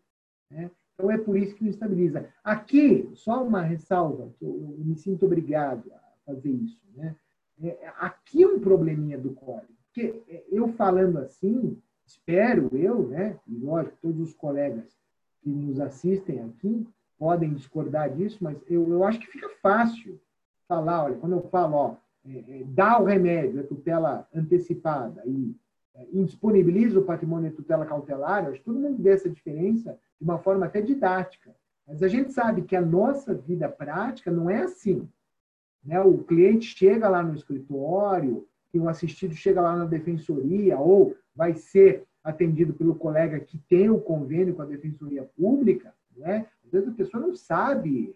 Né? 0.50 0.70
Então, 0.94 1.10
é 1.10 1.18
por 1.18 1.36
isso 1.36 1.54
que 1.54 1.62
não 1.62 1.70
estabiliza. 1.70 2.28
Aqui, 2.42 3.08
só 3.14 3.44
uma 3.44 3.62
ressalva, 3.62 4.32
que 4.38 4.44
eu, 4.44 4.76
eu 4.78 4.84
me 4.84 4.96
sinto 4.96 5.26
obrigado 5.26 5.84
fazer 6.26 6.50
isso. 6.50 6.80
Né? 6.94 7.16
É, 7.62 7.90
aqui 7.98 8.42
é 8.42 8.46
um 8.46 8.60
probleminha 8.60 9.16
do 9.16 9.32
código. 9.32 9.72
Porque 9.86 10.44
eu 10.50 10.68
falando 10.68 11.18
assim, 11.18 11.80
espero 12.04 12.68
eu, 12.76 13.08
né, 13.08 13.38
e 13.46 13.56
lógico, 13.56 13.96
todos 14.02 14.20
os 14.20 14.34
colegas 14.34 14.94
que 15.40 15.48
nos 15.48 15.80
assistem 15.80 16.42
aqui 16.42 16.86
podem 17.18 17.54
discordar 17.54 18.10
disso, 18.10 18.38
mas 18.42 18.58
eu, 18.68 18.86
eu 18.90 19.04
acho 19.04 19.18
que 19.18 19.26
fica 19.26 19.48
fácil 19.62 20.20
falar, 20.68 21.04
olha, 21.04 21.16
quando 21.16 21.32
eu 21.32 21.42
falo, 21.48 21.76
ó, 21.76 21.96
é, 22.26 22.60
é, 22.60 22.64
dá 22.64 23.00
o 23.00 23.04
remédio, 23.04 23.60
é 23.60 23.62
tutela 23.62 24.28
antecipada, 24.34 25.22
e 25.24 25.54
é, 25.94 26.06
indisponibiliza 26.12 26.98
o 26.98 27.04
patrimônio 27.04 27.50
de 27.50 27.56
tutela 27.56 27.86
cautelar, 27.86 28.46
acho 28.46 28.58
que 28.58 28.64
todo 28.64 28.78
mundo 28.78 29.02
vê 29.02 29.10
essa 29.10 29.30
diferença 29.30 29.98
de 30.20 30.24
uma 30.24 30.38
forma 30.38 30.66
até 30.66 30.82
didática. 30.82 31.54
Mas 31.86 32.02
a 32.02 32.08
gente 32.08 32.32
sabe 32.32 32.62
que 32.62 32.74
a 32.74 32.80
nossa 32.80 33.32
vida 33.32 33.68
prática 33.68 34.30
não 34.30 34.50
é 34.50 34.62
assim. 34.62 35.08
Né? 35.86 36.00
O 36.00 36.18
cliente 36.18 36.66
chega 36.66 37.08
lá 37.08 37.22
no 37.22 37.34
escritório, 37.34 38.46
e 38.74 38.78
o 38.78 38.88
assistido 38.88 39.34
chega 39.34 39.60
lá 39.60 39.74
na 39.74 39.84
defensoria, 39.86 40.78
ou 40.78 41.16
vai 41.34 41.54
ser 41.54 42.04
atendido 42.22 42.74
pelo 42.74 42.94
colega 42.94 43.40
que 43.40 43.56
tem 43.68 43.88
o 43.88 44.00
convênio 44.00 44.54
com 44.54 44.62
a 44.62 44.66
defensoria 44.66 45.22
pública. 45.36 45.94
Né? 46.16 46.46
Às 46.64 46.72
vezes 46.72 46.88
a 46.88 46.92
pessoa 46.92 47.22
não 47.22 47.34
sabe, 47.34 48.14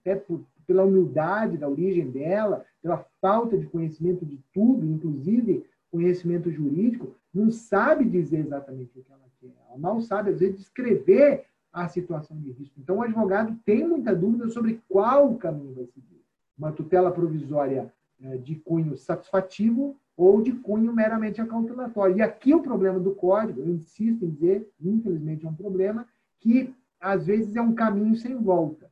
até 0.00 0.14
por, 0.14 0.44
pela 0.66 0.84
humildade 0.84 1.58
da 1.58 1.68
origem 1.68 2.10
dela, 2.10 2.64
pela 2.80 3.04
falta 3.20 3.58
de 3.58 3.66
conhecimento 3.66 4.24
de 4.24 4.40
tudo, 4.52 4.86
inclusive 4.86 5.64
conhecimento 5.90 6.50
jurídico, 6.50 7.14
não 7.34 7.50
sabe 7.50 8.04
dizer 8.04 8.40
exatamente 8.40 8.98
o 8.98 9.02
que 9.02 9.12
ela 9.12 9.24
quer. 9.40 9.54
Ela 9.68 9.78
mal 9.78 10.00
sabe, 10.00 10.30
às 10.30 10.40
vezes, 10.40 10.58
descrever 10.58 11.44
a 11.72 11.88
situação 11.88 12.38
de 12.38 12.50
risco. 12.52 12.78
Então, 12.78 12.98
o 12.98 13.02
advogado 13.02 13.58
tem 13.64 13.86
muita 13.86 14.14
dúvida 14.14 14.48
sobre 14.48 14.80
qual 14.88 15.34
caminho 15.36 15.74
vai 15.74 15.86
seguir. 15.86 16.17
Uma 16.58 16.72
tutela 16.72 17.10
provisória 17.10 17.92
eh, 18.20 18.36
de 18.38 18.56
cunho 18.56 18.96
satisfativo 18.96 19.96
ou 20.16 20.42
de 20.42 20.52
cunho 20.52 20.92
meramente 20.92 21.40
acautelatório. 21.40 22.16
E 22.16 22.22
aqui 22.22 22.52
o 22.52 22.62
problema 22.62 22.98
do 22.98 23.14
código, 23.14 23.60
eu 23.60 23.68
insisto 23.68 24.24
em 24.24 24.30
dizer, 24.30 24.68
infelizmente 24.80 25.46
é 25.46 25.48
um 25.48 25.54
problema, 25.54 26.06
que 26.40 26.74
às 27.00 27.26
vezes 27.26 27.54
é 27.54 27.62
um 27.62 27.72
caminho 27.72 28.16
sem 28.16 28.36
volta, 28.36 28.90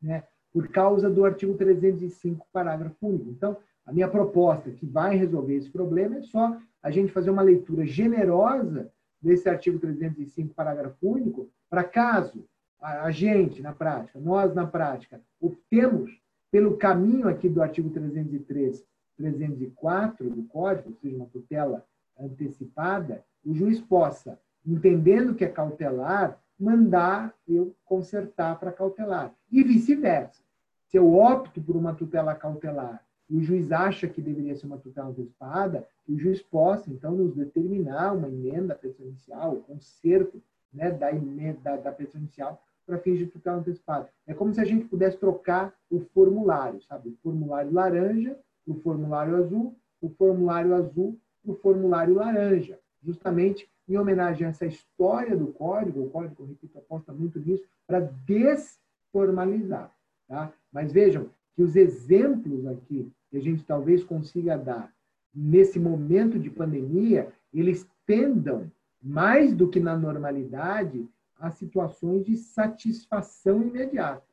né? 0.00 0.22
por 0.52 0.68
causa 0.68 1.10
do 1.10 1.24
artigo 1.24 1.54
305, 1.54 2.46
parágrafo 2.52 3.08
único. 3.08 3.28
Então, 3.28 3.56
a 3.84 3.92
minha 3.92 4.08
proposta 4.08 4.70
que 4.70 4.86
vai 4.86 5.16
resolver 5.16 5.54
esse 5.56 5.68
problema 5.68 6.16
é 6.18 6.22
só 6.22 6.56
a 6.82 6.90
gente 6.90 7.12
fazer 7.12 7.30
uma 7.30 7.42
leitura 7.42 7.84
generosa 7.84 8.90
desse 9.20 9.48
artigo 9.48 9.78
305, 9.78 10.54
parágrafo 10.54 10.96
único, 11.02 11.50
para 11.68 11.82
caso 11.82 12.44
a 12.80 13.10
gente, 13.10 13.60
na 13.60 13.72
prática, 13.72 14.20
nós, 14.20 14.54
na 14.54 14.66
prática, 14.66 15.20
optemos 15.40 16.10
pelo 16.50 16.76
caminho 16.76 17.28
aqui 17.28 17.48
do 17.48 17.62
artigo 17.62 17.90
303, 17.90 18.84
304 19.16 20.30
do 20.30 20.42
Código, 20.44 20.90
ou 20.90 20.94
seja, 20.96 21.16
uma 21.16 21.26
tutela 21.26 21.84
antecipada, 22.18 23.24
o 23.44 23.54
juiz 23.54 23.80
possa, 23.80 24.38
entendendo 24.64 25.34
que 25.34 25.44
é 25.44 25.48
cautelar, 25.48 26.40
mandar 26.58 27.34
eu 27.46 27.74
consertar 27.84 28.58
para 28.58 28.72
cautelar. 28.72 29.34
E 29.50 29.62
vice-versa. 29.62 30.42
Se 30.86 30.96
eu 30.96 31.14
opto 31.14 31.60
por 31.60 31.76
uma 31.76 31.94
tutela 31.94 32.34
cautelar 32.34 33.04
e 33.28 33.36
o 33.36 33.42
juiz 33.42 33.72
acha 33.72 34.08
que 34.08 34.22
deveria 34.22 34.54
ser 34.54 34.66
uma 34.66 34.78
tutela 34.78 35.08
antecipada, 35.08 35.86
o 36.08 36.16
juiz 36.16 36.40
possa, 36.40 36.90
então, 36.90 37.12
nos 37.12 37.34
determinar 37.34 38.12
uma 38.12 38.28
emenda 38.28 38.74
presidencial, 38.74 39.54
o 39.54 39.62
conserto 39.62 40.40
né, 40.72 40.90
da, 40.90 41.12
emenda, 41.12 41.58
da, 41.60 41.76
da 41.76 41.92
presidencial 41.92 42.62
para 42.86 42.98
fins 42.98 43.18
de 43.18 43.26
tutela 43.26 43.58
antecipada. 43.58 44.08
É 44.26 44.32
como 44.32 44.54
se 44.54 44.60
a 44.60 44.64
gente 44.64 44.86
pudesse 44.86 45.18
trocar 45.18 45.74
o 45.90 46.00
formulário, 46.14 46.80
sabe? 46.82 47.10
O 47.10 47.16
formulário 47.22 47.72
laranja, 47.72 48.38
o 48.66 48.74
formulário 48.74 49.36
azul, 49.36 49.74
o 50.00 50.08
formulário 50.08 50.74
azul, 50.74 51.18
o 51.44 51.54
formulário 51.54 52.14
laranja. 52.14 52.78
Justamente 53.02 53.68
em 53.88 53.96
homenagem 53.96 54.46
a 54.46 54.50
essa 54.50 54.66
história 54.66 55.36
do 55.36 55.48
código, 55.48 56.02
o 56.02 56.10
código, 56.10 56.44
repito, 56.44 56.78
aposta 56.78 57.12
muito 57.12 57.38
nisso, 57.38 57.64
para 57.86 58.00
desformalizar. 58.00 59.92
Tá? 60.28 60.52
Mas 60.72 60.92
vejam 60.92 61.28
que 61.54 61.62
os 61.62 61.76
exemplos 61.76 62.66
aqui 62.66 63.10
que 63.30 63.36
a 63.36 63.40
gente 63.40 63.64
talvez 63.64 64.04
consiga 64.04 64.56
dar 64.56 64.92
nesse 65.34 65.78
momento 65.78 66.38
de 66.38 66.48
pandemia, 66.48 67.32
eles 67.52 67.86
tendam, 68.06 68.70
mais 69.02 69.54
do 69.54 69.68
que 69.68 69.78
na 69.78 69.96
normalidade, 69.96 71.06
a 71.38 71.50
situações 71.50 72.24
de 72.24 72.36
satisfação 72.36 73.62
imediata. 73.62 74.24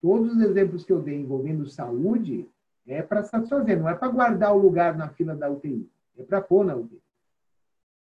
Todos 0.00 0.34
os 0.34 0.40
exemplos 0.40 0.84
que 0.84 0.92
eu 0.92 1.02
dei 1.02 1.20
envolvendo 1.20 1.68
saúde 1.68 2.48
é 2.86 3.02
para 3.02 3.22
satisfazer, 3.22 3.78
não 3.78 3.88
é 3.88 3.94
para 3.94 4.08
guardar 4.08 4.54
o 4.54 4.58
lugar 4.58 4.96
na 4.96 5.08
fila 5.08 5.34
da 5.34 5.50
UTI, 5.50 5.88
é 6.16 6.22
para 6.22 6.40
pôr 6.40 6.64
na 6.64 6.74
UTI. 6.74 7.00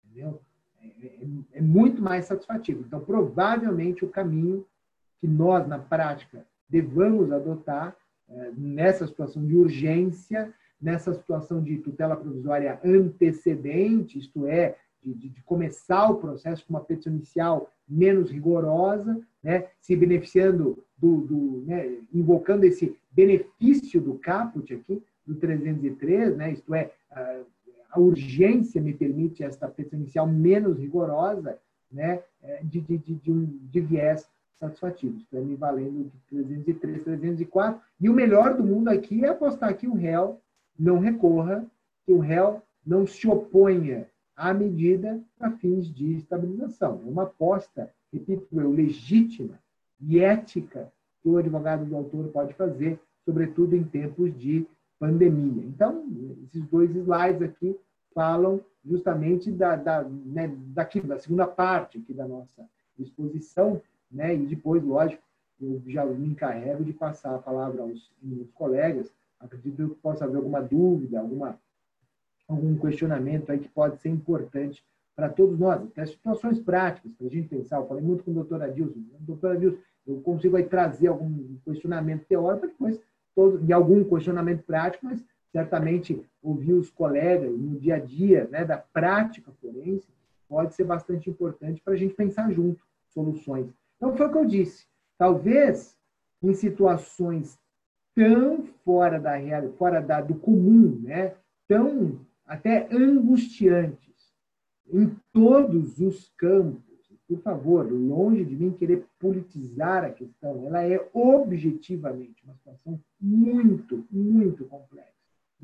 Entendeu? 0.05 0.41
É, 0.81 0.87
é, 0.87 1.27
é, 1.53 1.61
muito 1.61 2.01
mais 2.01 2.25
satisfativo. 2.25 2.83
Então, 2.85 2.99
provavelmente, 2.99 4.05
o 4.05 4.09
caminho 4.09 4.65
que 5.19 5.27
nós, 5.27 5.67
na 5.67 5.79
prática, 5.79 6.45
devamos 6.67 7.31
adotar 7.31 7.95
é, 8.29 8.51
nessa 8.55 9.05
situação 9.05 9.45
de 9.45 9.55
urgência, 9.55 10.53
nessa 10.81 11.13
situação 11.13 11.61
de 11.61 11.77
tutela 11.77 12.15
provisória 12.15 12.79
antecedente, 12.83 14.19
isto 14.19 14.45
é, 14.47 14.77
de, 15.01 15.13
de, 15.13 15.29
de 15.29 15.41
começar 15.43 16.09
o 16.09 16.17
processo 16.17 16.65
com 16.65 16.73
uma 16.73 16.83
petição 16.83 17.13
inicial 17.13 17.72
menos 17.87 18.29
rigorosa, 18.29 19.19
né, 19.43 19.67
se 19.81 19.95
beneficiando 19.95 20.83
do, 20.97 21.17
do 21.21 21.63
né, 21.65 21.97
invocando 22.13 22.63
esse 22.65 22.97
benefício 23.11 23.99
do 23.99 24.15
caput 24.15 24.73
aqui, 24.73 25.03
do 25.25 25.35
303, 25.35 26.35
né, 26.37 26.53
isto 26.53 26.73
é, 26.73 26.91
a, 27.11 27.99
urgência 27.99 28.81
me 28.81 28.93
permite 28.93 29.43
esta 29.43 29.67
petição 29.67 29.99
inicial 29.99 30.27
menos 30.27 30.79
rigorosa, 30.79 31.57
né, 31.91 32.23
é, 32.41 32.61
de, 32.63 32.81
de, 32.81 32.97
de, 32.97 33.15
de, 33.15 33.31
um, 33.31 33.45
de 33.45 33.79
viés 33.81 34.27
satisfativo. 34.59 35.17
Isto 35.17 35.37
é, 35.37 35.41
me 35.41 35.55
valendo 35.55 36.11
de 36.31 36.73
303, 36.73 37.03
304. 37.03 37.81
E 37.99 38.09
o 38.09 38.13
melhor 38.13 38.55
do 38.55 38.63
mundo 38.63 38.89
aqui 38.89 39.23
é 39.23 39.29
apostar 39.29 39.75
que 39.77 39.87
o 39.87 39.93
réu 39.93 40.39
não 40.77 40.99
recorra, 40.99 41.65
que 42.05 42.11
o 42.11 42.19
réu 42.19 42.61
não 42.85 43.05
se 43.05 43.27
oponha 43.27 44.07
a 44.35 44.53
medida 44.53 45.21
para 45.37 45.51
fins 45.51 45.87
de 45.87 46.15
estabilização. 46.15 47.01
É 47.05 47.09
uma 47.09 47.23
aposta, 47.23 47.89
repito 48.11 48.47
eu, 48.59 48.71
legítima 48.71 49.59
e 50.01 50.19
ética 50.19 50.91
que 51.21 51.29
o 51.29 51.37
advogado 51.37 51.85
do 51.85 51.95
autor 51.95 52.27
pode 52.29 52.53
fazer, 52.53 52.99
sobretudo 53.25 53.75
em 53.75 53.83
tempos 53.83 54.37
de 54.37 54.67
pandemia. 54.99 55.63
Então, 55.65 56.05
esses 56.43 56.65
dois 56.67 56.89
slides 56.95 57.41
aqui 57.41 57.75
falam 58.13 58.61
justamente 58.85 59.51
da, 59.51 59.75
da, 59.75 60.03
né, 60.03 60.47
da 61.03 61.19
segunda 61.19 61.47
parte 61.47 61.97
aqui 61.97 62.13
da 62.13 62.27
nossa 62.27 62.67
exposição, 62.99 63.81
né, 64.11 64.35
e 64.35 64.45
depois, 64.45 64.83
lógico, 64.83 65.23
eu 65.61 65.81
já 65.87 66.05
me 66.05 66.27
encarrego 66.27 66.83
de 66.83 66.93
passar 66.93 67.35
a 67.35 67.39
palavra 67.39 67.81
aos 67.81 68.11
meus 68.21 68.51
colegas. 68.51 69.11
Acredito 69.39 69.89
que 69.89 69.95
possa 69.95 70.25
haver 70.25 70.37
alguma 70.37 70.61
dúvida, 70.61 71.19
alguma, 71.19 71.57
algum 72.47 72.77
questionamento 72.77 73.51
aí 73.51 73.59
que 73.59 73.69
pode 73.69 73.97
ser 73.99 74.09
importante 74.09 74.83
para 75.15 75.29
todos 75.29 75.59
nós, 75.59 75.81
até 75.81 76.05
situações 76.05 76.59
práticas, 76.59 77.11
para 77.13 77.27
a 77.27 77.29
gente 77.29 77.47
pensar. 77.47 77.77
Eu 77.77 77.87
falei 77.87 78.03
muito 78.03 78.23
com 78.23 78.31
o 78.31 78.33
doutor 78.33 78.61
Adilson. 78.63 78.99
Doutor 79.19 79.51
Adilson, 79.51 79.77
eu 80.07 80.19
consigo 80.21 80.57
aí 80.57 80.63
trazer 80.63 81.07
algum 81.07 81.55
questionamento 81.63 82.25
teórico, 82.25 82.67
depois 82.67 82.99
todo, 83.35 83.59
de 83.59 83.71
algum 83.71 84.03
questionamento 84.03 84.63
prático, 84.63 85.05
mas 85.05 85.23
certamente 85.51 86.19
ouvir 86.41 86.73
os 86.73 86.89
colegas 86.89 87.51
no 87.51 87.79
dia 87.79 87.95
a 87.95 87.99
dia 87.99 88.47
né, 88.51 88.65
da 88.65 88.77
prática 88.77 89.51
forense 89.61 90.07
pode 90.49 90.73
ser 90.73 90.83
bastante 90.83 91.29
importante 91.29 91.81
para 91.81 91.93
a 91.93 91.97
gente 91.97 92.13
pensar 92.13 92.51
junto 92.51 92.83
soluções. 93.09 93.67
Então, 93.97 94.15
foi 94.15 94.27
o 94.27 94.31
que 94.31 94.37
eu 94.37 94.45
disse. 94.45 94.85
Talvez 95.17 95.95
em 96.41 96.53
situações 96.53 97.57
tão 98.15 98.63
fora 98.83 99.19
da 99.19 99.35
realidade, 99.35 99.77
fora 99.77 100.01
da, 100.01 100.21
do 100.21 100.35
comum, 100.35 100.99
né? 101.01 101.33
tão 101.67 102.19
até 102.53 102.87
angustiantes, 102.91 104.31
em 104.87 105.09
todos 105.31 105.99
os 105.99 106.31
campos, 106.37 106.83
por 107.27 107.39
favor, 107.39 107.91
longe 107.91 108.45
de 108.45 108.55
mim 108.55 108.71
querer 108.71 109.07
politizar 109.19 110.03
a 110.03 110.11
questão, 110.11 110.67
ela 110.67 110.83
é 110.83 111.03
objetivamente 111.13 112.43
uma 112.43 112.53
situação 112.53 112.99
muito, 113.19 114.05
muito 114.11 114.65
complexa, 114.65 115.09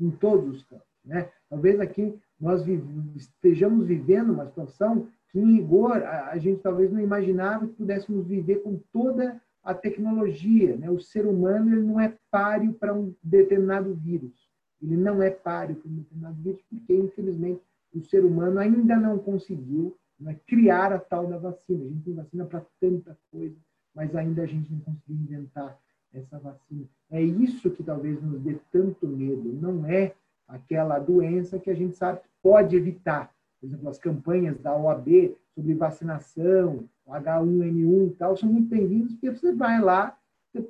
em 0.00 0.10
todos 0.10 0.56
os 0.56 0.64
campos. 0.64 0.88
Né? 1.04 1.30
Talvez 1.48 1.78
aqui 1.78 2.12
nós 2.40 2.66
estejamos 3.14 3.86
vivendo 3.86 4.32
uma 4.32 4.46
situação 4.46 5.06
que, 5.30 5.38
em 5.38 5.58
rigor, 5.58 6.02
a, 6.02 6.36
gente 6.38 6.60
talvez 6.60 6.90
não 6.90 6.98
imaginava 6.98 7.68
que 7.68 7.74
pudéssemos 7.74 8.26
viver 8.26 8.64
com 8.64 8.80
toda 8.92 9.40
a 9.62 9.72
tecnologia. 9.72 10.76
Né? 10.76 10.90
O 10.90 10.98
ser 10.98 11.24
humano 11.24 11.72
ele 11.72 11.86
não 11.86 12.00
é 12.00 12.16
páreo 12.32 12.72
para 12.72 12.92
um 12.92 13.14
determinado 13.22 13.94
vírus. 13.94 14.39
Ele 14.82 14.96
não 14.96 15.22
é 15.22 15.30
páreo 15.30 15.76
para 15.76 15.90
um 15.90 15.94
determinado 15.94 16.42
vírus, 16.42 16.60
porque, 16.68 16.94
infelizmente, 16.94 17.60
o 17.94 18.02
ser 18.02 18.24
humano 18.24 18.58
ainda 18.58 18.96
não 18.96 19.18
conseguiu 19.18 19.96
né, 20.18 20.36
criar 20.46 20.92
a 20.92 20.98
tal 20.98 21.26
da 21.26 21.38
vacina. 21.38 21.84
A 21.84 21.88
gente 21.88 22.04
tem 22.04 22.14
vacina 22.14 22.44
para 22.44 22.64
tanta 22.80 23.18
coisa, 23.30 23.56
mas 23.94 24.14
ainda 24.14 24.42
a 24.42 24.46
gente 24.46 24.72
não 24.72 24.80
conseguiu 24.80 25.16
inventar 25.16 25.78
essa 26.12 26.38
vacina. 26.38 26.84
É 27.10 27.22
isso 27.22 27.70
que 27.70 27.82
talvez 27.82 28.22
nos 28.22 28.40
dê 28.40 28.56
tanto 28.72 29.06
medo. 29.06 29.52
Não 29.52 29.86
é 29.86 30.14
aquela 30.46 30.98
doença 30.98 31.58
que 31.58 31.70
a 31.70 31.74
gente 31.74 31.96
sabe 31.96 32.20
que 32.20 32.28
pode 32.42 32.76
evitar. 32.76 33.32
Por 33.60 33.66
exemplo, 33.66 33.88
as 33.88 33.98
campanhas 33.98 34.58
da 34.58 34.76
OAB 34.76 35.36
sobre 35.54 35.74
vacinação, 35.74 36.84
H1N1 37.06 38.08
e 38.08 38.10
tal, 38.16 38.36
são 38.36 38.50
muito 38.50 38.68
bem-vindas, 38.68 39.12
porque 39.12 39.30
você 39.30 39.52
vai 39.52 39.80
lá, 39.80 40.16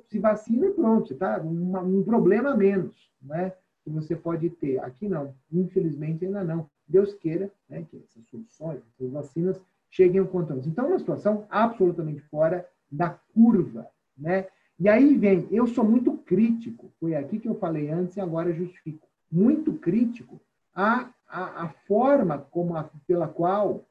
se 0.09 0.19
vacina 0.19 0.67
e 0.67 0.73
pronto, 0.73 1.07
você 1.07 1.13
está 1.13 1.41
um, 1.41 1.99
um 1.99 2.03
problema 2.03 2.51
a 2.51 2.57
menos, 2.57 3.11
não 3.21 3.35
é? 3.35 3.55
Você 3.91 4.15
pode 4.15 4.49
ter. 4.49 4.79
Aqui 4.79 5.07
não, 5.07 5.33
infelizmente 5.51 6.25
ainda 6.25 6.43
não. 6.43 6.69
Deus 6.87 7.13
queira 7.13 7.51
né, 7.69 7.85
que 7.89 7.97
essas 7.97 8.23
soluções, 8.29 8.81
essas 8.93 9.11
vacinas 9.11 9.61
cheguem 9.89 10.19
ao 10.19 10.27
quanto 10.27 10.53
antes. 10.53 10.67
Então, 10.67 10.85
é 10.85 10.87
uma 10.89 10.99
situação 10.99 11.45
absolutamente 11.49 12.21
fora 12.21 12.67
da 12.91 13.09
curva, 13.33 13.87
né? 14.17 14.47
E 14.79 14.89
aí 14.89 15.15
vem, 15.15 15.47
eu 15.51 15.67
sou 15.67 15.83
muito 15.83 16.17
crítico, 16.17 16.91
foi 16.99 17.13
aqui 17.13 17.39
que 17.39 17.47
eu 17.47 17.53
falei 17.55 17.89
antes 17.89 18.17
e 18.17 18.21
agora 18.21 18.51
justifico, 18.51 19.07
muito 19.31 19.73
crítico 19.73 20.41
a, 20.73 21.09
a, 21.27 21.65
a 21.65 21.69
forma 21.87 22.39
como 22.49 22.75
a, 22.75 22.89
pela 23.05 23.27
qual 23.27 23.85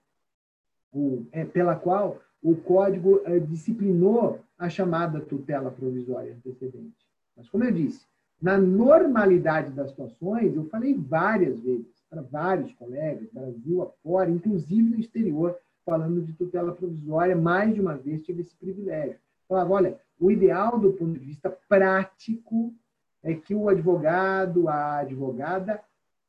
o, 0.92 1.24
é, 1.30 1.44
pela 1.44 1.76
qual 1.76 2.20
o 2.42 2.56
código 2.56 3.20
é, 3.24 3.38
disciplinou 3.38 4.40
a 4.58 4.68
chamada 4.68 5.20
tutela 5.20 5.70
provisória 5.70 6.34
antecedente. 6.34 7.06
Mas, 7.36 7.48
como 7.48 7.64
eu 7.64 7.72
disse, 7.72 8.04
na 8.40 8.56
normalidade 8.56 9.70
das 9.70 9.90
situações, 9.90 10.54
eu 10.54 10.64
falei 10.68 10.94
várias 10.94 11.58
vezes 11.60 11.86
para 12.08 12.22
vários 12.22 12.72
colegas, 12.74 13.28
Brasil 13.32 13.82
afora, 13.82 14.30
inclusive 14.30 14.82
no 14.82 14.98
exterior, 14.98 15.56
falando 15.84 16.22
de 16.22 16.32
tutela 16.32 16.72
provisória, 16.72 17.36
mais 17.36 17.74
de 17.74 17.80
uma 17.80 17.96
vez 17.96 18.22
tive 18.22 18.42
esse 18.42 18.54
privilégio. 18.56 19.16
Falava, 19.48 19.72
olha, 19.72 20.00
o 20.18 20.30
ideal 20.30 20.78
do 20.78 20.92
ponto 20.92 21.18
de 21.18 21.24
vista 21.24 21.50
prático 21.68 22.72
é 23.22 23.34
que 23.34 23.54
o 23.54 23.68
advogado, 23.68 24.68
a 24.68 24.98
advogada, 24.98 25.80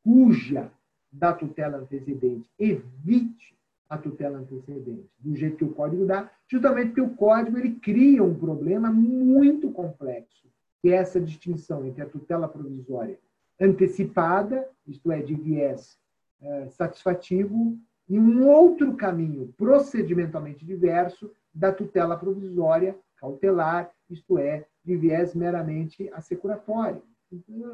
cuja 0.04 0.70
da 1.10 1.32
tutela 1.32 1.78
antecedente 1.78 2.48
evite 2.58 3.54
a 3.88 3.98
tutela 3.98 4.38
antecedente, 4.38 5.10
do 5.18 5.36
jeito 5.36 5.58
que 5.58 5.64
o 5.64 5.74
código 5.74 6.06
dá, 6.06 6.30
justamente 6.48 6.88
porque 6.88 7.00
o 7.02 7.10
código 7.10 7.58
ele 7.58 7.74
cria 7.74 8.24
um 8.24 8.34
problema 8.34 8.90
muito 8.90 9.70
complexo, 9.70 10.48
que 10.82 10.90
é 10.90 10.96
essa 10.96 11.20
distinção 11.20 11.86
entre 11.86 12.02
a 12.02 12.08
tutela 12.08 12.46
provisória 12.48 13.18
antecipada, 13.58 14.68
isto 14.86 15.10
é, 15.10 15.22
de 15.22 15.34
viés 15.34 15.96
é, 16.42 16.68
satisfativo, 16.68 17.78
e 18.08 18.18
um 18.18 18.46
outro 18.48 18.94
caminho 18.96 19.54
procedimentalmente 19.56 20.66
diverso 20.66 21.30
da 21.54 21.72
tutela 21.72 22.16
provisória 22.16 22.98
cautelar, 23.16 23.90
isto 24.10 24.36
é, 24.36 24.66
de 24.84 24.96
viés 24.96 25.34
meramente 25.34 26.10
assecuratório 26.12 27.00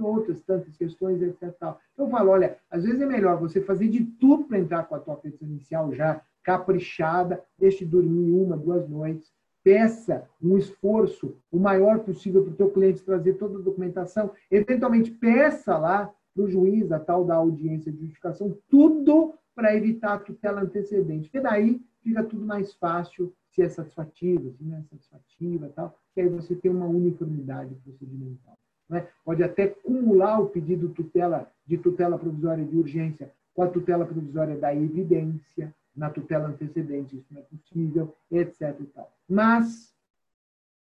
outras 0.00 0.40
tantas 0.42 0.76
questões, 0.76 1.20
etc. 1.22 1.52
Tal. 1.58 1.80
Então, 1.92 2.06
eu 2.06 2.10
falo, 2.10 2.30
olha, 2.30 2.58
às 2.70 2.84
vezes 2.84 3.00
é 3.00 3.06
melhor 3.06 3.38
você 3.38 3.60
fazer 3.60 3.88
de 3.88 4.04
tudo 4.04 4.44
para 4.44 4.58
entrar 4.58 4.84
com 4.84 4.94
a 4.94 5.00
tua 5.00 5.16
petição 5.16 5.48
inicial 5.48 5.92
já 5.92 6.20
caprichada, 6.42 7.42
deixe 7.58 7.84
dormir 7.84 8.30
uma, 8.30 8.56
duas 8.56 8.88
noites, 8.88 9.32
peça 9.68 10.26
um 10.42 10.56
esforço 10.56 11.36
o 11.52 11.58
maior 11.58 11.98
possível 11.98 12.42
para 12.42 12.52
o 12.52 12.56
teu 12.56 12.70
cliente 12.70 13.04
trazer 13.04 13.34
toda 13.34 13.58
a 13.58 13.62
documentação, 13.62 14.30
eventualmente 14.50 15.10
peça 15.10 15.76
lá 15.76 16.10
para 16.34 16.42
o 16.42 16.48
juiz 16.48 16.90
a 16.90 16.98
tal 16.98 17.22
da 17.22 17.34
audiência 17.34 17.92
de 17.92 17.98
justificação, 17.98 18.56
tudo 18.70 19.34
para 19.54 19.76
evitar 19.76 20.14
a 20.14 20.18
tutela 20.18 20.62
antecedente, 20.62 21.28
porque 21.28 21.40
daí 21.40 21.82
fica 22.02 22.24
tudo 22.24 22.46
mais 22.46 22.72
fácil 22.72 23.30
se 23.50 23.60
é 23.60 23.68
satisfativo, 23.68 24.50
se 24.52 24.64
não 24.64 24.78
é 24.78 24.82
satisfativa, 24.84 25.70
tal, 25.76 25.94
que 26.14 26.22
aí 26.22 26.28
você 26.30 26.54
tem 26.54 26.70
uma 26.70 26.86
uniformidade 26.86 27.74
procedimental 27.84 28.56
né? 28.88 29.06
pode 29.22 29.42
até 29.42 29.66
cumular 29.66 30.40
o 30.40 30.48
pedido 30.48 30.88
tutela, 30.88 31.50
de 31.66 31.76
tutela 31.76 32.18
provisória 32.18 32.64
de 32.64 32.74
urgência 32.74 33.30
com 33.52 33.62
a 33.62 33.68
tutela 33.68 34.06
provisória 34.06 34.56
da 34.56 34.74
evidência, 34.74 35.74
na 35.98 36.08
tutela 36.08 36.48
antecedente 36.48 37.16
isso 37.16 37.26
não 37.30 37.40
é 37.40 37.44
possível, 37.44 38.16
etc. 38.30 38.80
Mas, 39.28 39.92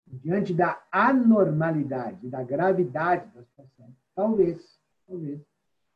diante 0.06 0.52
da 0.52 0.82
anormalidade, 0.90 2.28
da 2.28 2.42
gravidade 2.42 3.30
da 3.32 3.42
situação, 3.44 3.94
talvez, 4.14 4.78
talvez, 5.06 5.40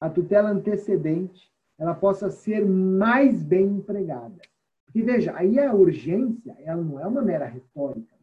a 0.01 0.09
tutela 0.09 0.51
antecedente 0.51 1.51
ela 1.77 1.95
possa 1.95 2.31
ser 2.31 2.65
mais 2.65 3.43
bem 3.43 3.67
empregada. 3.67 4.41
Porque, 4.85 5.03
veja, 5.03 5.37
aí 5.37 5.59
a 5.61 5.75
urgência 5.75 6.57
ela 6.61 6.83
não 6.83 6.99
é 6.99 7.07
uma 7.07 7.23
mera 7.23 7.45
retórica. 7.45 8.17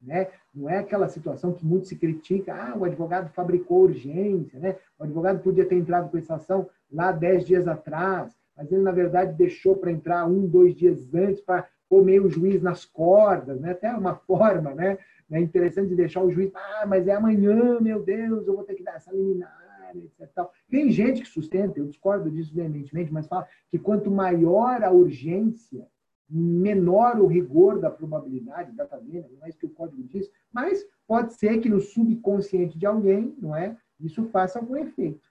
Né? 0.00 0.28
Não 0.54 0.70
é 0.70 0.78
aquela 0.78 1.08
situação 1.08 1.52
que 1.52 1.66
muito 1.66 1.88
se 1.88 1.96
critica, 1.96 2.54
ah, 2.54 2.76
o 2.76 2.84
advogado 2.84 3.30
fabricou 3.30 3.82
urgência, 3.82 4.58
né? 4.60 4.76
o 4.98 5.04
advogado 5.04 5.42
podia 5.42 5.66
ter 5.66 5.74
entrado 5.74 6.10
com 6.10 6.16
essa 6.16 6.36
ação 6.36 6.68
lá 6.90 7.10
dez 7.10 7.44
dias 7.44 7.66
atrás, 7.66 8.37
mas 8.58 8.72
ele, 8.72 8.82
na 8.82 8.90
verdade, 8.90 9.34
deixou 9.34 9.76
para 9.76 9.92
entrar 9.92 10.26
um, 10.26 10.44
dois 10.44 10.74
dias 10.74 11.14
antes 11.14 11.40
para 11.40 11.68
comer 11.88 12.20
o 12.20 12.28
juiz 12.28 12.60
nas 12.60 12.84
cordas, 12.84 13.60
né? 13.60 13.70
até 13.70 13.94
uma 13.94 14.16
forma 14.26 14.74
né? 14.74 14.98
É 15.30 15.40
interessante 15.40 15.90
de 15.90 15.94
deixar 15.94 16.22
o 16.22 16.30
juiz, 16.30 16.50
ah, 16.54 16.86
mas 16.86 17.06
é 17.06 17.12
amanhã, 17.12 17.78
meu 17.80 18.02
Deus, 18.02 18.46
eu 18.46 18.56
vou 18.56 18.64
ter 18.64 18.74
que 18.74 18.82
dar 18.82 18.96
essa 18.96 19.12
liminar, 19.12 19.92
etc. 19.94 20.46
Tem 20.70 20.90
gente 20.90 21.20
que 21.20 21.28
sustenta, 21.28 21.78
eu 21.78 21.86
discordo 21.86 22.30
disso 22.30 22.54
veementemente, 22.54 23.12
mas 23.12 23.26
fala 23.26 23.46
que 23.70 23.78
quanto 23.78 24.10
maior 24.10 24.82
a 24.82 24.90
urgência, 24.90 25.86
menor 26.30 27.20
o 27.20 27.26
rigor 27.26 27.78
da 27.78 27.90
probabilidade, 27.90 28.72
da 28.72 28.86
tabela, 28.86 29.28
não 29.30 29.44
é 29.44 29.50
isso 29.50 29.58
que 29.58 29.66
o 29.66 29.70
código 29.70 30.02
diz, 30.04 30.30
mas 30.50 30.82
pode 31.06 31.34
ser 31.34 31.60
que 31.60 31.68
no 31.68 31.80
subconsciente 31.80 32.78
de 32.78 32.86
alguém, 32.86 33.36
não 33.38 33.54
é, 33.54 33.76
isso 34.00 34.24
faça 34.30 34.58
algum 34.58 34.76
efeito. 34.76 35.28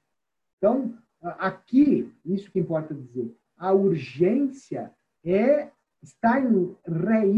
Então, 0.58 0.94
aqui, 1.32 2.12
isso 2.26 2.52
que 2.52 2.60
importa 2.60 2.94
dizer, 2.94 3.36
a 3.58 3.74
urgência 3.74 4.92
é 5.24 5.70
está 6.02 6.40
em 6.40 6.76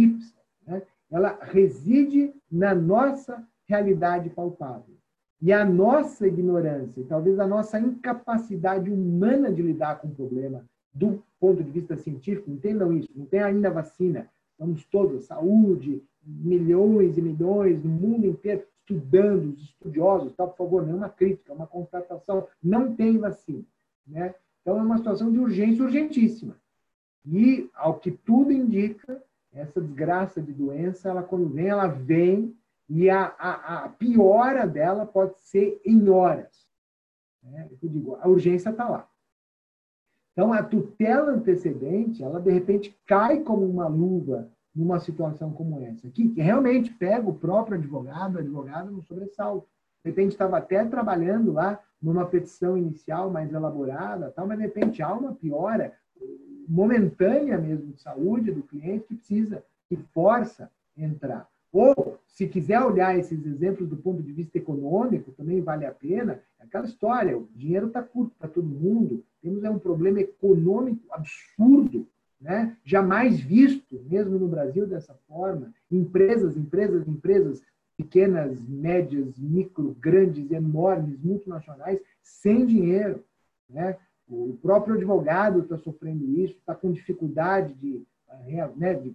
ipsa, 0.03 0.35
né? 0.67 0.81
ela 1.09 1.39
reside 1.41 2.33
na 2.51 2.75
nossa 2.75 3.43
realidade 3.67 4.29
palpável. 4.29 4.95
E 5.41 5.53
a 5.53 5.63
nossa 5.63 6.27
ignorância, 6.27 7.05
talvez 7.07 7.39
a 7.39 7.47
nossa 7.47 7.79
incapacidade 7.79 8.89
humana 8.91 9.51
de 9.51 9.61
lidar 9.61 9.99
com 9.99 10.09
o 10.09 10.15
problema 10.15 10.65
do 10.93 11.23
ponto 11.39 11.63
de 11.63 11.71
vista 11.71 11.95
científico, 11.95 12.51
entendam 12.51 12.91
isso, 12.91 13.07
não 13.15 13.25
tem 13.25 13.41
ainda 13.41 13.71
vacina, 13.71 14.29
estamos 14.51 14.83
todos, 14.85 15.25
saúde, 15.25 16.03
milhões 16.21 17.17
e 17.17 17.21
milhões 17.21 17.81
no 17.81 17.89
mundo 17.89 18.25
inteiro 18.25 18.63
estudando, 18.89 19.53
os 19.53 19.61
estudiosos, 19.61 20.33
tá, 20.35 20.45
por 20.45 20.57
favor, 20.57 20.85
não 20.85 20.93
é 20.93 20.97
uma 20.97 21.09
crítica, 21.09 21.53
uma 21.53 21.67
constatação, 21.67 22.47
não 22.61 22.95
tem 22.95 23.17
vacina. 23.17 23.63
Né? 24.09 24.33
Então, 24.61 24.77
é 24.77 24.81
uma 24.81 24.97
situação 24.97 25.31
de 25.31 25.39
urgência 25.39 25.83
urgentíssima. 25.83 26.55
E, 27.25 27.69
ao 27.75 27.99
que 27.99 28.11
tudo 28.11 28.51
indica, 28.51 29.21
essa 29.53 29.81
desgraça 29.81 30.41
de 30.41 30.51
doença, 30.51 31.09
ela 31.09 31.23
quando 31.23 31.47
vem, 31.49 31.67
ela 31.67 31.87
vem 31.87 32.55
e 32.87 33.09
a, 33.09 33.25
a, 33.37 33.85
a 33.85 33.89
piora 33.89 34.65
dela 34.65 35.05
pode 35.05 35.39
ser 35.41 35.79
em 35.85 36.09
horas. 36.09 36.67
Né? 37.43 37.69
Eu 37.81 37.89
digo, 37.89 38.15
a 38.15 38.27
urgência 38.27 38.69
está 38.69 38.87
lá. 38.89 39.07
Então, 40.31 40.53
a 40.53 40.63
tutela 40.63 41.31
antecedente, 41.31 42.23
ela 42.23 42.39
de 42.39 42.51
repente 42.51 42.97
cai 43.05 43.41
como 43.41 43.65
uma 43.65 43.87
luva 43.87 44.49
numa 44.73 44.99
situação 44.99 45.51
como 45.51 45.81
essa, 45.81 46.09
que, 46.09 46.29
que 46.29 46.41
realmente 46.41 46.91
pega 46.93 47.27
o 47.27 47.33
próprio 47.33 47.77
advogado, 47.77 48.35
o 48.35 48.39
advogado 48.39 48.91
no 48.91 49.03
sobressalto. 49.03 49.67
De 50.03 50.09
repente 50.09 50.31
estava 50.31 50.57
até 50.57 50.85
trabalhando 50.85 51.51
lá 51.51 51.79
numa 52.01 52.25
petição 52.25 52.77
inicial 52.77 53.29
mais 53.29 53.53
elaborada, 53.53 54.31
tal, 54.35 54.47
mas 54.47 54.57
de 54.57 54.63
repente 54.63 55.01
há 55.01 55.13
uma 55.13 55.33
piora 55.33 55.93
momentânea 56.67 57.57
mesmo 57.57 57.91
de 57.91 58.01
saúde 58.01 58.51
do 58.51 58.63
cliente 58.63 59.05
que 59.07 59.15
precisa, 59.15 59.63
que 59.87 59.97
força 60.13 60.71
entrar. 60.95 61.47
Ou, 61.71 62.19
se 62.27 62.47
quiser 62.47 62.81
olhar 62.81 63.17
esses 63.17 63.45
exemplos 63.45 63.87
do 63.87 63.97
ponto 63.97 64.23
de 64.23 64.31
vista 64.31 64.57
econômico, 64.57 65.31
também 65.31 65.61
vale 65.61 65.85
a 65.85 65.91
pena, 65.91 66.41
é 66.59 66.63
aquela 66.63 66.85
história, 66.85 67.37
o 67.37 67.47
dinheiro 67.55 67.87
está 67.87 68.01
curto 68.01 68.33
para 68.39 68.49
todo 68.49 68.65
mundo, 68.65 69.23
temos 69.41 69.63
é 69.63 69.69
um 69.69 69.79
problema 69.79 70.19
econômico 70.19 71.05
absurdo, 71.11 72.07
né? 72.39 72.75
jamais 72.83 73.39
visto, 73.39 73.99
mesmo 74.09 74.39
no 74.39 74.47
Brasil, 74.47 74.87
dessa 74.87 75.13
forma. 75.27 75.73
Empresas, 75.91 76.55
empresas, 76.55 77.07
empresas, 77.07 77.61
pequenas, 77.99 78.57
médias, 78.65 79.37
micro, 79.37 79.93
grandes, 79.99 80.49
enormes, 80.49 81.19
multinacionais, 81.21 81.99
sem 82.21 82.65
dinheiro. 82.65 83.21
Né? 83.69 83.97
O 84.25 84.57
próprio 84.61 84.95
advogado 84.95 85.59
está 85.59 85.77
sofrendo 85.77 86.25
isso, 86.39 86.55
está 86.55 86.73
com 86.73 86.93
dificuldade 86.93 87.73
de, 87.73 88.01
né, 88.77 88.93
de 88.93 89.13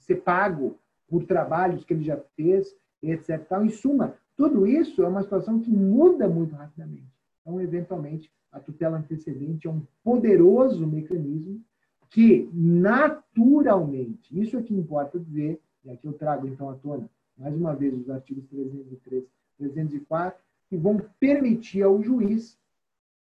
ser 0.00 0.22
pago 0.22 0.78
por 1.06 1.24
trabalhos 1.24 1.84
que 1.84 1.92
ele 1.92 2.04
já 2.04 2.16
fez, 2.34 2.74
etc. 3.02 3.46
Em 3.62 3.68
suma, 3.68 4.14
tudo 4.34 4.66
isso 4.66 5.02
é 5.02 5.08
uma 5.08 5.22
situação 5.22 5.60
que 5.60 5.70
muda 5.70 6.26
muito 6.26 6.54
rapidamente. 6.54 7.12
Então, 7.42 7.60
eventualmente, 7.60 8.32
a 8.50 8.58
tutela 8.58 8.96
antecedente 8.96 9.66
é 9.66 9.70
um 9.70 9.82
poderoso 10.02 10.86
mecanismo 10.86 11.60
que, 12.08 12.48
naturalmente, 12.54 14.40
isso 14.40 14.56
é 14.56 14.62
que 14.62 14.72
importa 14.72 15.20
dizer, 15.20 15.60
e 15.84 15.90
aqui 15.90 16.06
eu 16.06 16.14
trago 16.14 16.46
então 16.46 16.70
à 16.70 16.74
tona, 16.74 17.10
mais 17.36 17.54
uma 17.56 17.74
vez, 17.74 17.94
os 17.94 18.10
artigos 18.10 18.44
303, 18.46 19.24
304, 19.58 20.40
que 20.68 20.76
vão 20.76 21.00
permitir 21.18 21.82
ao 21.82 22.02
juiz, 22.02 22.58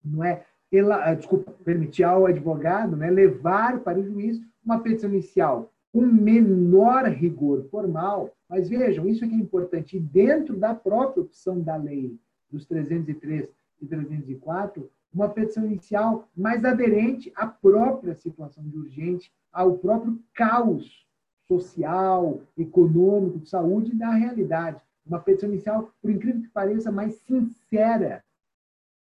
não 0.04 0.24
é, 0.24 0.44
ela, 0.72 1.04
ah, 1.04 1.14
desculpa, 1.14 1.52
permitir 1.64 2.04
ao 2.04 2.26
advogado 2.26 2.96
né, 2.96 3.10
levar 3.10 3.80
para 3.80 3.98
o 3.98 4.04
juiz 4.04 4.40
uma 4.64 4.80
petição 4.80 5.10
inicial 5.10 5.72
com 5.92 6.02
menor 6.02 7.06
rigor 7.06 7.64
formal, 7.68 8.32
mas 8.48 8.68
vejam, 8.68 9.08
isso 9.08 9.26
que 9.28 9.34
é 9.34 9.38
importante, 9.38 9.96
e 9.96 10.00
dentro 10.00 10.56
da 10.56 10.74
própria 10.74 11.22
opção 11.22 11.60
da 11.60 11.76
lei, 11.76 12.16
dos 12.50 12.64
303 12.66 13.48
e 13.80 13.86
304, 13.86 14.88
uma 15.12 15.28
petição 15.28 15.64
inicial 15.66 16.28
mais 16.36 16.64
aderente 16.64 17.32
à 17.34 17.46
própria 17.46 18.14
situação 18.14 18.62
de 18.62 18.76
urgente, 18.76 19.32
ao 19.52 19.78
próprio 19.78 20.20
caos 20.32 21.09
social, 21.50 22.40
econômico, 22.56 23.40
de 23.40 23.48
saúde 23.48 23.92
da 23.96 24.10
realidade. 24.10 24.80
Uma 25.04 25.18
petição 25.18 25.48
inicial, 25.48 25.90
por 26.00 26.08
incrível 26.08 26.42
que 26.42 26.48
pareça, 26.48 26.92
mais 26.92 27.16
sincera, 27.26 28.22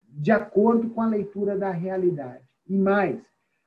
de 0.10 0.31
acordo 0.31 0.89
com 0.89 1.01
a 1.01 1.07
leitura 1.07 1.55
da 1.55 1.69
realidade. 1.69 2.43
E 2.68 2.76
mais, 2.76 3.22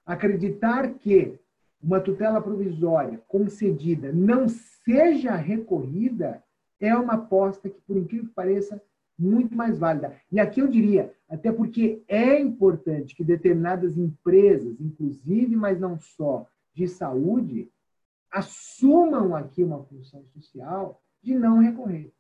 acreditar 0.05 0.95
que 0.95 1.39
uma 1.81 2.01
tutela 2.01 2.41
provisória 2.43 3.23
concedida 3.29 4.13
não 4.13 4.49
seja 4.49 5.37
recorrida 5.37 6.43
é 6.81 6.95
uma 6.97 7.15
aposta 7.15 7.71
que, 7.71 7.81
por 7.83 7.97
incrível 7.97 8.27
que 8.27 8.35
pareça, 8.35 8.83
muito 9.17 9.57
mais 9.57 9.79
válida. 9.79 10.15
E 10.31 10.41
aqui 10.41 10.61
eu 10.61 10.67
diria, 10.67 11.13
até 11.29 11.53
porque 11.53 12.03
é 12.09 12.39
importante 12.39 13.15
que 13.15 13.25
determinadas 13.25 13.97
empresas, 13.97 14.79
inclusive, 14.81 15.55
mas 15.55 15.79
não 15.79 15.99
só, 15.99 16.47
de 16.75 16.87
saúde, 16.87 17.71
assumam 18.37 19.35
aqui 19.35 19.65
uma 19.65 19.83
função 19.85 20.23
social 20.35 21.01
de 21.23 21.35
não 21.35 21.59
recorrer. 21.59 22.13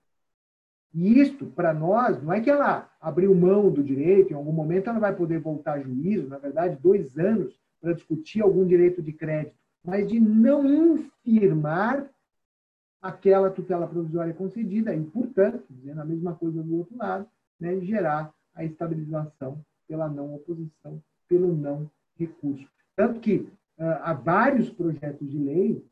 E 0.94 1.20
isto, 1.20 1.44
para 1.44 1.74
nós, 1.74 2.22
não 2.22 2.32
é 2.32 2.40
que 2.40 2.48
ela 2.48 2.90
abriu 2.98 3.34
mão 3.34 3.70
do 3.70 3.84
direito, 3.84 4.32
em 4.32 4.36
algum 4.36 4.52
momento 4.52 4.88
ela 4.88 4.98
vai 4.98 5.14
poder 5.14 5.40
voltar 5.40 5.74
a 5.74 5.80
juízo, 5.80 6.26
na 6.26 6.38
verdade, 6.38 6.80
dois 6.80 7.18
anos 7.18 7.54
para 7.82 7.92
discutir 7.92 8.40
algum 8.40 8.66
direito 8.66 9.02
de 9.02 9.12
crédito, 9.12 9.54
mas 9.84 10.08
de 10.08 10.18
não 10.18 10.64
infirmar 10.64 12.08
aquela 13.02 13.50
tutela 13.50 13.86
provisória 13.86 14.32
concedida 14.32 14.94
e, 14.94 15.04
portanto, 15.04 15.64
dizendo 15.68 16.00
a 16.00 16.04
mesma 16.04 16.34
coisa 16.34 16.62
do 16.62 16.78
outro 16.78 16.96
lado, 16.96 17.28
né, 17.60 17.78
gerar 17.80 18.32
a 18.54 18.64
estabilização 18.64 19.62
pela 19.86 20.08
não 20.08 20.34
oposição, 20.34 21.00
pelo 21.28 21.54
não 21.54 21.90
recurso. 22.18 22.66
Tanto 22.96 23.20
que 23.20 23.36
uh, 23.78 24.00
há 24.00 24.14
vários 24.14 24.70
projetos 24.70 25.30
de 25.30 25.36
lei 25.36 25.84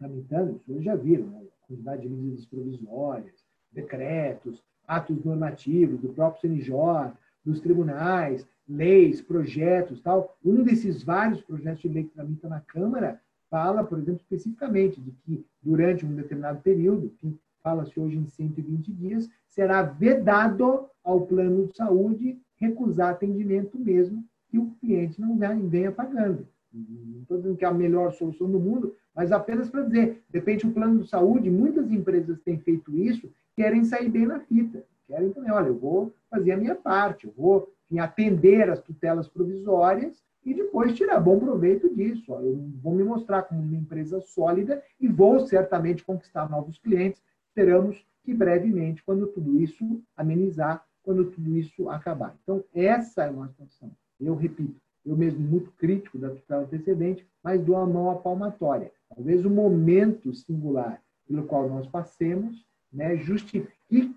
tramitando, 0.00 0.58
senhores 0.64 0.84
já 0.84 0.96
viram, 0.96 1.26
né, 1.26 1.42
a 1.42 1.66
quantidade 1.68 2.02
de 2.02 2.08
medidas 2.08 2.46
provisórias, 2.46 3.44
decretos, 3.70 4.62
atos 4.88 5.22
normativos 5.24 6.00
do 6.00 6.08
próprio 6.08 6.40
CNJ, 6.40 7.12
dos 7.44 7.60
tribunais, 7.60 8.46
leis, 8.68 9.20
projetos, 9.20 10.00
tal. 10.00 10.36
Um 10.44 10.64
desses 10.64 11.02
vários 11.02 11.40
projetos 11.42 11.82
de 11.82 11.88
lei 11.88 12.04
que 12.04 12.14
tramitam 12.14 12.50
na 12.50 12.60
Câmara 12.60 13.20
fala, 13.50 13.84
por 13.84 13.98
exemplo, 13.98 14.20
especificamente 14.22 15.00
de 15.00 15.10
que 15.10 15.44
durante 15.62 16.06
um 16.06 16.14
determinado 16.14 16.60
período, 16.60 17.10
que 17.18 17.36
fala-se 17.62 17.98
hoje 18.00 18.16
em 18.16 18.26
120 18.26 18.92
dias, 18.92 19.28
será 19.46 19.82
vedado 19.82 20.88
ao 21.04 21.26
plano 21.26 21.66
de 21.66 21.76
saúde 21.76 22.40
recusar 22.56 23.10
atendimento 23.10 23.78
mesmo 23.78 24.24
que 24.48 24.58
o 24.58 24.70
cliente 24.80 25.20
não 25.20 25.36
venha 25.68 25.92
pagando. 25.92 26.46
Não 26.72 27.22
estou 27.22 27.36
dizendo 27.38 27.56
que 27.56 27.64
é 27.64 27.68
a 27.68 27.74
melhor 27.74 28.12
solução 28.12 28.50
do 28.50 28.60
mundo, 28.60 28.94
mas 29.14 29.32
apenas 29.32 29.68
para 29.68 29.82
dizer, 29.82 30.22
depende 30.28 30.66
do 30.66 30.72
plano 30.72 31.02
de 31.02 31.08
saúde, 31.08 31.50
muitas 31.50 31.90
empresas 31.90 32.40
têm 32.40 32.58
feito 32.58 32.96
isso, 32.96 33.30
querem 33.56 33.84
sair 33.84 34.08
bem 34.08 34.26
na 34.26 34.40
fita. 34.40 34.84
Querem 35.06 35.32
também, 35.32 35.50
olha, 35.50 35.68
eu 35.68 35.78
vou 35.78 36.14
fazer 36.30 36.52
a 36.52 36.56
minha 36.56 36.74
parte, 36.74 37.26
eu 37.26 37.32
vou 37.36 37.72
enfim, 37.90 37.98
atender 37.98 38.70
as 38.70 38.80
tutelas 38.80 39.28
provisórias 39.28 40.22
e 40.44 40.54
depois 40.54 40.94
tirar 40.94 41.20
bom 41.20 41.38
proveito 41.38 41.92
disso. 41.94 42.32
Eu 42.32 42.70
vou 42.80 42.94
me 42.94 43.02
mostrar 43.02 43.42
como 43.42 43.60
uma 43.60 43.76
empresa 43.76 44.20
sólida 44.20 44.82
e 45.00 45.08
vou 45.08 45.40
certamente 45.40 46.04
conquistar 46.04 46.48
novos 46.48 46.78
clientes. 46.78 47.20
Esperamos 47.48 48.06
que 48.22 48.32
brevemente, 48.32 49.02
quando 49.02 49.26
tudo 49.26 49.60
isso 49.60 50.00
amenizar, 50.16 50.84
quando 51.02 51.24
tudo 51.24 51.56
isso 51.56 51.88
acabar. 51.88 52.36
Então, 52.42 52.62
essa 52.72 53.24
é 53.24 53.30
uma 53.30 53.48
situação. 53.48 53.90
Eu 54.20 54.34
repito, 54.36 54.80
eu 55.04 55.16
mesmo 55.16 55.40
muito 55.40 55.70
crítico 55.72 56.18
da 56.18 56.30
tutela 56.30 56.62
antecedente, 56.62 57.26
mas 57.42 57.62
dou 57.64 57.76
a 57.76 57.86
mão 57.86 58.10
à 58.10 58.16
palmatória. 58.16 58.92
Talvez 59.08 59.44
o 59.44 59.50
momento 59.50 60.32
singular 60.34 61.02
pelo 61.26 61.44
qual 61.44 61.68
nós 61.68 61.86
passemos 61.86 62.64
né, 62.92 63.16
justifique 63.16 64.14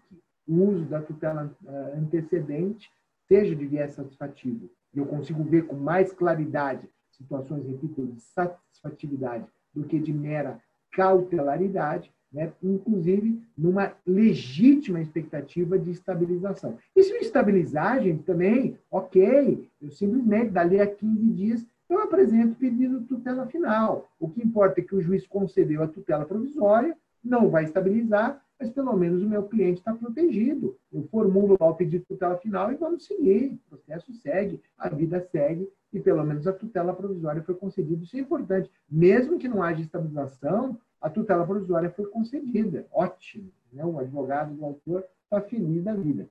o 0.47 0.55
uso 0.55 0.85
da 0.85 1.01
tutela 1.01 1.55
eh, 1.65 1.93
antecedente, 1.97 2.91
seja 3.27 3.55
de 3.55 3.65
viés 3.65 3.93
satisfativo 3.93 4.69
eu 4.95 5.05
consigo 5.05 5.43
ver 5.43 5.65
com 5.65 5.75
mais 5.75 6.13
claridade 6.13 6.87
situações, 7.11 7.65
repito, 7.67 8.05
de 8.05 8.19
satisfatividade 8.21 9.45
do 9.73 9.83
que 9.83 9.99
de 9.99 10.13
mera 10.13 10.61
cautelaridade, 10.91 12.13
né? 12.33 12.51
inclusive 12.63 13.41
numa 13.57 13.93
legítima 14.05 14.99
expectativa 14.99 15.77
de 15.77 15.91
estabilização. 15.91 16.77
E 16.95 17.03
se 17.03 17.13
estabilizar, 17.17 18.01
gente, 18.01 18.23
também, 18.23 18.77
ok, 18.89 19.69
eu 19.81 19.91
simplesmente, 19.91 20.49
dali 20.49 20.79
a 20.81 20.87
15 20.87 21.25
dias, 21.27 21.65
eu 21.89 21.99
apresento 21.99 22.55
pedido 22.55 23.01
de 23.01 23.05
tutela 23.05 23.45
final. 23.45 24.09
O 24.19 24.27
que 24.29 24.41
importa 24.41 24.81
é 24.81 24.83
que 24.83 24.95
o 24.95 25.01
juiz 25.01 25.27
concedeu 25.27 25.83
a 25.83 25.87
tutela 25.87 26.25
provisória, 26.25 26.97
não 27.23 27.49
vai 27.49 27.63
estabilizar, 27.63 28.41
mas 28.59 28.69
pelo 28.69 28.95
menos 28.95 29.21
o 29.21 29.29
meu 29.29 29.43
cliente 29.43 29.79
está 29.79 29.93
protegido. 29.93 30.75
Eu 30.91 31.03
formulo 31.03 31.57
lá 31.59 31.69
o 31.69 31.75
pedido 31.75 32.01
de 32.01 32.07
tutela 32.07 32.37
final 32.37 32.71
e 32.71 32.75
vamos 32.75 33.05
seguir. 33.05 33.59
O 33.67 33.75
processo 33.75 34.13
segue, 34.13 34.59
a 34.77 34.89
vida 34.89 35.21
segue 35.31 35.69
e 35.91 35.99
pelo 35.99 36.23
menos 36.23 36.47
a 36.47 36.53
tutela 36.53 36.93
provisória 36.93 37.43
foi 37.43 37.55
concedida. 37.55 38.03
Isso 38.03 38.15
é 38.15 38.19
importante. 38.19 38.69
Mesmo 38.89 39.37
que 39.37 39.47
não 39.47 39.61
haja 39.61 39.81
estabilização, 39.81 40.79
a 41.03 41.09
tutela 41.09 41.45
provisória 41.45 41.91
foi 41.91 42.05
concedida. 42.05 42.87
Ótimo. 42.91 43.51
Né? 43.73 43.83
O 43.85 43.99
advogado 43.99 44.55
do 44.55 44.63
autor 44.63 45.03
está 45.25 45.41
feliz 45.41 45.83
da 45.83 45.93
vida. 45.93 46.29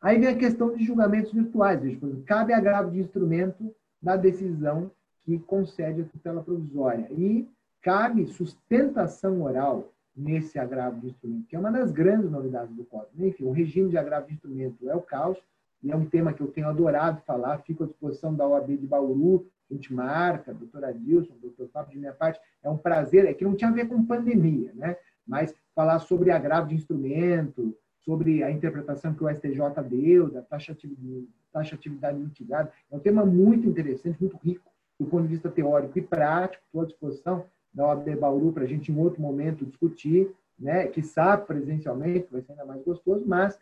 Aí 0.00 0.18
vem 0.18 0.28
a 0.28 0.36
questão 0.36 0.74
de 0.74 0.82
julgamentos 0.82 1.30
virtuais. 1.30 1.78
Veja, 1.78 2.22
cabe 2.24 2.54
agravo 2.54 2.90
de 2.90 3.00
instrumento 3.00 3.74
da 4.00 4.16
decisão 4.16 4.90
que 5.24 5.38
concede 5.38 6.00
a 6.00 6.04
tutela 6.06 6.42
provisória. 6.42 7.06
E 7.10 7.46
cabe 7.82 8.26
sustentação 8.28 9.42
oral 9.42 9.92
nesse 10.16 10.58
agravo 10.58 10.98
de 11.00 11.08
instrumento, 11.08 11.46
que 11.46 11.54
é 11.54 11.58
uma 11.58 11.70
das 11.70 11.92
grandes 11.92 12.30
novidades 12.30 12.74
do 12.74 12.84
Código. 12.84 13.24
Enfim, 13.24 13.44
o 13.44 13.52
regime 13.52 13.90
de 13.90 13.98
agravo 13.98 14.26
de 14.26 14.34
instrumento 14.34 14.88
é 14.88 14.94
o 14.94 15.02
caos, 15.02 15.38
e 15.82 15.92
é 15.92 15.96
um 15.96 16.06
tema 16.06 16.32
que 16.32 16.42
eu 16.42 16.48
tenho 16.48 16.68
adorado 16.68 17.22
falar, 17.26 17.58
fico 17.58 17.84
à 17.84 17.86
disposição 17.86 18.34
da 18.34 18.46
OAB 18.46 18.76
de 18.76 18.86
Bauru, 18.86 19.46
gente 19.74 19.92
marca, 19.92 20.52
doutor 20.52 20.84
Adilson, 20.84 21.34
doutor 21.40 21.68
Fábio, 21.68 21.92
de 21.92 21.98
minha 21.98 22.12
parte, 22.12 22.40
é 22.62 22.68
um 22.68 22.76
prazer, 22.76 23.26
é 23.26 23.34
que 23.34 23.44
não 23.44 23.54
tinha 23.54 23.70
a 23.70 23.72
ver 23.72 23.88
com 23.88 24.04
pandemia, 24.04 24.72
né? 24.74 24.96
mas 25.26 25.54
falar 25.74 25.98
sobre 26.00 26.30
agravo 26.30 26.68
de 26.68 26.74
instrumento, 26.74 27.76
sobre 28.00 28.42
a 28.42 28.50
interpretação 28.50 29.14
que 29.14 29.22
o 29.22 29.30
STJ 29.30 29.60
deu 29.88 30.30
da 30.30 30.42
taxatividade, 30.42 31.28
taxatividade 31.52 32.18
mitigada, 32.18 32.72
é 32.90 32.96
um 32.96 33.00
tema 33.00 33.24
muito 33.24 33.68
interessante, 33.68 34.20
muito 34.20 34.36
rico, 34.36 34.70
do 34.98 35.06
ponto 35.06 35.22
de 35.22 35.28
vista 35.28 35.48
teórico 35.48 35.98
e 35.98 36.02
prático, 36.02 36.62
estou 36.66 36.82
à 36.82 36.84
disposição 36.84 37.44
da 37.72 37.86
OAB 37.86 38.16
Bauru 38.16 38.52
para 38.52 38.64
a 38.64 38.66
gente, 38.66 38.92
em 38.92 38.98
outro 38.98 39.20
momento, 39.22 39.64
discutir, 39.64 40.30
né? 40.58 40.86
que 40.86 41.02
sabe 41.02 41.46
presencialmente, 41.46 42.28
vai 42.30 42.42
ser 42.42 42.52
ainda 42.52 42.64
mais 42.64 42.82
gostoso, 42.82 43.24
mas 43.26 43.58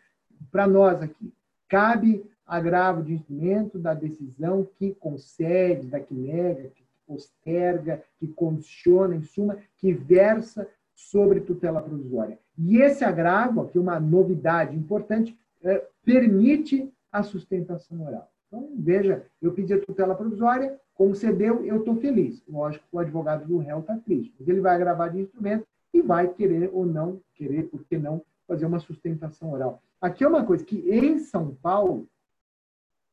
para 0.51 0.67
nós 0.67 1.01
aqui, 1.01 1.33
cabe 1.67 2.25
agravo 2.49 3.03
de 3.03 3.13
instrumento 3.13 3.77
da 3.77 3.93
decisão 3.93 4.67
que 4.77 4.95
concede, 4.95 5.87
da 5.87 5.99
que 5.99 6.15
nega, 6.15 6.69
que 6.69 6.83
posterga, 7.05 8.03
que 8.19 8.27
condiciona, 8.27 9.15
em 9.15 9.21
suma, 9.21 9.57
que 9.77 9.93
versa 9.93 10.67
sobre 10.95 11.41
tutela 11.41 11.81
provisória. 11.81 12.37
E 12.57 12.81
esse 12.81 13.05
agravo, 13.05 13.61
aqui 13.61 13.77
uma 13.77 13.99
novidade 13.99 14.75
importante, 14.75 15.37
é, 15.63 15.85
permite 16.03 16.91
a 17.11 17.21
sustentação 17.23 18.05
oral. 18.05 18.29
Então, 18.47 18.67
veja, 18.77 19.23
eu 19.41 19.53
pedi 19.53 19.73
a 19.73 19.79
tutela 19.79 20.15
provisória, 20.15 20.75
concedeu, 20.95 21.63
eu 21.63 21.77
estou 21.77 21.95
feliz. 21.97 22.43
Lógico 22.49 22.83
que 22.89 22.95
o 22.95 22.99
advogado 22.99 23.47
do 23.47 23.59
réu 23.59 23.79
está 23.79 23.95
triste, 23.97 24.33
mas 24.39 24.47
ele 24.47 24.59
vai 24.59 24.75
agravar 24.75 25.11
de 25.11 25.21
instrumento 25.21 25.65
e 25.93 26.01
vai 26.01 26.27
querer 26.27 26.69
ou 26.73 26.85
não 26.85 27.21
querer, 27.35 27.69
por 27.69 27.83
que 27.85 27.97
não, 27.97 28.21
fazer 28.47 28.65
uma 28.65 28.79
sustentação 28.79 29.51
oral. 29.51 29.81
Aqui 30.01 30.23
é 30.23 30.27
uma 30.27 30.45
coisa 30.45 30.65
que 30.65 30.77
em 30.89 31.19
São 31.19 31.55
Paulo 31.61 32.07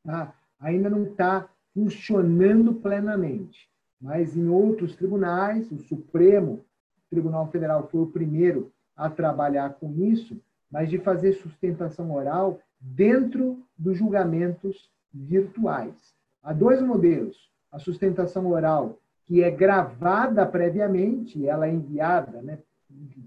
tá, 0.07 0.33
ainda 0.57 0.89
não 0.89 1.03
está 1.03 1.47
funcionando 1.73 2.73
plenamente, 2.73 3.69
mas 4.01 4.35
em 4.37 4.47
outros 4.47 4.95
tribunais, 4.95 5.69
o 5.69 5.77
Supremo 5.79 6.61
Tribunal 7.09 7.51
Federal 7.51 7.87
foi 7.89 8.01
o 8.01 8.07
primeiro 8.07 8.71
a 8.95 9.09
trabalhar 9.09 9.73
com 9.73 9.93
isso, 9.93 10.39
mas 10.71 10.89
de 10.89 10.97
fazer 10.97 11.33
sustentação 11.33 12.11
oral 12.11 12.59
dentro 12.79 13.61
dos 13.77 13.97
julgamentos 13.97 14.89
virtuais. 15.13 16.15
Há 16.41 16.53
dois 16.53 16.81
modelos: 16.81 17.51
a 17.71 17.77
sustentação 17.77 18.47
oral, 18.47 18.97
que 19.25 19.43
é 19.43 19.51
gravada 19.51 20.45
previamente, 20.45 21.45
ela 21.47 21.67
é 21.67 21.71
enviada 21.71 22.41
né, 22.41 22.59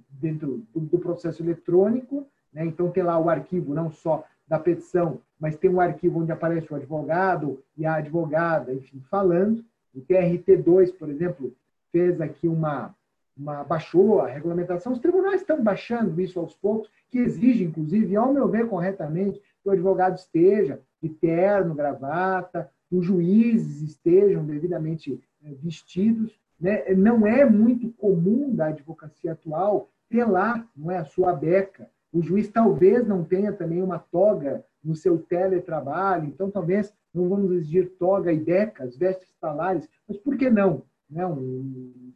dentro 0.09 0.67
do 0.75 0.99
processo 0.99 1.43
eletrônico, 1.43 2.27
né, 2.53 2.65
então 2.65 2.91
tem 2.91 3.03
lá 3.03 3.19
o 3.19 3.29
arquivo 3.29 3.75
não 3.75 3.91
só 3.91 4.25
da 4.51 4.59
petição, 4.59 5.21
mas 5.39 5.57
tem 5.57 5.71
um 5.71 5.81
arquivo 5.81 6.21
onde 6.21 6.33
aparece 6.33 6.73
o 6.73 6.77
advogado 6.77 7.63
e 7.79 7.87
a 7.87 7.95
advogada, 7.95 8.75
enfim, 8.75 9.01
falando. 9.09 9.65
O 9.95 10.01
TRT2, 10.01 10.93
por 10.99 11.09
exemplo, 11.09 11.55
fez 11.93 12.21
aqui 12.21 12.49
uma, 12.49 12.93
uma 13.37 13.63
baixou 13.63 14.21
a 14.21 14.27
regulamentação. 14.27 14.93
Os 14.93 14.99
tribunais 14.99 15.41
estão 15.41 15.63
baixando 15.63 16.21
isso 16.21 16.41
aos 16.41 16.53
poucos, 16.53 16.91
que 17.09 17.19
exige, 17.19 17.63
inclusive, 17.63 18.17
ao 18.17 18.33
meu 18.33 18.49
ver 18.49 18.69
corretamente, 18.69 19.39
que 19.39 19.69
o 19.69 19.71
advogado 19.71 20.19
esteja 20.19 20.81
de 21.01 21.09
terno, 21.09 21.73
gravata, 21.73 22.69
os 22.91 23.07
juízes 23.07 23.83
estejam 23.83 24.45
devidamente 24.45 25.23
eh, 25.45 25.55
vestidos. 25.63 26.37
Né? 26.61 26.93
Não 26.97 27.25
é 27.25 27.45
muito 27.45 27.89
comum 27.93 28.53
da 28.53 28.67
advocacia 28.67 29.33
atual 29.33 29.89
ter 30.09 30.25
lá 30.25 30.67
não 30.77 30.91
é, 30.91 30.99
a 30.99 31.05
sua 31.05 31.33
beca, 31.33 31.89
o 32.13 32.23
juiz 32.23 32.49
talvez 32.49 33.07
não 33.07 33.25
tenha 33.25 33.53
também 33.53 33.83
uma 33.83 33.99
toga 33.99 34.65
no 34.83 34.95
seu 34.95 35.19
teletrabalho, 35.19 36.27
então 36.27 36.51
talvez 36.51 36.93
não 37.13 37.29
vamos 37.29 37.53
exigir 37.53 37.91
toga 37.99 38.33
e 38.33 38.39
becas, 38.39 38.97
vestes 38.97 39.33
talares, 39.41 39.89
mas 40.09 40.17
por 40.17 40.37
que 40.37 40.49
não? 40.51 40.83
Né? 41.09 41.27
Um, 41.27 42.13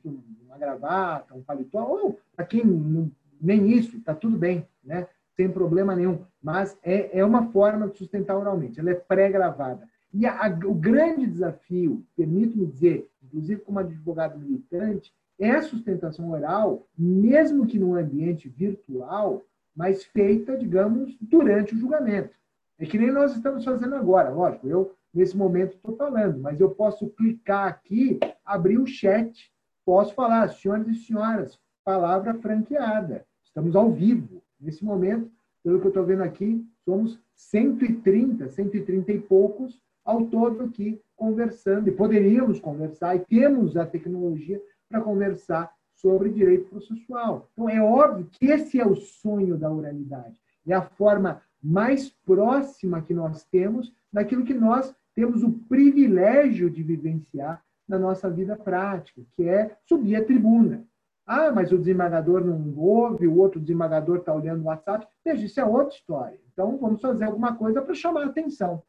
uma 0.47 0.59
gravata, 0.59 1.35
um 1.35 1.43
paletó, 1.43 1.85
ou 1.85 2.19
não, 2.65 3.11
nem 3.41 3.71
isso, 3.73 3.97
está 3.97 4.15
tudo 4.15 4.37
bem, 4.37 4.67
né? 4.83 5.07
sem 5.37 5.51
problema 5.51 5.95
nenhum. 5.95 6.21
Mas 6.43 6.79
é, 6.83 7.19
é 7.19 7.25
uma 7.25 7.51
forma 7.51 7.89
de 7.89 7.99
sustentar 7.99 8.37
oralmente, 8.37 8.81
ela 8.81 8.91
é 8.91 8.95
pré-gravada. 8.95 9.89
E 10.13 10.27
a, 10.27 10.47
a, 10.47 10.49
o 10.49 10.75
grande 10.75 11.27
desafio, 11.27 12.05
permito-me 12.17 12.67
dizer, 12.67 13.11
inclusive 13.23 13.61
como 13.63 13.81
advogado 13.81 14.39
militante, 14.39 15.13
é 15.39 15.51
a 15.51 15.63
sustentação 15.63 16.31
oral, 16.31 16.87
mesmo 16.97 17.67
que 17.67 17.79
num 17.79 17.97
ambiente 17.97 18.49
virtual, 18.49 19.43
mas 19.75 20.05
feita, 20.05 20.57
digamos, 20.57 21.17
durante 21.21 21.75
o 21.75 21.79
julgamento. 21.79 22.35
É 22.79 22.87
que 22.87 22.99
nem 22.99 23.11
nós 23.11 23.35
estamos 23.35 23.65
fazendo 23.65 23.95
agora, 23.95 24.31
lógico, 24.31 24.67
eu 24.67 24.95
nesse 25.13 25.37
momento 25.37 25.77
estou 25.77 25.97
falando, 25.97 26.41
mas 26.41 26.61
eu 26.61 26.71
posso 26.71 27.09
clicar 27.11 27.69
aqui, 27.69 28.19
abrir 28.45 28.79
o 28.79 28.87
chat, 28.87 29.53
posso 29.85 30.13
falar, 30.15 30.49
senhoras 30.49 30.89
e 30.89 30.95
senhoras, 30.95 31.59
palavra 31.85 32.35
franqueada, 32.35 33.25
estamos 33.45 33.77
ao 33.77 33.93
vivo. 33.93 34.43
Nesse 34.61 34.85
momento, 34.85 35.31
pelo 35.63 35.79
que 35.81 35.87
eu 35.87 35.91
estou 35.91 36.05
vendo 36.05 36.23
aqui, 36.23 36.67
somos 36.85 37.19
130, 37.37 38.49
130 38.49 39.13
e 39.13 39.21
poucos 39.21 39.81
ao 40.05 40.27
todo 40.27 40.65
aqui 40.65 41.01
conversando, 41.17 41.89
e 41.89 41.93
poderíamos 41.93 42.61
conversar, 42.61 43.17
e 43.17 43.21
temos 43.21 43.77
a 43.77 43.87
tecnologia 43.87 44.61
para 44.89 45.01
conversar 45.01 45.73
sobre 46.05 46.29
direito 46.29 46.69
processual. 46.69 47.49
Então, 47.55 47.67
é 47.67 47.81
óbvio 47.81 48.29
que 48.31 48.45
esse 48.45 48.79
é 48.79 48.87
o 48.87 48.95
sonho 48.95 49.57
da 49.57 49.73
oralidade. 49.73 50.39
É 50.67 50.75
a 50.75 50.83
forma 50.83 51.41
mais 51.63 52.11
próxima 52.27 53.01
que 53.01 53.15
nós 53.15 53.43
temos 53.47 53.91
daquilo 54.13 54.45
que 54.45 54.53
nós 54.53 54.95
temos 55.15 55.43
o 55.43 55.51
privilégio 55.51 56.69
de 56.69 56.83
vivenciar 56.83 57.65
na 57.89 57.99
nossa 57.99 58.29
vida 58.29 58.55
prática, 58.55 59.23
que 59.33 59.49
é 59.49 59.75
subir 59.87 60.17
a 60.17 60.25
tribuna. 60.25 60.85
Ah, 61.27 61.51
mas 61.51 61.73
o 61.73 61.79
desembargador 61.79 62.45
não 62.45 62.77
ouve, 62.77 63.27
o 63.27 63.39
outro 63.39 63.59
desembargador 63.59 64.19
está 64.19 64.35
olhando 64.35 64.63
o 64.63 64.67
WhatsApp. 64.67 65.07
Veja, 65.25 65.47
isso 65.47 65.59
é 65.59 65.65
outra 65.65 65.97
história. 65.97 66.39
Então, 66.53 66.77
vamos 66.77 67.01
fazer 67.01 67.25
alguma 67.25 67.57
coisa 67.57 67.81
para 67.81 67.95
chamar 67.95 68.25
a 68.25 68.27
atenção. 68.27 68.83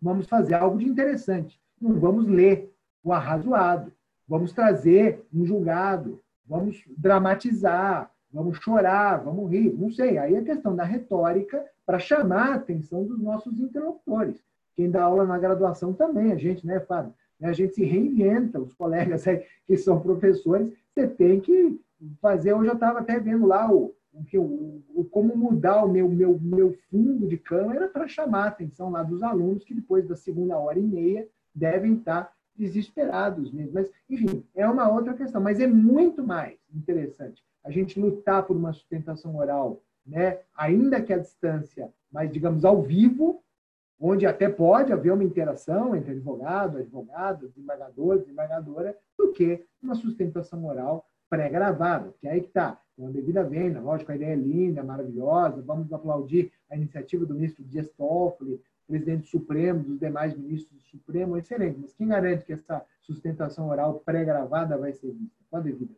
Vamos 0.00 0.28
fazer 0.28 0.56
algo 0.56 0.76
de 0.76 0.86
interessante. 0.86 1.58
Não 1.80 1.98
vamos 1.98 2.26
ler 2.26 2.70
o 3.02 3.14
arrazoado. 3.14 3.90
Vamos 4.28 4.52
trazer 4.52 5.24
um 5.32 5.46
julgado 5.46 6.20
vamos 6.46 6.82
dramatizar, 6.96 8.10
vamos 8.32 8.58
chorar, 8.58 9.22
vamos 9.22 9.50
rir, 9.50 9.72
não 9.72 9.90
sei. 9.90 10.18
Aí 10.18 10.34
é 10.34 10.42
questão 10.42 10.74
da 10.74 10.84
retórica 10.84 11.64
para 11.86 11.98
chamar 11.98 12.52
a 12.52 12.54
atenção 12.54 13.04
dos 13.04 13.20
nossos 13.20 13.58
interlocutores. 13.58 14.42
Quem 14.74 14.90
dá 14.90 15.04
aula 15.04 15.24
na 15.24 15.38
graduação 15.38 15.92
também, 15.92 16.32
a 16.32 16.36
gente, 16.36 16.66
né, 16.66 16.80
Fábio? 16.80 17.14
A 17.42 17.52
gente 17.52 17.74
se 17.74 17.84
reinventa, 17.84 18.60
os 18.60 18.72
colegas 18.72 19.26
aí 19.28 19.44
que 19.66 19.76
são 19.76 20.00
professores, 20.00 20.72
você 20.92 21.06
tem 21.06 21.40
que 21.40 21.80
fazer. 22.20 22.52
Eu 22.52 22.64
já 22.64 22.72
estava 22.72 23.00
até 23.00 23.18
vendo 23.18 23.46
lá 23.46 23.70
o, 23.70 23.94
o, 24.94 25.04
como 25.10 25.36
mudar 25.36 25.84
o 25.84 25.88
meu, 25.88 26.08
meu, 26.08 26.38
meu 26.40 26.76
fundo 26.90 27.26
de 27.26 27.36
câmera 27.36 27.88
para 27.88 28.08
chamar 28.08 28.44
a 28.44 28.48
atenção 28.48 28.90
lá 28.90 29.02
dos 29.02 29.22
alunos 29.22 29.64
que 29.64 29.74
depois 29.74 30.06
da 30.06 30.16
segunda 30.16 30.56
hora 30.56 30.78
e 30.78 30.82
meia 30.82 31.28
devem 31.54 31.94
estar 31.94 32.32
desesperados 32.56 33.52
mesmo. 33.52 33.72
Mas, 33.74 33.90
enfim, 34.08 34.44
é 34.54 34.66
uma 34.68 34.88
outra 34.88 35.14
questão. 35.14 35.40
Mas 35.40 35.60
é 35.60 35.66
muito 35.66 36.24
mais 36.24 36.58
interessante 36.74 37.42
a 37.64 37.70
gente 37.70 37.98
lutar 37.98 38.46
por 38.46 38.56
uma 38.56 38.72
sustentação 38.72 39.36
oral, 39.36 39.82
né? 40.06 40.40
ainda 40.54 41.00
que 41.00 41.12
à 41.12 41.18
distância, 41.18 41.90
mas, 42.12 42.30
digamos, 42.30 42.64
ao 42.64 42.82
vivo, 42.82 43.42
onde 43.98 44.26
até 44.26 44.48
pode 44.48 44.92
haver 44.92 45.12
uma 45.12 45.24
interação 45.24 45.96
entre 45.96 46.12
advogado, 46.12 46.78
advogado, 46.78 47.48
desembargador, 47.48 48.18
desembargadora, 48.18 48.96
do 49.16 49.32
que 49.32 49.64
uma 49.82 49.94
sustentação 49.94 50.64
oral 50.66 51.06
pré-gravada, 51.30 52.14
que 52.20 52.28
é 52.28 52.32
aí 52.32 52.40
que 52.40 52.48
está, 52.48 52.78
uma 52.96 53.10
devida 53.10 53.42
venda, 53.42 53.80
lógico, 53.80 54.12
a 54.12 54.16
ideia 54.16 54.34
é 54.34 54.36
linda, 54.36 54.84
maravilhosa, 54.84 55.62
vamos 55.62 55.92
aplaudir 55.92 56.52
a 56.70 56.76
iniciativa 56.76 57.24
do 57.24 57.34
ministro 57.34 57.64
Dias 57.64 57.88
Toffoli, 57.96 58.60
presidente 58.86 59.28
Supremo, 59.28 59.82
dos 59.82 59.98
demais 59.98 60.36
ministros 60.36 60.76
do 60.78 60.84
Supremo, 60.88 61.36
excelente. 61.36 61.78
Mas 61.80 61.92
quem 61.94 62.08
garante 62.08 62.44
que 62.44 62.52
essa 62.52 62.84
sustentação 63.00 63.68
oral 63.68 64.00
pré-gravada 64.04 64.76
vai 64.76 64.92
ser 64.92 65.12
vista? 65.12 65.44
A 65.52 65.60
devida 65.60 65.94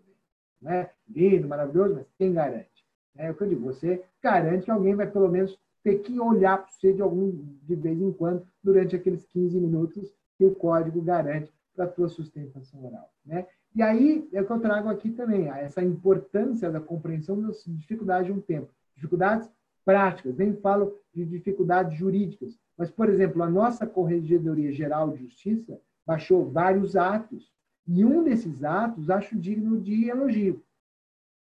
Não 0.60 0.70
é 0.70 0.90
lindo, 1.08 1.48
maravilhoso, 1.48 1.94
mas 1.94 2.06
quem 2.18 2.32
garante? 2.32 2.86
É 3.16 3.30
o 3.30 3.34
que 3.34 3.42
eu 3.42 3.48
digo, 3.48 3.64
você 3.64 4.04
garante 4.22 4.66
que 4.66 4.70
alguém 4.70 4.94
vai 4.94 5.10
pelo 5.10 5.28
menos 5.28 5.58
ter 5.82 6.00
que 6.00 6.18
olhar 6.20 6.58
para 6.58 6.70
você 6.70 6.92
de 6.92 7.00
algum 7.00 7.30
de 7.62 7.74
vez 7.74 8.00
em 8.00 8.12
quando 8.12 8.46
durante 8.62 8.94
aqueles 8.94 9.24
15 9.26 9.58
minutos 9.58 10.12
que 10.36 10.44
o 10.44 10.54
código 10.54 11.00
garante 11.00 11.50
para 11.74 11.84
a 11.84 11.88
tua 11.88 12.08
sustentação 12.08 12.84
oral, 12.84 13.10
né? 13.24 13.46
E 13.74 13.82
aí 13.82 14.28
é 14.32 14.40
o 14.40 14.46
que 14.46 14.52
eu 14.52 14.60
trago 14.60 14.88
aqui 14.88 15.10
também, 15.10 15.48
essa 15.48 15.82
importância 15.82 16.70
da 16.70 16.80
compreensão 16.80 17.40
das 17.40 17.62
dificuldades 17.66 18.26
de 18.26 18.32
um 18.32 18.40
tempo. 18.40 18.72
Dificuldades 18.94 19.50
práticas, 19.84 20.34
nem 20.36 20.56
falo 20.56 20.98
de 21.14 21.24
dificuldades 21.24 21.96
jurídicas, 21.96 22.58
mas, 22.76 22.90
por 22.90 23.08
exemplo, 23.08 23.42
a 23.42 23.50
nossa 23.50 23.86
Corregedoria 23.86 24.72
Geral 24.72 25.10
de 25.10 25.24
Justiça 25.24 25.80
baixou 26.06 26.50
vários 26.50 26.96
atos, 26.96 27.52
e 27.88 28.04
um 28.04 28.22
desses 28.22 28.64
atos 28.64 29.10
acho 29.10 29.38
digno 29.38 29.80
de 29.80 30.08
elogio, 30.08 30.62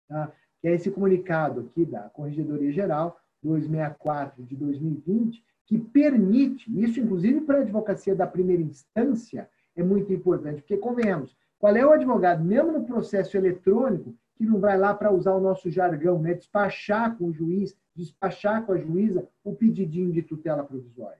tá? 0.09 0.33
que 0.61 0.69
é 0.69 0.75
esse 0.75 0.91
comunicado 0.91 1.61
aqui 1.61 1.85
da 1.85 2.03
Corregedoria 2.11 2.73
Geral 2.73 3.19
264 3.43 4.43
de 4.45 4.57
2020, 4.57 5.45
que 5.67 5.79
permite, 5.79 6.71
isso 6.83 6.99
inclusive 6.99 7.43
para 7.43 7.59
a 7.59 7.61
advocacia 7.61 8.15
da 8.15 8.27
primeira 8.27 8.63
instância, 8.63 9.49
é 9.77 9.83
muito 9.83 10.13
importante, 10.13 10.63
porque, 10.63 10.77
convenhamos, 10.77 11.37
qual 11.59 11.77
é 11.77 11.85
o 11.85 11.93
advogado, 11.93 12.43
mesmo 12.43 12.73
no 12.73 12.85
processo 12.85 13.37
eletrônico, 13.37 14.15
que 14.37 14.47
não 14.47 14.61
vai 14.61 14.79
lá 14.79 14.95
para 14.95 15.13
usar 15.13 15.35
o 15.35 15.41
nosso 15.41 15.71
jargão, 15.71 16.21
né? 16.21 16.35
despachar 16.35 17.17
com 17.17 17.27
o 17.27 17.33
juiz, 17.33 17.77
despachar 17.99 18.65
com 18.65 18.73
a 18.73 18.79
juíza 18.79 19.29
o 19.43 19.53
pedidinho 19.55 20.13
de 20.13 20.23
tutela 20.23 20.63
provisória. 20.63 21.19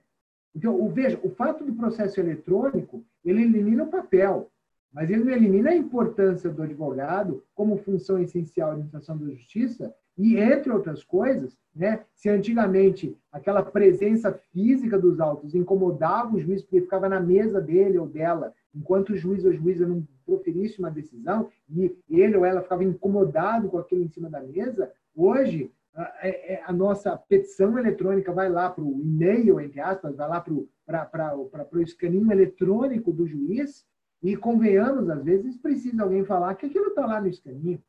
Então, 0.55 0.81
o, 0.81 0.89
veja, 0.89 1.19
o 1.21 1.29
fato 1.29 1.63
do 1.63 1.73
processo 1.73 2.19
eletrônico, 2.19 3.03
ele 3.23 3.43
elimina 3.43 3.83
o 3.83 3.89
papel, 3.89 4.49
mas 4.91 5.09
ele 5.09 5.23
não 5.23 5.31
elimina 5.31 5.69
a 5.69 5.75
importância 5.75 6.49
do 6.49 6.63
advogado 6.63 7.43
como 7.53 7.77
função 7.77 8.17
essencial 8.17 8.69
da 8.69 8.73
administração 8.73 9.17
da 9.17 9.29
justiça 9.29 9.93
e, 10.17 10.37
entre 10.37 10.71
outras 10.71 11.03
coisas, 11.03 11.55
né, 11.75 12.03
se 12.13 12.29
antigamente 12.29 13.15
aquela 13.31 13.61
presença 13.61 14.31
física 14.51 14.97
dos 14.97 15.19
autos 15.19 15.53
incomodava 15.53 16.35
o 16.35 16.39
juiz 16.39 16.61
porque 16.61 16.81
ficava 16.81 17.07
na 17.07 17.19
mesa 17.19 17.61
dele 17.61 17.97
ou 17.97 18.07
dela, 18.07 18.53
enquanto 18.73 19.11
o 19.11 19.17
juiz 19.17 19.45
ou 19.45 19.53
juíza 19.53 19.87
não 19.87 20.05
proferisse 20.25 20.79
uma 20.79 20.89
decisão 20.89 21.49
e 21.69 21.95
ele 22.09 22.35
ou 22.35 22.45
ela 22.45 22.61
ficava 22.61 22.83
incomodado 22.83 23.69
com 23.69 23.77
aquilo 23.77 24.03
em 24.03 24.09
cima 24.09 24.29
da 24.29 24.41
mesa, 24.41 24.91
hoje 25.15 25.71
a, 25.99 26.13
é, 26.21 26.53
é, 26.53 26.63
a 26.65 26.71
nossa 26.71 27.15
petição 27.17 27.77
eletrônica 27.77 28.31
vai 28.31 28.49
lá 28.49 28.69
para 28.69 28.83
o 28.83 29.01
e-mail, 29.01 29.59
entre 29.59 29.81
aspas, 29.81 30.15
vai 30.15 30.29
lá 30.29 30.39
para 30.39 30.53
o 30.53 31.81
escaninho 31.81 32.31
eletrônico 32.31 33.11
do 33.11 33.27
juiz 33.27 33.85
e, 34.23 34.37
convenhamos, 34.37 35.09
às 35.09 35.23
vezes 35.23 35.57
precisa 35.57 36.03
alguém 36.03 36.23
falar 36.23 36.55
que 36.55 36.65
aquilo 36.65 36.87
está 36.87 37.05
lá 37.05 37.19
no 37.19 37.27
escaninho. 37.27 37.81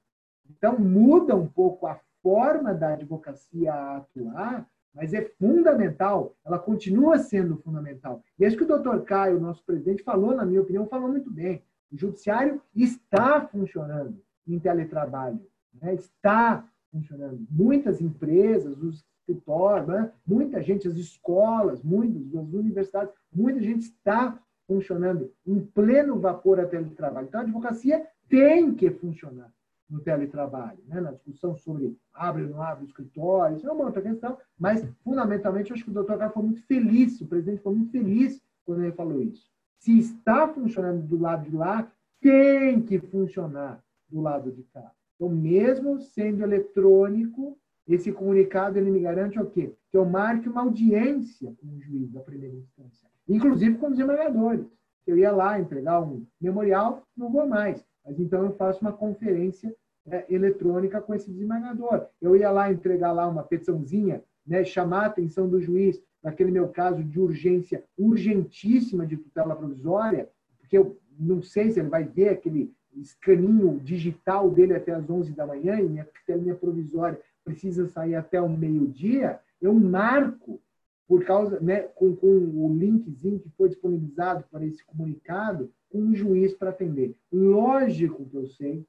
Então, 0.48 0.78
muda 0.78 1.36
um 1.36 1.46
pouco 1.46 1.86
a 1.86 2.00
forma 2.20 2.74
da 2.74 2.94
advocacia 2.94 3.72
atuar, 3.72 4.68
mas 4.92 5.14
é 5.14 5.22
fundamental, 5.38 6.34
ela 6.44 6.58
continua 6.58 7.16
sendo 7.18 7.58
fundamental. 7.58 8.24
E 8.36 8.44
isso 8.44 8.56
que 8.56 8.64
o 8.64 8.68
doutor 8.68 9.04
Caio, 9.04 9.40
nosso 9.40 9.64
presidente, 9.64 10.02
falou, 10.02 10.34
na 10.34 10.44
minha 10.44 10.60
opinião, 10.60 10.84
falou 10.86 11.08
muito 11.08 11.30
bem. 11.30 11.62
O 11.92 11.96
judiciário 11.96 12.60
está 12.74 13.46
funcionando 13.46 14.20
em 14.48 14.58
teletrabalho, 14.58 15.40
né? 15.80 15.94
está 15.94 16.68
funcionando. 16.90 17.46
Muitas 17.50 18.00
empresas, 18.00 18.76
os 18.82 19.04
escritórios, 19.20 19.88
né? 19.88 20.12
muita 20.26 20.62
gente, 20.62 20.88
as 20.88 20.96
escolas, 20.96 21.82
muitas, 21.82 22.22
as 22.34 22.52
universidades, 22.52 23.14
muita 23.32 23.60
gente 23.60 23.82
está 23.82 24.38
funcionando 24.66 25.32
em 25.46 25.60
pleno 25.60 26.18
vapor 26.18 26.60
a 26.60 26.66
teletrabalho. 26.66 27.26
Então, 27.26 27.40
a 27.40 27.44
advocacia 27.44 28.06
tem 28.28 28.74
que 28.74 28.90
funcionar 28.90 29.52
no 29.88 30.00
teletrabalho, 30.00 30.78
né? 30.86 31.00
na 31.00 31.10
discussão 31.10 31.56
sobre 31.56 31.96
abre 32.14 32.44
ou 32.44 32.50
não 32.50 32.62
abre 32.62 32.84
o 32.84 32.86
escritório, 32.86 33.56
isso 33.56 33.68
é 33.68 33.72
uma 33.72 33.86
outra 33.86 34.00
questão, 34.00 34.38
mas, 34.58 34.86
fundamentalmente, 35.02 35.70
eu 35.70 35.74
acho 35.74 35.84
que 35.84 35.90
o 35.90 35.94
doutor 35.94 36.16
Carlos 36.16 36.34
foi 36.34 36.42
muito 36.44 36.62
feliz, 36.66 37.20
o 37.20 37.26
presidente 37.26 37.62
foi 37.62 37.74
muito 37.74 37.90
feliz 37.90 38.40
quando 38.64 38.84
ele 38.84 38.92
falou 38.92 39.20
isso. 39.20 39.50
Se 39.80 39.98
está 39.98 40.46
funcionando 40.46 41.02
do 41.06 41.18
lado 41.18 41.48
de 41.50 41.56
lá, 41.56 41.90
tem 42.20 42.80
que 42.82 43.00
funcionar 43.00 43.82
do 44.08 44.20
lado 44.20 44.52
de 44.52 44.62
cá. 44.64 44.92
Então, 45.20 45.28
mesmo 45.28 46.00
sendo 46.00 46.42
eletrônico, 46.42 47.58
esse 47.86 48.10
comunicado 48.10 48.78
ele 48.78 48.90
me 48.90 49.00
garante 49.00 49.38
o 49.38 49.44
quê? 49.44 49.70
Que 49.90 49.98
eu 49.98 50.06
marque 50.06 50.48
uma 50.48 50.62
audiência 50.62 51.54
com 51.60 51.76
o 51.76 51.78
juiz 51.78 52.10
da 52.10 52.20
primeira 52.20 52.56
instância, 52.56 53.06
inclusive 53.28 53.76
com 53.76 53.88
os 53.88 53.92
desembargadores. 53.92 54.64
Eu 55.06 55.18
ia 55.18 55.30
lá 55.30 55.60
entregar 55.60 56.00
um 56.00 56.24
memorial, 56.40 57.02
não 57.14 57.30
vou 57.30 57.46
mais. 57.46 57.84
Mas 58.02 58.18
então 58.18 58.46
eu 58.46 58.52
faço 58.54 58.80
uma 58.80 58.94
conferência 58.94 59.76
é, 60.06 60.24
eletrônica 60.30 60.98
com 61.02 61.14
esse 61.14 61.30
desembargador. 61.30 62.06
Eu 62.18 62.34
ia 62.34 62.50
lá 62.50 62.72
entregar 62.72 63.12
lá 63.12 63.28
uma 63.28 63.42
petiçãozinha, 63.42 64.24
né, 64.46 64.64
chamar 64.64 65.02
a 65.02 65.06
atenção 65.06 65.46
do 65.46 65.60
juiz 65.60 66.02
naquele 66.22 66.50
meu 66.50 66.68
caso 66.68 67.04
de 67.04 67.20
urgência 67.20 67.84
urgentíssima 67.98 69.06
de 69.06 69.18
tutela 69.18 69.54
provisória, 69.54 70.30
porque 70.58 70.78
eu 70.78 70.98
não 71.18 71.42
sei 71.42 71.70
se 71.70 71.78
ele 71.78 71.90
vai 71.90 72.04
ver 72.04 72.30
aquele 72.30 72.72
escaninho 73.00 73.80
digital 73.80 74.50
dele 74.50 74.74
até 74.74 74.92
as 74.92 75.08
11 75.08 75.32
da 75.32 75.46
manhã 75.46 75.80
e 75.80 75.88
minha 75.88 76.54
provisória 76.54 77.20
precisa 77.44 77.86
sair 77.88 78.14
até 78.14 78.40
o 78.40 78.48
meio-dia, 78.48 79.40
eu 79.60 79.74
marco 79.74 80.60
por 81.08 81.24
causa, 81.24 81.58
né, 81.58 81.80
com, 81.80 82.14
com 82.14 82.28
o 82.28 82.72
linkzinho 82.72 83.40
que 83.40 83.50
foi 83.50 83.68
disponibilizado 83.68 84.44
para 84.48 84.64
esse 84.64 84.84
comunicado, 84.84 85.68
um 85.92 86.14
juiz 86.14 86.54
para 86.54 86.70
atender. 86.70 87.16
Lógico 87.32 88.24
que 88.26 88.36
eu 88.36 88.46
sei 88.46 88.86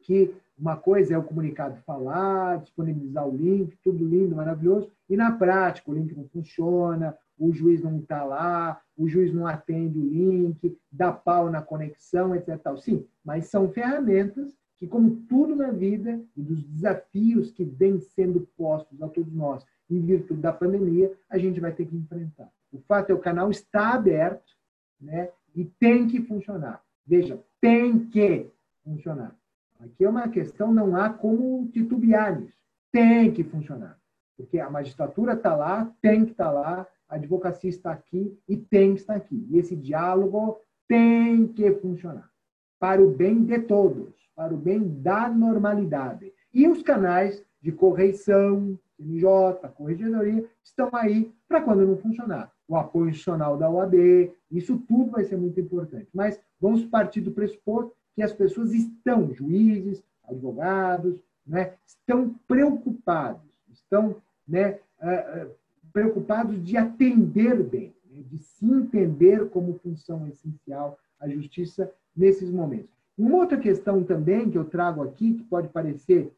que 0.00 0.34
uma 0.58 0.78
coisa 0.78 1.12
é 1.12 1.18
o 1.18 1.22
comunicado 1.22 1.76
falar, 1.84 2.62
disponibilizar 2.62 3.28
o 3.28 3.36
link, 3.36 3.76
tudo 3.84 4.02
lindo, 4.02 4.34
maravilhoso, 4.34 4.90
e 5.10 5.16
na 5.16 5.30
prática 5.30 5.90
o 5.90 5.94
link 5.94 6.16
não 6.16 6.26
funciona, 6.28 7.14
o 7.38 7.52
juiz 7.52 7.82
não 7.82 7.98
está 7.98 8.24
lá, 8.24 8.80
o 8.96 9.08
juiz 9.08 9.32
não 9.32 9.46
atende 9.46 9.98
o 9.98 10.08
link, 10.08 10.78
dá 10.90 11.12
pau 11.12 11.50
na 11.50 11.60
conexão, 11.60 12.34
etc. 12.34 12.58
Sim, 12.78 13.06
mas 13.24 13.46
são 13.46 13.70
ferramentas 13.70 14.56
que, 14.78 14.86
como 14.86 15.16
tudo 15.28 15.54
na 15.54 15.70
vida 15.70 16.20
e 16.36 16.42
dos 16.42 16.62
desafios 16.62 17.50
que 17.50 17.64
vêm 17.64 18.00
sendo 18.00 18.48
postos 18.56 19.02
a 19.02 19.08
todos 19.08 19.32
nós 19.32 19.64
em 19.88 20.00
virtude 20.00 20.40
da 20.40 20.52
pandemia, 20.52 21.12
a 21.30 21.38
gente 21.38 21.60
vai 21.60 21.72
ter 21.72 21.86
que 21.86 21.96
enfrentar. 21.96 22.50
O 22.72 22.78
fato 22.80 23.10
é 23.10 23.14
o 23.14 23.20
canal 23.20 23.50
está 23.50 23.94
aberto, 23.94 24.56
né? 25.00 25.30
E 25.54 25.64
tem 25.64 26.06
que 26.06 26.20
funcionar. 26.22 26.82
Veja, 27.06 27.40
tem 27.60 28.06
que 28.06 28.50
funcionar. 28.84 29.34
Aqui 29.78 30.04
é 30.04 30.08
uma 30.08 30.28
questão, 30.28 30.72
não 30.72 30.96
há 30.96 31.10
como 31.10 31.68
titubear 31.68 32.38
nisso. 32.38 32.56
Tem 32.90 33.32
que 33.32 33.44
funcionar. 33.44 33.98
Porque 34.36 34.58
a 34.58 34.68
magistratura 34.68 35.34
está 35.34 35.54
lá, 35.54 35.92
tem 36.02 36.24
que 36.24 36.32
estar 36.32 36.46
tá 36.46 36.50
lá, 36.50 36.86
a 37.08 37.16
advocacia 37.16 37.70
está 37.70 37.92
aqui 37.92 38.36
e 38.48 38.56
tem 38.56 38.94
que 38.94 39.00
estar 39.00 39.14
aqui. 39.14 39.46
E 39.50 39.58
esse 39.58 39.76
diálogo 39.76 40.58
tem 40.88 41.46
que 41.48 41.70
funcionar 41.72 42.30
para 42.78 43.02
o 43.02 43.10
bem 43.10 43.44
de 43.44 43.58
todos, 43.60 44.14
para 44.34 44.54
o 44.54 44.56
bem 44.56 44.86
da 45.00 45.28
normalidade. 45.28 46.32
E 46.52 46.68
os 46.68 46.82
canais 46.82 47.42
de 47.60 47.72
correição, 47.72 48.78
CNJ, 48.96 49.68
Corregedoria, 49.74 50.48
estão 50.62 50.90
aí 50.92 51.32
para 51.48 51.60
quando 51.60 51.86
não 51.86 51.96
funcionar 51.96 52.52
o 52.68 52.76
apoio 52.76 53.10
institucional 53.10 53.56
da 53.56 53.70
OAB, 53.70 54.32
isso 54.50 54.78
tudo 54.88 55.12
vai 55.12 55.24
ser 55.24 55.36
muito 55.36 55.60
importante. 55.60 56.08
Mas 56.12 56.40
vamos 56.60 56.84
partir 56.84 57.20
do 57.20 57.30
pressuposto 57.30 57.92
que 58.14 58.22
as 58.22 58.32
pessoas 58.32 58.72
estão, 58.72 59.32
juízes, 59.32 60.02
advogados, 60.24 61.22
né, 61.46 61.74
estão 61.86 62.34
preocupados, 62.48 63.42
estão 63.70 64.16
né, 64.48 64.80
uh, 65.00 65.50
preocupados 65.96 66.62
de 66.62 66.76
atender 66.76 67.62
bem, 67.62 67.96
né, 68.04 68.22
de 68.22 68.36
se 68.36 68.66
entender 68.66 69.48
como 69.48 69.78
função 69.78 70.28
essencial 70.28 70.98
a 71.18 71.26
justiça 71.26 71.90
nesses 72.14 72.50
momentos. 72.50 72.94
Uma 73.16 73.38
outra 73.38 73.56
questão 73.56 74.04
também 74.04 74.50
que 74.50 74.58
eu 74.58 74.66
trago 74.66 75.02
aqui, 75.02 75.32
que 75.32 75.44
pode 75.44 75.68
parecer 75.68 76.30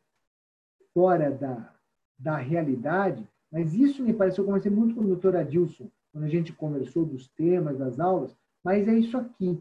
fora 0.95 1.33
da, 1.33 1.75
da 2.17 2.37
realidade, 2.37 3.29
mas 3.51 3.75
isso 3.75 4.01
me 4.01 4.15
pareceu, 4.15 4.43
eu 4.43 4.47
conversei 4.47 4.71
muito 4.71 4.95
com 4.95 5.01
o 5.01 5.09
doutor 5.09 5.35
Adilson, 5.35 5.91
quando 6.13 6.23
a 6.23 6.29
gente 6.29 6.53
conversou 6.53 7.05
dos 7.05 7.27
temas 7.27 7.77
das 7.77 7.99
aulas, 7.99 8.37
mas 8.63 8.87
é 8.87 8.97
isso 8.97 9.19
aqui. 9.19 9.61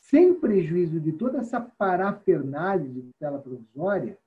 Sem 0.00 0.34
prejuízo 0.34 0.98
de 0.98 1.12
toda 1.12 1.38
essa 1.38 1.60
parafernália 1.60 2.88
de 2.88 3.12
tela 3.20 3.38
provisória, 3.38 4.18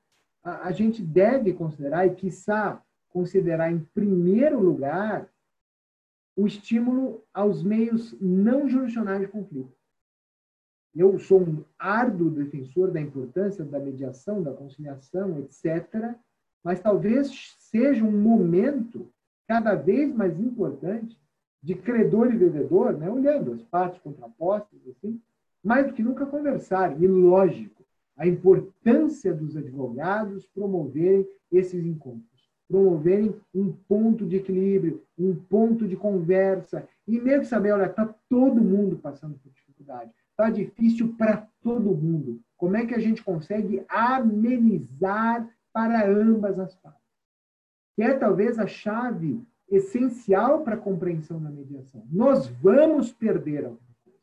a, 0.41 0.69
a 0.69 0.71
gente 0.71 1.01
deve 1.01 1.51
considerar, 1.51 2.07
e 2.07 2.15
quiçá 2.15 2.81
considerar 3.09 3.71
em 3.71 3.79
primeiro 3.93 4.59
lugar, 4.59 5.29
o 6.35 6.47
estímulo 6.47 7.23
aos 7.33 7.61
meios 7.61 8.15
não 8.19 8.69
jurisdicionais 8.69 9.21
de 9.21 9.27
conflito. 9.27 9.73
Eu 10.95 11.19
sou 11.19 11.41
um 11.41 11.63
árduo 11.77 12.29
defensor 12.29 12.91
da 12.91 12.99
importância 12.99 13.63
da 13.63 13.79
mediação, 13.79 14.41
da 14.41 14.53
conciliação, 14.53 15.39
etc., 15.39 16.15
mas 16.63 16.81
talvez 16.81 17.55
seja 17.59 18.03
um 18.03 18.11
momento 18.11 19.11
cada 19.47 19.75
vez 19.75 20.13
mais 20.13 20.39
importante 20.39 21.19
de 21.61 21.75
credor 21.75 22.33
e 22.33 22.37
devedor, 22.37 22.93
né, 22.93 23.09
olhando 23.09 23.53
as 23.53 23.61
partes 23.63 23.99
contrapostas, 24.01 24.79
assim, 24.87 25.21
mais 25.63 25.87
do 25.87 25.93
que 25.93 26.03
nunca 26.03 26.25
conversar. 26.25 27.01
E, 27.01 27.07
lógico, 27.07 27.83
a 28.15 28.27
importância 28.27 29.33
dos 29.33 29.55
advogados 29.55 30.45
promoverem 30.47 31.27
esses 31.51 31.85
encontros, 31.85 32.38
promoverem 32.69 33.35
um 33.53 33.73
ponto 33.73 34.27
de 34.27 34.35
equilíbrio, 34.35 35.03
um 35.17 35.35
ponto 35.35 35.87
de 35.87 35.95
conversa, 35.95 36.87
e 37.07 37.19
mesmo 37.19 37.45
saber, 37.45 37.71
olha, 37.71 37.87
está 37.87 38.05
todo 38.29 38.61
mundo 38.61 38.95
passando 38.97 39.39
por 39.39 39.51
dificuldade, 39.51 40.11
está 40.29 40.51
difícil 40.51 41.15
para 41.17 41.47
todo 41.63 41.95
mundo. 41.95 42.39
Como 42.55 42.77
é 42.77 42.85
que 42.85 42.93
a 42.93 42.99
gente 42.99 43.23
consegue 43.23 43.83
amenizar 43.89 45.49
para 45.73 46.07
ambas 46.07 46.59
as 46.59 46.75
partes? 46.75 47.01
Que 47.95 48.03
é 48.03 48.13
talvez 48.13 48.59
a 48.59 48.67
chave 48.67 49.41
essencial 49.67 50.61
para 50.61 50.75
a 50.75 50.79
compreensão 50.79 51.41
da 51.41 51.49
mediação. 51.49 52.05
Nós 52.11 52.47
vamos 52.47 53.11
perder 53.11 53.65
alguma 53.65 53.79
coisa. 54.03 54.19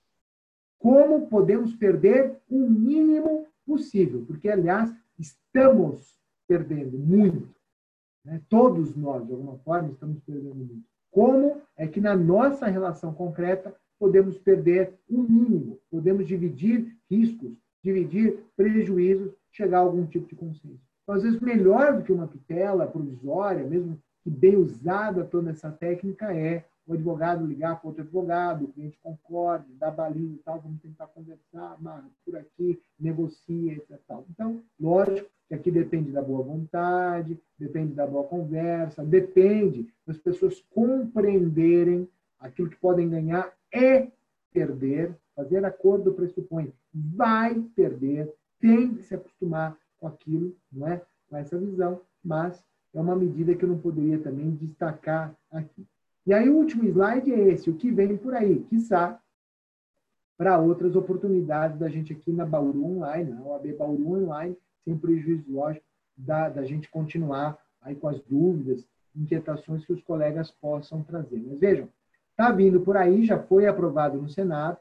como 0.79 1.27
podemos 1.27 1.75
perder 1.75 2.39
o 2.49 2.69
mínimo 2.69 3.47
possível, 3.67 4.25
porque, 4.27 4.49
aliás, 4.49 4.95
estamos 5.19 6.17
perdendo 6.47 6.97
muito. 6.97 7.56
Né? 8.27 8.43
Todos 8.49 8.95
nós, 8.97 9.25
de 9.25 9.33
alguma 9.33 9.57
forma, 9.59 9.91
estamos 9.91 10.21
perdendo 10.21 10.57
muito. 10.57 10.83
Como 11.11 11.63
é 11.77 11.87
que 11.87 12.01
na 12.01 12.17
nossa 12.17 12.67
relação 12.67 13.15
concreta 13.15 13.75
podemos 13.99 14.37
perder 14.37 14.93
o 15.09 15.23
mínimo, 15.23 15.79
podemos 15.91 16.27
dividir 16.27 16.95
riscos, 17.09 17.57
dividir 17.83 18.41
prejuízos, 18.57 19.33
chegar 19.51 19.79
a 19.79 19.83
algum 19.83 20.05
tipo 20.05 20.29
de 20.29 20.35
consenso. 20.35 20.81
Então, 21.03 21.15
às 21.15 21.23
vezes, 21.23 21.41
melhor 21.41 21.97
do 21.97 22.03
que 22.03 22.13
uma 22.13 22.27
tutela 22.27 22.87
provisória, 22.87 23.65
mesmo 23.65 23.99
que 24.23 24.29
bem 24.29 24.57
usada 24.57 25.25
toda 25.25 25.51
essa 25.51 25.71
técnica, 25.71 26.35
é 26.35 26.67
o 26.87 26.95
advogado 26.95 27.47
ligar 27.47 27.81
para 27.81 27.89
outro 27.89 28.03
advogado, 28.03 28.65
o 28.65 28.69
cliente 28.69 28.99
concorde, 29.03 29.73
dá 29.75 29.91
baliza 29.91 30.35
e 30.35 30.39
tal, 30.39 30.61
vamos 30.61 30.81
tentar 30.81 31.07
conversar, 31.09 31.77
marca 31.81 32.09
por 32.25 32.37
aqui, 32.37 32.81
negocia, 32.99 33.73
etc. 33.75 34.01
Então, 34.31 34.63
lógico 34.79 35.29
que 35.49 35.55
aqui 35.55 35.71
depende 35.71 36.13
da 36.13 36.23
boa 36.23 36.43
vontade, 36.43 37.41
depende 37.59 37.95
da 37.95 38.07
boa 38.07 38.25
conversa, 38.25 39.05
depende 39.05 39.89
das 40.07 40.19
pessoas 40.19 40.61
compreenderem 40.71 42.09
aquilo 42.39 42.71
que 42.71 42.77
podem 42.77 43.09
ganhar 43.09 43.53
é 43.73 44.09
perder, 44.53 45.15
fazer 45.35 45.65
acordo 45.65 46.15
pressupõe, 46.15 46.73
vai 46.95 47.61
perder, 47.75 48.33
tem 48.61 48.95
que 48.95 49.03
se 49.03 49.15
acostumar 49.15 49.77
com 49.99 50.07
aquilo, 50.07 50.57
não 50.73 50.89
é? 50.89 51.03
com 51.29 51.37
essa 51.37 51.59
visão, 51.59 52.01
mas 52.25 52.65
é 52.95 53.01
uma 53.01 53.17
medida 53.17 53.55
que 53.55 53.65
eu 53.65 53.69
não 53.69 53.79
poderia 53.79 54.19
também 54.19 54.51
destacar 54.51 55.37
aqui. 55.51 55.87
E 56.27 56.35
aí 56.35 56.49
o 56.49 56.57
último 56.57 56.85
slide 56.85 57.33
é 57.33 57.39
esse, 57.51 57.71
o 57.71 57.75
que 57.77 57.91
vem 57.91 58.17
por 58.17 58.35
aí, 58.35 58.65
quiçá 58.65 59.21
para 60.37 60.59
outras 60.59 60.97
oportunidades 60.97 61.79
da 61.79 61.89
gente 61.89 62.13
aqui 62.13 62.33
na 62.33 62.45
Bauru 62.45 62.85
Online, 62.85 63.31
na 63.31 63.43
OAB 63.43 63.73
Bauru 63.79 64.13
Online, 64.13 64.57
sem 64.85 64.99
prejuízo, 64.99 65.45
lógico, 65.49 65.87
da, 66.17 66.49
da 66.49 66.65
gente 66.65 66.91
continuar 66.91 67.57
aí 67.81 67.95
com 67.95 68.09
as 68.09 68.21
dúvidas, 68.23 68.85
inquietações 69.15 69.85
que 69.87 69.93
os 69.93 70.03
colegas 70.03 70.51
possam 70.51 71.03
trazer. 71.03 71.43
Mas 71.47 71.59
vejam, 71.59 71.89
está 72.31 72.51
vindo 72.51 72.81
por 72.81 72.97
aí, 72.97 73.25
já 73.25 73.39
foi 73.39 73.67
aprovado 73.67 74.21
no 74.21 74.29
Senado, 74.29 74.79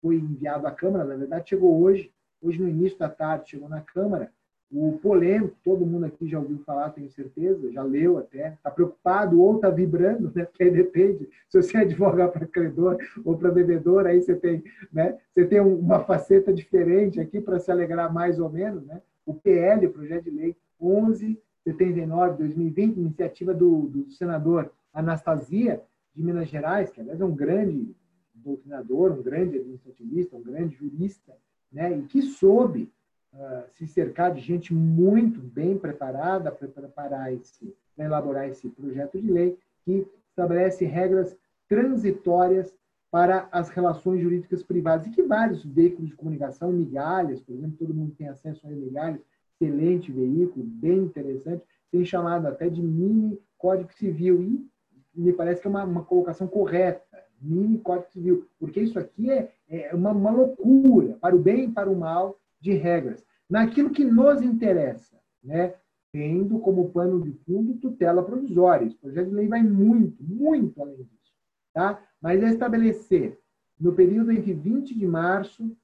foi 0.00 0.16
enviado 0.16 0.66
à 0.66 0.70
Câmara, 0.70 1.04
na 1.04 1.16
verdade 1.16 1.48
chegou 1.48 1.82
hoje, 1.82 2.12
hoje 2.40 2.60
no 2.60 2.68
início 2.68 2.98
da 2.98 3.08
tarde 3.08 3.50
chegou 3.50 3.68
na 3.68 3.80
Câmara, 3.80 4.32
o 4.70 4.98
polêmico, 4.98 5.56
todo 5.62 5.86
mundo 5.86 6.06
aqui 6.06 6.26
já 6.26 6.38
ouviu 6.38 6.58
falar, 6.58 6.90
tenho 6.90 7.08
certeza, 7.10 7.70
já 7.70 7.82
leu 7.82 8.18
até, 8.18 8.54
está 8.54 8.70
preocupado 8.70 9.40
ou 9.40 9.56
está 9.56 9.70
vibrando, 9.70 10.32
né? 10.34 10.44
porque 10.44 10.64
aí 10.64 10.70
depende, 10.70 11.28
se 11.48 11.62
você 11.62 11.76
advogar 11.78 12.30
para 12.30 12.46
credor 12.46 12.96
ou 13.24 13.36
para 13.36 13.50
devedor, 13.50 14.06
aí 14.06 14.20
você 14.20 14.34
tem, 14.34 14.64
né? 14.92 15.16
você 15.32 15.44
tem 15.44 15.60
uma 15.60 16.00
faceta 16.00 16.52
diferente 16.52 17.20
aqui 17.20 17.40
para 17.40 17.60
se 17.60 17.70
alegrar 17.70 18.12
mais 18.12 18.40
ou 18.40 18.50
menos. 18.50 18.84
Né? 18.84 19.00
O 19.24 19.34
PL, 19.34 19.88
Projeto 19.88 20.24
de 20.24 20.30
Lei 20.30 20.56
1179 20.80 22.38
2020, 22.38 22.96
iniciativa 22.96 23.54
do, 23.54 23.82
do 23.82 24.10
senador 24.10 24.72
Anastasia, 24.92 25.80
de 26.14 26.22
Minas 26.22 26.48
Gerais, 26.48 26.90
que 26.90 27.00
aliás 27.00 27.20
é 27.20 27.24
um 27.24 27.34
grande 27.34 27.94
doutrinador, 28.34 29.12
um 29.12 29.22
grande 29.22 29.58
administrativista, 29.58 30.36
um 30.36 30.42
grande 30.42 30.76
jurista, 30.76 31.32
né? 31.72 31.96
e 31.96 32.02
que 32.02 32.22
soube 32.22 32.90
uh, 33.34 33.64
se 33.72 33.86
cercar 33.86 34.32
de 34.32 34.40
gente 34.40 34.72
muito 34.72 35.40
bem 35.40 35.76
preparada 35.76 36.50
para 36.50 36.68
preparar 36.68 37.32
esse, 37.32 37.74
para 37.96 38.06
elaborar 38.06 38.48
esse 38.48 38.68
projeto 38.68 39.20
de 39.20 39.30
lei 39.30 39.58
que 39.84 40.06
estabelece 40.30 40.84
regras 40.84 41.36
transitórias 41.68 42.74
para 43.10 43.48
as 43.52 43.68
relações 43.68 44.20
jurídicas 44.20 44.62
privadas 44.62 45.06
e 45.06 45.10
que 45.10 45.22
vários 45.22 45.64
veículos 45.64 46.08
de 46.08 46.16
comunicação, 46.16 46.72
migalhas, 46.72 47.40
por 47.40 47.54
exemplo, 47.54 47.76
todo 47.78 47.94
mundo 47.94 48.14
tem 48.16 48.28
acesso 48.28 48.66
a 48.66 48.70
migalhas, 48.70 49.20
excelente 49.60 50.10
veículo, 50.10 50.64
bem 50.66 50.98
interessante, 50.98 51.62
tem 51.92 52.04
chamado 52.04 52.46
até 52.46 52.68
de 52.68 52.82
mini 52.82 53.38
Código 53.56 53.92
Civil 53.92 54.42
e 54.42 54.68
me 55.14 55.32
parece 55.32 55.60
que 55.60 55.66
é 55.68 55.70
uma, 55.70 55.84
uma 55.84 56.04
colocação 56.04 56.48
correta, 56.48 57.02
mini 57.40 57.78
Código 57.78 58.10
Civil, 58.10 58.48
porque 58.58 58.80
isso 58.80 58.98
aqui 58.98 59.30
é, 59.30 59.52
é 59.68 59.94
uma, 59.94 60.10
uma 60.10 60.32
loucura, 60.32 61.16
para 61.20 61.36
o 61.36 61.38
bem 61.38 61.66
e 61.66 61.70
para 61.70 61.88
o 61.88 61.96
mal, 61.96 62.36
de 62.64 62.72
regras, 62.72 63.22
naquilo 63.48 63.90
que 63.90 64.04
nos 64.04 64.40
interessa, 64.40 65.20
né? 65.42 65.74
tendo 66.10 66.58
como 66.60 66.90
pano 66.90 67.20
de 67.20 67.32
fundo 67.44 67.74
tutela 67.74 68.22
provisória. 68.22 68.86
Esse 68.86 68.96
projeto 68.96 69.28
de 69.28 69.34
lei 69.34 69.48
vai 69.48 69.62
muito, 69.62 70.22
muito 70.22 70.80
além 70.80 71.02
disso. 71.02 71.34
Tá? 71.74 72.02
Mas 72.22 72.42
é 72.42 72.48
estabelecer, 72.48 73.38
no 73.78 73.92
período 73.92 74.32
entre 74.32 74.54
20 74.54 74.94
de 74.94 75.06
março 75.06 75.76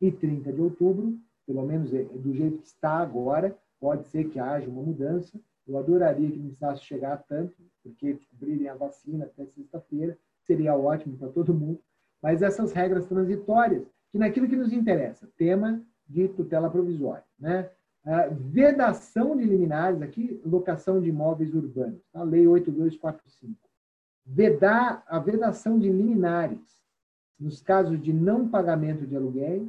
e 0.00 0.12
30 0.12 0.52
de 0.52 0.60
outubro, 0.60 1.18
pelo 1.44 1.66
menos 1.66 1.92
é 1.92 2.04
do 2.04 2.32
jeito 2.32 2.58
que 2.58 2.66
está 2.66 2.98
agora, 2.98 3.56
pode 3.80 4.06
ser 4.06 4.28
que 4.28 4.38
haja 4.38 4.68
uma 4.68 4.82
mudança. 4.82 5.40
Eu 5.66 5.76
adoraria 5.76 6.30
que 6.30 6.36
não 6.36 6.46
precisasse 6.46 6.84
chegar 6.84 7.14
a 7.14 7.16
tanto, 7.16 7.56
porque 7.82 8.12
descobrirem 8.12 8.68
a 8.68 8.74
vacina 8.74 9.24
até 9.24 9.44
sexta-feira 9.46 10.16
seria 10.42 10.76
ótimo 10.76 11.16
para 11.16 11.28
todo 11.30 11.52
mundo. 11.54 11.80
Mas 12.22 12.42
essas 12.42 12.72
regras 12.72 13.06
transitórias, 13.06 13.90
que 14.12 14.18
naquilo 14.18 14.48
que 14.48 14.56
nos 14.56 14.72
interessa, 14.72 15.28
tema 15.36 15.82
de 16.08 16.28
tutela 16.28 16.70
provisória. 16.70 17.24
Né? 17.38 17.70
A 18.04 18.28
vedação 18.28 19.36
de 19.36 19.44
liminares, 19.44 20.00
aqui, 20.00 20.40
locação 20.44 21.00
de 21.00 21.08
imóveis 21.08 21.54
urbanos, 21.54 22.00
a 22.14 22.18
tá? 22.20 22.24
Lei 22.24 22.46
8245. 22.46 23.58
Vedar 24.24 25.04
a 25.06 25.18
vedação 25.18 25.78
de 25.78 25.90
liminares 25.90 26.60
nos 27.38 27.60
casos 27.60 28.00
de 28.00 28.12
não 28.12 28.48
pagamento 28.48 29.06
de 29.06 29.16
aluguéis, 29.16 29.68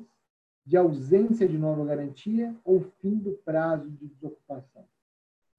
de 0.66 0.78
ausência 0.78 1.48
de 1.48 1.58
nova 1.58 1.86
garantia 1.86 2.54
ou 2.64 2.82
fim 3.00 3.16
do 3.16 3.32
prazo 3.44 3.90
de 3.90 4.08
desocupação. 4.08 4.86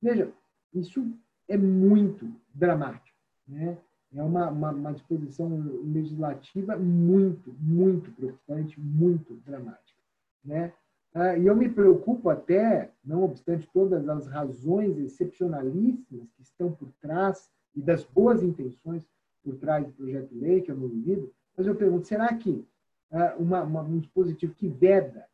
Veja, 0.01 0.31
isso 0.73 1.05
é 1.49 1.57
muito 1.57 2.31
dramático. 2.55 3.17
Né? 3.47 3.79
É 4.15 4.23
uma, 4.23 4.51
uma, 4.51 4.71
uma 4.71 4.93
disposição 4.93 5.49
legislativa 5.85 6.77
muito, 6.77 7.55
muito 7.59 8.11
preocupante, 8.13 8.79
muito 8.81 9.35
dramática. 9.45 9.98
Né? 10.45 10.73
Ah, 11.15 11.37
e 11.37 11.47
eu 11.47 11.57
me 11.57 11.69
preocupo 11.69 12.29
até, 12.29 12.91
não 13.05 13.23
obstante 13.25 13.69
todas 13.73 14.09
as 14.09 14.27
razões 14.27 14.99
excepcionalíssimas 14.99 16.31
que 16.33 16.43
estão 16.43 16.73
por 16.73 16.93
trás 17.01 17.51
e 17.75 17.81
das 17.81 18.05
boas 18.05 18.43
intenções 18.43 19.07
por 19.43 19.57
trás 19.57 19.87
do 19.87 19.93
projeto 19.93 20.29
de 20.29 20.39
lei, 20.39 20.61
que 20.61 20.71
eu 20.71 20.77
não 20.77 20.89
duvido, 20.89 21.33
mas 21.57 21.67
eu 21.67 21.75
pergunto, 21.75 22.07
será 22.07 22.33
que 22.35 22.67
ah, 23.11 23.35
uma, 23.39 23.63
uma, 23.63 23.83
um 23.83 23.99
dispositivo 23.99 24.55
que 24.55 24.69
veda 24.69 25.27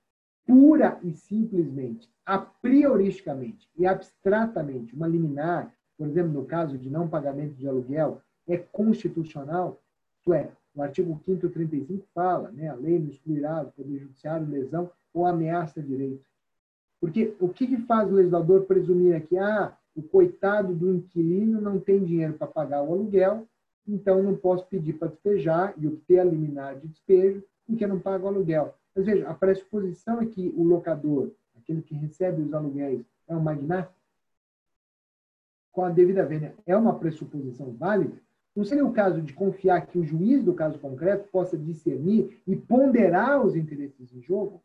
pura 0.46 0.98
e 1.02 1.12
simplesmente, 1.12 2.08
a 2.24 2.38
prioristicamente 2.38 3.68
e 3.76 3.86
abstratamente, 3.86 4.94
uma 4.94 5.08
liminar, 5.08 5.74
por 5.96 6.06
exemplo, 6.06 6.32
no 6.32 6.44
caso 6.44 6.78
de 6.78 6.90
não 6.90 7.08
pagamento 7.08 7.54
de 7.54 7.68
aluguel, 7.68 8.20
é 8.46 8.56
constitucional? 8.56 9.80
Isto 10.18 10.34
é, 10.34 10.50
o 10.74 10.82
artigo 10.82 11.18
5 11.24 11.48
35 11.48 12.06
fala, 12.12 12.50
né, 12.50 12.68
a 12.68 12.74
lei 12.74 12.98
não 12.98 13.08
excluirá 13.08 13.62
do 13.62 13.70
Poder 13.72 13.98
Judiciário 13.98 14.48
lesão 14.48 14.90
ou 15.12 15.24
ameaça 15.24 15.80
direito. 15.80 16.24
Porque 17.00 17.34
o 17.38 17.48
que, 17.48 17.66
que 17.66 17.76
faz 17.82 18.10
o 18.10 18.14
legislador 18.14 18.64
presumir 18.64 19.14
aqui? 19.14 19.38
Ah, 19.38 19.76
o 19.94 20.02
coitado 20.02 20.74
do 20.74 20.92
inquilino 20.92 21.60
não 21.60 21.78
tem 21.78 22.02
dinheiro 22.02 22.34
para 22.34 22.46
pagar 22.46 22.82
o 22.82 22.92
aluguel, 22.92 23.46
então 23.86 24.22
não 24.22 24.34
posso 24.34 24.66
pedir 24.66 24.94
para 24.94 25.08
despejar 25.08 25.74
e 25.76 25.86
obter 25.86 26.18
a 26.18 26.24
liminar 26.24 26.76
de 26.76 26.88
despejo, 26.88 27.44
porque 27.66 27.86
não 27.86 28.00
paga 28.00 28.24
o 28.24 28.28
aluguel. 28.28 28.74
Mas 28.94 29.06
veja, 29.06 29.28
a 29.28 29.34
pressuposição 29.34 30.20
é 30.20 30.26
que 30.26 30.52
o 30.56 30.64
locador, 30.64 31.30
aquele 31.56 31.82
que 31.82 31.94
recebe 31.94 32.42
os 32.42 32.52
aluguéis, 32.52 33.04
é 33.28 33.36
um 33.36 33.40
magnata? 33.40 33.92
Com 35.70 35.84
a 35.84 35.90
devida 35.90 36.24
vênia, 36.24 36.54
é 36.66 36.76
uma 36.76 36.98
pressuposição 36.98 37.72
válida? 37.72 38.16
Não 38.54 38.64
seria 38.64 38.86
o 38.86 38.92
caso 38.92 39.20
de 39.20 39.32
confiar 39.32 39.86
que 39.86 39.98
o 39.98 40.04
juiz 40.04 40.42
do 40.42 40.54
caso 40.54 40.78
concreto 40.78 41.28
possa 41.28 41.56
discernir 41.56 42.40
e 42.46 42.54
ponderar 42.54 43.44
os 43.44 43.56
interesses 43.56 44.12
em 44.12 44.22
jogo? 44.22 44.62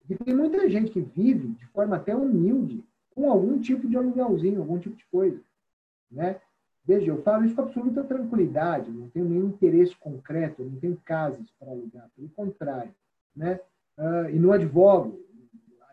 Porque 0.00 0.22
tem 0.22 0.34
muita 0.34 0.68
gente 0.68 0.90
que 0.90 1.00
vive 1.00 1.48
de 1.48 1.66
forma 1.66 1.96
até 1.96 2.14
humilde 2.14 2.84
com 3.14 3.30
algum 3.30 3.58
tipo 3.60 3.88
de 3.88 3.96
aluguelzinho, 3.96 4.60
algum 4.60 4.78
tipo 4.78 4.96
de 4.96 5.06
coisa. 5.06 5.40
Né? 6.10 6.40
Veja, 6.84 7.10
eu 7.10 7.22
falo 7.22 7.44
isso 7.44 7.54
com 7.54 7.62
absoluta 7.62 8.04
tranquilidade, 8.04 8.90
não 8.90 9.08
tenho 9.08 9.28
nenhum 9.28 9.48
interesse 9.48 9.96
concreto, 9.96 10.64
não 10.64 10.78
tenho 10.78 11.00
casas 11.04 11.50
para 11.58 11.70
alugar, 11.70 12.10
pelo 12.16 12.28
contrário. 12.30 12.94
Né? 13.34 13.60
Uh, 13.96 14.28
e 14.30 14.38
não 14.38 14.52
advogo 14.52 15.20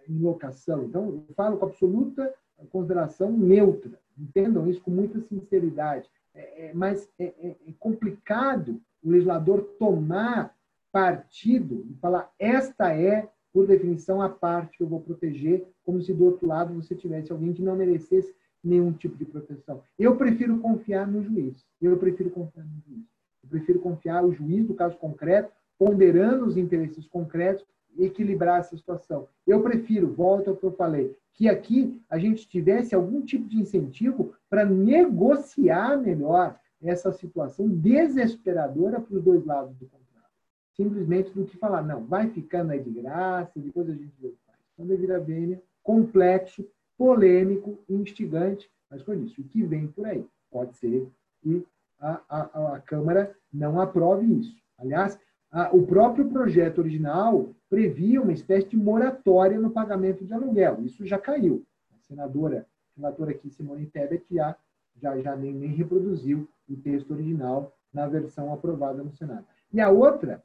em 0.10 0.20
locação. 0.20 0.84
Então, 0.84 1.24
eu 1.30 1.36
falo 1.36 1.58
com 1.58 1.66
absoluta 1.66 2.34
consideração 2.70 3.32
neutra. 3.32 4.00
Entendam 4.18 4.68
isso 4.68 4.82
com 4.82 4.92
muita 4.92 5.20
sinceridade. 5.22 6.10
É, 6.34 6.68
é, 6.68 6.74
mas 6.74 7.10
é, 7.20 7.26
é, 7.26 7.56
é 7.68 7.74
complicado 7.80 8.82
o 9.04 9.10
legislador 9.10 9.62
tomar 9.78 10.56
partido 10.92 11.86
e 11.90 11.96
falar 11.96 12.32
esta 12.38 12.94
é, 12.94 13.30
por 13.54 13.68
definição, 13.68 14.22
a 14.22 14.30
parte 14.30 14.78
que 14.78 14.84
eu 14.84 14.88
vou 14.88 15.02
proteger, 15.02 15.68
como 15.84 16.02
se 16.02 16.14
do 16.14 16.26
outro 16.26 16.48
lado 16.48 16.74
você 16.74 16.96
tivesse 16.96 17.32
alguém 17.32 17.54
que 17.54 17.62
não 17.62 17.76
merecesse 17.76 18.34
nenhum 18.64 18.94
tipo 18.94 19.18
de 19.18 19.26
proteção. 19.26 19.82
Eu 19.98 20.16
prefiro 20.16 20.60
confiar 20.60 21.08
no 21.08 21.22
juiz. 21.24 21.66
Eu 21.82 21.98
prefiro 21.98 22.30
confiar 22.30 22.64
no 22.64 22.80
juiz. 22.82 23.06
Eu 23.44 23.50
prefiro 23.50 23.80
confiar 23.80 24.24
o 24.24 24.32
juiz 24.32 24.66
do 24.66 24.74
caso 24.74 24.96
concreto 24.98 25.52
ponderando 25.82 26.46
os 26.46 26.58
interesses 26.58 27.08
concretos, 27.08 27.66
equilibrar 27.98 28.60
essa 28.60 28.78
situação. 28.78 29.28
Eu 29.48 29.64
prefiro, 29.64 30.14
volto 30.14 30.52
ao 30.52 30.56
que 30.56 30.64
eu 30.64 30.72
falei, 30.74 31.18
que 31.34 31.48
aqui 31.48 32.02
a 32.10 32.18
gente 32.18 32.48
tivesse 32.48 32.94
algum 32.94 33.22
tipo 33.22 33.48
de 33.48 33.58
incentivo 33.58 34.34
para 34.50 34.66
negociar 34.66 35.98
melhor 35.98 36.60
essa 36.82 37.12
situação 37.12 37.68
desesperadora 37.68 39.00
para 39.00 39.16
os 39.16 39.24
dois 39.24 39.46
lados 39.46 39.76
do 39.78 39.86
contrato. 39.86 40.30
Simplesmente 40.76 41.32
do 41.32 41.46
que 41.46 41.58
falar, 41.58 41.84
não, 41.84 42.06
vai 42.06 42.30
ficando 42.30 42.72
aí 42.72 42.80
de 42.80 42.90
graça, 42.90 43.60
depois 43.60 43.90
a 43.90 43.94
gente 43.94 44.14
vê 44.20 44.28
o 44.28 44.32
que 44.32 44.40
faz. 44.46 44.58
Então, 44.74 44.88
devido 44.88 45.12
a 45.12 45.20
vênia, 45.20 45.62
complexo, 45.84 46.68
polêmico, 46.98 47.80
instigante, 47.90 48.70
mas 48.90 49.04
com 49.04 49.14
isso, 49.14 49.42
o 49.42 49.44
que 49.44 49.64
vem 49.64 49.88
por 49.88 50.06
aí? 50.06 50.26
Pode 50.52 50.76
ser 50.76 51.08
que 51.42 51.66
a, 52.00 52.22
a, 52.30 52.76
a 52.76 52.80
Câmara 52.82 53.36
não 53.54 53.80
aprove 53.80 54.26
isso. 54.26 54.56
Aliás, 54.78 55.20
a, 55.52 55.76
o 55.76 55.86
próprio 55.86 56.28
projeto 56.30 56.80
original 56.80 57.54
previa 57.72 58.22
uma 58.22 58.34
espécie 58.34 58.68
de 58.68 58.76
moratória 58.76 59.58
no 59.58 59.72
pagamento 59.72 60.26
de 60.26 60.34
aluguel. 60.34 60.84
Isso 60.84 61.06
já 61.06 61.18
caiu. 61.18 61.66
A 61.96 62.00
senadora, 62.02 62.68
a 62.98 63.00
relatora 63.00 63.32
aqui, 63.32 63.50
Simone 63.50 63.86
Tebet, 63.86 64.26
já, 64.30 64.58
já, 65.02 65.18
já 65.22 65.38
nem, 65.38 65.54
nem 65.54 65.70
reproduziu 65.70 66.50
o 66.70 66.76
texto 66.76 67.12
original 67.12 67.74
na 67.94 68.10
versão 68.10 68.54
aprovada 68.54 69.02
no 69.02 69.14
Senado. 69.14 69.46
E 69.72 69.80
a 69.80 69.90
outra, 69.90 70.44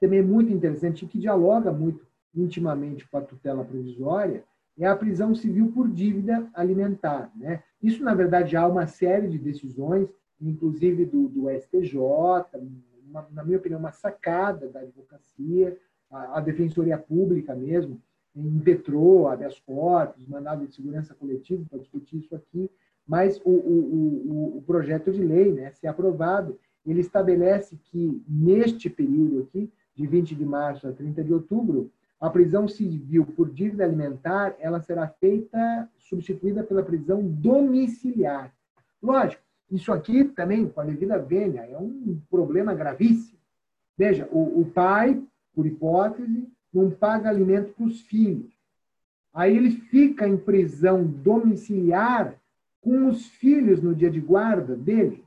também 0.00 0.20
é 0.20 0.22
muito 0.22 0.52
interessante 0.52 1.04
e 1.04 1.08
que 1.08 1.18
dialoga 1.18 1.72
muito 1.72 2.06
intimamente 2.32 3.04
com 3.08 3.18
a 3.18 3.22
tutela 3.22 3.64
provisória, 3.64 4.44
é 4.78 4.86
a 4.86 4.94
prisão 4.94 5.34
civil 5.34 5.72
por 5.72 5.88
dívida 5.88 6.48
alimentar. 6.54 7.32
Né? 7.34 7.64
Isso, 7.82 8.04
na 8.04 8.14
verdade, 8.14 8.52
já 8.52 8.60
há 8.60 8.68
uma 8.68 8.86
série 8.86 9.26
de 9.26 9.38
decisões, 9.38 10.08
inclusive 10.40 11.04
do, 11.04 11.26
do 11.26 11.50
STJ, 11.50 11.98
uma, 13.08 13.26
na 13.32 13.42
minha 13.42 13.58
opinião, 13.58 13.80
uma 13.80 13.90
sacada 13.90 14.68
da 14.68 14.80
advocacia, 14.80 15.76
a, 16.10 16.40
Defensoria 16.40 16.98
Pública 16.98 17.54
mesmo, 17.54 18.00
impetrou 18.34 19.28
habeas 19.28 19.58
corpus, 19.60 20.26
mandado 20.26 20.66
de 20.66 20.74
segurança 20.74 21.14
coletiva 21.14 21.64
para 21.68 21.78
discutir 21.78 22.18
isso 22.18 22.34
aqui, 22.34 22.70
mas 23.06 23.40
o, 23.44 23.50
o, 23.50 24.52
o, 24.54 24.58
o 24.58 24.62
projeto 24.62 25.10
de 25.10 25.22
lei, 25.22 25.52
né, 25.52 25.70
se 25.72 25.86
aprovado, 25.86 26.58
ele 26.86 27.00
estabelece 27.00 27.76
que 27.76 28.22
neste 28.28 28.88
período 28.88 29.40
aqui, 29.40 29.70
de 29.94 30.06
20 30.06 30.34
de 30.34 30.44
março 30.44 30.86
a 30.86 30.92
30 30.92 31.24
de 31.24 31.32
outubro, 31.32 31.90
a 32.20 32.30
prisão 32.30 32.66
civil 32.66 33.26
por 33.26 33.50
dívida 33.50 33.84
alimentar 33.84 34.56
ela 34.58 34.80
será 34.80 35.06
feita, 35.08 35.88
substituída 35.98 36.62
pela 36.62 36.82
prisão 36.82 37.22
domiciliar. 37.22 38.52
Lógico, 39.02 39.42
isso 39.70 39.92
aqui 39.92 40.24
também, 40.24 40.68
com 40.68 40.80
a 40.80 40.84
devida 40.84 41.18
vênia, 41.18 41.60
é 41.60 41.78
um 41.78 42.20
problema 42.30 42.74
gravíssimo. 42.74 43.38
Veja, 43.96 44.28
o, 44.32 44.60
o 44.60 44.64
pai, 44.66 45.22
por 45.58 45.66
hipótese, 45.66 46.48
não 46.72 46.88
paga 46.88 47.28
alimento 47.28 47.72
para 47.72 47.86
os 47.86 48.00
filhos. 48.02 48.52
Aí 49.34 49.56
ele 49.56 49.72
fica 49.72 50.28
em 50.28 50.36
prisão 50.36 51.04
domiciliar 51.04 52.36
com 52.80 53.08
os 53.08 53.26
filhos 53.26 53.82
no 53.82 53.92
dia 53.92 54.08
de 54.08 54.20
guarda 54.20 54.76
dele. 54.76 55.24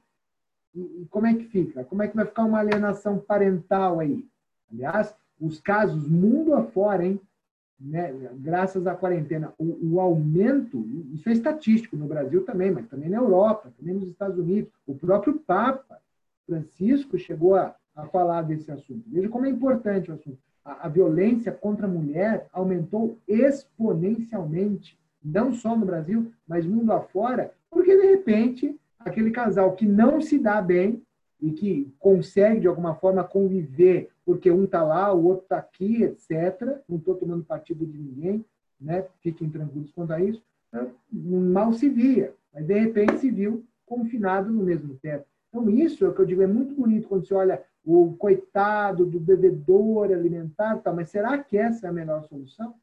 E 0.73 1.05
como 1.09 1.27
é 1.27 1.33
que 1.33 1.43
fica? 1.43 1.83
Como 1.83 2.01
é 2.01 2.07
que 2.07 2.15
vai 2.15 2.25
ficar 2.25 2.45
uma 2.45 2.59
alienação 2.59 3.19
parental 3.19 3.99
aí? 3.99 4.25
Aliás, 4.71 5.13
os 5.37 5.59
casos 5.59 6.07
mundo 6.07 6.53
afora, 6.53 7.05
hein? 7.05 7.19
Né? 7.77 8.13
graças 8.35 8.87
à 8.87 8.95
quarentena, 8.95 9.53
o, 9.57 9.95
o, 9.95 9.99
aumento, 9.99 10.87
isso 11.13 11.27
é 11.27 11.33
estatístico 11.33 11.97
no 11.97 12.07
Brasil 12.07 12.45
também, 12.45 12.71
mas 12.71 12.87
também 12.87 13.09
na 13.09 13.17
Europa, 13.17 13.73
também 13.77 13.95
nos 13.95 14.07
Estados 14.07 14.37
Unidos. 14.37 14.71
O 14.87 14.95
próprio 14.95 15.39
Papa 15.39 15.99
Francisco 16.45 17.17
chegou 17.17 17.55
a, 17.55 17.75
a 17.95 18.05
falar 18.07 18.43
desse 18.43 18.71
assunto. 18.71 19.03
Veja 19.07 19.29
como 19.29 19.45
é 19.45 19.49
importante 19.49 20.11
o 20.11 20.13
assunto. 20.13 20.37
A, 20.63 20.85
a 20.85 20.89
violência 20.89 21.51
contra 21.51 21.85
a 21.85 21.89
mulher 21.89 22.47
aumentou 22.51 23.17
exponencialmente, 23.27 24.97
não 25.23 25.53
só 25.53 25.75
no 25.75 25.85
Brasil, 25.85 26.31
mas 26.47 26.65
mundo 26.65 26.91
afora, 26.91 27.53
porque 27.69 27.95
de 27.95 28.07
repente 28.07 28.79
aquele 28.99 29.31
casal 29.31 29.73
que 29.73 29.85
não 29.85 30.21
se 30.21 30.37
dá 30.37 30.61
bem 30.61 31.01
e 31.41 31.51
que 31.51 31.91
consegue 31.99 32.61
de 32.61 32.67
alguma 32.67 32.95
forma 32.95 33.23
conviver 33.23 34.11
porque 34.25 34.51
um 34.51 34.65
está 34.65 34.83
lá, 34.83 35.13
o 35.13 35.25
outro 35.25 35.43
está 35.43 35.57
aqui, 35.57 36.03
etc. 36.03 36.79
Não 36.87 36.97
estou 36.97 37.15
tomando 37.15 37.43
partido 37.43 37.85
de 37.85 37.97
ninguém, 37.97 38.45
né? 38.79 39.05
fiquem 39.21 39.49
tranquilos 39.49 39.91
quanto 39.91 40.13
a 40.13 40.21
isso. 40.21 40.41
Então, 40.69 40.91
mal 41.11 41.73
se 41.73 41.89
via, 41.89 42.33
mas 42.53 42.65
de 42.65 42.79
repente 42.79 43.19
se 43.19 43.29
viu 43.29 43.65
confinado 43.85 44.51
no 44.51 44.63
mesmo 44.63 44.95
teto. 45.01 45.25
Então, 45.49 45.69
isso 45.69 46.05
é 46.05 46.09
o 46.09 46.13
que 46.13 46.21
eu 46.21 46.25
digo, 46.25 46.41
é 46.41 46.47
muito 46.47 46.73
bonito 46.73 47.07
quando 47.09 47.27
você 47.27 47.33
olha 47.33 47.61
o 47.83 48.13
coitado 48.13 49.05
do 49.05 49.19
bebedor 49.19 50.11
alimentar, 50.11 50.77
tá, 50.77 50.93
mas 50.93 51.09
será 51.09 51.37
que 51.37 51.57
essa 51.57 51.87
é 51.87 51.89
a 51.89 51.93
melhor 51.93 52.23
solução? 52.25 52.75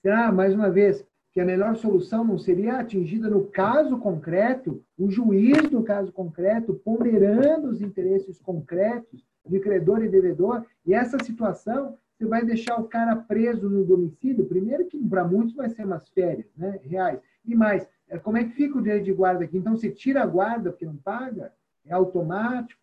Será, 0.00 0.30
mais 0.30 0.54
uma 0.54 0.70
vez, 0.70 1.04
que 1.32 1.40
a 1.40 1.44
melhor 1.44 1.74
solução 1.76 2.24
não 2.24 2.38
seria 2.38 2.78
atingida 2.78 3.28
no 3.28 3.46
caso 3.46 3.98
concreto, 3.98 4.84
o 4.96 5.10
juiz 5.10 5.68
do 5.68 5.82
caso 5.82 6.12
concreto, 6.12 6.74
ponderando 6.84 7.68
os 7.68 7.80
interesses 7.80 8.38
concretos, 8.38 9.24
de 9.46 9.60
credor 9.60 10.02
e 10.02 10.08
devedor, 10.08 10.64
e 10.86 10.94
essa 10.94 11.18
situação 11.22 11.98
você 12.16 12.24
vai 12.24 12.44
deixar 12.44 12.80
o 12.80 12.88
cara 12.88 13.16
preso 13.16 13.68
no 13.68 13.84
domicílio, 13.84 14.46
primeiro 14.46 14.86
que 14.86 15.02
para 15.08 15.24
muitos 15.24 15.54
vai 15.54 15.68
ser 15.68 15.84
umas 15.84 16.08
férias 16.10 16.46
né, 16.56 16.78
reais. 16.84 17.20
E 17.44 17.54
mais, 17.54 17.86
é, 18.08 18.18
como 18.18 18.38
é 18.38 18.44
que 18.44 18.50
fica 18.50 18.78
o 18.78 18.82
direito 18.82 19.04
de 19.04 19.12
guarda 19.12 19.44
aqui? 19.44 19.58
Então, 19.58 19.76
você 19.76 19.90
tira 19.90 20.22
a 20.22 20.26
guarda 20.26 20.70
porque 20.70 20.86
não 20.86 20.96
paga? 20.96 21.52
É 21.84 21.92
automático? 21.92 22.80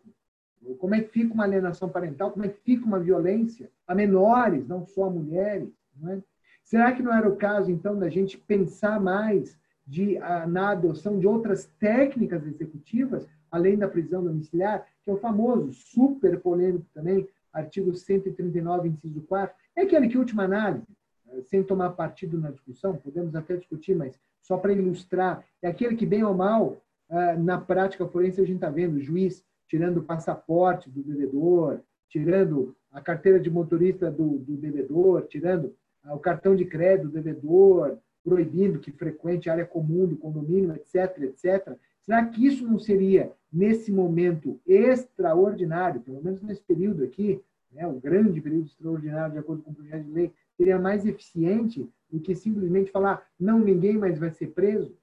Como 0.78 0.94
é 0.94 1.00
que 1.00 1.10
fica 1.10 1.34
uma 1.34 1.44
alienação 1.44 1.88
parental? 1.88 2.30
Como 2.30 2.44
é 2.44 2.48
que 2.48 2.60
fica 2.60 2.84
uma 2.84 3.00
violência 3.00 3.70
a 3.86 3.94
menores, 3.94 4.66
não 4.66 4.86
só 4.86 5.04
a 5.04 5.10
mulheres? 5.10 5.68
É? 6.08 6.18
Será 6.62 6.92
que 6.92 7.02
não 7.02 7.12
era 7.12 7.28
o 7.28 7.36
caso, 7.36 7.70
então, 7.70 7.98
da 7.98 8.08
gente 8.08 8.38
pensar 8.38 9.00
mais 9.00 9.58
de, 9.86 10.18
na 10.48 10.70
adoção 10.70 11.18
de 11.18 11.26
outras 11.26 11.66
técnicas 11.78 12.46
executivas, 12.46 13.28
além 13.50 13.76
da 13.76 13.88
prisão 13.88 14.24
domiciliar, 14.24 14.86
que 15.02 15.10
é 15.10 15.12
o 15.12 15.18
famoso, 15.18 15.72
super 15.72 16.40
polêmico 16.40 16.86
também, 16.94 17.28
artigo 17.52 17.94
139, 17.94 18.88
inciso 18.88 19.20
4, 19.22 19.54
é 19.76 19.82
aquele 19.82 20.08
que, 20.08 20.16
última 20.16 20.44
análise, 20.44 20.86
eh, 21.28 21.42
sem 21.42 21.62
tomar 21.62 21.90
partido 21.90 22.38
na 22.38 22.50
discussão, 22.50 22.96
podemos 22.96 23.34
até 23.34 23.56
discutir, 23.56 23.94
mas 23.94 24.18
só 24.40 24.56
para 24.56 24.72
ilustrar, 24.72 25.44
é 25.60 25.68
aquele 25.68 25.94
que, 25.96 26.06
bem 26.06 26.24
ou 26.24 26.34
mal, 26.34 26.78
eh, 27.10 27.36
na 27.36 27.58
prática 27.60 28.06
forense, 28.06 28.40
a 28.40 28.44
gente 28.44 28.56
está 28.56 28.70
vendo 28.70 28.96
o 28.96 29.00
juiz 29.00 29.44
tirando 29.68 29.98
o 29.98 30.02
passaporte 30.04 30.90
do 30.90 31.02
devedor, 31.02 31.80
tirando 32.08 32.76
a 32.90 33.00
carteira 33.00 33.40
de 33.40 33.50
motorista 33.50 34.10
do, 34.10 34.38
do 34.38 34.56
devedor, 34.56 35.26
tirando 35.26 35.74
o 36.04 36.18
cartão 36.18 36.54
de 36.54 36.64
crédito 36.64 37.08
do 37.08 37.12
devedor, 37.12 37.98
proibindo 38.22 38.78
que 38.78 38.92
frequente 38.92 39.48
a 39.48 39.52
área 39.52 39.66
comum 39.66 40.06
do 40.06 40.16
condomínio, 40.16 40.74
etc., 40.74 41.22
etc. 41.22 41.76
Será 42.02 42.24
que 42.26 42.44
isso 42.44 42.66
não 42.66 42.78
seria, 42.78 43.32
nesse 43.52 43.92
momento 43.92 44.60
extraordinário, 44.66 46.00
pelo 46.00 46.22
menos 46.22 46.42
nesse 46.42 46.62
período 46.62 47.04
aqui, 47.04 47.40
né, 47.70 47.86
o 47.86 47.98
grande 47.98 48.40
período 48.40 48.66
extraordinário, 48.66 49.32
de 49.32 49.38
acordo 49.38 49.62
com 49.62 49.70
o 49.70 49.74
projeto 49.74 50.04
de 50.04 50.10
lei, 50.10 50.32
seria 50.56 50.78
mais 50.78 51.06
eficiente 51.06 51.88
do 52.10 52.20
que 52.20 52.34
simplesmente 52.34 52.90
falar 52.90 53.26
não, 53.38 53.58
ninguém 53.58 53.96
mais 53.96 54.18
vai 54.18 54.30
ser 54.30 54.48
preso? 54.48 54.94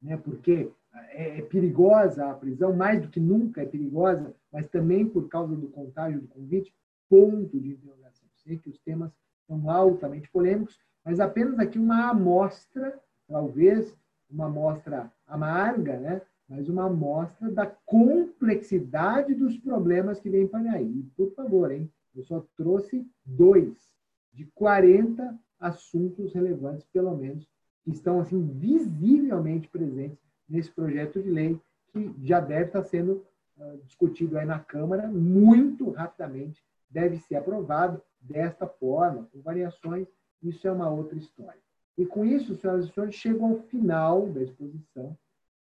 Né, 0.00 0.16
porque 0.16 0.70
é, 1.10 1.38
é 1.38 1.42
perigosa 1.42 2.30
a 2.30 2.34
prisão, 2.34 2.74
mais 2.74 3.00
do 3.02 3.08
que 3.08 3.20
nunca 3.20 3.62
é 3.62 3.66
perigosa, 3.66 4.34
mas 4.52 4.68
também 4.68 5.06
por 5.06 5.28
causa 5.28 5.54
do 5.56 5.68
contágio 5.68 6.20
do 6.20 6.28
convite, 6.28 6.74
ponto 7.08 7.60
de 7.60 7.72
interrogação. 7.72 8.28
Sei 8.36 8.58
que 8.58 8.70
os 8.70 8.78
temas 8.78 9.12
são 9.46 9.70
altamente 9.70 10.30
polêmicos, 10.30 10.78
mas 11.04 11.20
apenas 11.20 11.58
aqui 11.58 11.78
uma 11.78 12.10
amostra, 12.10 12.98
talvez 13.28 13.96
uma 14.30 14.46
amostra 14.46 15.12
amarga, 15.26 15.98
né? 15.98 16.22
mas 16.48 16.68
uma 16.68 16.86
amostra 16.86 17.50
da 17.50 17.66
complexidade 17.66 19.34
dos 19.34 19.56
problemas 19.58 20.20
que 20.20 20.30
vem 20.30 20.46
para 20.46 20.72
aí. 20.72 21.04
Por 21.16 21.32
favor, 21.34 21.70
hein? 21.70 21.90
eu 22.14 22.22
só 22.22 22.44
trouxe 22.56 23.06
dois 23.24 23.72
de 24.32 24.44
40 24.54 25.38
assuntos 25.58 26.32
relevantes, 26.32 26.86
pelo 26.92 27.16
menos, 27.16 27.48
que 27.82 27.90
estão 27.90 28.20
assim 28.20 28.42
visivelmente 28.46 29.68
presentes 29.68 30.23
nesse 30.48 30.70
projeto 30.70 31.22
de 31.22 31.30
lei 31.30 31.60
que 31.92 32.14
já 32.22 32.40
deve 32.40 32.66
estar 32.66 32.82
sendo 32.82 33.24
uh, 33.56 33.78
discutido 33.84 34.36
aí 34.36 34.44
na 34.44 34.58
Câmara 34.58 35.08
muito 35.08 35.90
rapidamente, 35.90 36.62
deve 36.90 37.18
ser 37.18 37.36
aprovado 37.36 38.00
desta 38.20 38.66
forma, 38.66 39.28
com 39.32 39.40
variações, 39.40 40.06
isso 40.42 40.66
é 40.66 40.72
uma 40.72 40.90
outra 40.90 41.16
história. 41.16 41.60
E 41.96 42.04
com 42.04 42.24
isso, 42.24 42.54
senhoras 42.56 42.86
e 42.86 42.92
senhores, 42.92 43.14
chego 43.14 43.46
ao 43.46 43.56
final 43.62 44.28
da 44.28 44.42
exposição. 44.42 45.16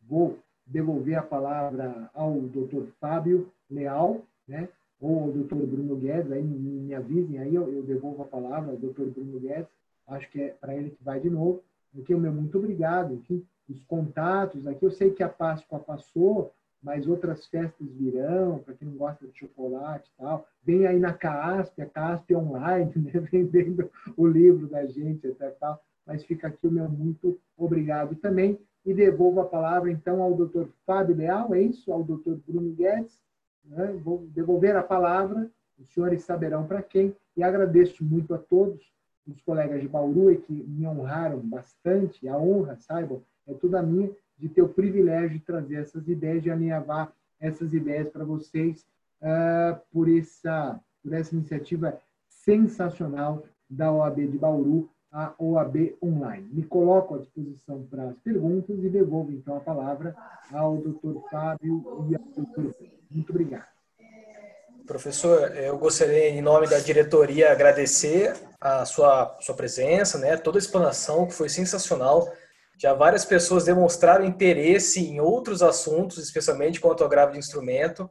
Vou 0.01 0.37
devolver 0.65 1.17
a 1.17 1.23
palavra 1.23 2.09
ao 2.13 2.33
doutor 2.41 2.87
Fábio 2.99 3.51
Leal, 3.69 4.21
né? 4.47 4.67
ou 4.99 5.23
ao 5.23 5.31
doutor 5.31 5.65
Bruno 5.65 5.95
Guedes, 5.95 6.31
aí 6.31 6.41
me 6.43 6.93
avisem, 6.93 7.37
aí 7.37 7.53
eu, 7.53 7.71
eu 7.71 7.83
devolvo 7.83 8.23
a 8.23 8.25
palavra 8.25 8.71
ao 8.71 8.77
doutor 8.77 9.07
Bruno 9.07 9.39
Guedes, 9.39 9.67
acho 10.07 10.29
que 10.31 10.41
é 10.41 10.49
para 10.49 10.75
ele 10.75 10.89
que 10.89 11.03
vai 11.03 11.19
de 11.19 11.29
novo. 11.29 11.61
Aqui 11.97 12.13
o 12.13 12.19
meu 12.19 12.31
muito 12.31 12.57
obrigado, 12.57 13.13
enfim, 13.13 13.45
os 13.69 13.83
contatos 13.83 14.65
aqui, 14.65 14.85
eu 14.85 14.91
sei 14.91 15.11
que 15.11 15.23
a 15.23 15.29
Páscoa 15.29 15.79
passou, 15.79 16.53
mas 16.81 17.07
outras 17.07 17.45
festas 17.47 17.87
virão, 17.91 18.59
para 18.59 18.73
quem 18.73 18.87
não 18.87 18.97
gosta 18.97 19.27
de 19.27 19.37
chocolate 19.37 20.09
e 20.13 20.21
tal. 20.21 20.47
Vem 20.63 20.85
aí 20.85 20.99
na 20.99 21.13
CASP, 21.13 21.81
a 21.81 21.85
CASP 21.85 22.35
online, 22.35 22.91
né? 22.95 23.11
vendendo 23.31 23.89
o 24.15 24.25
livro 24.25 24.67
da 24.67 24.85
gente 24.85 25.27
até 25.27 25.49
tal. 25.51 25.81
Mas 26.05 26.23
fica 26.23 26.47
aqui 26.47 26.65
o 26.65 26.71
meu 26.71 26.87
muito 26.87 27.39
obrigado 27.57 28.15
também. 28.15 28.59
E 28.85 28.93
devolvo 28.93 29.41
a 29.41 29.45
palavra, 29.45 29.91
então, 29.91 30.21
ao 30.21 30.33
doutor 30.33 30.69
Fábio 30.85 31.17
Leal, 31.17 31.53
é 31.53 31.61
isso? 31.61 31.91
Ao 31.91 32.01
doutor 32.03 32.39
Bruno 32.47 32.73
Guedes. 32.73 33.21
Né? 33.65 33.99
Vou 34.01 34.25
devolver 34.27 34.77
a 34.77 34.83
palavra, 34.83 35.51
os 35.77 35.89
senhores 35.89 36.23
saberão 36.23 36.65
para 36.65 36.81
quem. 36.81 37.13
E 37.35 37.43
agradeço 37.43 38.03
muito 38.05 38.33
a 38.33 38.37
todos 38.37 38.81
os 39.27 39.41
colegas 39.41 39.81
de 39.81 39.89
Bauru 39.89 40.33
que 40.37 40.53
me 40.53 40.87
honraram 40.87 41.39
bastante. 41.39 42.27
A 42.29 42.37
honra, 42.37 42.77
saibam, 42.77 43.21
é 43.47 43.53
toda 43.53 43.81
minha 43.81 44.09
de 44.37 44.49
ter 44.49 44.61
o 44.61 44.69
privilégio 44.69 45.39
de 45.39 45.39
trazer 45.39 45.75
essas 45.75 46.07
ideias, 46.07 46.43
de 46.43 46.51
alinhavar 46.51 47.11
essas 47.39 47.73
ideias 47.73 48.09
para 48.09 48.23
vocês 48.23 48.85
uh, 49.21 49.79
por, 49.91 50.09
essa, 50.09 50.79
por 51.03 51.13
essa 51.13 51.33
iniciativa 51.33 51.99
sensacional 52.27 53.43
da 53.69 53.91
OAB 53.91 54.27
de 54.27 54.37
Bauru, 54.37 54.89
a 55.11 55.33
OAB 55.39 55.95
Online. 56.03 56.47
Me 56.51 56.63
coloco 56.63 57.15
à 57.15 57.17
disposição 57.17 57.83
para 57.89 58.09
as 58.09 58.17
perguntas 58.19 58.77
e 58.83 58.89
devolvo 58.89 59.31
então 59.31 59.57
a 59.57 59.59
palavra 59.59 60.15
ao 60.51 60.77
doutor 60.77 61.23
Fábio 61.29 62.07
e 62.09 62.15
ao 62.15 62.21
doutor. 62.35 62.75
Muito 63.09 63.29
obrigado. 63.29 63.67
Professor, 64.85 65.53
eu 65.57 65.77
gostaria, 65.77 66.29
em 66.29 66.41
nome 66.41 66.67
da 66.67 66.79
diretoria, 66.79 67.51
agradecer 67.51 68.33
a 68.59 68.85
sua, 68.85 69.35
sua 69.41 69.53
presença, 69.53 70.17
né, 70.17 70.37
toda 70.37 70.57
a 70.57 70.59
explanação 70.59 71.27
que 71.27 71.33
foi 71.33 71.49
sensacional 71.49 72.31
já 72.77 72.93
várias 72.93 73.25
pessoas 73.25 73.65
demonstraram 73.65 74.23
interesse 74.23 75.03
em 75.03 75.19
outros 75.19 75.63
assuntos, 75.63 76.19
especialmente 76.19 76.79
quanto 76.79 77.03
ao 77.03 77.09
grave 77.09 77.33
de 77.33 77.39
instrumento. 77.39 78.09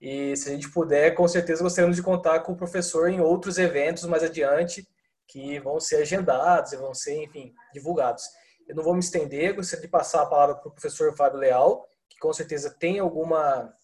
E 0.00 0.34
se 0.36 0.48
a 0.48 0.52
gente 0.52 0.70
puder, 0.70 1.14
com 1.14 1.28
certeza 1.28 1.62
gostaríamos 1.62 1.96
de 1.96 2.02
contar 2.02 2.40
com 2.40 2.52
o 2.52 2.56
professor 2.56 3.10
em 3.10 3.20
outros 3.20 3.58
eventos 3.58 4.04
mais 4.04 4.22
adiante, 4.22 4.88
que 5.26 5.60
vão 5.60 5.78
ser 5.78 5.96
agendados 5.96 6.72
e 6.72 6.76
vão 6.76 6.94
ser, 6.94 7.22
enfim, 7.22 7.52
divulgados. 7.72 8.24
Eu 8.66 8.74
não 8.74 8.82
vou 8.82 8.94
me 8.94 9.00
estender, 9.00 9.54
gostaria 9.54 9.84
de 9.84 9.90
passar 9.90 10.22
a 10.22 10.26
palavra 10.26 10.54
para 10.54 10.68
o 10.68 10.72
professor 10.72 11.14
Fábio 11.14 11.40
Leal, 11.40 11.86
que 12.08 12.18
com 12.18 12.32
certeza 12.32 12.70
tem 12.70 12.98
alguma, 12.98 13.74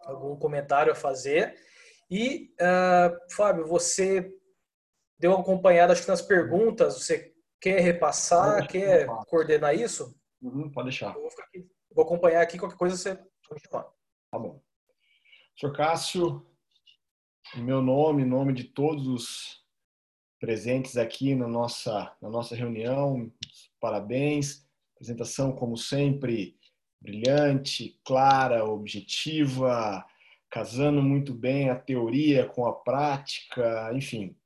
algum 0.00 0.34
comentário 0.36 0.90
a 0.90 0.96
fazer. 0.96 1.54
E, 2.10 2.52
uh, 2.60 3.32
Fábio, 3.34 3.66
você 3.68 4.32
deu 5.16 5.30
uma 5.30 5.40
acompanhada, 5.40 5.92
acho 5.92 6.02
que 6.02 6.08
nas 6.08 6.22
perguntas, 6.22 6.94
você 6.94 7.29
Quer 7.60 7.80
repassar? 7.80 8.66
Quer 8.66 9.06
coordenar 9.28 9.74
isso? 9.74 10.14
Uhum, 10.40 10.70
pode 10.70 10.88
deixar. 10.88 11.12
vou, 11.12 11.28
vou, 11.94 12.04
acompanhar 12.04 12.40
aqui, 12.40 12.58
qualquer 12.58 12.76
coisa 12.76 12.96
você 12.96 13.18
chamar. 13.68 13.86
Tá 14.30 14.38
bom. 14.38 14.62
Senhor 15.58 15.72
Cássio, 15.74 16.46
em 17.54 17.62
meu 17.62 17.82
nome, 17.82 18.22
em 18.22 18.26
nome 18.26 18.54
de 18.54 18.64
todos 18.64 19.06
os 19.06 19.60
presentes 20.38 20.96
aqui 20.96 21.34
na 21.34 21.46
nossa, 21.46 22.16
na 22.22 22.30
nossa 22.30 22.56
reunião, 22.56 23.30
parabéns. 23.78 24.66
Apresentação, 24.94 25.52
como 25.52 25.76
sempre, 25.76 26.58
brilhante, 27.00 28.00
clara, 28.04 28.64
objetiva, 28.64 30.04
casando 30.50 31.02
muito 31.02 31.34
bem 31.34 31.70
a 31.70 31.76
teoria 31.76 32.46
com 32.46 32.66
a 32.66 32.72
prática, 32.72 33.90
enfim, 33.94 34.36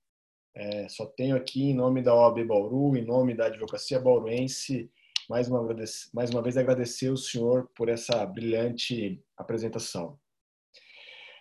é, 0.55 0.89
só 0.89 1.07
tenho 1.07 1.37
aqui, 1.37 1.71
em 1.71 1.75
nome 1.75 2.01
da 2.01 2.15
OAB 2.15 2.45
Bauru, 2.45 2.97
em 2.97 3.05
nome 3.05 3.35
da 3.35 3.47
Advocacia 3.47 3.99
Bauruense, 3.99 4.91
mais 5.29 5.49
uma, 5.49 5.67
mais 6.13 6.31
uma 6.31 6.43
vez 6.43 6.57
agradecer 6.57 7.11
o 7.11 7.17
senhor 7.17 7.69
por 7.75 7.89
essa 7.89 8.25
brilhante 8.25 9.21
apresentação. 9.37 10.19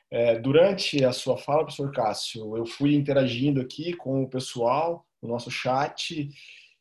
É, 0.09 0.39
durante 0.39 1.03
a 1.03 1.11
sua 1.11 1.37
fala, 1.37 1.63
professor 1.63 1.91
Cássio, 1.91 2.57
eu 2.57 2.65
fui 2.65 2.95
interagindo 2.95 3.61
aqui 3.61 3.93
com 3.93 4.23
o 4.23 4.29
pessoal 4.29 5.05
no 5.21 5.29
nosso 5.29 5.51
chat 5.51 6.29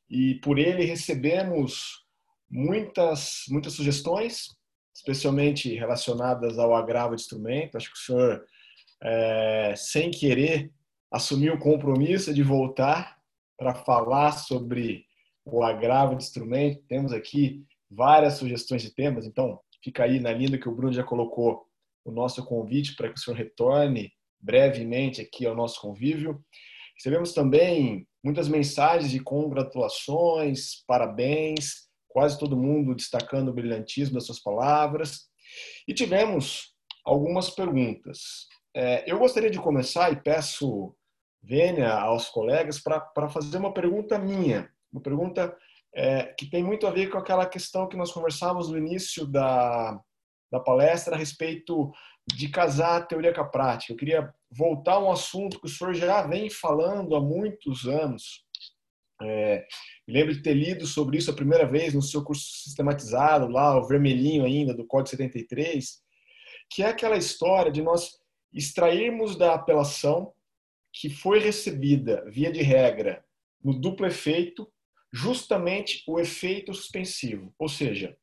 e 0.08 0.34
por 0.36 0.58
ele 0.58 0.84
recebemos 0.84 2.04
muitas, 2.50 3.44
muitas 3.48 3.72
sugestões, 3.72 4.48
especialmente 4.94 5.74
relacionadas 5.74 6.58
ao 6.58 6.74
agravo 6.74 7.14
de 7.16 7.22
instrumento. 7.22 7.76
Acho 7.76 7.90
que 7.90 7.98
o 7.98 8.02
senhor, 8.02 8.44
é, 9.02 9.74
sem 9.76 10.10
querer, 10.10 10.70
assumiu 11.12 11.54
o 11.54 11.58
compromisso 11.58 12.32
de 12.32 12.42
voltar 12.42 13.18
para 13.58 13.74
falar 13.74 14.32
sobre 14.32 15.04
o 15.44 15.62
agravo 15.62 16.16
de 16.16 16.24
instrumento. 16.24 16.82
Temos 16.88 17.12
aqui 17.12 17.64
várias 17.90 18.34
sugestões 18.34 18.82
de 18.82 18.90
temas, 18.90 19.26
então 19.26 19.60
fica 19.84 20.04
aí 20.04 20.18
na 20.18 20.32
linha 20.32 20.58
que 20.58 20.68
o 20.68 20.74
Bruno 20.74 20.92
já 20.92 21.04
colocou 21.04 21.66
o 22.04 22.10
nosso 22.10 22.44
convite 22.44 22.96
para 22.96 23.08
que 23.08 23.18
o 23.18 23.22
senhor 23.22 23.36
retorne 23.36 24.12
brevemente 24.40 25.20
aqui 25.20 25.46
ao 25.46 25.54
nosso 25.54 25.80
convívio. 25.80 26.42
Recebemos 26.96 27.32
também 27.32 28.06
muitas 28.24 28.48
mensagens 28.48 29.10
de 29.10 29.20
congratulações, 29.20 30.82
parabéns, 30.86 31.88
quase 32.08 32.38
todo 32.38 32.56
mundo 32.56 32.94
destacando 32.94 33.48
o 33.48 33.52
brilhantismo 33.52 34.14
das 34.14 34.26
suas 34.26 34.40
palavras. 34.40 35.28
E 35.86 35.92
tivemos 35.92 36.74
algumas 37.04 37.50
perguntas. 37.50 38.46
É, 38.74 39.10
eu 39.10 39.18
gostaria 39.18 39.50
de 39.50 39.58
começar 39.58 40.12
e 40.12 40.22
peço 40.22 40.94
venha 41.42 41.92
aos 41.92 42.28
colegas 42.28 42.78
para 42.78 43.28
fazer 43.28 43.58
uma 43.58 43.74
pergunta 43.74 44.18
minha, 44.18 44.70
uma 44.92 45.02
pergunta 45.02 45.56
é, 45.94 46.24
que 46.38 46.48
tem 46.48 46.62
muito 46.62 46.86
a 46.86 46.90
ver 46.90 47.10
com 47.10 47.18
aquela 47.18 47.46
questão 47.46 47.88
que 47.88 47.96
nós 47.96 48.12
conversávamos 48.12 48.70
no 48.70 48.78
início 48.78 49.26
da, 49.26 50.00
da 50.50 50.60
palestra 50.60 51.14
a 51.14 51.18
respeito 51.18 51.92
de 52.26 52.48
casar 52.48 52.96
a 52.96 53.04
teoria 53.04 53.34
com 53.34 53.40
a 53.40 53.48
prática. 53.48 53.92
Eu 53.92 53.96
queria 53.96 54.32
voltar 54.50 54.94
a 54.94 55.00
um 55.00 55.10
assunto 55.10 55.58
que 55.58 55.66
o 55.66 55.68
senhor 55.68 55.94
já 55.94 56.22
vem 56.22 56.48
falando 56.48 57.16
há 57.16 57.20
muitos 57.20 57.86
anos. 57.86 58.44
É, 59.20 59.64
me 60.06 60.14
lembro 60.14 60.34
de 60.34 60.42
ter 60.42 60.54
lido 60.54 60.86
sobre 60.86 61.18
isso 61.18 61.30
a 61.30 61.34
primeira 61.34 61.66
vez 61.66 61.94
no 61.94 62.02
seu 62.02 62.24
curso 62.24 62.44
sistematizado, 62.64 63.48
lá, 63.48 63.76
o 63.76 63.86
vermelhinho 63.86 64.44
ainda, 64.44 64.74
do 64.74 64.86
Código 64.86 65.10
73, 65.10 66.00
que 66.70 66.82
é 66.82 66.86
aquela 66.86 67.16
história 67.16 67.70
de 67.70 67.82
nós 67.82 68.18
extrairmos 68.52 69.36
da 69.36 69.54
apelação 69.54 70.32
que 70.92 71.08
foi 71.08 71.38
recebida, 71.38 72.24
via 72.28 72.52
de 72.52 72.62
regra, 72.62 73.24
no 73.62 73.78
duplo 73.78 74.06
efeito, 74.06 74.70
justamente 75.12 76.02
o 76.06 76.18
efeito 76.18 76.74
suspensivo. 76.74 77.54
Ou 77.58 77.68
seja, 77.68 78.16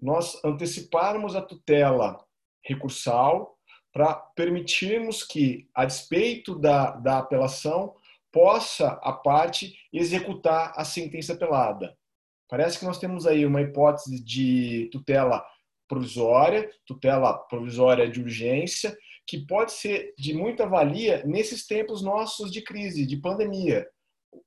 nós 0.00 0.42
anteciparmos 0.44 1.34
a 1.34 1.42
tutela 1.42 2.24
recursal 2.64 3.58
para 3.92 4.14
permitirmos 4.14 5.22
que, 5.22 5.68
a 5.74 5.84
despeito 5.84 6.58
da, 6.58 6.92
da 6.92 7.18
apelação, 7.18 7.94
possa 8.30 8.90
a 9.02 9.12
parte 9.12 9.74
executar 9.92 10.72
a 10.76 10.84
sentença 10.84 11.32
apelada. 11.32 11.96
Parece 12.48 12.78
que 12.78 12.84
nós 12.84 12.98
temos 12.98 13.26
aí 13.26 13.44
uma 13.44 13.60
hipótese 13.60 14.22
de 14.22 14.88
tutela 14.92 15.44
provisória, 15.88 16.70
tutela 16.86 17.32
provisória 17.32 18.08
de 18.08 18.20
urgência, 18.20 18.96
que 19.28 19.44
pode 19.44 19.72
ser 19.72 20.14
de 20.16 20.32
muita 20.32 20.66
valia 20.66 21.22
nesses 21.26 21.66
tempos 21.66 22.02
nossos 22.02 22.50
de 22.50 22.62
crise, 22.62 23.06
de 23.06 23.18
pandemia. 23.18 23.86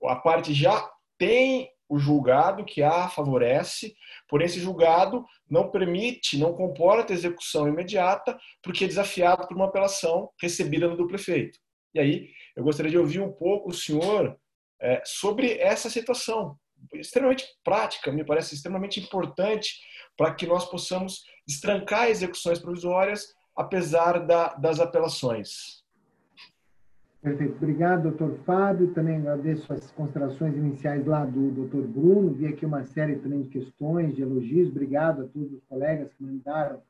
A 0.05 0.15
parte 0.15 0.55
já 0.55 0.89
tem 1.19 1.69
o 1.87 1.99
julgado 1.99 2.65
que 2.65 2.81
a 2.81 3.07
favorece, 3.07 3.93
porém 4.27 4.47
esse 4.47 4.59
julgado 4.59 5.23
não 5.47 5.69
permite, 5.69 6.37
não 6.37 6.53
comporta 6.53 7.13
execução 7.13 7.67
imediata, 7.67 8.35
porque 8.63 8.85
é 8.85 8.87
desafiado 8.87 9.47
por 9.47 9.55
uma 9.55 9.65
apelação 9.65 10.31
recebida 10.41 10.87
no 10.87 10.97
duplo 10.97 11.15
efeito. 11.15 11.59
E 11.93 11.99
aí, 11.99 12.29
eu 12.55 12.63
gostaria 12.63 12.89
de 12.89 12.97
ouvir 12.97 13.19
um 13.19 13.31
pouco 13.31 13.69
o 13.69 13.73
senhor 13.73 14.35
é, 14.81 14.99
sobre 15.05 15.59
essa 15.59 15.91
situação, 15.91 16.57
extremamente 16.95 17.45
prática, 17.63 18.11
me 18.11 18.25
parece 18.25 18.55
extremamente 18.55 18.99
importante 18.99 19.79
para 20.17 20.33
que 20.33 20.47
nós 20.47 20.65
possamos 20.65 21.23
destrancar 21.45 22.09
execuções 22.09 22.57
provisórias 22.57 23.27
apesar 23.56 24.26
da, 24.26 24.53
das 24.56 24.80
apelações. 24.80 25.82
Perfeito. 27.22 27.56
Obrigado, 27.56 28.03
doutor 28.03 28.36
Fábio. 28.45 28.94
Também 28.94 29.18
agradeço 29.18 29.72
as 29.72 29.91
considerações 29.91 30.56
iniciais 30.56 31.06
lá 31.06 31.23
do 31.23 31.52
doutor 31.52 31.86
Bruno. 31.86 32.34
Vi 32.34 32.48
aqui 32.48 32.65
uma 32.65 32.84
série 32.84 33.18
também 33.18 33.44
de 33.44 33.49
questões, 33.49 34.15
de 34.15 34.23
elogios. 34.23 34.69
Obrigado 34.69 35.22
a 35.22 35.26
todos 35.28 35.53
os 35.53 35.64
colegas 35.65 36.11
que 36.14 36.23
mandaram 36.23 36.82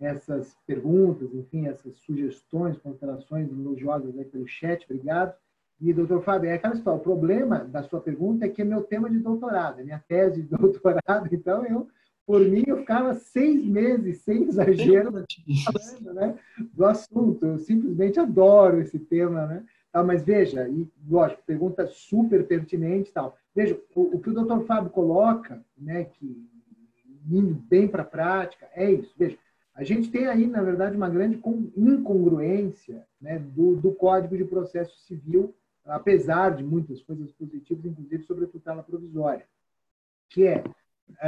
essas 0.00 0.56
perguntas, 0.66 1.32
enfim, 1.34 1.66
essas 1.66 1.96
sugestões, 1.98 2.78
considerações 2.78 3.50
elogiosas 3.50 4.16
aí 4.18 4.24
pelo 4.24 4.46
chat. 4.46 4.84
Obrigado. 4.84 5.34
E, 5.80 5.92
doutor 5.92 6.22
Fábio, 6.22 6.48
é 6.48 6.54
aquela 6.54 6.74
história. 6.74 6.98
O 6.98 7.02
problema 7.02 7.58
da 7.58 7.82
sua 7.82 8.00
pergunta 8.00 8.46
é 8.46 8.48
que 8.48 8.62
é 8.62 8.64
meu 8.64 8.82
tema 8.82 9.10
de 9.10 9.18
doutorado, 9.18 9.80
é 9.80 9.84
minha 9.84 10.02
tese 10.08 10.42
de 10.42 10.48
doutorado. 10.56 11.28
Então, 11.30 11.66
eu 11.66 11.88
por 12.26 12.40
mim, 12.40 12.64
eu 12.66 12.78
ficava 12.78 13.14
seis 13.14 13.64
meses, 13.64 14.22
sem 14.22 14.44
exagero, 14.44 15.12
falando 15.64 16.14
né, 16.14 16.38
do 16.72 16.84
assunto. 16.86 17.44
Eu 17.44 17.58
simplesmente 17.58 18.18
adoro 18.18 18.80
esse 18.80 18.98
tema, 18.98 19.46
né? 19.46 19.64
Tá, 19.92 20.02
mas 20.02 20.24
veja, 20.24 20.68
e 20.68 20.88
lógico, 21.08 21.42
pergunta 21.46 21.86
super 21.86 22.46
pertinente 22.46 23.12
tal. 23.12 23.36
Veja, 23.54 23.78
o, 23.94 24.16
o 24.16 24.20
que 24.20 24.30
o 24.30 24.34
doutor 24.34 24.64
Fábio 24.64 24.90
coloca, 24.90 25.64
né, 25.78 26.04
que 26.04 26.48
indo 27.30 27.54
bem 27.54 27.86
para 27.86 28.02
a 28.02 28.06
prática, 28.06 28.68
é 28.74 28.90
isso. 28.90 29.14
Veja, 29.16 29.38
a 29.74 29.84
gente 29.84 30.10
tem 30.10 30.26
aí, 30.26 30.46
na 30.46 30.62
verdade, 30.62 30.96
uma 30.96 31.08
grande 31.08 31.40
incongruência 31.76 33.06
né, 33.20 33.38
do, 33.38 33.76
do 33.76 33.92
Código 33.92 34.36
de 34.36 34.44
Processo 34.44 34.98
Civil, 35.00 35.54
apesar 35.84 36.56
de 36.56 36.64
muitas 36.64 37.02
coisas 37.02 37.30
positivas, 37.32 37.84
inclusive 37.84 38.24
sobre 38.24 38.44
a 38.44 38.48
tutela 38.48 38.82
provisória, 38.82 39.46
que 40.28 40.46
é 40.46 40.64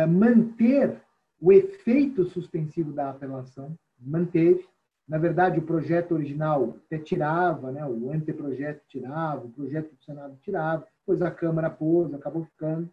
manter 0.09 1.01
o 1.40 1.53
efeito 1.53 2.24
suspensivo 2.24 2.93
da 2.93 3.11
apelação, 3.11 3.77
manteve. 3.98 4.66
Na 5.07 5.19
verdade, 5.19 5.59
o 5.59 5.62
projeto 5.62 6.12
original 6.12 6.77
até 6.86 6.98
tirava, 6.98 7.70
né, 7.70 7.86
o 7.86 8.11
anteprojeto 8.11 8.82
tirava, 8.89 9.47
o 9.47 9.51
projeto 9.51 9.94
do 9.94 10.03
Senado 10.03 10.36
tirava, 10.43 10.86
depois 11.01 11.23
a 11.23 11.31
Câmara 11.31 11.70
pôs, 11.70 12.12
acabou 12.12 12.44
ficando. 12.44 12.90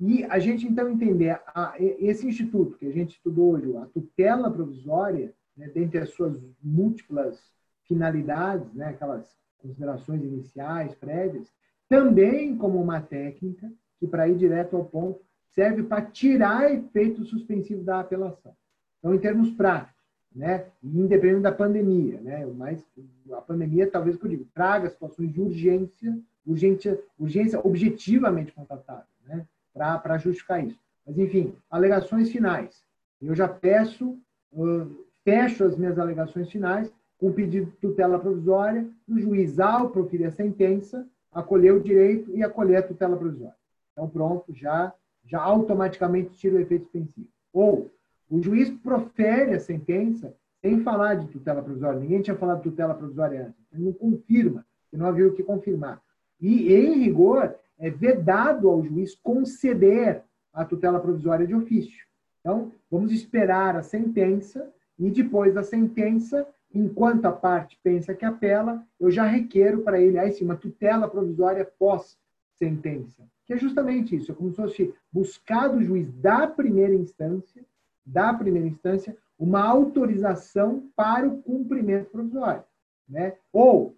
E 0.00 0.24
a 0.24 0.38
gente, 0.38 0.66
então, 0.66 0.88
entender 0.88 1.40
a, 1.46 1.74
esse 1.78 2.26
instituto 2.26 2.78
que 2.78 2.86
a 2.86 2.90
gente 2.90 3.16
estudou 3.16 3.52
hoje, 3.52 3.76
a 3.76 3.86
tutela 3.86 4.50
provisória, 4.50 5.34
né, 5.56 5.68
dentre 5.68 5.98
as 5.98 6.10
suas 6.10 6.40
múltiplas 6.62 7.38
finalidades, 7.86 8.72
né, 8.72 8.88
aquelas 8.88 9.36
considerações 9.58 10.22
iniciais, 10.22 10.94
prévias, 10.94 11.52
também 11.88 12.56
como 12.56 12.82
uma 12.82 13.00
técnica 13.00 13.70
que, 13.98 14.06
para 14.06 14.28
ir 14.28 14.36
direto 14.36 14.76
ao 14.76 14.84
ponto, 14.84 15.20
serve 15.54 15.84
para 15.84 16.02
tirar 16.02 16.72
efeito 16.72 17.24
suspensivo 17.24 17.82
da 17.82 18.00
apelação. 18.00 18.54
Então, 18.98 19.14
em 19.14 19.18
termos 19.18 19.50
práticos, 19.50 19.94
né, 20.34 20.66
independente 20.82 21.42
da 21.42 21.52
pandemia, 21.52 22.20
né, 22.20 22.44
mas 22.46 22.84
a 23.32 23.40
pandemia, 23.40 23.88
talvez 23.88 24.18
eu 24.20 24.28
digo, 24.28 24.46
traga 24.52 24.90
situações 24.90 25.32
de 25.32 25.40
urgência, 25.40 26.18
urgência, 26.44 27.00
urgência 27.18 27.60
objetivamente 27.64 28.52
contatável, 28.52 29.06
né, 29.26 29.46
para 29.72 30.18
justificar 30.18 30.64
isso. 30.64 30.78
Mas, 31.06 31.18
enfim, 31.18 31.54
alegações 31.70 32.30
finais. 32.30 32.82
Eu 33.20 33.34
já 33.34 33.46
peço, 33.46 34.18
uh, 34.52 35.04
fecho 35.22 35.64
as 35.64 35.76
minhas 35.76 35.98
alegações 35.98 36.50
finais 36.50 36.92
com 37.18 37.32
pedido 37.32 37.70
de 37.70 37.76
tutela 37.76 38.18
provisória, 38.18 38.86
o 39.08 39.18
juiz, 39.18 39.60
ao 39.60 39.90
proferir 39.90 40.26
a 40.26 40.32
sentença, 40.32 41.06
acolher 41.32 41.72
o 41.72 41.82
direito 41.82 42.30
e 42.36 42.42
acolher 42.42 42.76
a 42.76 42.82
tutela 42.82 43.16
provisória. 43.16 43.56
Então, 43.92 44.08
pronto, 44.08 44.52
já, 44.52 44.92
já 45.24 45.40
automaticamente 45.40 46.36
tira 46.36 46.56
o 46.56 46.60
efeito 46.60 46.84
suspensivo. 46.84 47.28
Ou 47.52 47.90
o 48.30 48.42
juiz 48.42 48.70
profere 48.70 49.54
a 49.54 49.60
sentença 49.60 50.34
sem 50.60 50.80
falar 50.80 51.14
de 51.14 51.28
tutela 51.28 51.62
provisória. 51.62 52.00
Ninguém 52.00 52.22
tinha 52.22 52.36
falado 52.36 52.62
de 52.62 52.70
tutela 52.70 52.94
provisória 52.94 53.46
antes. 53.46 53.66
Ele 53.72 53.84
não 53.84 53.92
confirma, 53.92 54.64
que 54.90 54.96
não 54.96 55.06
havia 55.06 55.28
o 55.28 55.34
que 55.34 55.42
confirmar. 55.42 56.00
E, 56.40 56.72
em 56.72 56.98
rigor, 56.98 57.54
é 57.78 57.90
vedado 57.90 58.68
ao 58.68 58.82
juiz 58.82 59.14
conceder 59.14 60.22
a 60.52 60.64
tutela 60.64 61.00
provisória 61.00 61.46
de 61.46 61.54
ofício. 61.54 62.04
Então, 62.40 62.72
vamos 62.90 63.12
esperar 63.12 63.76
a 63.76 63.82
sentença 63.82 64.70
e 64.98 65.10
depois 65.10 65.52
da 65.52 65.62
sentença, 65.62 66.46
enquanto 66.72 67.26
a 67.26 67.32
parte 67.32 67.78
pensa 67.82 68.14
que 68.14 68.24
apela, 68.24 68.82
eu 69.00 69.10
já 69.10 69.24
requeiro 69.24 69.82
para 69.82 70.00
ele 70.00 70.18
aí 70.18 70.32
sim 70.32 70.44
uma 70.44 70.56
tutela 70.56 71.08
provisória 71.08 71.64
pós 71.78 72.18
sentença, 72.54 73.22
que 73.46 73.52
é 73.52 73.58
justamente 73.58 74.16
isso, 74.16 74.32
é 74.32 74.34
como 74.34 74.50
se 74.50 74.56
fosse 74.56 74.94
buscar 75.12 75.68
do 75.68 75.82
juiz 75.82 76.10
da 76.14 76.46
primeira 76.46 76.94
instância, 76.94 77.64
da 78.04 78.32
primeira 78.32 78.68
instância, 78.68 79.16
uma 79.38 79.62
autorização 79.62 80.88
para 80.94 81.26
o 81.26 81.42
cumprimento 81.42 82.10
provisório, 82.10 82.64
né? 83.08 83.34
Ou 83.52 83.96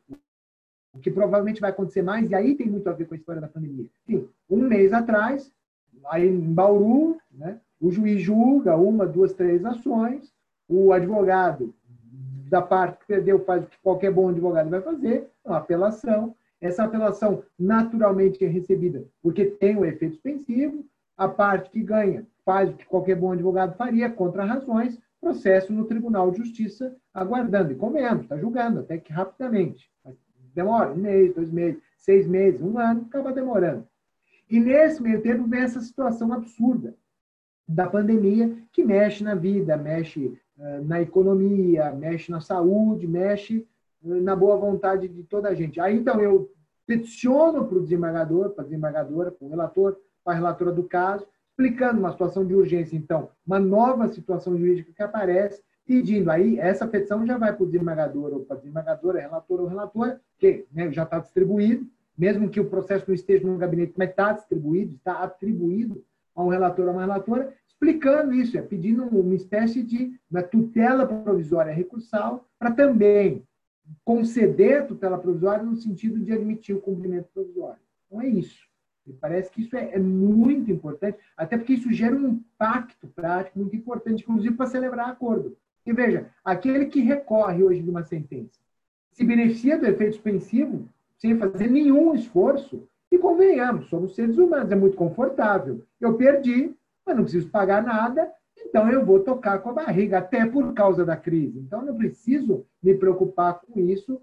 o 0.93 0.99
que 0.99 1.11
provavelmente 1.11 1.61
vai 1.61 1.71
acontecer 1.71 2.03
mais, 2.03 2.31
e 2.31 2.35
aí 2.35 2.55
tem 2.55 2.69
muito 2.69 2.89
a 2.89 2.93
ver 2.93 3.07
com 3.07 3.15
a 3.15 3.17
história 3.17 3.41
da 3.41 3.49
pandemia. 3.49 3.87
Sim, 4.07 4.29
um 4.49 4.63
mês 4.63 4.93
atrás, 4.93 5.53
aí 6.07 6.27
em 6.27 6.55
Bauru, 6.55 7.19
né, 7.31 7.61
o 7.81 7.91
juiz 7.91 8.23
julga 8.23 8.77
uma, 8.77 9.07
duas, 9.07 9.35
três 9.35 9.65
ações, 9.65 10.33
o 10.69 10.93
advogado 10.93 11.75
da 12.49 12.63
parte 12.63 13.01
que 13.01 13.07
perdeu 13.07 13.45
faz 13.45 13.65
o 13.65 13.67
que 13.67 13.79
qualquer 13.83 14.13
bom 14.13 14.29
advogado 14.29 14.71
vai 14.71 14.81
fazer, 14.81 15.29
uma 15.45 15.59
apelação. 15.59 16.35
Essa 16.67 16.85
apelação 16.85 17.43
naturalmente 17.59 18.45
é 18.45 18.49
recebida 18.49 19.05
porque 19.23 19.45
tem 19.45 19.77
o 19.77 19.85
efeito 19.85 20.15
suspensivo, 20.15 20.85
a 21.17 21.29
parte 21.29 21.71
que 21.71 21.83
ganha 21.83 22.27
faz 22.45 22.71
o 22.71 22.75
que 22.75 22.87
qualquer 22.87 23.17
bom 23.17 23.33
advogado 23.33 23.77
faria, 23.77 24.09
contra 24.09 24.45
razões, 24.45 25.01
processo 25.21 25.73
no 25.73 25.85
Tribunal 25.85 26.31
de 26.31 26.39
Justiça, 26.39 26.95
aguardando, 27.13 27.73
e 27.73 27.75
comendo, 27.75 28.23
está 28.23 28.37
julgando, 28.37 28.81
até 28.81 28.99
que 28.99 29.13
rapidamente. 29.13 29.91
Demora 30.55 30.93
um 30.93 30.97
mês, 30.97 31.35
dois 31.35 31.51
meses, 31.51 31.83
seis 31.99 32.27
meses, 32.27 32.63
um 32.63 32.79
ano, 32.79 33.03
acaba 33.09 33.33
demorando. 33.33 33.87
E 34.49 34.61
nesse 34.61 35.03
meio 35.03 35.21
tempo 35.21 35.49
vem 35.49 35.61
essa 35.61 35.81
situação 35.81 36.33
absurda 36.33 36.95
da 37.67 37.89
pandemia 37.89 38.57
que 38.73 38.85
mexe 38.85 39.25
na 39.25 39.35
vida, 39.35 39.77
mexe 39.77 40.39
uh, 40.57 40.85
na 40.85 41.03
economia, 41.03 41.91
mexe 41.91 42.31
na 42.31 42.41
saúde, 42.41 43.09
mexe 43.09 43.67
uh, 44.05 44.21
na 44.23 44.37
boa 44.37 44.57
vontade 44.57 45.09
de 45.09 45.25
toda 45.25 45.49
a 45.49 45.55
gente. 45.55 45.81
Aí 45.81 45.97
então 45.97 46.21
eu 46.21 46.49
peticiono 46.87 47.67
para 47.67 47.79
o 47.79 47.83
desembargador, 47.83 48.51
para 48.51 48.63
a 48.63 48.67
desembargadora, 48.67 49.31
para 49.31 49.47
o 49.47 49.51
relator, 49.51 49.97
para 50.25 50.33
a 50.33 50.37
relatora 50.37 50.73
do 50.73 50.85
caso, 50.85 51.27
explicando 51.51 51.99
uma 51.99 52.13
situação 52.13 52.47
de 52.47 52.55
urgência, 52.55 52.97
então, 52.97 53.31
uma 53.47 53.59
nova 53.59 54.09
situação 54.09 54.57
jurídica 54.57 54.93
que 54.93 55.03
aparece, 55.03 55.63
pedindo 55.87 56.31
aí, 56.31 56.59
essa 56.59 56.87
petição 56.87 57.27
já 57.27 57.39
vai 57.39 57.53
para 57.53 57.63
o 57.63 57.67
desembargador 57.67 58.35
ou 58.35 58.41
para 58.41 58.57
a 58.57 58.59
desembargadora, 58.59 59.21
relator 59.21 59.61
ou 59.61 59.67
relatora, 59.67 60.21
que 60.39 60.67
né, 60.73 60.91
já 60.93 61.05
está 61.05 61.19
distribuído, 61.19 61.87
mesmo 62.17 62.49
que 62.49 62.61
o 62.61 62.69
processo 62.69 63.05
não 63.07 63.15
esteja 63.15 63.47
no 63.47 63.57
gabinete, 63.57 63.95
mas 63.97 64.11
está 64.11 64.33
distribuído, 64.33 64.95
está 64.97 65.23
atribuído 65.23 66.05
a 66.35 66.43
um 66.43 66.49
relator 66.49 66.87
ou 66.87 66.93
uma 66.93 67.03
relatora, 67.03 67.55
explicando 67.67 68.35
isso, 68.35 68.59
é 68.59 68.63
pedindo 68.63 69.05
uma 69.05 69.35
espécie 69.35 69.83
de 69.83 70.19
uma 70.31 70.43
tutela 70.43 71.07
provisória 71.07 71.73
recursal 71.73 72.45
para 72.59 72.71
também 72.71 73.43
conceder 74.05 74.87
tutela 74.87 75.19
provisória 75.19 75.63
no 75.63 75.77
sentido 75.77 76.19
de 76.19 76.33
admitir 76.33 76.75
o 76.75 76.81
cumprimento 76.81 77.29
provisório. 77.33 77.81
Então 78.07 78.21
é 78.21 78.29
isso. 78.29 78.67
Me 79.07 79.13
parece 79.13 79.51
que 79.51 79.63
isso 79.63 79.77
é, 79.77 79.95
é, 79.95 79.99
muito 79.99 80.71
importante, 80.71 81.19
até 81.37 81.57
porque 81.57 81.75
isso 81.75 81.93
gera 81.93 82.17
um 82.17 82.29
impacto 82.29 83.07
prático 83.09 83.59
muito 83.59 83.77
importante, 83.77 84.23
inclusive 84.23 84.55
para 84.57 84.67
celebrar 84.67 85.09
acordo. 85.09 85.57
E 85.85 85.93
veja, 85.93 86.29
aquele 86.45 86.87
que 86.87 87.01
recorre 87.01 87.63
hoje 87.63 87.81
de 87.81 87.89
uma 87.89 88.03
sentença 88.03 88.59
se 89.13 89.25
beneficia 89.25 89.79
do 89.79 89.87
efeito 89.87 90.15
suspensivo 90.15 90.89
sem 91.17 91.39
fazer 91.39 91.71
nenhum 91.71 92.15
esforço. 92.15 92.87
E 93.11 93.17
convenhamos, 93.17 93.89
somos 93.89 94.15
seres 94.15 94.37
humanos, 94.37 94.71
é 94.71 94.75
muito 94.75 94.97
confortável. 94.97 95.83
Eu 96.01 96.15
perdi, 96.15 96.75
mas 97.05 97.17
não 97.17 97.23
preciso 97.23 97.49
pagar 97.49 97.83
nada, 97.83 98.31
então 98.69 98.91
eu 98.91 99.05
vou 99.05 99.21
tocar 99.21 99.61
com 99.61 99.71
a 99.71 99.75
barriga, 99.75 100.19
até 100.19 100.45
por 100.45 100.75
causa 100.75 101.05
da 101.05 101.17
crise. 101.17 101.59
Então 101.59 101.85
não 101.85 101.97
preciso 101.97 102.67
me 102.83 102.95
preocupar 102.95 103.61
com 103.61 103.79
isso. 103.81 104.21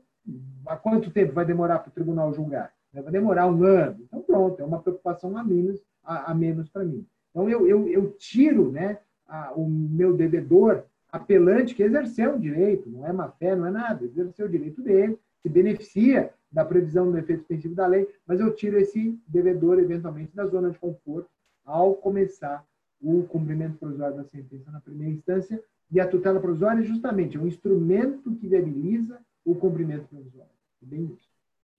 Há 0.68 0.76
quanto 0.76 1.12
tempo 1.12 1.34
vai 1.34 1.46
demorar 1.46 1.80
para 1.80 1.90
o 1.90 1.94
tribunal 1.94 2.34
julgar? 2.34 2.72
Vai 2.94 3.12
demorar 3.12 3.48
um 3.48 3.64
ano. 3.64 3.98
Então 4.02 4.22
pronto, 4.22 4.62
é 4.62 4.66
uma 4.66 4.82
preocupação 4.82 5.36
a 5.38 5.44
menos, 5.44 5.82
a, 6.04 6.32
a 6.32 6.36
menos 6.36 6.70
para 6.70 6.84
mim. 6.84 7.06
Então 7.32 7.50
eu, 7.50 7.68
eu, 7.68 7.88
eu 7.88 8.12
tiro 8.12 8.72
né, 8.72 9.00
a, 9.28 9.54
o 9.54 9.68
meu 9.68 10.14
devedor 10.16 10.84
apelante 11.12 11.74
que 11.74 11.84
exerceu 11.84 12.34
um 12.34 12.40
direito, 12.40 12.90
não 12.90 13.08
é 13.08 13.14
má 13.14 13.30
fé, 13.30 13.56
não 13.56 13.68
é 13.68 13.72
nada, 13.72 14.04
exerceu 14.04 14.48
o 14.48 14.50
direito 14.50 14.82
dele, 14.82 15.18
se 15.42 15.50
beneficia 15.50 16.32
da 16.52 16.66
previsão 16.66 17.12
do 17.12 17.18
efeito 17.18 17.40
suspensivo 17.40 17.76
da 17.76 17.88
lei, 17.88 18.08
mas 18.28 18.40
eu 18.40 18.54
tiro 18.54 18.78
esse 18.78 19.20
devedor, 19.28 19.80
eventualmente, 19.80 20.36
da 20.36 20.46
zona 20.46 20.70
de 20.70 20.80
conforto 20.80 21.30
ao 21.66 21.96
começar 21.96 22.64
o 23.04 23.24
cumprimento 23.24 23.78
provisório 23.78 24.16
da 24.16 24.24
sentença 24.24 24.72
na 24.72 24.80
primeira 24.80 25.14
instância, 25.14 25.62
e 25.92 26.00
a 26.00 26.08
tutela 26.08 26.40
provisória 26.40 26.82
é 26.82 26.86
justamente 26.86 27.38
um 27.38 27.46
instrumento 27.46 28.34
que 28.36 28.48
viabiliza 28.48 29.20
o 29.46 29.54
cumprimento 29.54 30.08
provisório. 30.08 30.50
É 30.82 30.86
bem 30.86 31.06
isso. 31.14 31.30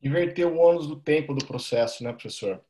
Inverter 0.02 0.46
o 0.46 0.58
ônus 0.58 0.86
do 0.86 0.96
tempo 0.96 1.32
do 1.32 1.44
processo, 1.44 2.04
né, 2.04 2.12
professor? 2.12 2.60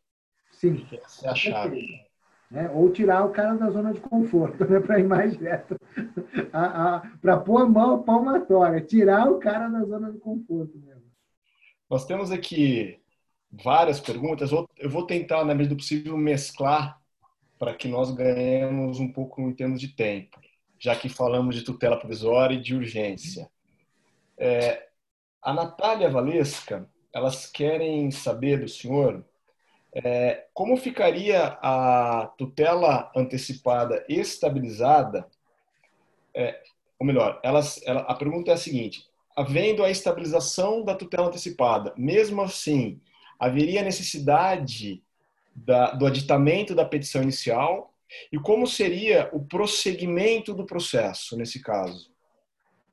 Sim. 0.53 0.87
Essa 0.93 1.27
é 1.27 1.31
a 1.31 1.35
chave. 1.35 2.05
Né? 2.51 2.71
Ou 2.71 2.91
tirar 2.93 3.25
o 3.25 3.31
cara 3.31 3.57
da 3.57 3.69
zona 3.71 3.93
de 3.93 4.01
conforto, 4.01 4.65
né? 4.65 4.79
para 4.79 5.01
ir 5.01 5.05
mais 5.05 5.37
direto, 5.37 5.77
para 7.21 7.37
pôr 7.39 7.63
a 7.63 7.67
mão 7.67 8.03
palmatória, 8.03 8.81
tirar 8.81 9.29
o 9.29 9.41
cara 9.41 9.69
da 9.69 9.85
zona 9.85 10.13
de 10.13 10.19
conforto 10.19 10.79
mesmo. 10.79 11.03
Nós 11.91 12.07
temos 12.07 12.31
aqui 12.31 13.01
várias 13.51 14.01
perguntas, 14.01 14.51
eu 14.53 14.89
vou 14.89 15.05
tentar, 15.05 15.45
na 15.45 15.55
medida 15.55 15.75
do 15.75 15.79
possível, 15.79 16.17
mesclar 16.17 17.01
para 17.65 17.74
que 17.74 17.89
nós 17.89 18.11
ganhemos 18.11 19.01
um 19.01 19.11
pouco 19.11 19.41
em 19.41 19.55
termos 19.55 19.81
de 19.81 19.89
tempo, 19.89 20.39
já 20.78 20.95
que 20.95 21.09
falamos 21.09 21.55
de 21.55 21.62
tutela 21.62 21.99
provisória 21.99 22.57
e 22.57 22.61
de 22.61 22.74
urgência. 22.74 23.51
É, 24.36 24.89
a 25.41 25.55
Natália 25.55 26.11
Valesca, 26.11 26.86
elas 27.11 27.47
querem 27.47 28.11
saber 28.11 28.61
do 28.61 28.69
senhor 28.69 29.24
é, 29.95 30.47
como 30.53 30.77
ficaria 30.77 31.57
a 31.62 32.27
tutela 32.36 33.11
antecipada 33.16 34.05
estabilizada? 34.11 35.27
É, 36.35 36.61
ou 36.99 37.07
melhor, 37.07 37.41
elas, 37.43 37.81
ela, 37.86 38.01
a 38.01 38.15
pergunta 38.15 38.51
é 38.51 38.55
a 38.55 38.59
seguinte: 38.59 39.09
havendo 39.35 39.82
a 39.82 39.91
estabilização 39.91 40.85
da 40.85 40.95
tutela 40.95 41.28
antecipada, 41.28 41.95
mesmo 41.97 42.43
assim, 42.43 43.01
haveria 43.39 43.82
necessidade 43.82 45.03
da, 45.55 45.93
do 45.93 46.07
aditamento 46.07 46.75
da 46.75 46.85
petição 46.85 47.23
inicial? 47.23 47.95
E 48.33 48.39
como 48.39 48.67
seria 48.67 49.29
o 49.33 49.41
prosseguimento 49.41 50.55
do 50.55 50.67
processo 50.67 51.37
nesse 51.37 51.61
caso? 51.61 52.13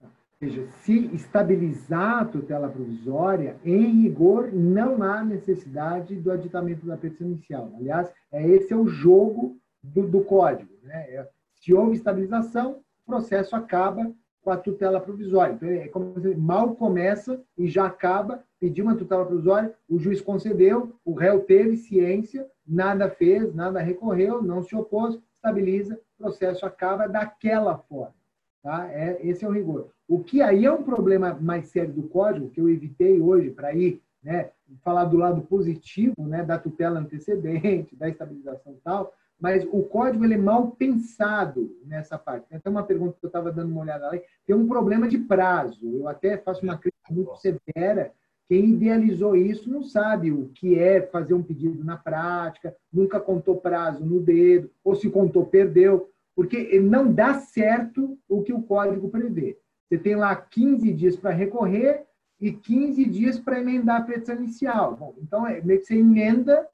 Ou 0.01 0.09
seja, 0.39 0.67
se 0.83 1.09
estabilizar 1.13 2.19
a 2.19 2.25
tutela 2.25 2.67
provisória, 2.67 3.59
em 3.63 4.01
rigor, 4.01 4.51
não 4.51 5.03
há 5.03 5.23
necessidade 5.23 6.15
do 6.15 6.31
aditamento 6.31 6.85
da 6.85 6.97
petição 6.97 7.27
inicial. 7.27 7.71
Aliás, 7.77 8.09
é, 8.31 8.47
esse 8.47 8.73
é 8.73 8.75
o 8.75 8.87
jogo 8.87 9.57
do, 9.83 10.07
do 10.07 10.23
código. 10.23 10.71
Né? 10.83 10.95
É, 11.09 11.27
se 11.53 11.73
houve 11.73 11.95
estabilização, 11.95 12.81
o 13.05 13.11
processo 13.11 13.55
acaba 13.55 14.11
com 14.43 14.51
a 14.51 14.57
tutela 14.57 14.99
provisória. 14.99 15.53
Então, 15.53 15.69
é 15.69 15.87
como 15.87 16.19
se 16.19 16.35
mal 16.35 16.75
começa 16.75 17.41
e 17.57 17.67
já 17.67 17.85
acaba, 17.85 18.43
pediu 18.59 18.85
uma 18.85 18.95
tutela 18.95 19.25
provisória, 19.25 19.73
o 19.87 19.99
juiz 19.99 20.21
concedeu, 20.21 20.95
o 21.05 21.13
réu 21.13 21.41
teve 21.41 21.77
ciência, 21.77 22.47
nada 22.67 23.09
fez, 23.09 23.53
nada 23.53 23.79
recorreu, 23.79 24.41
não 24.41 24.61
se 24.63 24.75
opôs, 24.75 25.19
estabiliza, 25.35 25.99
o 26.19 26.23
processo 26.23 26.65
acaba 26.65 27.07
daquela 27.07 27.77
forma. 27.77 28.15
Tá? 28.63 28.87
É, 28.91 29.19
esse 29.23 29.43
é 29.43 29.47
o 29.47 29.51
rigor. 29.51 29.89
O 30.07 30.23
que 30.23 30.41
aí 30.41 30.65
é 30.65 30.71
um 30.71 30.83
problema 30.83 31.33
mais 31.33 31.67
sério 31.69 31.93
do 31.93 32.03
código, 32.03 32.49
que 32.49 32.61
eu 32.61 32.69
evitei 32.69 33.19
hoje 33.19 33.49
para 33.49 33.73
ir 33.73 34.01
né, 34.21 34.51
falar 34.83 35.05
do 35.05 35.17
lado 35.17 35.41
positivo 35.41 36.13
né, 36.19 36.43
da 36.43 36.57
tutela 36.57 36.99
antecedente, 36.99 37.95
da 37.95 38.07
estabilização 38.07 38.73
e 38.73 38.77
tal, 38.83 39.13
mas 39.41 39.67
o 39.71 39.81
código 39.81 40.23
ele 40.23 40.35
é 40.35 40.37
mal 40.37 40.69
pensado 40.71 41.75
nessa 41.83 42.15
parte. 42.15 42.47
Tem 42.47 42.59
até 42.59 42.69
uma 42.69 42.83
pergunta 42.83 43.17
que 43.19 43.25
eu 43.25 43.27
estava 43.29 43.51
dando 43.51 43.71
uma 43.71 43.81
olhada 43.81 44.05
lá, 44.05 44.19
tem 44.45 44.55
um 44.55 44.67
problema 44.67 45.07
de 45.07 45.17
prazo. 45.17 45.79
Eu 45.83 46.07
até 46.07 46.37
faço 46.37 46.63
uma 46.63 46.77
crítica 46.77 47.11
muito 47.11 47.35
severa. 47.37 48.13
Quem 48.47 48.69
idealizou 48.69 49.35
isso 49.35 49.71
não 49.71 49.81
sabe 49.81 50.31
o 50.31 50.49
que 50.49 50.77
é 50.77 51.01
fazer 51.01 51.33
um 51.33 51.41
pedido 51.41 51.83
na 51.83 51.97
prática, 51.97 52.75
nunca 52.93 53.19
contou 53.19 53.57
prazo 53.57 54.05
no 54.05 54.19
dedo, 54.19 54.69
ou 54.83 54.93
se 54.93 55.09
contou, 55.09 55.45
perdeu, 55.45 56.09
porque 56.35 56.79
não 56.79 57.11
dá 57.11 57.35
certo 57.35 58.19
o 58.29 58.43
que 58.43 58.53
o 58.53 58.61
código 58.61 59.09
prevê. 59.09 59.57
Você 59.87 59.97
tem 59.97 60.15
lá 60.15 60.35
15 60.35 60.93
dias 60.93 61.15
para 61.15 61.31
recorrer 61.31 62.05
e 62.39 62.51
15 62.51 63.05
dias 63.05 63.39
para 63.39 63.59
emendar 63.59 64.01
a 64.01 64.03
petição 64.03 64.35
inicial. 64.35 64.95
Bom, 64.95 65.15
então, 65.19 65.47
é 65.47 65.61
meio 65.61 65.79
que 65.79 65.85
você 65.87 65.95
emenda 65.95 66.67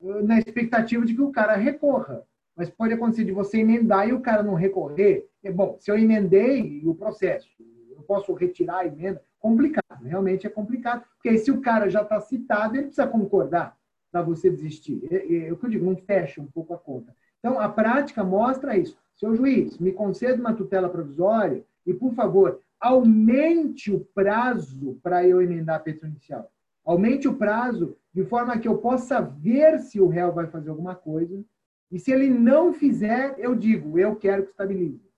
na 0.00 0.38
expectativa 0.38 1.04
de 1.04 1.14
que 1.14 1.22
o 1.22 1.30
cara 1.32 1.56
recorra. 1.56 2.22
Mas 2.56 2.70
pode 2.70 2.92
acontecer 2.92 3.24
de 3.24 3.32
você 3.32 3.58
emendar 3.58 4.08
e 4.08 4.12
o 4.12 4.20
cara 4.20 4.42
não 4.42 4.54
recorrer. 4.54 5.28
É 5.44 5.50
bom, 5.50 5.76
se 5.78 5.90
eu 5.90 5.98
emendei 5.98 6.82
o 6.84 6.94
processo, 6.94 7.48
eu 7.90 8.02
posso 8.02 8.32
retirar 8.34 8.78
a 8.78 8.86
emenda. 8.86 9.22
Complicado, 9.38 10.02
realmente 10.02 10.46
é 10.46 10.50
complicado. 10.50 11.04
Porque 11.14 11.28
aí, 11.28 11.38
se 11.38 11.50
o 11.50 11.60
cara 11.60 11.88
já 11.88 12.02
está 12.02 12.20
citado, 12.20 12.74
ele 12.74 12.86
precisa 12.86 13.06
concordar 13.06 13.76
para 14.10 14.22
você 14.22 14.50
desistir. 14.50 15.06
É, 15.10 15.16
é, 15.16 15.48
é, 15.48 15.52
o 15.52 15.56
que 15.56 15.66
eu 15.66 15.70
digo, 15.70 15.84
não 15.84 15.96
fecha 15.96 16.40
um 16.40 16.46
pouco 16.46 16.74
a 16.74 16.78
conta. 16.78 17.14
Então, 17.38 17.60
a 17.60 17.68
prática 17.68 18.24
mostra 18.24 18.76
isso. 18.76 18.96
Seu 19.14 19.34
juiz, 19.36 19.78
me 19.78 19.92
conceda 19.92 20.40
uma 20.40 20.54
tutela 20.54 20.88
provisória 20.88 21.64
e, 21.86 21.94
por 21.94 22.12
favor, 22.14 22.60
aumente 22.80 23.92
o 23.92 24.00
prazo 24.00 24.98
para 25.02 25.26
eu 25.26 25.40
emendar 25.40 25.76
a 25.76 25.80
petição 25.80 26.08
inicial. 26.08 26.50
Aumente 26.84 27.28
o 27.28 27.34
prazo 27.34 27.96
de 28.18 28.24
forma 28.24 28.58
que 28.58 28.66
eu 28.66 28.76
possa 28.78 29.20
ver 29.20 29.78
se 29.78 30.00
o 30.00 30.08
réu 30.08 30.32
vai 30.32 30.48
fazer 30.48 30.70
alguma 30.70 30.92
coisa. 30.92 31.40
E 31.88 32.00
se 32.00 32.10
ele 32.10 32.28
não 32.28 32.72
fizer, 32.72 33.36
eu 33.38 33.54
digo, 33.54 33.96
eu 33.96 34.16
quero 34.16 34.42
que 34.42 34.50
estabilize. 34.50 35.08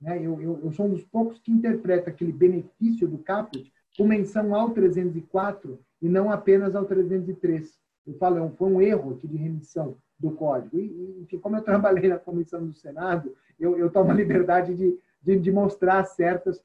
Né? 0.00 0.16
Eu, 0.16 0.40
eu, 0.40 0.58
eu 0.64 0.72
sou 0.72 0.86
um 0.86 0.88
dos 0.88 1.04
poucos 1.04 1.38
que 1.38 1.52
interpreta 1.52 2.08
aquele 2.08 2.32
benefício 2.32 3.06
do 3.06 3.18
caput 3.18 3.70
com 3.98 4.06
menção 4.06 4.54
ao 4.54 4.70
304 4.70 5.78
e 6.00 6.08
não 6.08 6.32
apenas 6.32 6.74
ao 6.74 6.86
303. 6.86 7.78
Eu 8.06 8.14
falo, 8.14 8.42
é 8.42 8.50
foi 8.52 8.68
um 8.70 8.80
erro 8.80 9.12
aqui 9.12 9.28
de 9.28 9.36
remissão 9.36 9.98
do 10.18 10.30
código. 10.30 10.78
E, 10.78 11.26
e 11.30 11.38
como 11.38 11.56
eu 11.56 11.62
trabalhei 11.62 12.08
na 12.08 12.18
comissão 12.18 12.66
do 12.66 12.72
Senado, 12.72 13.36
eu, 13.60 13.76
eu 13.76 13.90
tomo 13.90 14.10
a 14.10 14.14
liberdade 14.14 14.74
de, 14.74 14.98
de, 15.22 15.38
de 15.38 15.52
mostrar 15.52 16.02
certos 16.06 16.64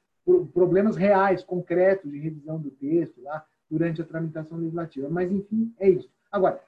problemas 0.54 0.96
reais, 0.96 1.44
concretos 1.44 2.10
de 2.10 2.20
revisão 2.20 2.58
do 2.58 2.72
texto 2.72 3.22
lá, 3.22 3.46
durante 3.70 4.02
a 4.02 4.06
tramitação 4.06 4.58
legislativa. 4.58 5.10
Mas, 5.10 5.32
enfim, 5.32 5.74
é 5.80 5.90
isso. 5.90 6.10
Agora, 6.32 6.62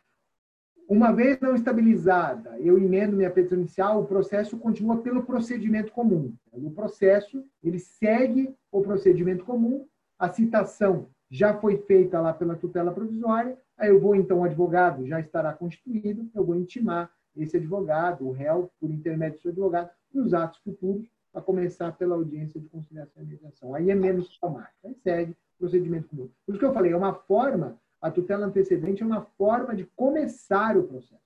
uma 0.88 1.11
vez 1.11 1.39
não 1.39 1.53
estabilizada, 1.53 2.59
eu 2.59 2.80
emendo 2.80 3.15
minha 3.15 3.30
petição 3.30 3.59
inicial, 3.59 4.01
o 4.01 4.07
processo 4.07 4.57
continua 4.57 4.97
pelo 4.97 5.21
procedimento 5.21 5.91
comum. 5.91 6.34
O 6.51 6.71
processo, 6.71 7.45
ele 7.63 7.77
segue 7.77 8.55
o 8.71 8.81
procedimento 8.81 9.45
comum, 9.45 9.85
a 10.17 10.30
citação 10.30 11.07
já 11.30 11.53
foi 11.53 11.77
feita 11.77 12.19
lá 12.19 12.34
pela 12.34 12.55
tutela 12.55 12.91
provisória, 12.91 13.55
aí 13.77 13.89
eu 13.89 13.99
vou, 13.99 14.15
então, 14.15 14.39
o 14.39 14.43
advogado 14.43 15.05
já 15.05 15.19
estará 15.19 15.53
constituído, 15.53 16.27
eu 16.34 16.43
vou 16.43 16.55
intimar 16.55 17.11
esse 17.38 17.55
advogado, 17.55 18.27
o 18.27 18.31
réu, 18.31 18.71
por 18.80 18.89
intermédio 18.89 19.38
do 19.38 19.41
seu 19.43 19.51
advogado, 19.51 19.91
nos 20.11 20.34
atos 20.34 20.59
futuros, 20.59 21.07
a 21.34 21.39
começar 21.39 21.91
pela 21.91 22.15
audiência 22.15 22.59
de 22.59 22.67
conciliação 22.67 23.21
e 23.21 23.27
mediação. 23.27 23.76
Aí 23.76 23.91
é 23.91 23.95
menos 23.95 24.35
traumático. 24.39 24.88
Aí 24.88 24.95
segue 24.95 25.38
procedimento 25.60 26.07
comum. 26.07 26.30
Por 26.45 26.52
isso 26.52 26.60
que 26.60 26.65
eu 26.65 26.73
falei, 26.73 26.91
é 26.91 26.98
uma 26.98 27.14
forma, 27.14 27.80
a 28.02 28.10
tutela 28.10 28.45
antecedente 28.45 29.03
é 29.03 29.06
uma 29.06 29.22
forma 29.38 29.76
de 29.76 29.86
começar 29.95 30.77
o 30.77 30.84
processo. 30.84 31.19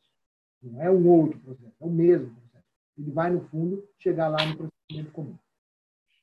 Não 0.62 0.82
é 0.82 0.90
um 0.90 1.08
outro 1.08 1.40
processo, 1.40 1.74
é 1.80 1.86
o 1.86 1.90
mesmo 1.90 2.32
processo. 2.32 2.66
Ele 2.98 3.12
vai, 3.12 3.30
no 3.30 3.42
fundo, 3.46 3.88
chegar 3.98 4.28
lá 4.28 4.46
no 4.46 4.58
procedimento 4.58 5.12
comum. 5.12 5.36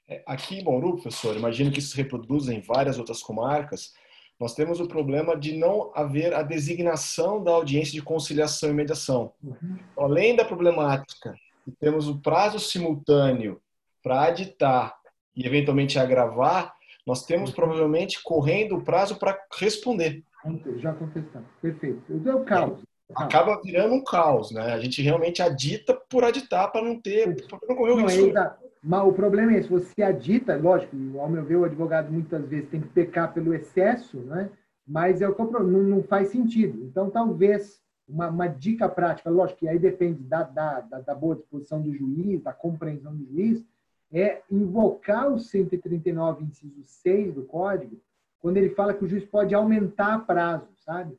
É, 0.09 0.23
aqui 0.27 0.59
em 0.59 0.65
Bauru, 0.65 0.95
professor, 0.95 1.37
imagino 1.37 1.70
que 1.70 1.78
isso 1.78 1.91
se 1.91 1.97
reproduz 1.97 2.49
em 2.49 2.61
várias 2.61 2.99
outras 2.99 3.23
comarcas, 3.23 3.95
nós 4.41 4.55
temos 4.55 4.81
o 4.81 4.89
problema 4.89 5.37
de 5.37 5.55
não 5.55 5.93
haver 5.95 6.32
a 6.32 6.43
designação 6.43 7.45
da 7.45 7.53
audiência 7.53 7.93
de 7.93 8.03
conciliação 8.03 8.70
e 8.70 8.73
mediação. 8.73 9.35
Uhum. 9.45 9.78
Além 9.99 10.35
da 10.35 10.47
problemática, 10.47 11.35
temos 11.78 12.09
o 12.09 12.19
prazo 12.19 12.59
simultâneo 12.59 13.61
para 14.03 14.23
aditar 14.23 14.97
e 15.37 15.47
eventualmente 15.47 15.99
agravar, 15.99 16.74
nós 17.11 17.27
temos 17.27 17.51
provavelmente 17.51 18.23
correndo 18.23 18.77
o 18.77 18.85
prazo 18.85 19.19
para 19.19 19.37
responder. 19.59 20.23
Já 20.77 20.93
contestamos. 20.93 21.49
Perfeito. 21.61 22.01
O 22.09 22.45
caos. 22.45 22.81
Acaba 23.16 23.61
virando 23.61 23.95
um 23.95 24.05
caos, 24.05 24.53
né? 24.53 24.73
A 24.73 24.78
gente 24.78 25.03
realmente 25.03 25.43
adita 25.43 25.93
por 26.09 26.23
aditar 26.23 26.70
para 26.70 26.82
não 26.82 27.01
ter, 27.01 27.45
para 27.49 27.59
não 27.69 27.74
correr 27.74 27.93
o 27.93 28.07
risco. 28.07 28.32
Mas 28.81 29.05
o 29.05 29.12
problema 29.12 29.53
é 29.53 29.59
esse, 29.59 29.69
você 29.69 30.03
adita, 30.03 30.57
lógico, 30.57 30.97
ao 31.19 31.28
meu 31.28 31.45
ver, 31.45 31.57
o 31.57 31.65
advogado 31.65 32.12
muitas 32.12 32.47
vezes 32.47 32.70
tem 32.70 32.81
que 32.81 32.89
pecar 32.89 33.35
pelo 33.35 33.53
excesso, 33.53 34.19
né? 34.19 34.49
mas 34.87 35.20
é 35.20 35.28
o 35.28 35.37
não, 35.37 35.82
não 35.82 36.03
faz 36.05 36.28
sentido. 36.28 36.82
Então, 36.85 37.11
talvez 37.11 37.81
uma, 38.09 38.28
uma, 38.28 38.47
dica 38.47 38.89
prática, 38.89 39.28
lógico 39.28 39.59
que 39.59 39.69
aí 39.69 39.78
depende 39.78 40.23
da, 40.23 40.45
da, 40.45 40.81
da 40.81 41.15
boa 41.15 41.35
disposição 41.35 41.82
do 41.82 41.93
juiz, 41.93 42.41
da 42.43 42.53
compreensão 42.53 43.15
do 43.15 43.27
juiz, 43.27 43.62
é 44.12 44.43
invocar 44.51 45.32
o 45.32 45.39
139, 45.39 46.45
inciso 46.45 46.82
6 46.85 47.35
do 47.35 47.45
Código, 47.45 48.01
quando 48.41 48.57
ele 48.57 48.70
fala 48.70 48.95
que 48.95 49.05
o 49.05 49.09
juiz 49.09 49.24
pode 49.24 49.55
aumentar 49.55 50.27
prazo, 50.27 50.69
sabe? 50.85 51.16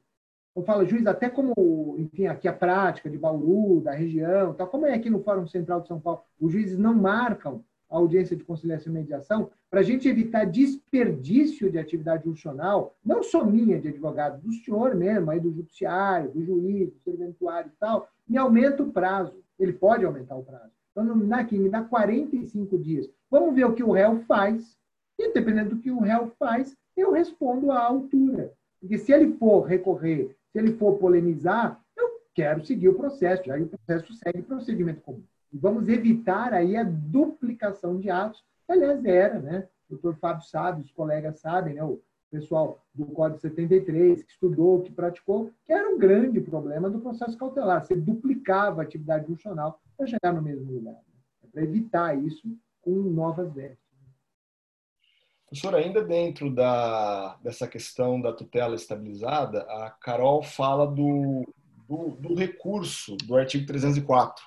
Eu 0.53 0.63
falo, 0.63 0.85
juiz, 0.85 1.07
até 1.07 1.30
como, 1.30 1.95
enfim, 1.97 2.27
aqui 2.27 2.47
a 2.47 2.53
prática 2.53 3.09
de 3.09 3.18
Bauru, 3.18 3.80
da 3.80 3.93
região, 3.93 4.53
tal, 4.53 4.68
como 4.68 4.85
é 4.85 4.93
aqui 4.93 5.09
no 5.09 5.23
Fórum 5.23 5.47
Central 5.47 5.81
de 5.81 5.88
São 5.88 5.99
Paulo, 5.99 6.22
os 6.39 6.51
juízes 6.51 6.77
não 6.77 6.93
marcam 6.93 7.63
a 7.89 7.97
audiência 7.97 8.35
de 8.35 8.43
conciliação 8.43 8.91
e 8.91 8.95
mediação, 8.95 9.49
para 9.69 9.81
a 9.81 9.84
gente 9.84 10.07
evitar 10.07 10.45
desperdício 10.45 11.69
de 11.69 11.77
atividade 11.77 12.23
judicional, 12.23 12.95
não 13.03 13.22
só 13.22 13.45
minha 13.45 13.80
de 13.80 13.89
advogado, 13.89 14.41
do 14.41 14.51
senhor 14.51 14.95
mesmo, 14.95 15.30
aí 15.30 15.39
do 15.39 15.51
judiciário, 15.51 16.31
do 16.31 16.43
juiz, 16.43 16.89
do 16.89 16.99
serventuário 16.99 17.69
e 17.69 17.80
tal, 17.80 18.07
me 18.27 18.38
aumenta 18.38 18.81
o 18.81 18.91
prazo. 18.91 19.41
Ele 19.59 19.73
pode 19.73 20.05
aumentar 20.05 20.35
o 20.35 20.43
prazo. 20.43 20.72
Então, 20.91 21.34
aqui, 21.34 21.57
me 21.57 21.69
dá 21.69 21.84
45 21.84 22.77
dias. 22.77 23.09
Vamos 23.30 23.55
ver 23.55 23.65
o 23.65 23.73
que 23.73 23.84
o 23.84 23.91
réu 23.91 24.19
faz. 24.22 24.77
E, 25.18 25.34
dependendo 25.34 25.76
do 25.76 25.81
que 25.81 25.91
o 25.91 25.99
réu 25.99 26.31
faz, 26.38 26.76
eu 26.95 27.11
respondo 27.11 27.72
à 27.72 27.80
altura. 27.80 28.53
Porque 28.80 28.97
se 28.97 29.11
ele 29.11 29.34
for 29.38 29.61
recorrer, 29.61 30.35
se 30.51 30.59
ele 30.59 30.73
for 30.73 30.97
polemizar, 30.97 31.81
eu 31.95 32.09
quero 32.34 32.65
seguir 32.65 32.89
o 32.89 32.95
processo. 32.95 33.51
Aí 33.51 33.61
o 33.61 33.69
processo 33.69 34.13
segue 34.15 34.41
procedimento 34.41 35.01
comum. 35.01 35.23
E 35.53 35.57
vamos 35.57 35.88
evitar 35.88 36.53
aí 36.53 36.76
a 36.76 36.84
duplicação 36.84 37.99
de 37.99 38.09
atos, 38.09 38.43
aliás, 38.68 39.03
era, 39.05 39.39
né? 39.39 39.68
O 39.89 39.95
doutor 39.95 40.15
Fábio 40.15 40.45
sabe, 40.45 40.81
os 40.81 40.91
colegas 40.91 41.39
sabem, 41.39 41.73
né? 41.73 41.84
O 41.84 42.01
pessoal 42.31 42.83
do 42.95 43.05
Código 43.07 43.41
73, 43.41 44.23
que 44.23 44.31
estudou, 44.31 44.81
que 44.81 44.91
praticou, 44.91 45.51
que 45.65 45.73
era 45.73 45.89
um 45.89 45.99
grande 45.99 46.39
problema 46.39 46.89
do 46.89 46.99
processo 46.99 47.37
cautelar. 47.37 47.85
Você 47.85 47.95
duplicava 47.95 48.81
a 48.81 48.85
atividade 48.85 49.25
funcional 49.25 49.79
para 49.97 50.07
chegar 50.07 50.33
no 50.33 50.41
mesmo 50.41 50.71
lugar. 50.71 50.93
Né? 50.93 50.99
É 51.43 51.47
para 51.47 51.63
evitar 51.63 52.17
isso 52.17 52.57
com 52.81 52.91
novas 52.91 53.53
vestes. 53.53 53.79
Professor, 55.45 55.75
ainda 55.75 56.01
dentro 56.01 56.49
da, 56.49 57.35
dessa 57.43 57.67
questão 57.67 58.21
da 58.21 58.31
tutela 58.31 58.73
estabilizada, 58.73 59.63
a 59.63 59.89
Carol 59.89 60.41
fala 60.41 60.87
do, 60.87 61.45
do, 61.89 62.11
do 62.11 62.33
recurso 62.33 63.17
do 63.17 63.35
artigo 63.35 63.65
304. 63.65 64.41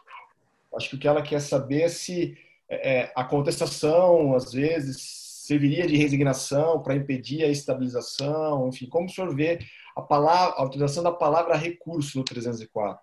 Acho 0.74 0.88
que 0.88 0.96
o 0.96 0.98
que 0.98 1.06
ela 1.06 1.22
quer 1.22 1.40
saber 1.40 1.82
é 1.82 1.88
se 1.88 2.38
é, 2.66 3.00
é, 3.00 3.12
a 3.14 3.22
contestação, 3.22 4.34
às 4.34 4.50
vezes, 4.50 5.23
serviria 5.44 5.86
de 5.86 5.96
resignação 5.96 6.82
para 6.82 6.96
impedir 6.96 7.44
a 7.44 7.48
estabilização, 7.48 8.68
enfim, 8.68 8.88
como 8.88 9.06
o 9.06 9.10
senhor 9.10 9.34
vê 9.34 9.58
a, 9.94 10.00
palavra, 10.00 10.54
a 10.56 10.64
utilização 10.64 11.02
da 11.02 11.12
palavra 11.12 11.54
recurso 11.54 12.18
no 12.18 12.24
304? 12.24 12.98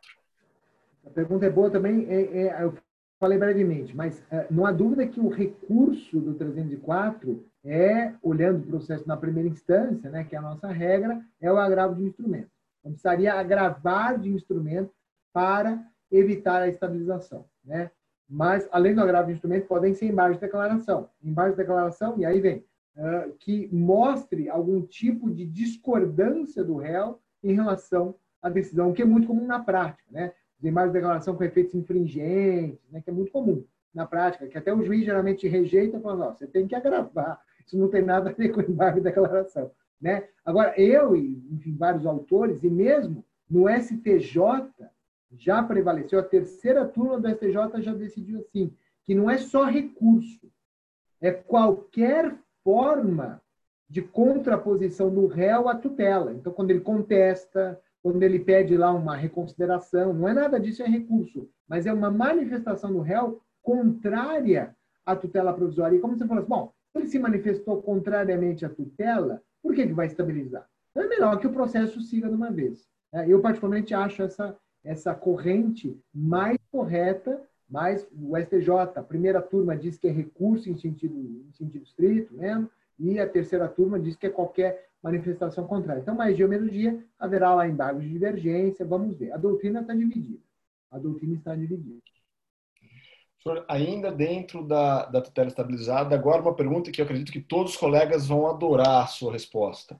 A 1.06 1.10
pergunta 1.12 1.46
é 1.46 1.50
boa 1.50 1.70
também. 1.70 2.08
É, 2.10 2.48
é, 2.48 2.64
eu 2.64 2.74
falei 3.20 3.38
brevemente, 3.38 3.96
mas 3.96 4.24
é, 4.32 4.48
não 4.50 4.66
há 4.66 4.72
dúvida 4.72 5.08
que 5.08 5.20
o 5.20 5.30
recurso 5.30 6.20
do 6.20 6.34
304 6.34 7.46
é, 7.64 8.14
olhando 8.24 8.64
o 8.64 8.68
processo 8.68 9.08
na 9.08 9.16
primeira 9.16 9.48
instância, 9.48 10.10
né, 10.10 10.24
que 10.24 10.36
é 10.36 10.40
a 10.40 10.42
nossa 10.42 10.68
regra, 10.68 11.22
é 11.40 11.52
o 11.52 11.60
agravo 11.60 11.96
de 11.96 12.04
instrumento. 12.04 12.50
Então, 12.80 12.92
precisaria 12.92 13.36
agravar 13.36 14.18
de 14.18 14.30
instrumento 14.30 14.92
para 15.32 15.80
evitar 16.12 16.64
a 16.64 16.68
estabilização. 16.68 17.46
Né? 17.64 17.92
Mas, 18.34 18.66
além 18.72 18.96
do 18.96 19.02
agravo 19.02 19.28
de 19.28 19.34
instrumento, 19.34 19.68
podem 19.68 19.94
ser 19.94 20.06
embargos 20.06 20.38
de 20.38 20.46
declaração. 20.46 21.10
Embargos 21.22 21.58
de 21.58 21.64
declaração, 21.64 22.18
e 22.18 22.24
aí 22.24 22.40
vem, 22.40 22.64
uh, 22.96 23.34
que 23.38 23.68
mostre 23.74 24.48
algum 24.48 24.82
tipo 24.84 25.30
de 25.30 25.46
discordância 25.46 26.64
do 26.64 26.78
réu 26.78 27.20
em 27.44 27.54
relação 27.54 28.16
à 28.42 28.50
decisão, 28.50 28.90
o 28.90 28.94
que 28.94 29.02
é 29.02 29.06
muito 29.06 29.28
comum 29.28 29.46
na 29.46 29.60
prática. 29.60 30.02
Né? 30.10 30.32
Os 30.58 30.64
embargos 30.64 30.94
de 30.94 31.00
declaração 31.00 31.36
com 31.36 31.44
efeitos 31.44 31.76
infringentes, 31.76 32.80
né, 32.90 33.02
que 33.02 33.10
é 33.10 33.14
muito 33.14 33.34
comum 33.34 33.66
na 33.94 34.06
prática, 34.06 34.48
que 34.48 34.58
até 34.58 34.74
o 34.74 34.82
juiz 34.82 35.04
geralmente 35.04 35.46
rejeita 35.50 35.98
e 35.98 36.02
fala, 36.02 36.34
você 36.34 36.48
tem 36.48 36.66
que 36.66 36.74
agravar, 36.74 37.38
isso 37.68 37.78
não 37.78 37.90
tem 37.90 38.02
nada 38.02 38.30
a 38.30 38.34
ver 38.34 38.48
com 38.50 38.62
embargo 38.62 39.00
de 39.00 39.04
declaração. 39.04 39.70
Né? 40.00 40.24
Agora, 40.46 40.74
eu 40.80 41.18
e 41.18 41.44
enfim, 41.52 41.76
vários 41.76 42.06
autores, 42.06 42.64
e 42.64 42.70
mesmo 42.70 43.26
no 43.50 43.68
STJ, 43.68 44.40
já 45.38 45.64
prevaleceu, 45.64 46.20
a 46.20 46.24
terceira 46.24 46.86
turma 46.86 47.20
do 47.20 47.30
STJ 47.30 47.82
já 47.82 47.94
decidiu 47.94 48.40
assim, 48.40 48.74
que 49.04 49.16
não 49.16 49.30
é 49.30 49.38
só 49.38 49.66
recurso, 49.66 50.52
é 51.20 51.32
qualquer 51.32 52.36
forma 52.64 53.42
de 53.90 54.02
contraposição 54.02 55.14
do 55.14 55.28
réu 55.28 55.68
à 55.68 55.76
tutela. 55.76 56.34
Então, 56.34 56.54
quando 56.54 56.72
ele 56.72 56.80
contesta, 56.80 57.80
quando 58.02 58.24
ele 58.24 58.40
pede 58.40 58.76
lá 58.78 58.92
uma 58.92 59.16
reconsideração, 59.16 60.14
não 60.14 60.28
é 60.28 60.34
nada 60.34 60.60
disso, 60.60 60.82
é 60.82 60.88
recurso, 60.88 61.50
mas 61.68 61.86
é 61.86 61.94
uma 61.94 62.10
manifestação 62.10 62.92
do 62.92 63.02
réu 63.02 63.42
contrária 63.62 64.76
à 65.06 65.16
tutela 65.16 65.54
provisória. 65.54 65.96
E 65.96 66.00
como 66.00 66.18
você 66.18 66.26
falou 66.26 66.40
assim, 66.40 66.50
bom, 66.50 66.74
ele 66.96 67.08
se 67.08 67.20
manifestou 67.20 67.82
contrariamente 67.82 68.66
à 68.66 68.70
tutela, 68.70 69.42
por 69.62 69.76
que, 69.76 69.86
que 69.86 69.94
vai 69.94 70.08
estabilizar? 70.08 70.68
Então, 70.92 71.04
é 71.04 71.08
melhor 71.08 71.40
que 71.40 71.48
o 71.48 71.54
processo 71.54 72.02
siga 72.02 72.28
de 72.28 72.36
uma 72.36 72.52
vez. 72.52 72.90
É, 73.14 73.28
eu, 73.28 73.42
particularmente, 73.42 73.94
acho 73.94 74.24
essa, 74.24 74.58
essa 74.84 75.14
corrente 75.14 76.00
mais 76.14 76.58
correta, 76.72 77.42
mas 77.70 78.08
o 78.12 78.38
STJ, 78.38 78.70
a 78.96 79.04
primeira 79.04 79.42
turma 79.42 79.76
diz 79.78 79.98
que 79.98 80.08
é 80.08 80.12
recurso 80.12 80.70
em 80.70 80.78
sentido, 80.78 81.16
em 81.16 81.52
sentido 81.54 81.84
estrito 81.84 82.34
mesmo, 82.34 82.70
e 83.00 83.20
a 83.20 83.28
terceira 83.28 83.68
turma 83.68 84.00
diz 84.00 84.16
que 84.16 84.28
é 84.28 84.30
qualquer 84.30 84.90
manifestação 85.02 85.66
contrária. 85.66 86.02
Então, 86.02 86.14
mais 86.14 86.36
dia 86.36 86.46
ou 86.46 86.52
menos 86.52 86.72
dia, 86.72 87.04
haverá 87.18 87.56
lá 87.56 87.68
embargos 87.68 88.04
de 88.04 88.10
divergência, 88.10 88.86
vamos 88.86 89.18
ver. 89.18 89.32
A 89.32 89.38
doutrina 89.38 89.82
está 89.82 89.94
dividida. 89.94 90.44
A 90.92 91.00
doutrina 91.00 91.36
está 91.36 91.56
dividida. 91.56 92.00
Senhor, 93.42 93.66
ainda 93.68 94.12
dentro 94.12 94.64
da, 94.68 95.06
da 95.06 95.20
tutela 95.20 95.48
estabilizada, 95.48 96.14
agora 96.14 96.44
uma 96.44 96.54
pergunta 96.54 96.92
que 96.92 97.02
eu 97.02 97.06
acredito 97.06 97.32
que 97.32 97.42
todos 97.42 97.72
os 97.72 97.78
colegas 97.78 98.28
vão 98.28 98.46
adorar 98.46 99.04
a 99.04 99.08
sua 99.08 99.32
resposta. 99.32 100.00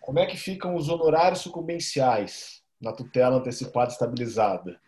Como 0.00 0.18
é 0.18 0.26
que 0.26 0.36
ficam 0.36 0.74
os 0.74 0.88
honorários 0.88 1.40
sucumbenciais 1.40 2.59
na 2.80 2.92
tutela 2.92 3.36
antecipada 3.36 3.92
estabilizada? 3.92 4.80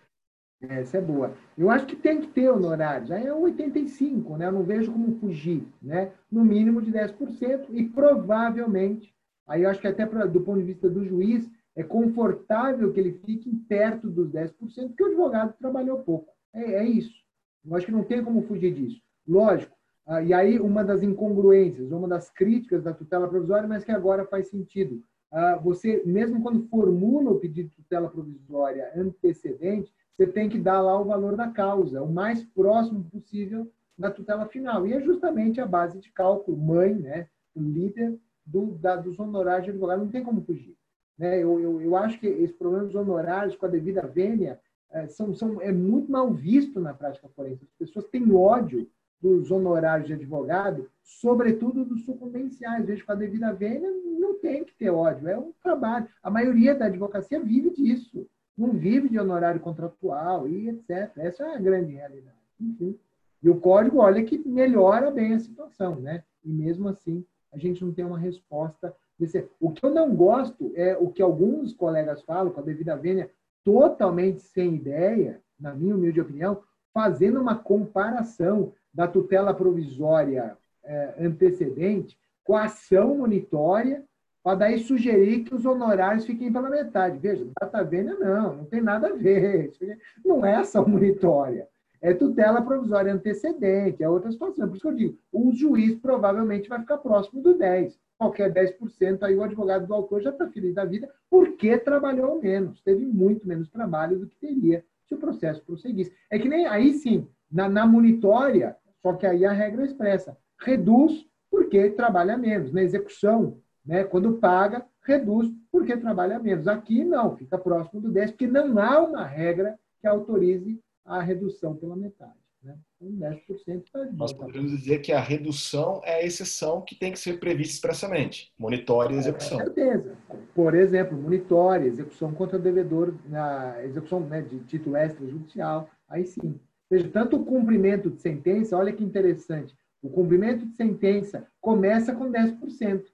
Essa 0.60 0.98
é 0.98 1.00
boa. 1.00 1.34
Eu 1.58 1.70
acho 1.70 1.86
que 1.86 1.96
tem 1.96 2.20
que 2.20 2.28
ter 2.28 2.48
honorários. 2.48 3.10
Aí 3.10 3.26
é 3.26 3.34
85, 3.34 4.36
né? 4.36 4.46
Eu 4.46 4.52
não 4.52 4.62
vejo 4.62 4.92
como 4.92 5.18
fugir, 5.18 5.66
né? 5.82 6.12
No 6.30 6.44
mínimo 6.44 6.80
de 6.80 6.92
10% 6.92 7.66
e 7.70 7.88
provavelmente, 7.88 9.12
aí 9.46 9.64
eu 9.64 9.70
acho 9.70 9.80
que 9.80 9.88
até 9.88 10.06
pra, 10.06 10.24
do 10.24 10.40
ponto 10.40 10.60
de 10.60 10.66
vista 10.66 10.88
do 10.88 11.04
juiz, 11.04 11.50
é 11.74 11.82
confortável 11.82 12.92
que 12.92 13.00
ele 13.00 13.20
fique 13.24 13.50
perto 13.68 14.08
dos 14.08 14.30
10%, 14.30 14.54
porque 14.88 15.02
o 15.02 15.06
advogado 15.06 15.54
trabalhou 15.58 16.00
pouco. 16.00 16.32
É, 16.52 16.74
é 16.74 16.84
isso. 16.84 17.22
Eu 17.64 17.74
acho 17.74 17.86
que 17.86 17.92
não 17.92 18.04
tem 18.04 18.22
como 18.22 18.42
fugir 18.42 18.72
disso. 18.72 19.00
Lógico. 19.26 19.74
Ah, 20.06 20.22
e 20.22 20.34
aí, 20.34 20.58
uma 20.58 20.84
das 20.84 21.02
incongruências, 21.02 21.92
uma 21.92 22.08
das 22.08 22.28
críticas 22.28 22.82
da 22.82 22.92
tutela 22.92 23.28
provisória, 23.28 23.68
mas 23.68 23.84
que 23.84 23.92
agora 23.92 24.26
faz 24.26 24.48
sentido. 24.48 25.02
Ah, 25.32 25.56
você, 25.56 26.02
mesmo 26.04 26.42
quando 26.42 26.68
formula 26.68 27.30
o 27.30 27.40
pedido 27.40 27.70
de 27.70 27.76
tutela 27.76 28.10
provisória 28.10 28.92
antecedente, 28.94 29.90
você 30.12 30.26
tem 30.26 30.46
que 30.46 30.58
dar 30.58 30.82
lá 30.82 31.00
o 31.00 31.06
valor 31.06 31.34
da 31.34 31.48
causa, 31.48 32.02
o 32.02 32.12
mais 32.12 32.44
próximo 32.44 33.02
possível 33.04 33.72
da 33.96 34.10
tutela 34.10 34.46
final. 34.46 34.86
E 34.86 34.92
é 34.92 35.00
justamente 35.00 35.58
a 35.58 35.66
base 35.66 35.98
de 35.98 36.10
cálculo, 36.12 36.56
mãe, 36.56 36.94
né, 36.94 37.28
o 37.54 37.62
líder 37.62 38.18
do, 38.44 38.72
da, 38.72 38.94
dos 38.96 39.18
honorários 39.18 39.64
de 39.64 39.70
advogado. 39.70 40.00
Não 40.00 40.10
tem 40.10 40.22
como 40.22 40.42
fugir. 40.42 40.76
Né? 41.16 41.42
Eu, 41.42 41.58
eu, 41.58 41.80
eu 41.80 41.96
acho 41.96 42.20
que 42.20 42.26
esse 42.26 42.52
problema 42.52 42.84
dos 42.84 42.94
honorários 42.94 43.56
com 43.56 43.64
a 43.64 43.70
devida 43.70 44.06
vênia 44.06 44.60
é, 44.90 45.06
são, 45.08 45.34
são, 45.34 45.62
é 45.62 45.72
muito 45.72 46.12
mal 46.12 46.30
visto 46.30 46.78
na 46.78 46.92
prática 46.92 47.28
forense. 47.30 47.64
As 47.64 47.72
pessoas 47.78 48.06
têm 48.08 48.30
ódio 48.34 48.86
dos 49.22 49.50
honorários 49.52 50.08
de 50.08 50.14
advogado, 50.14 50.90
sobretudo 51.02 51.84
dos 51.84 52.04
sucumbenciais. 52.04 52.84
Vejo 52.84 53.06
com 53.06 53.12
a 53.12 53.14
devida 53.14 53.52
vênia, 53.52 53.88
não 54.18 54.34
tem 54.40 54.64
que 54.64 54.74
ter 54.74 54.90
ódio, 54.90 55.28
é 55.28 55.38
um 55.38 55.52
trabalho. 55.62 56.08
A 56.22 56.28
maioria 56.28 56.74
da 56.74 56.86
advocacia 56.86 57.40
vive 57.40 57.70
disso, 57.70 58.26
não 58.58 58.70
vive 58.70 59.08
de 59.08 59.18
honorário 59.18 59.60
contratual 59.60 60.48
e 60.48 60.68
etc. 60.68 61.12
Essa 61.18 61.44
é 61.44 61.54
a 61.54 61.58
grande 61.58 61.92
realidade. 61.92 62.36
Enfim. 62.60 62.98
E 63.40 63.48
o 63.48 63.60
código, 63.60 63.98
olha 63.98 64.24
que 64.24 64.38
melhora 64.38 65.10
bem 65.10 65.34
a 65.34 65.38
situação, 65.38 65.96
né? 65.96 66.24
E 66.44 66.50
mesmo 66.50 66.88
assim, 66.88 67.24
a 67.52 67.58
gente 67.58 67.84
não 67.84 67.92
tem 67.92 68.04
uma 68.04 68.18
resposta. 68.18 68.94
Desse... 69.18 69.48
O 69.60 69.70
que 69.70 69.84
eu 69.84 69.90
não 69.90 70.14
gosto 70.14 70.72
é 70.74 70.96
o 70.96 71.08
que 71.08 71.22
alguns 71.22 71.72
colegas 71.72 72.22
falam 72.22 72.52
com 72.52 72.60
a 72.60 72.64
devida 72.64 72.96
vênia, 72.96 73.30
totalmente 73.64 74.42
sem 74.42 74.74
ideia, 74.74 75.40
na 75.58 75.74
minha 75.74 75.94
humilde 75.94 76.20
opinião, 76.20 76.62
fazendo 76.92 77.40
uma 77.40 77.56
comparação 77.56 78.72
da 78.92 79.06
tutela 79.06 79.54
provisória 79.54 80.56
é, 80.84 81.14
antecedente 81.20 82.18
com 82.44 82.56
a 82.56 82.64
ação 82.64 83.18
monitória, 83.18 84.04
para 84.42 84.58
daí 84.58 84.80
sugerir 84.80 85.44
que 85.44 85.54
os 85.54 85.64
honorários 85.64 86.26
fiquem 86.26 86.52
pela 86.52 86.68
metade. 86.68 87.18
Veja, 87.18 87.46
data 87.60 87.84
vênia 87.84 88.14
não, 88.14 88.56
não 88.56 88.64
tem 88.64 88.80
nada 88.80 89.08
a 89.08 89.12
ver. 89.12 89.72
Não 90.24 90.44
é 90.44 90.56
ação 90.56 90.86
monitória. 90.86 91.68
É 92.00 92.12
tutela 92.12 92.60
provisória 92.60 93.12
antecedente, 93.12 94.02
é 94.02 94.08
outra 94.08 94.32
situação. 94.32 94.66
Por 94.66 94.74
isso 94.74 94.82
que 94.82 94.88
eu 94.88 94.96
digo, 94.96 95.18
o 95.32 95.52
juiz 95.52 95.94
provavelmente 95.94 96.68
vai 96.68 96.80
ficar 96.80 96.98
próximo 96.98 97.40
do 97.40 97.54
10 97.54 97.96
qualquer 98.22 98.52
10%, 98.52 99.22
aí 99.22 99.34
o 99.34 99.42
advogado 99.42 99.86
do 99.86 99.94
autor 99.94 100.22
já 100.22 100.30
está 100.30 100.46
feliz 100.48 100.74
da 100.74 100.84
vida, 100.84 101.10
porque 101.28 101.76
trabalhou 101.76 102.40
menos, 102.40 102.80
teve 102.80 103.04
muito 103.04 103.46
menos 103.48 103.68
trabalho 103.68 104.18
do 104.18 104.28
que 104.28 104.36
teria 104.36 104.84
se 105.06 105.14
o 105.14 105.18
processo 105.18 105.62
prosseguisse. 105.64 106.12
É 106.30 106.38
que 106.38 106.48
nem 106.48 106.66
aí 106.66 106.94
sim, 106.94 107.26
na, 107.50 107.68
na 107.68 107.84
monitória, 107.84 108.76
só 109.02 109.12
que 109.14 109.26
aí 109.26 109.44
a 109.44 109.52
regra 109.52 109.82
é 109.82 109.86
expressa, 109.86 110.36
reduz 110.60 111.26
porque 111.50 111.90
trabalha 111.90 112.36
menos. 112.38 112.72
Na 112.72 112.82
execução, 112.82 113.58
né, 113.84 114.04
quando 114.04 114.34
paga, 114.34 114.86
reduz 115.02 115.50
porque 115.70 115.96
trabalha 115.96 116.38
menos. 116.38 116.68
Aqui 116.68 117.04
não, 117.04 117.36
fica 117.36 117.58
próximo 117.58 118.00
do 118.00 118.10
10, 118.10 118.30
porque 118.30 118.46
não 118.46 118.78
há 118.78 119.02
uma 119.02 119.26
regra 119.26 119.78
que 120.00 120.06
autorize 120.06 120.80
a 121.04 121.20
redução 121.20 121.76
pela 121.76 121.96
metade. 121.96 122.42
Né? 122.62 122.76
Então, 123.00 123.30
10% 123.30 123.82
está 123.82 124.04
Nós 124.12 124.32
poderíamos 124.32 124.70
dizer 124.70 125.00
que 125.00 125.12
a 125.12 125.20
redução 125.20 126.00
é 126.04 126.14
a 126.14 126.24
exceção 126.24 126.80
que 126.80 126.94
tem 126.94 127.10
que 127.10 127.18
ser 127.18 127.40
prevista 127.40 127.74
expressamente. 127.74 128.52
Monitore 128.56 129.14
e 129.14 129.18
execução. 129.18 129.58
Com 129.58 129.64
certeza. 129.64 130.16
Por 130.54 130.74
exemplo, 130.74 131.20
monitore, 131.20 131.88
execução 131.88 132.32
contra 132.32 132.56
o 132.56 132.62
devedor, 132.62 133.14
na 133.28 133.82
execução 133.84 134.20
né, 134.20 134.42
de 134.42 134.60
título 134.60 134.96
extrajudicial, 134.96 135.90
aí 136.08 136.24
sim. 136.24 136.60
Veja, 136.92 137.08
tanto 137.08 137.38
o 137.38 137.44
cumprimento 137.46 138.10
de 138.10 138.20
sentença, 138.20 138.76
olha 138.76 138.92
que 138.92 139.02
interessante, 139.02 139.74
o 140.02 140.10
cumprimento 140.10 140.66
de 140.66 140.76
sentença 140.76 141.48
começa 141.58 142.14
com 142.14 142.30
10%. 142.30 143.06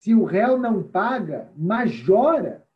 Se 0.00 0.16
o 0.16 0.24
réu 0.24 0.58
não 0.58 0.82
paga, 0.82 1.48
majora 1.56 2.66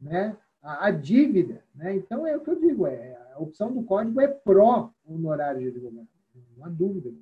né, 0.00 0.36
a, 0.60 0.86
a 0.86 0.90
dívida. 0.90 1.62
Né? 1.76 1.94
Então, 1.94 2.26
é 2.26 2.36
o 2.36 2.40
que 2.40 2.50
eu 2.50 2.58
digo, 2.58 2.88
é, 2.88 3.16
a 3.32 3.38
opção 3.38 3.72
do 3.72 3.84
código 3.84 4.20
é 4.20 4.26
pró-honorário 4.26 5.60
de 5.60 5.68
advogado. 5.68 6.08
Não 6.56 6.66
há 6.66 6.68
dúvida. 6.68 7.12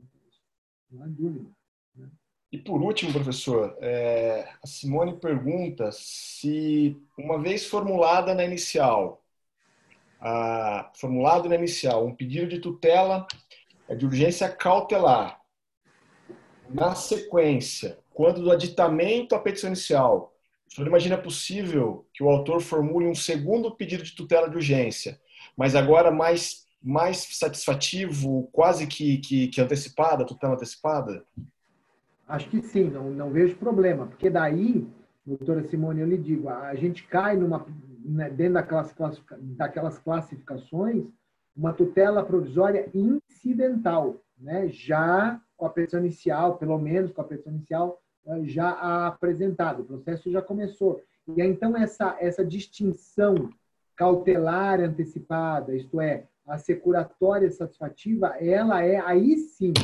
Não 0.91 1.03
há 1.03 1.07
dúvida. 1.09 1.51
Né? 1.95 2.09
E 2.51 2.57
por 2.57 2.81
último, 2.81 3.13
professor, 3.13 3.77
é, 3.83 4.49
a 4.63 4.67
Simone 4.67 5.21
pergunta 5.21 5.91
se, 5.93 6.97
uma 7.19 7.39
vez 7.39 7.67
formulada 7.67 8.35
na 8.35 8.47
inicial, 8.47 9.23
formulado 10.95 11.49
na 11.49 11.55
inicial, 11.55 12.07
um 12.07 12.15
pedido 12.15 12.49
de 12.49 12.59
tutela 12.59 13.27
é 13.89 13.95
de 13.95 14.05
urgência 14.05 14.49
cautelar, 14.49 15.41
na 16.69 16.95
sequência, 16.95 17.99
quando 18.15 18.43
do 18.43 18.51
aditamento 18.51 19.35
à 19.35 19.41
petição 19.41 19.69
inicial, 19.69 20.33
o 20.71 20.75
senhor 20.75 20.87
imagina 20.87 21.19
possível 21.19 22.07
que 22.15 22.23
o 22.23 22.29
autor 22.29 22.61
formule 22.61 23.07
um 23.07 23.15
segundo 23.15 23.75
pedido 23.75 24.05
de 24.05 24.15
tutela 24.15 24.49
de 24.49 24.55
urgência, 24.55 25.21
mas 25.57 25.75
agora 25.75 26.13
mais, 26.13 26.65
mais 26.81 27.17
satisfativo, 27.37 28.49
quase 28.53 28.87
que, 28.87 29.19
que, 29.19 29.49
que 29.49 29.61
antecipada, 29.61 30.25
tutela 30.25 30.55
antecipada? 30.55 31.25
Acho 32.29 32.49
que 32.49 32.63
sim, 32.63 32.85
não, 32.85 33.11
não 33.11 33.31
vejo 33.31 33.57
problema, 33.57 34.07
porque 34.07 34.31
daí, 34.31 34.87
doutora 35.27 35.67
Simone, 35.67 36.03
eu 36.03 36.07
lhe 36.07 36.19
digo, 36.19 36.49
a 36.49 36.75
gente 36.77 37.03
cai 37.09 37.37
numa, 37.37 37.67
né, 38.11 38.29
dentro 38.29 38.55
daquelas, 38.55 39.23
daquelas 39.41 39.99
classificações, 39.99 41.05
uma 41.57 41.73
tutela 41.73 42.25
provisória 42.25 42.89
incidental, 42.95 44.17
né? 44.39 44.69
já 44.69 45.41
com 45.57 45.67
a 45.67 45.71
petição 45.71 46.01
inicial, 46.01 46.57
pelo 46.57 46.79
menos 46.79 47.13
com 47.13 47.21
a 47.21 47.25
petição 47.25 47.53
inicial 47.53 48.03
eh, 48.27 48.45
já 48.45 48.71
apresentada. 49.07 49.83
O 49.83 49.85
processo 49.85 50.31
já 50.31 50.41
começou. 50.41 51.03
E 51.37 51.43
então 51.43 51.77
essa, 51.77 52.17
essa 52.19 52.45
distinção 52.45 53.51
cautelar 53.95 54.81
antecipada, 54.81 55.77
isto 55.77 56.01
é, 56.01 56.25
a 56.47 56.57
securatória 56.59 57.51
satisfativa, 57.51 58.29
ela 58.41 58.83
é 58.83 58.99
aí 58.99 59.37
sim, 59.37 59.75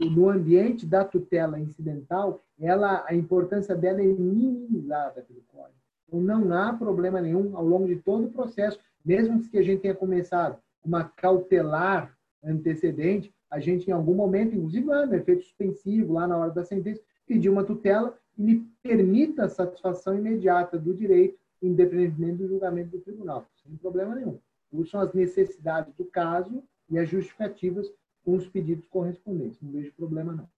no 0.00 0.30
ambiente 0.30 0.86
da 0.86 1.04
tutela 1.04 1.60
incidental, 1.60 2.42
ela 2.58 3.04
a 3.06 3.14
importância 3.14 3.76
dela 3.76 4.00
é 4.00 4.06
minimizada 4.06 5.22
pelo 5.22 5.42
código. 5.42 5.77
Então 6.08 6.20
não 6.20 6.52
há 6.56 6.72
problema 6.72 7.20
nenhum 7.20 7.56
ao 7.56 7.64
longo 7.64 7.86
de 7.86 7.96
todo 7.96 8.26
o 8.26 8.30
processo, 8.30 8.80
mesmo 9.04 9.42
que 9.42 9.58
a 9.58 9.62
gente 9.62 9.82
tenha 9.82 9.94
começado 9.94 10.58
uma 10.84 11.04
cautelar 11.04 12.16
antecedente, 12.42 13.32
a 13.50 13.60
gente 13.60 13.88
em 13.88 13.92
algum 13.92 14.14
momento, 14.14 14.54
inclusive 14.54 14.86
lá 14.86 15.06
no 15.06 15.14
efeito 15.14 15.42
suspensivo, 15.42 16.14
lá 16.14 16.26
na 16.26 16.36
hora 16.36 16.50
da 16.50 16.64
sentença, 16.64 17.00
pedir 17.26 17.48
uma 17.48 17.64
tutela 17.64 18.16
e 18.36 18.42
me 18.42 18.66
permita 18.82 19.44
a 19.44 19.48
satisfação 19.48 20.16
imediata 20.16 20.78
do 20.78 20.94
direito, 20.94 21.38
independentemente 21.60 22.38
do 22.38 22.48
julgamento 22.48 22.90
do 22.90 23.00
tribunal, 23.00 23.46
sem 23.62 23.76
problema 23.76 24.14
nenhum. 24.14 24.38
São 24.86 25.00
as 25.00 25.12
necessidades 25.12 25.92
do 25.94 26.04
caso 26.04 26.62
e 26.90 26.98
as 26.98 27.08
justificativas 27.08 27.90
com 28.24 28.36
os 28.36 28.46
pedidos 28.46 28.86
correspondentes. 28.88 29.60
Não 29.60 29.72
vejo 29.72 29.92
problema, 29.94 30.32
não. 30.32 30.48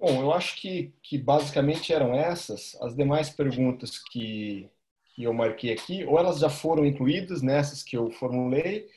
Bom, 0.00 0.22
eu 0.22 0.32
acho 0.32 0.56
que, 0.56 0.94
que 1.02 1.18
basicamente 1.18 1.92
eram 1.92 2.14
essas. 2.14 2.74
As 2.80 2.96
demais 2.96 3.28
perguntas 3.28 3.98
que, 3.98 4.66
que 5.14 5.24
eu 5.24 5.34
marquei 5.34 5.74
aqui, 5.74 6.04
ou 6.04 6.18
elas 6.18 6.38
já 6.38 6.48
foram 6.48 6.86
incluídas 6.86 7.42
nessas 7.42 7.82
que 7.82 7.98
eu 7.98 8.10
formulei, 8.12 8.88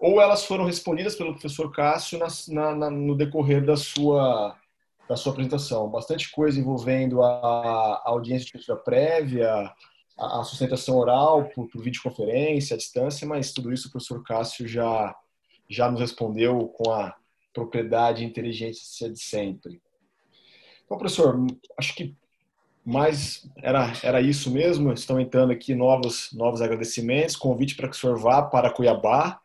ou 0.00 0.20
elas 0.20 0.44
foram 0.44 0.64
respondidas 0.64 1.14
pelo 1.14 1.32
professor 1.34 1.70
Cássio 1.70 2.18
na, 2.18 2.74
na, 2.74 2.90
no 2.90 3.16
decorrer 3.16 3.64
da 3.64 3.76
sua, 3.76 4.58
da 5.08 5.14
sua 5.14 5.30
apresentação. 5.32 5.88
Bastante 5.88 6.28
coisa 6.32 6.58
envolvendo 6.58 7.22
a, 7.22 8.02
a 8.04 8.10
audiência 8.10 8.46
de 8.46 8.52
cultura 8.52 8.78
prévia, 8.78 9.72
a, 10.18 10.40
a 10.40 10.42
sustentação 10.42 10.96
oral 10.96 11.50
por, 11.50 11.68
por 11.68 11.80
videoconferência, 11.80 12.74
à 12.74 12.76
distância, 12.76 13.24
mas 13.28 13.52
tudo 13.52 13.72
isso 13.72 13.86
o 13.86 13.90
professor 13.92 14.20
Cássio 14.24 14.66
já, 14.66 15.14
já 15.70 15.88
nos 15.88 16.00
respondeu 16.00 16.66
com 16.66 16.90
a 16.90 17.14
propriedade 17.54 18.24
e 18.24 18.26
inteligência 18.26 19.08
de 19.08 19.20
sempre. 19.20 19.80
Então, 20.92 20.98
professor, 20.98 21.46
acho 21.78 21.94
que 21.94 22.14
mais 22.84 23.50
era, 23.56 23.92
era 24.02 24.20
isso 24.20 24.50
mesmo. 24.50 24.92
Estão 24.92 25.18
entrando 25.18 25.50
aqui 25.50 25.74
novos, 25.74 26.30
novos 26.34 26.60
agradecimentos. 26.60 27.34
Convite 27.34 27.74
para 27.74 27.88
que 27.88 27.96
o 27.96 27.98
senhor 27.98 28.18
vá 28.18 28.42
para 28.42 28.70
Cuiabá. 28.70 29.40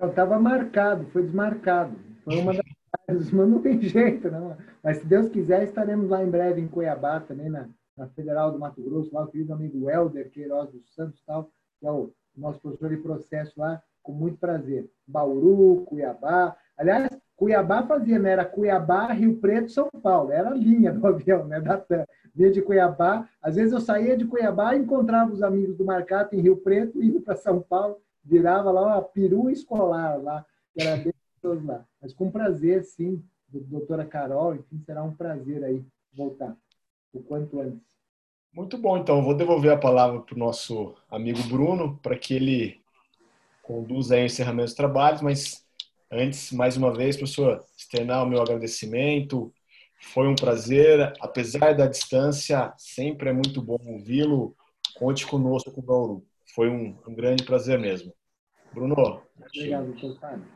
Estava 0.00 0.38
marcado, 0.38 1.06
foi 1.12 1.22
desmarcado. 1.22 1.96
Foi 2.24 2.38
uma 2.38 2.52
das 2.52 2.62
mas 3.32 3.32
não 3.32 3.60
tem 3.60 3.82
jeito, 3.82 4.30
não. 4.30 4.56
Mas 4.84 4.98
se 4.98 5.06
Deus 5.06 5.28
quiser, 5.28 5.64
estaremos 5.64 6.08
lá 6.08 6.22
em 6.22 6.30
breve 6.30 6.60
em 6.60 6.68
Cuiabá, 6.68 7.18
também 7.18 7.50
na, 7.50 7.68
na 7.96 8.06
Federal 8.10 8.52
do 8.52 8.58
Mato 8.60 8.80
Grosso, 8.80 9.12
lá 9.12 9.24
o 9.24 9.26
querido 9.26 9.52
amigo 9.52 9.90
Helder 9.90 10.30
Queiroz 10.30 10.70
dos 10.70 10.94
Santos, 10.94 11.20
tal, 11.26 11.50
que 11.80 11.86
é 11.88 11.90
o 11.90 12.12
nosso 12.36 12.60
professor 12.60 12.90
de 12.90 12.98
processo 12.98 13.52
lá, 13.56 13.82
com 14.00 14.12
muito 14.12 14.38
prazer. 14.38 14.88
Bauru, 15.04 15.84
Cuiabá. 15.86 16.56
Aliás, 16.78 17.08
Cuiabá 17.36 17.82
fazia, 17.82 18.18
né? 18.18 18.30
Era 18.30 18.44
Cuiabá, 18.44 19.12
Rio 19.12 19.36
Preto, 19.36 19.70
São 19.70 19.88
Paulo. 20.02 20.30
Era 20.30 20.50
a 20.50 20.54
linha 20.54 20.92
do 20.92 21.04
avião, 21.06 21.46
né? 21.46 21.60
Da 21.60 21.84
Vinha 22.34 22.50
de 22.50 22.62
Cuiabá. 22.62 23.28
Às 23.40 23.56
vezes 23.56 23.72
eu 23.72 23.80
saía 23.80 24.16
de 24.16 24.24
Cuiabá 24.24 24.74
e 24.74 24.80
encontrava 24.80 25.32
os 25.32 25.42
amigos 25.42 25.76
do 25.76 25.84
Marcato 25.84 26.34
em 26.34 26.40
Rio 26.40 26.56
Preto, 26.56 27.00
indo 27.02 27.20
para 27.20 27.36
São 27.36 27.60
Paulo, 27.60 27.98
virava 28.24 28.70
lá 28.70 28.82
uma 28.82 29.02
perua 29.02 29.52
escolar 29.52 30.20
lá, 30.20 30.44
era 30.76 30.96
bem 30.96 31.12
lá. 31.64 31.84
Mas 32.00 32.12
com 32.14 32.30
prazer, 32.30 32.82
sim, 32.84 33.22
doutora 33.48 34.04
Carol, 34.04 34.54
enfim, 34.54 34.80
será 34.84 35.02
um 35.02 35.14
prazer 35.14 35.62
aí 35.62 35.84
voltar 36.12 36.56
o 37.12 37.20
quanto 37.20 37.60
antes. 37.60 37.94
Muito 38.52 38.78
bom, 38.78 38.96
então. 38.96 39.22
Vou 39.22 39.34
devolver 39.34 39.72
a 39.72 39.76
palavra 39.76 40.20
para 40.20 40.34
o 40.34 40.38
nosso 40.38 40.94
amigo 41.10 41.42
Bruno, 41.44 41.98
para 41.98 42.16
que 42.16 42.34
ele 42.34 42.80
conduza 43.62 44.14
aí 44.14 44.22
o 44.22 44.26
encerramento 44.26 44.66
dos 44.66 44.74
trabalhos, 44.74 45.20
mas 45.20 45.63
antes, 46.14 46.52
mais 46.52 46.76
uma 46.76 46.92
vez, 46.92 47.16
professor, 47.16 47.64
externar 47.76 48.22
o 48.22 48.28
meu 48.28 48.40
agradecimento. 48.40 49.52
Foi 50.12 50.28
um 50.28 50.36
prazer, 50.36 51.12
apesar 51.20 51.74
da 51.74 51.86
distância, 51.86 52.72
sempre 52.76 53.30
é 53.30 53.32
muito 53.32 53.60
bom 53.60 53.78
ouvi-lo. 53.84 54.56
Conte 54.96 55.26
conosco 55.26 55.72
com 55.72 55.80
o 55.80 55.84
Bauru. 55.84 56.26
Foi 56.54 56.68
um, 56.68 56.96
um 57.06 57.14
grande 57.14 57.44
prazer 57.44 57.78
mesmo. 57.78 58.12
Bruno. 58.72 59.22
Obrigado, 59.38 59.92
doutor 59.92 60.20
Fábio. 60.20 60.46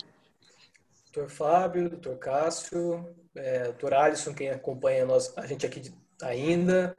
Doutor 1.12 1.30
Fábio, 1.30 1.90
doutor 1.90 2.18
Cássio, 2.18 3.16
é, 3.34 3.64
doutor 3.64 3.94
Alisson, 3.94 4.34
quem 4.34 4.50
acompanha 4.50 5.06
nós, 5.06 5.32
a 5.36 5.46
gente 5.46 5.64
aqui 5.64 5.92
ainda, 6.22 6.94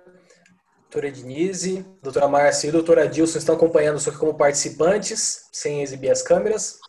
doutora 0.82 1.08
Ednise, 1.08 1.86
doutora 2.02 2.28
Márcia 2.28 2.68
e 2.68 2.72
doutora 2.72 3.08
Dilson 3.08 3.38
estão 3.38 3.56
acompanhando 3.56 4.00
só 4.00 4.12
que 4.12 4.18
como 4.18 4.34
participantes, 4.34 5.48
sem 5.54 5.82
exibir 5.82 6.10
as 6.10 6.24
câmeras. 6.24 6.80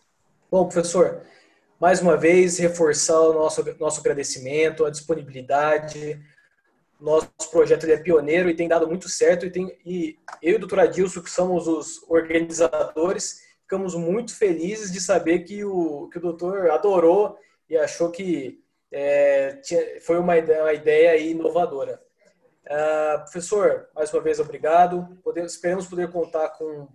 Bom, 0.50 0.66
professor, 0.66 1.22
mais 1.80 2.02
uma 2.02 2.14
vez, 2.14 2.58
reforçar 2.58 3.18
o 3.18 3.32
nosso, 3.32 3.64
nosso 3.78 4.00
agradecimento, 4.00 4.84
a 4.84 4.90
disponibilidade. 4.90 6.20
Nosso 7.00 7.30
projeto 7.50 7.86
é 7.86 7.96
pioneiro 7.96 8.50
e 8.50 8.54
tem 8.54 8.68
dado 8.68 8.86
muito 8.86 9.08
certo. 9.08 9.46
E, 9.46 9.50
tem, 9.50 9.78
e 9.86 10.18
eu 10.42 10.52
e 10.52 10.56
o 10.56 10.58
doutor 10.58 10.80
Adilson, 10.80 11.22
que 11.22 11.30
somos 11.30 11.66
os 11.66 12.04
organizadores, 12.06 13.40
ficamos 13.62 13.94
muito 13.94 14.36
felizes 14.36 14.92
de 14.92 15.00
saber 15.00 15.40
que 15.40 15.64
o, 15.64 16.08
que 16.12 16.18
o 16.18 16.20
doutor 16.20 16.70
adorou 16.70 17.38
e 17.68 17.78
achou 17.78 18.10
que 18.10 18.62
é, 18.92 19.52
tinha, 19.62 20.00
foi 20.02 20.18
uma 20.18 20.36
ideia, 20.36 20.62
uma 20.62 20.74
ideia 20.74 21.16
inovadora. 21.16 21.98
Uh, 22.66 23.22
professor, 23.22 23.88
mais 23.94 24.12
uma 24.12 24.20
vez, 24.20 24.38
obrigado. 24.38 25.18
Podemos, 25.24 25.54
esperamos 25.54 25.86
poder 25.86 26.10
contar 26.10 26.50
com, 26.50 26.88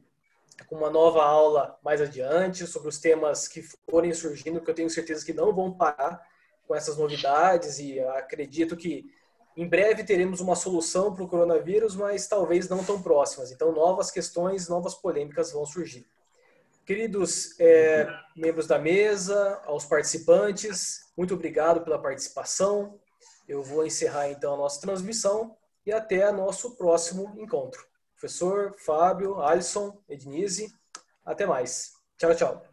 com 0.67 0.75
uma 0.75 0.89
nova 0.89 1.23
aula 1.23 1.77
mais 1.83 2.01
adiante 2.01 2.65
sobre 2.65 2.89
os 2.89 2.97
temas 2.97 3.47
que 3.47 3.61
forem 3.89 4.13
surgindo, 4.13 4.61
que 4.61 4.69
eu 4.69 4.75
tenho 4.75 4.89
certeza 4.89 5.25
que 5.25 5.33
não 5.33 5.53
vão 5.53 5.71
parar 5.71 6.21
com 6.67 6.75
essas 6.75 6.97
novidades 6.97 7.79
e 7.79 7.99
acredito 7.99 8.75
que 8.75 9.05
em 9.55 9.67
breve 9.67 10.03
teremos 10.03 10.41
uma 10.41 10.55
solução 10.55 11.13
para 11.13 11.23
o 11.23 11.27
coronavírus, 11.27 11.95
mas 11.95 12.27
talvez 12.27 12.67
não 12.67 12.83
tão 12.83 13.01
próximas. 13.01 13.51
Então, 13.51 13.71
novas 13.71 14.11
questões, 14.11 14.67
novas 14.67 14.95
polêmicas 14.95 15.51
vão 15.51 15.65
surgir. 15.65 16.05
Queridos 16.85 17.57
é, 17.59 18.07
membros 18.35 18.67
da 18.67 18.77
mesa, 18.77 19.61
aos 19.65 19.85
participantes, 19.85 21.11
muito 21.17 21.33
obrigado 21.33 21.81
pela 21.81 21.97
participação. 21.97 22.99
Eu 23.47 23.63
vou 23.63 23.85
encerrar 23.85 24.29
então 24.29 24.53
a 24.53 24.57
nossa 24.57 24.81
transmissão 24.81 25.55
e 25.85 25.91
até 25.91 26.31
nosso 26.31 26.75
próximo 26.75 27.33
encontro. 27.37 27.85
Professor 28.25 28.73
Fábio, 28.79 29.39
Alisson, 29.39 30.01
Ednise, 30.09 30.73
até 31.23 31.45
mais. 31.45 31.93
Tchau, 32.17 32.33
tchau. 32.33 32.63